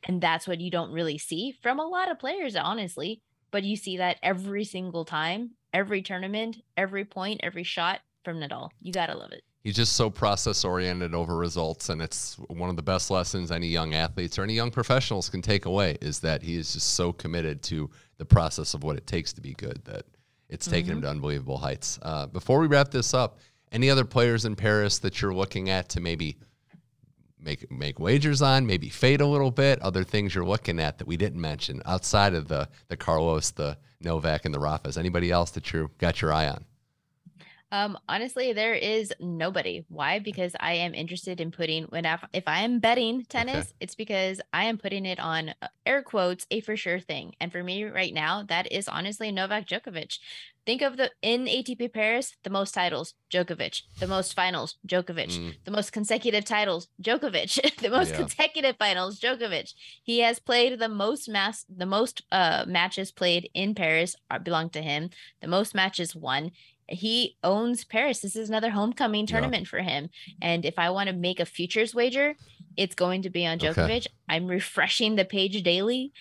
And 0.02 0.20
that's 0.20 0.48
what 0.48 0.60
you 0.60 0.72
don't 0.72 0.90
really 0.90 1.18
see 1.18 1.52
from 1.62 1.78
a 1.78 1.86
lot 1.86 2.10
of 2.10 2.18
players, 2.18 2.56
honestly 2.56 3.22
but 3.50 3.64
you 3.64 3.76
see 3.76 3.96
that 3.96 4.18
every 4.22 4.64
single 4.64 5.04
time 5.04 5.52
every 5.72 6.02
tournament, 6.02 6.58
every 6.76 7.04
point, 7.04 7.40
every 7.42 7.64
shot 7.64 8.00
from 8.24 8.38
Nadal. 8.38 8.70
You 8.80 8.92
got 8.92 9.06
to 9.06 9.16
love 9.16 9.32
it. 9.32 9.42
He's 9.62 9.76
just 9.76 9.94
so 9.94 10.08
process 10.08 10.64
oriented 10.64 11.14
over 11.14 11.36
results. 11.36 11.88
And 11.88 12.00
it's 12.00 12.36
one 12.48 12.70
of 12.70 12.76
the 12.76 12.82
best 12.82 13.10
lessons 13.10 13.50
any 13.50 13.66
young 13.66 13.94
athletes 13.94 14.38
or 14.38 14.42
any 14.42 14.54
young 14.54 14.70
professionals 14.70 15.28
can 15.28 15.42
take 15.42 15.66
away 15.66 15.98
is 16.00 16.20
that 16.20 16.42
he 16.42 16.56
is 16.56 16.72
just 16.72 16.94
so 16.94 17.12
committed 17.12 17.62
to 17.64 17.90
the 18.18 18.24
process 18.24 18.74
of 18.74 18.82
what 18.82 18.96
it 18.96 19.06
takes 19.06 19.32
to 19.34 19.40
be 19.40 19.54
good 19.54 19.80
that 19.84 20.04
it's 20.48 20.66
taken 20.66 20.90
mm-hmm. 20.90 20.96
him 20.98 21.02
to 21.02 21.10
unbelievable 21.10 21.58
heights. 21.58 21.98
Uh, 22.02 22.26
before 22.26 22.58
we 22.58 22.66
wrap 22.66 22.90
this 22.90 23.12
up, 23.12 23.38
any 23.70 23.90
other 23.90 24.04
players 24.04 24.44
in 24.44 24.56
Paris 24.56 24.98
that 25.00 25.20
you're 25.20 25.34
looking 25.34 25.68
at 25.68 25.90
to 25.90 26.00
maybe 26.00 26.38
make 27.40 27.70
make 27.70 27.98
wagers 27.98 28.42
on, 28.42 28.66
maybe 28.66 28.88
fade 28.88 29.20
a 29.20 29.26
little 29.26 29.50
bit, 29.50 29.80
other 29.80 30.04
things 30.04 30.34
you're 30.34 30.44
looking 30.44 30.78
at 30.80 30.98
that 30.98 31.06
we 31.06 31.16
didn't 31.16 31.40
mention 31.40 31.82
outside 31.86 32.34
of 32.34 32.48
the 32.48 32.68
the 32.88 32.96
Carlos, 32.96 33.50
the 33.50 33.76
Novak, 34.00 34.44
and 34.44 34.54
the 34.54 34.58
Rafas. 34.58 34.96
Anybody 34.96 35.30
else 35.30 35.50
that 35.52 35.72
you 35.72 35.90
got 35.98 36.22
your 36.22 36.32
eye 36.32 36.48
on? 36.48 36.64
Um, 37.70 37.98
honestly, 38.08 38.52
there 38.52 38.74
is 38.74 39.12
nobody. 39.20 39.84
Why? 39.88 40.18
Because 40.20 40.56
I 40.58 40.74
am 40.74 40.94
interested 40.94 41.40
in 41.40 41.50
putting 41.50 41.84
when 41.84 42.06
I, 42.06 42.18
if 42.32 42.44
I 42.46 42.60
am 42.60 42.78
betting 42.78 43.24
tennis, 43.28 43.66
okay. 43.66 43.76
it's 43.80 43.94
because 43.94 44.40
I 44.52 44.64
am 44.64 44.78
putting 44.78 45.04
it 45.04 45.20
on 45.20 45.50
uh, 45.60 45.68
air 45.84 46.02
quotes 46.02 46.46
a 46.50 46.60
for 46.60 46.76
sure 46.76 47.00
thing. 47.00 47.34
And 47.40 47.52
for 47.52 47.62
me 47.62 47.84
right 47.84 48.14
now, 48.14 48.42
that 48.44 48.72
is 48.72 48.88
honestly 48.88 49.30
Novak 49.30 49.66
Djokovic. 49.66 50.18
Think 50.64 50.82
of 50.82 50.98
the 50.98 51.10
in 51.22 51.46
ATP 51.46 51.94
Paris, 51.94 52.36
the 52.42 52.50
most 52.50 52.72
titles, 52.74 53.14
Djokovic, 53.32 53.82
the 54.00 54.06
most 54.06 54.34
finals, 54.34 54.76
Djokovic, 54.86 55.30
mm. 55.30 55.54
the 55.64 55.70
most 55.70 55.92
consecutive 55.92 56.44
titles, 56.44 56.88
Djokovic, 57.02 57.76
the 57.80 57.88
most 57.88 58.10
yeah. 58.10 58.16
consecutive 58.18 58.76
finals, 58.76 59.18
Djokovic. 59.18 59.72
He 60.02 60.20
has 60.20 60.38
played 60.38 60.78
the 60.78 60.90
most 60.90 61.26
mass, 61.26 61.64
the 61.74 61.86
most 61.86 62.22
uh, 62.30 62.66
matches 62.68 63.10
played 63.10 63.48
in 63.54 63.74
Paris 63.74 64.14
are, 64.30 64.38
belong 64.38 64.68
to 64.70 64.82
him. 64.82 65.08
The 65.40 65.48
most 65.48 65.74
matches 65.74 66.14
won 66.14 66.52
he 66.88 67.36
owns 67.44 67.84
Paris. 67.84 68.20
This 68.20 68.36
is 68.36 68.48
another 68.48 68.70
homecoming 68.70 69.26
tournament 69.26 69.66
yeah. 69.66 69.70
for 69.70 69.78
him. 69.80 70.04
Mm-hmm. 70.04 70.38
And 70.42 70.64
if 70.64 70.78
I 70.78 70.90
want 70.90 71.08
to 71.08 71.14
make 71.14 71.40
a 71.40 71.46
futures 71.46 71.94
wager, 71.94 72.34
it's 72.76 72.94
going 72.94 73.22
to 73.22 73.30
be 73.30 73.46
on 73.46 73.58
Djokovic. 73.58 73.90
Okay. 73.90 74.06
I'm 74.28 74.46
refreshing 74.46 75.16
the 75.16 75.24
page 75.24 75.62
daily. 75.62 76.12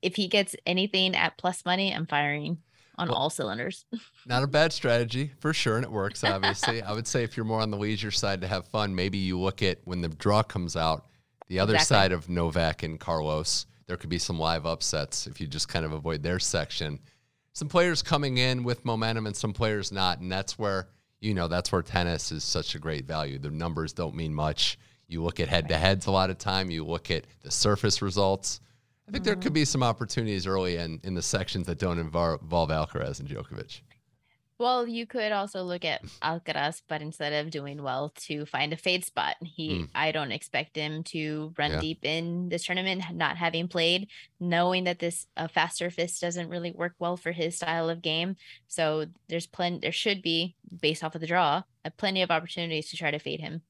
If 0.00 0.16
he 0.16 0.28
gets 0.28 0.54
anything 0.66 1.14
at 1.14 1.38
plus 1.38 1.64
money, 1.64 1.94
I'm 1.94 2.06
firing 2.06 2.58
on 2.98 3.08
well, 3.08 3.16
all 3.16 3.30
cylinders. 3.30 3.84
not 4.26 4.42
a 4.42 4.46
bad 4.46 4.72
strategy 4.72 5.32
for 5.40 5.52
sure, 5.52 5.76
and 5.76 5.84
it 5.84 5.90
works. 5.90 6.22
Obviously, 6.24 6.82
I 6.82 6.92
would 6.92 7.06
say 7.06 7.24
if 7.24 7.36
you're 7.36 7.46
more 7.46 7.60
on 7.60 7.70
the 7.70 7.76
leisure 7.76 8.10
side 8.10 8.40
to 8.42 8.48
have 8.48 8.66
fun, 8.68 8.94
maybe 8.94 9.18
you 9.18 9.38
look 9.38 9.62
at 9.62 9.78
when 9.84 10.00
the 10.00 10.08
draw 10.08 10.42
comes 10.42 10.76
out, 10.76 11.06
the 11.48 11.58
other 11.58 11.74
exactly. 11.74 11.94
side 11.94 12.12
of 12.12 12.28
Novak 12.28 12.82
and 12.82 12.98
Carlos. 12.98 13.66
There 13.86 13.96
could 13.96 14.10
be 14.10 14.18
some 14.18 14.38
live 14.38 14.64
upsets 14.64 15.26
if 15.26 15.40
you 15.40 15.46
just 15.46 15.68
kind 15.68 15.84
of 15.84 15.92
avoid 15.92 16.22
their 16.22 16.38
section 16.38 17.00
some 17.52 17.68
players 17.68 18.02
coming 18.02 18.38
in 18.38 18.64
with 18.64 18.84
momentum 18.84 19.26
and 19.26 19.36
some 19.36 19.52
players 19.52 19.92
not. 19.92 20.20
And 20.20 20.30
that's 20.30 20.58
where, 20.58 20.88
you 21.20 21.34
know, 21.34 21.48
that's 21.48 21.70
where 21.70 21.82
tennis 21.82 22.32
is 22.32 22.44
such 22.44 22.74
a 22.74 22.78
great 22.78 23.06
value. 23.06 23.38
The 23.38 23.50
numbers 23.50 23.92
don't 23.92 24.14
mean 24.14 24.34
much. 24.34 24.78
You 25.08 25.22
look 25.22 25.40
at 25.40 25.48
head 25.48 25.68
to 25.68 25.76
heads 25.76 26.06
a 26.06 26.10
lot 26.10 26.30
of 26.30 26.38
time, 26.38 26.70
you 26.70 26.84
look 26.84 27.10
at 27.10 27.24
the 27.42 27.50
surface 27.50 28.00
results. 28.00 28.60
I 29.06 29.12
think 29.12 29.24
mm-hmm. 29.24 29.26
there 29.26 29.36
could 29.36 29.52
be 29.52 29.64
some 29.64 29.82
opportunities 29.82 30.46
early 30.46 30.76
in, 30.76 31.00
in 31.04 31.14
the 31.14 31.22
sections 31.22 31.66
that 31.66 31.78
don't 31.78 31.98
involve, 31.98 32.40
involve 32.40 32.70
Alcaraz 32.70 33.20
and 33.20 33.28
Djokovic. 33.28 33.82
Well, 34.62 34.86
you 34.86 35.06
could 35.08 35.32
also 35.32 35.64
look 35.64 35.84
at 35.84 36.04
Alcaraz, 36.22 36.82
but 36.86 37.02
instead 37.02 37.32
of 37.32 37.50
doing 37.50 37.82
well, 37.82 38.12
to 38.28 38.46
find 38.46 38.72
a 38.72 38.76
fade 38.76 39.04
spot. 39.04 39.34
He, 39.42 39.70
mm. 39.70 39.88
I 39.92 40.12
don't 40.12 40.30
expect 40.30 40.76
him 40.76 41.02
to 41.04 41.52
run 41.58 41.72
yeah. 41.72 41.80
deep 41.80 42.04
in 42.04 42.48
this 42.48 42.66
tournament, 42.66 43.02
not 43.12 43.36
having 43.36 43.66
played, 43.66 44.06
knowing 44.38 44.84
that 44.84 45.00
this 45.00 45.26
uh, 45.36 45.48
fast 45.48 45.78
surface 45.78 46.20
doesn't 46.20 46.48
really 46.48 46.70
work 46.70 46.94
well 47.00 47.16
for 47.16 47.32
his 47.32 47.56
style 47.56 47.90
of 47.90 48.02
game. 48.02 48.36
So 48.68 49.06
there's 49.28 49.48
plenty, 49.48 49.80
there 49.80 49.90
should 49.90 50.22
be, 50.22 50.54
based 50.80 51.02
off 51.02 51.16
of 51.16 51.20
the 51.20 51.26
draw, 51.26 51.64
uh, 51.84 51.90
plenty 51.96 52.22
of 52.22 52.30
opportunities 52.30 52.88
to 52.90 52.96
try 52.96 53.10
to 53.10 53.18
fade 53.18 53.40
him. 53.40 53.62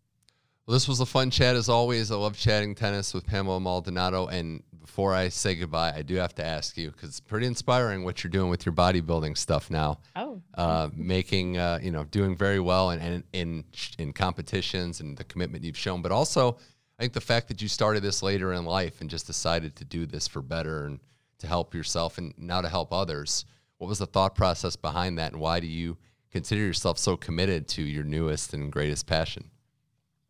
Well, 0.66 0.74
this 0.74 0.86
was 0.86 1.00
a 1.00 1.06
fun 1.06 1.30
chat 1.30 1.56
as 1.56 1.68
always. 1.68 2.12
I 2.12 2.16
love 2.16 2.36
chatting 2.36 2.76
tennis 2.76 3.12
with 3.12 3.26
Pamela 3.26 3.58
Maldonado. 3.58 4.28
And 4.28 4.62
before 4.80 5.12
I 5.12 5.28
say 5.28 5.56
goodbye, 5.56 5.92
I 5.96 6.02
do 6.02 6.14
have 6.16 6.36
to 6.36 6.44
ask 6.44 6.76
you 6.76 6.92
because 6.92 7.08
it's 7.08 7.20
pretty 7.20 7.46
inspiring 7.46 8.04
what 8.04 8.22
you're 8.22 8.30
doing 8.30 8.48
with 8.48 8.64
your 8.64 8.72
bodybuilding 8.72 9.36
stuff 9.36 9.70
now. 9.70 9.98
Oh, 10.14 10.40
uh, 10.54 10.88
making 10.94 11.58
uh, 11.58 11.80
you 11.82 11.90
know 11.90 12.04
doing 12.04 12.36
very 12.36 12.60
well 12.60 12.90
and 12.90 13.02
in, 13.02 13.24
in 13.32 13.64
in 13.98 14.12
competitions 14.12 15.00
and 15.00 15.16
the 15.16 15.24
commitment 15.24 15.64
you've 15.64 15.76
shown, 15.76 16.00
but 16.00 16.12
also 16.12 16.58
I 16.96 17.02
think 17.02 17.12
the 17.12 17.20
fact 17.20 17.48
that 17.48 17.60
you 17.60 17.66
started 17.66 18.04
this 18.04 18.22
later 18.22 18.52
in 18.52 18.64
life 18.64 19.00
and 19.00 19.10
just 19.10 19.26
decided 19.26 19.74
to 19.76 19.84
do 19.84 20.06
this 20.06 20.28
for 20.28 20.42
better 20.42 20.86
and 20.86 21.00
to 21.38 21.48
help 21.48 21.74
yourself 21.74 22.18
and 22.18 22.34
now 22.38 22.60
to 22.60 22.68
help 22.68 22.92
others. 22.92 23.46
What 23.78 23.88
was 23.88 23.98
the 23.98 24.06
thought 24.06 24.36
process 24.36 24.76
behind 24.76 25.18
that, 25.18 25.32
and 25.32 25.40
why 25.40 25.58
do 25.58 25.66
you 25.66 25.96
consider 26.30 26.60
yourself 26.60 26.98
so 26.98 27.16
committed 27.16 27.66
to 27.68 27.82
your 27.82 28.04
newest 28.04 28.54
and 28.54 28.70
greatest 28.70 29.08
passion? 29.08 29.50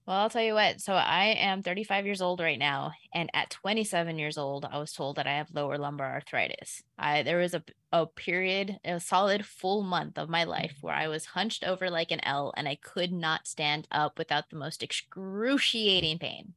Well, 0.07 0.16
I'll 0.16 0.30
tell 0.30 0.42
you 0.42 0.55
what. 0.55 0.80
So 0.80 0.94
I 0.94 1.26
am 1.38 1.62
35 1.62 2.07
years 2.07 2.20
old 2.20 2.40
right 2.40 2.59
now, 2.59 2.92
and 3.14 3.30
at 3.34 3.50
27 3.50 4.18
years 4.18 4.36
old, 4.36 4.64
I 4.64 4.78
was 4.78 4.92
told 4.92 5.16
that 5.16 5.28
I 5.28 5.36
have 5.36 5.55
lower 5.55 5.78
lumbar 5.78 6.12
arthritis. 6.12 6.82
I 6.98 7.22
there 7.22 7.38
was 7.38 7.55
a 7.55 7.62
a 7.92 8.07
period, 8.07 8.78
a 8.84 8.98
solid 8.98 9.46
full 9.46 9.82
month 9.82 10.18
of 10.18 10.28
my 10.28 10.44
life 10.44 10.72
mm-hmm. 10.78 10.86
where 10.88 10.96
I 10.96 11.09
was 11.09 11.26
hunched 11.26 11.62
over 11.62 11.88
like 11.88 12.11
an 12.11 12.24
L, 12.24 12.53
and 12.57 12.66
I 12.66 12.74
could 12.76 13.12
not 13.12 13.46
stand 13.46 13.86
up 13.92 14.18
without 14.18 14.50
the 14.50 14.57
most 14.57 14.82
excruciating 14.82 16.18
pain 16.18 16.55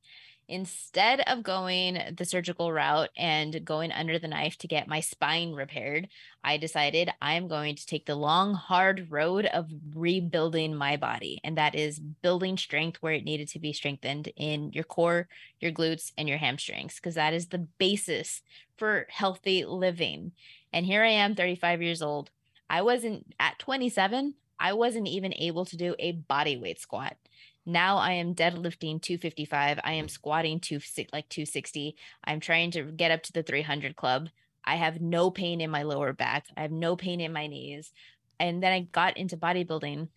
instead 0.48 1.22
of 1.22 1.44
going 1.44 2.00
the 2.16 2.26
surgical 2.26 2.72
route 2.72 3.10
and 3.18 3.64
going 3.66 3.92
under 3.92 4.20
the 4.20 4.28
knife 4.28 4.58
to 4.60 4.68
get 4.68 4.88
my 4.88 5.00
spine 5.00 5.54
repaired, 5.54 6.08
I 6.44 6.58
decided 6.58 7.10
I'm 7.22 7.48
going 7.48 7.76
to 7.76 7.86
take 7.86 8.06
the 8.06 8.16
long, 8.16 8.54
hard 8.54 9.08
road 9.10 9.46
of 9.46 9.70
rebuilding 9.94 10.76
my 10.76 10.98
body. 10.98 11.40
And 11.44 11.58
that 11.58 11.76
is 11.76 12.00
building 12.00 12.58
strength 12.58 12.98
where 13.02 13.14
it 13.14 13.24
needed 13.24 13.48
to 13.50 13.60
be 13.60 13.74
strengthened 13.74 14.30
in 14.36 14.72
your 14.72 14.84
core, 14.84 15.28
your 15.60 15.72
glutes, 15.72 16.12
and 16.18 16.30
your 16.30 16.38
hamstrings, 16.38 16.96
because 16.96 17.16
that 17.16 17.34
is 17.34 17.48
the 17.48 17.68
basis 17.78 18.42
for 18.78 19.08
healthy 19.10 19.66
living. 19.66 20.34
And 20.72 20.86
here 20.86 21.04
I 21.04 21.10
am, 21.10 21.36
35 21.36 21.82
years 21.82 22.02
old. 22.02 22.30
I 22.70 22.82
wasn't 22.82 23.34
at 23.40 23.60
27, 23.60 24.36
I 24.60 24.74
wasn't 24.74 25.08
even 25.08 25.34
able 25.34 25.66
to 25.66 25.78
do 25.78 25.96
a 26.00 26.14
body 26.14 26.58
weight 26.58 26.80
squat. 26.80 27.18
Now 27.66 27.98
I 27.98 28.14
am 28.14 28.36
deadlifting 28.36 29.02
255. 29.02 29.80
I 29.84 29.94
am 29.94 30.08
squatting 30.08 30.60
to 30.62 30.80
like 31.12 31.30
260. 31.30 31.96
I'm 32.24 32.40
trying 32.40 32.72
to 32.72 32.84
get 32.84 33.12
up 33.12 33.24
to 33.24 33.34
the 33.34 33.44
300 33.44 33.96
club. 33.96 34.30
I 34.64 34.76
have 34.76 35.02
no 35.02 35.32
pain 35.32 35.62
in 35.62 35.70
my 35.70 35.84
lower 35.84 36.14
back. 36.14 36.46
I 36.56 36.62
have 36.62 36.72
no 36.72 36.96
pain 36.96 37.22
in 37.22 37.34
my 37.34 37.48
knees. 37.48 37.92
And 38.40 38.62
then 38.62 38.72
I 38.72 38.82
got 38.82 39.18
into 39.18 39.38
bodybuilding 39.38 40.10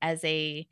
as 0.00 0.24
a 0.24 0.66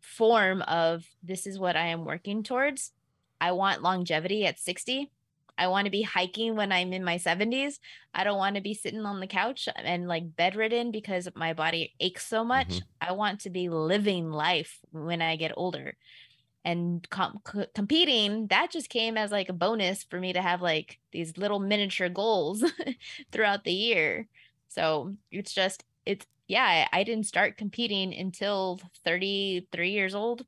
form 0.00 0.62
of 0.62 1.04
this 1.22 1.46
is 1.46 1.58
what 1.58 1.76
I 1.76 1.86
am 1.86 2.04
working 2.04 2.42
towards. 2.42 2.92
I 3.40 3.52
want 3.52 3.82
longevity 3.82 4.46
at 4.46 4.58
60. 4.58 5.10
I 5.58 5.68
want 5.68 5.86
to 5.86 5.90
be 5.90 6.02
hiking 6.02 6.54
when 6.54 6.72
I'm 6.72 6.92
in 6.92 7.04
my 7.04 7.16
70s. 7.16 7.78
I 8.14 8.24
don't 8.24 8.38
want 8.38 8.56
to 8.56 8.62
be 8.62 8.74
sitting 8.74 9.06
on 9.06 9.20
the 9.20 9.26
couch 9.26 9.68
and 9.76 10.08
like 10.08 10.36
bedridden 10.36 10.90
because 10.90 11.28
my 11.34 11.52
body 11.54 11.94
aches 12.00 12.26
so 12.26 12.44
much. 12.44 12.68
Mm-hmm. 12.68 13.08
I 13.08 13.12
want 13.12 13.40
to 13.40 13.50
be 13.50 13.68
living 13.68 14.30
life 14.30 14.80
when 14.90 15.22
I 15.22 15.36
get 15.36 15.52
older. 15.56 15.96
And 16.64 17.08
com- 17.10 17.40
competing, 17.74 18.48
that 18.48 18.72
just 18.72 18.88
came 18.88 19.16
as 19.16 19.30
like 19.30 19.48
a 19.48 19.54
bonus 19.54 20.02
for 20.02 20.18
me 20.18 20.32
to 20.32 20.42
have 20.42 20.60
like 20.60 20.98
these 21.12 21.38
little 21.38 21.60
miniature 21.60 22.08
goals 22.08 22.64
throughout 23.32 23.64
the 23.64 23.72
year. 23.72 24.26
So 24.68 25.14
it's 25.30 25.52
just, 25.52 25.84
it's, 26.04 26.26
yeah, 26.48 26.88
I 26.92 27.04
didn't 27.04 27.26
start 27.26 27.56
competing 27.56 28.12
until 28.12 28.80
33 29.04 29.90
years 29.90 30.14
old 30.14 30.44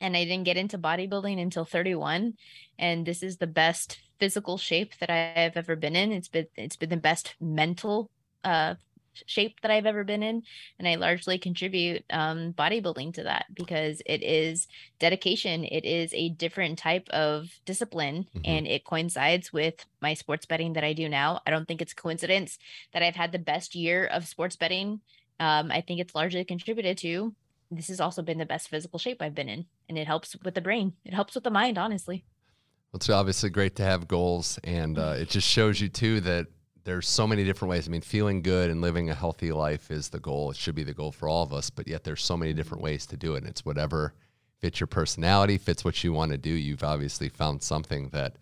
and 0.00 0.16
I 0.16 0.24
didn't 0.24 0.44
get 0.44 0.56
into 0.56 0.78
bodybuilding 0.78 1.40
until 1.40 1.64
31 1.64 2.34
and 2.78 3.06
this 3.06 3.22
is 3.22 3.36
the 3.36 3.46
best 3.46 3.98
physical 4.24 4.56
shape 4.56 4.96
that 5.00 5.10
I've 5.10 5.58
ever 5.58 5.76
been 5.76 5.94
in. 5.94 6.10
It's 6.10 6.28
been 6.28 6.46
it's 6.56 6.76
been 6.76 6.88
the 6.88 6.96
best 6.96 7.34
mental 7.40 8.10
uh 8.42 8.76
shape 9.26 9.60
that 9.60 9.70
I've 9.70 9.84
ever 9.84 10.02
been 10.02 10.22
in. 10.22 10.42
And 10.78 10.88
I 10.88 10.94
largely 10.94 11.38
contribute 11.38 12.04
um, 12.10 12.52
bodybuilding 12.54 13.14
to 13.14 13.24
that 13.24 13.46
because 13.54 14.02
it 14.06 14.22
is 14.24 14.66
dedication. 14.98 15.64
It 15.64 15.84
is 15.84 16.12
a 16.14 16.30
different 16.30 16.78
type 16.78 17.08
of 17.10 17.48
discipline 17.64 18.24
mm-hmm. 18.24 18.40
and 18.44 18.66
it 18.66 18.84
coincides 18.84 19.52
with 19.52 19.86
my 20.00 20.14
sports 20.14 20.46
betting 20.46 20.72
that 20.72 20.82
I 20.84 20.94
do 20.94 21.08
now. 21.08 21.40
I 21.46 21.50
don't 21.50 21.68
think 21.68 21.80
it's 21.80 21.94
coincidence 21.94 22.58
that 22.92 23.04
I've 23.04 23.14
had 23.14 23.30
the 23.30 23.38
best 23.38 23.76
year 23.76 24.06
of 24.06 24.26
sports 24.26 24.56
betting. 24.56 25.00
Um, 25.38 25.70
I 25.70 25.80
think 25.80 26.00
it's 26.00 26.14
largely 26.14 26.44
contributed 26.44 26.98
to 26.98 27.34
this 27.70 27.88
has 27.88 28.00
also 28.00 28.22
been 28.22 28.38
the 28.38 28.46
best 28.46 28.68
physical 28.68 28.98
shape 28.98 29.20
I've 29.20 29.34
been 29.34 29.48
in. 29.48 29.66
And 29.88 29.98
it 29.98 30.06
helps 30.06 30.36
with 30.44 30.54
the 30.54 30.60
brain, 30.60 30.94
it 31.04 31.14
helps 31.14 31.34
with 31.34 31.44
the 31.44 31.50
mind, 31.50 31.78
honestly. 31.78 32.24
It's 32.94 33.10
obviously 33.10 33.50
great 33.50 33.76
to 33.76 33.82
have 33.82 34.06
goals, 34.06 34.58
and 34.62 34.98
uh, 34.98 35.16
it 35.18 35.28
just 35.28 35.48
shows 35.48 35.80
you 35.80 35.88
too 35.88 36.20
that 36.20 36.46
there's 36.84 37.08
so 37.08 37.26
many 37.26 37.44
different 37.44 37.70
ways. 37.70 37.88
I 37.88 37.90
mean, 37.90 38.02
feeling 38.02 38.42
good 38.42 38.70
and 38.70 38.80
living 38.80 39.10
a 39.10 39.14
healthy 39.14 39.52
life 39.52 39.90
is 39.90 40.10
the 40.10 40.20
goal. 40.20 40.50
It 40.50 40.56
should 40.56 40.74
be 40.74 40.84
the 40.84 40.94
goal 40.94 41.10
for 41.10 41.28
all 41.28 41.42
of 41.42 41.52
us, 41.52 41.70
but 41.70 41.88
yet 41.88 42.04
there's 42.04 42.22
so 42.22 42.36
many 42.36 42.52
different 42.52 42.82
ways 42.82 43.06
to 43.06 43.16
do 43.16 43.34
it. 43.34 43.38
And 43.38 43.48
it's 43.48 43.64
whatever 43.64 44.14
fits 44.60 44.80
your 44.80 44.86
personality, 44.86 45.58
fits 45.58 45.84
what 45.84 46.04
you 46.04 46.12
want 46.12 46.32
to 46.32 46.38
do. 46.38 46.50
You've 46.50 46.84
obviously 46.84 47.28
found 47.28 47.62
something 47.62 48.10
that 48.10 48.36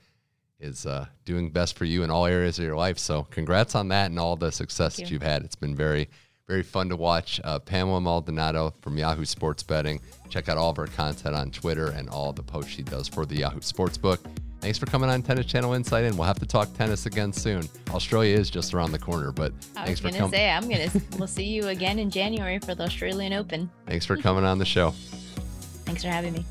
is 0.61 0.87
uh, 0.87 1.07
doing 1.25 1.51
best 1.51 1.77
for 1.77 1.85
you 1.85 2.03
in 2.03 2.11
all 2.11 2.27
areas 2.27 2.59
of 2.59 2.65
your 2.65 2.77
life. 2.77 2.99
So, 2.99 3.25
congrats 3.25 3.75
on 3.75 3.89
that 3.89 4.11
and 4.11 4.19
all 4.19 4.37
the 4.37 4.53
success 4.53 4.97
that 4.97 5.11
you've 5.11 5.23
had. 5.23 5.43
It's 5.45 5.57
been 5.57 5.75
very, 5.75 6.09
very 6.49 6.63
fun 6.63 6.89
to 6.89 6.97
watch. 6.97 7.41
Uh, 7.45 7.59
Pamela 7.59 8.01
Maldonado 8.01 8.75
from 8.81 8.99
Yahoo 8.99 9.25
Sports 9.25 9.63
Betting. 9.63 10.01
Check 10.29 10.49
out 10.49 10.59
all 10.59 10.71
of 10.71 10.77
her 10.77 10.87
content 10.87 11.35
on 11.35 11.51
Twitter 11.51 11.91
and 11.91 12.09
all 12.09 12.33
the 12.33 12.43
posts 12.43 12.71
she 12.71 12.83
does 12.83 13.09
for 13.09 13.25
the 13.25 13.37
Yahoo 13.37 13.61
Sportsbook. 13.61 14.19
Thanks 14.61 14.79
for 14.79 14.87
coming 14.87 15.11
on 15.11 15.23
Tennis 15.23 15.47
Channel 15.47 15.73
Insight, 15.75 16.05
and 16.05 16.17
we'll 16.17 16.27
have 16.27 16.39
to 16.39 16.47
talk 16.47 16.73
tennis 16.75 17.07
again 17.07 17.33
soon. 17.33 17.69
Australia 17.91 18.37
is 18.37 18.49
just 18.49 18.75
around 18.75 18.93
the 18.93 18.99
corner, 18.99 19.33
but 19.33 19.53
I 19.77 19.87
thanks 19.87 20.01
for 20.01 20.11
coming. 20.11 20.31
Say 20.31 20.51
I'm 20.51 20.69
gonna 20.69 20.89
we'll 21.19 21.27
see 21.27 21.47
you 21.47 21.67
again 21.67 21.99
in 21.99 22.11
January 22.11 22.61
for 22.61 22.75
the 22.75 22.85
Australian 22.85 23.33
Open. 23.33 23.69
Thanks 23.87 24.07
for 24.07 24.17
coming 24.17 24.45
on 24.45 24.59
the 24.59 24.65
show. 24.65 24.91
Thanks 25.85 26.03
for 26.03 26.11
having 26.11 26.33
me. 26.33 26.45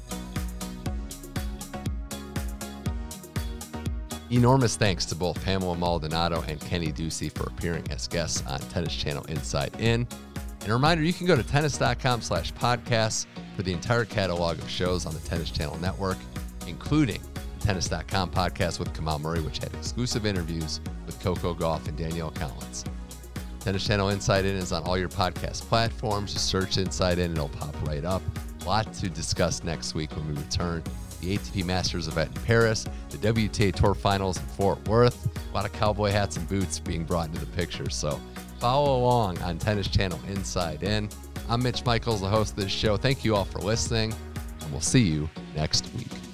Enormous 4.32 4.78
thanks 4.78 5.04
to 5.06 5.16
both 5.16 5.44
Pamela 5.44 5.76
Maldonado 5.76 6.42
and 6.48 6.58
Kenny 6.62 6.92
Ducey 6.92 7.30
for 7.30 7.44
appearing 7.48 7.84
as 7.92 8.08
guests 8.08 8.42
on 8.48 8.60
Tennis 8.60 8.96
Channel 8.96 9.26
Inside 9.26 9.76
In. 9.80 10.08
And 10.62 10.70
a 10.70 10.74
reminder, 10.74 11.04
you 11.04 11.12
can 11.12 11.28
go 11.28 11.36
to 11.36 11.44
tennis.com 11.44 12.22
slash 12.22 12.54
podcasts 12.54 13.26
for 13.58 13.64
the 13.64 13.74
entire 13.74 14.06
catalog 14.06 14.58
of 14.60 14.70
shows 14.70 15.06
on 15.06 15.14
the 15.14 15.20
Tennis 15.22 15.52
Channel 15.52 15.78
Network, 15.80 16.18
including 16.66 17.20
the 17.34 17.66
Tennis.com 17.66 18.32
podcast 18.32 18.80
with 18.80 18.94
Kamau 18.94 19.20
Murray, 19.20 19.42
which 19.42 19.58
had 19.58 19.74
exclusive 19.74 20.26
interviews 20.26 20.80
with 21.06 21.20
Coco 21.22 21.54
Gauff 21.54 21.86
and 21.90 21.98
Danielle 21.98 22.32
Collins. 22.32 22.86
Tennis 23.60 23.86
Channel 23.86 24.10
Inside 24.10 24.46
In 24.46 24.56
is 24.56 24.72
on 24.72 24.84
all 24.84 24.98
your 24.98 25.10
podcast 25.10 25.64
platforms. 25.64 26.34
Just 26.34 26.48
search 26.48 26.78
Inside 26.78 27.20
In 27.20 27.26
and 27.26 27.34
it'll 27.34 27.50
pop 27.50 27.76
right 27.86 28.06
up. 28.06 28.22
A 28.62 28.66
lot 28.66 28.94
to 28.94 29.10
discuss 29.10 29.62
next 29.64 29.94
week 29.94 30.16
when 30.16 30.26
we 30.28 30.42
return. 30.42 30.84
The 31.22 31.38
ATP 31.38 31.66
Masters 31.66 32.08
event 32.08 32.36
in 32.36 32.44
Paris, 32.44 32.86
the 33.10 33.18
WTA 33.18 33.74
Tour 33.74 33.94
Finals 33.94 34.38
in 34.38 34.46
Fort 34.48 34.86
Worth, 34.88 35.30
a 35.38 35.54
lot 35.54 35.66
of 35.66 35.74
cowboy 35.74 36.10
hats 36.10 36.36
and 36.36 36.48
boots 36.50 36.80
being 36.80 37.04
brought 37.04 37.28
into 37.28 37.40
the 37.40 37.52
picture. 37.52 37.90
So 37.90 38.20
follow 38.60 39.00
along 39.00 39.38
on 39.40 39.58
Tennis 39.58 39.88
Channel 39.88 40.20
Inside 40.28 40.84
In. 40.84 41.10
I'm 41.48 41.62
Mitch 41.62 41.86
Michaels, 41.86 42.22
the 42.22 42.30
host 42.30 42.58
of 42.58 42.64
this 42.64 42.72
show. 42.72 42.98
Thank 42.98 43.24
you 43.24 43.36
all 43.36 43.46
for 43.46 43.60
listening, 43.60 44.14
and 44.62 44.72
we'll 44.72 44.82
see 44.82 45.02
you 45.02 45.30
next 45.56 45.94
week. 45.96 46.31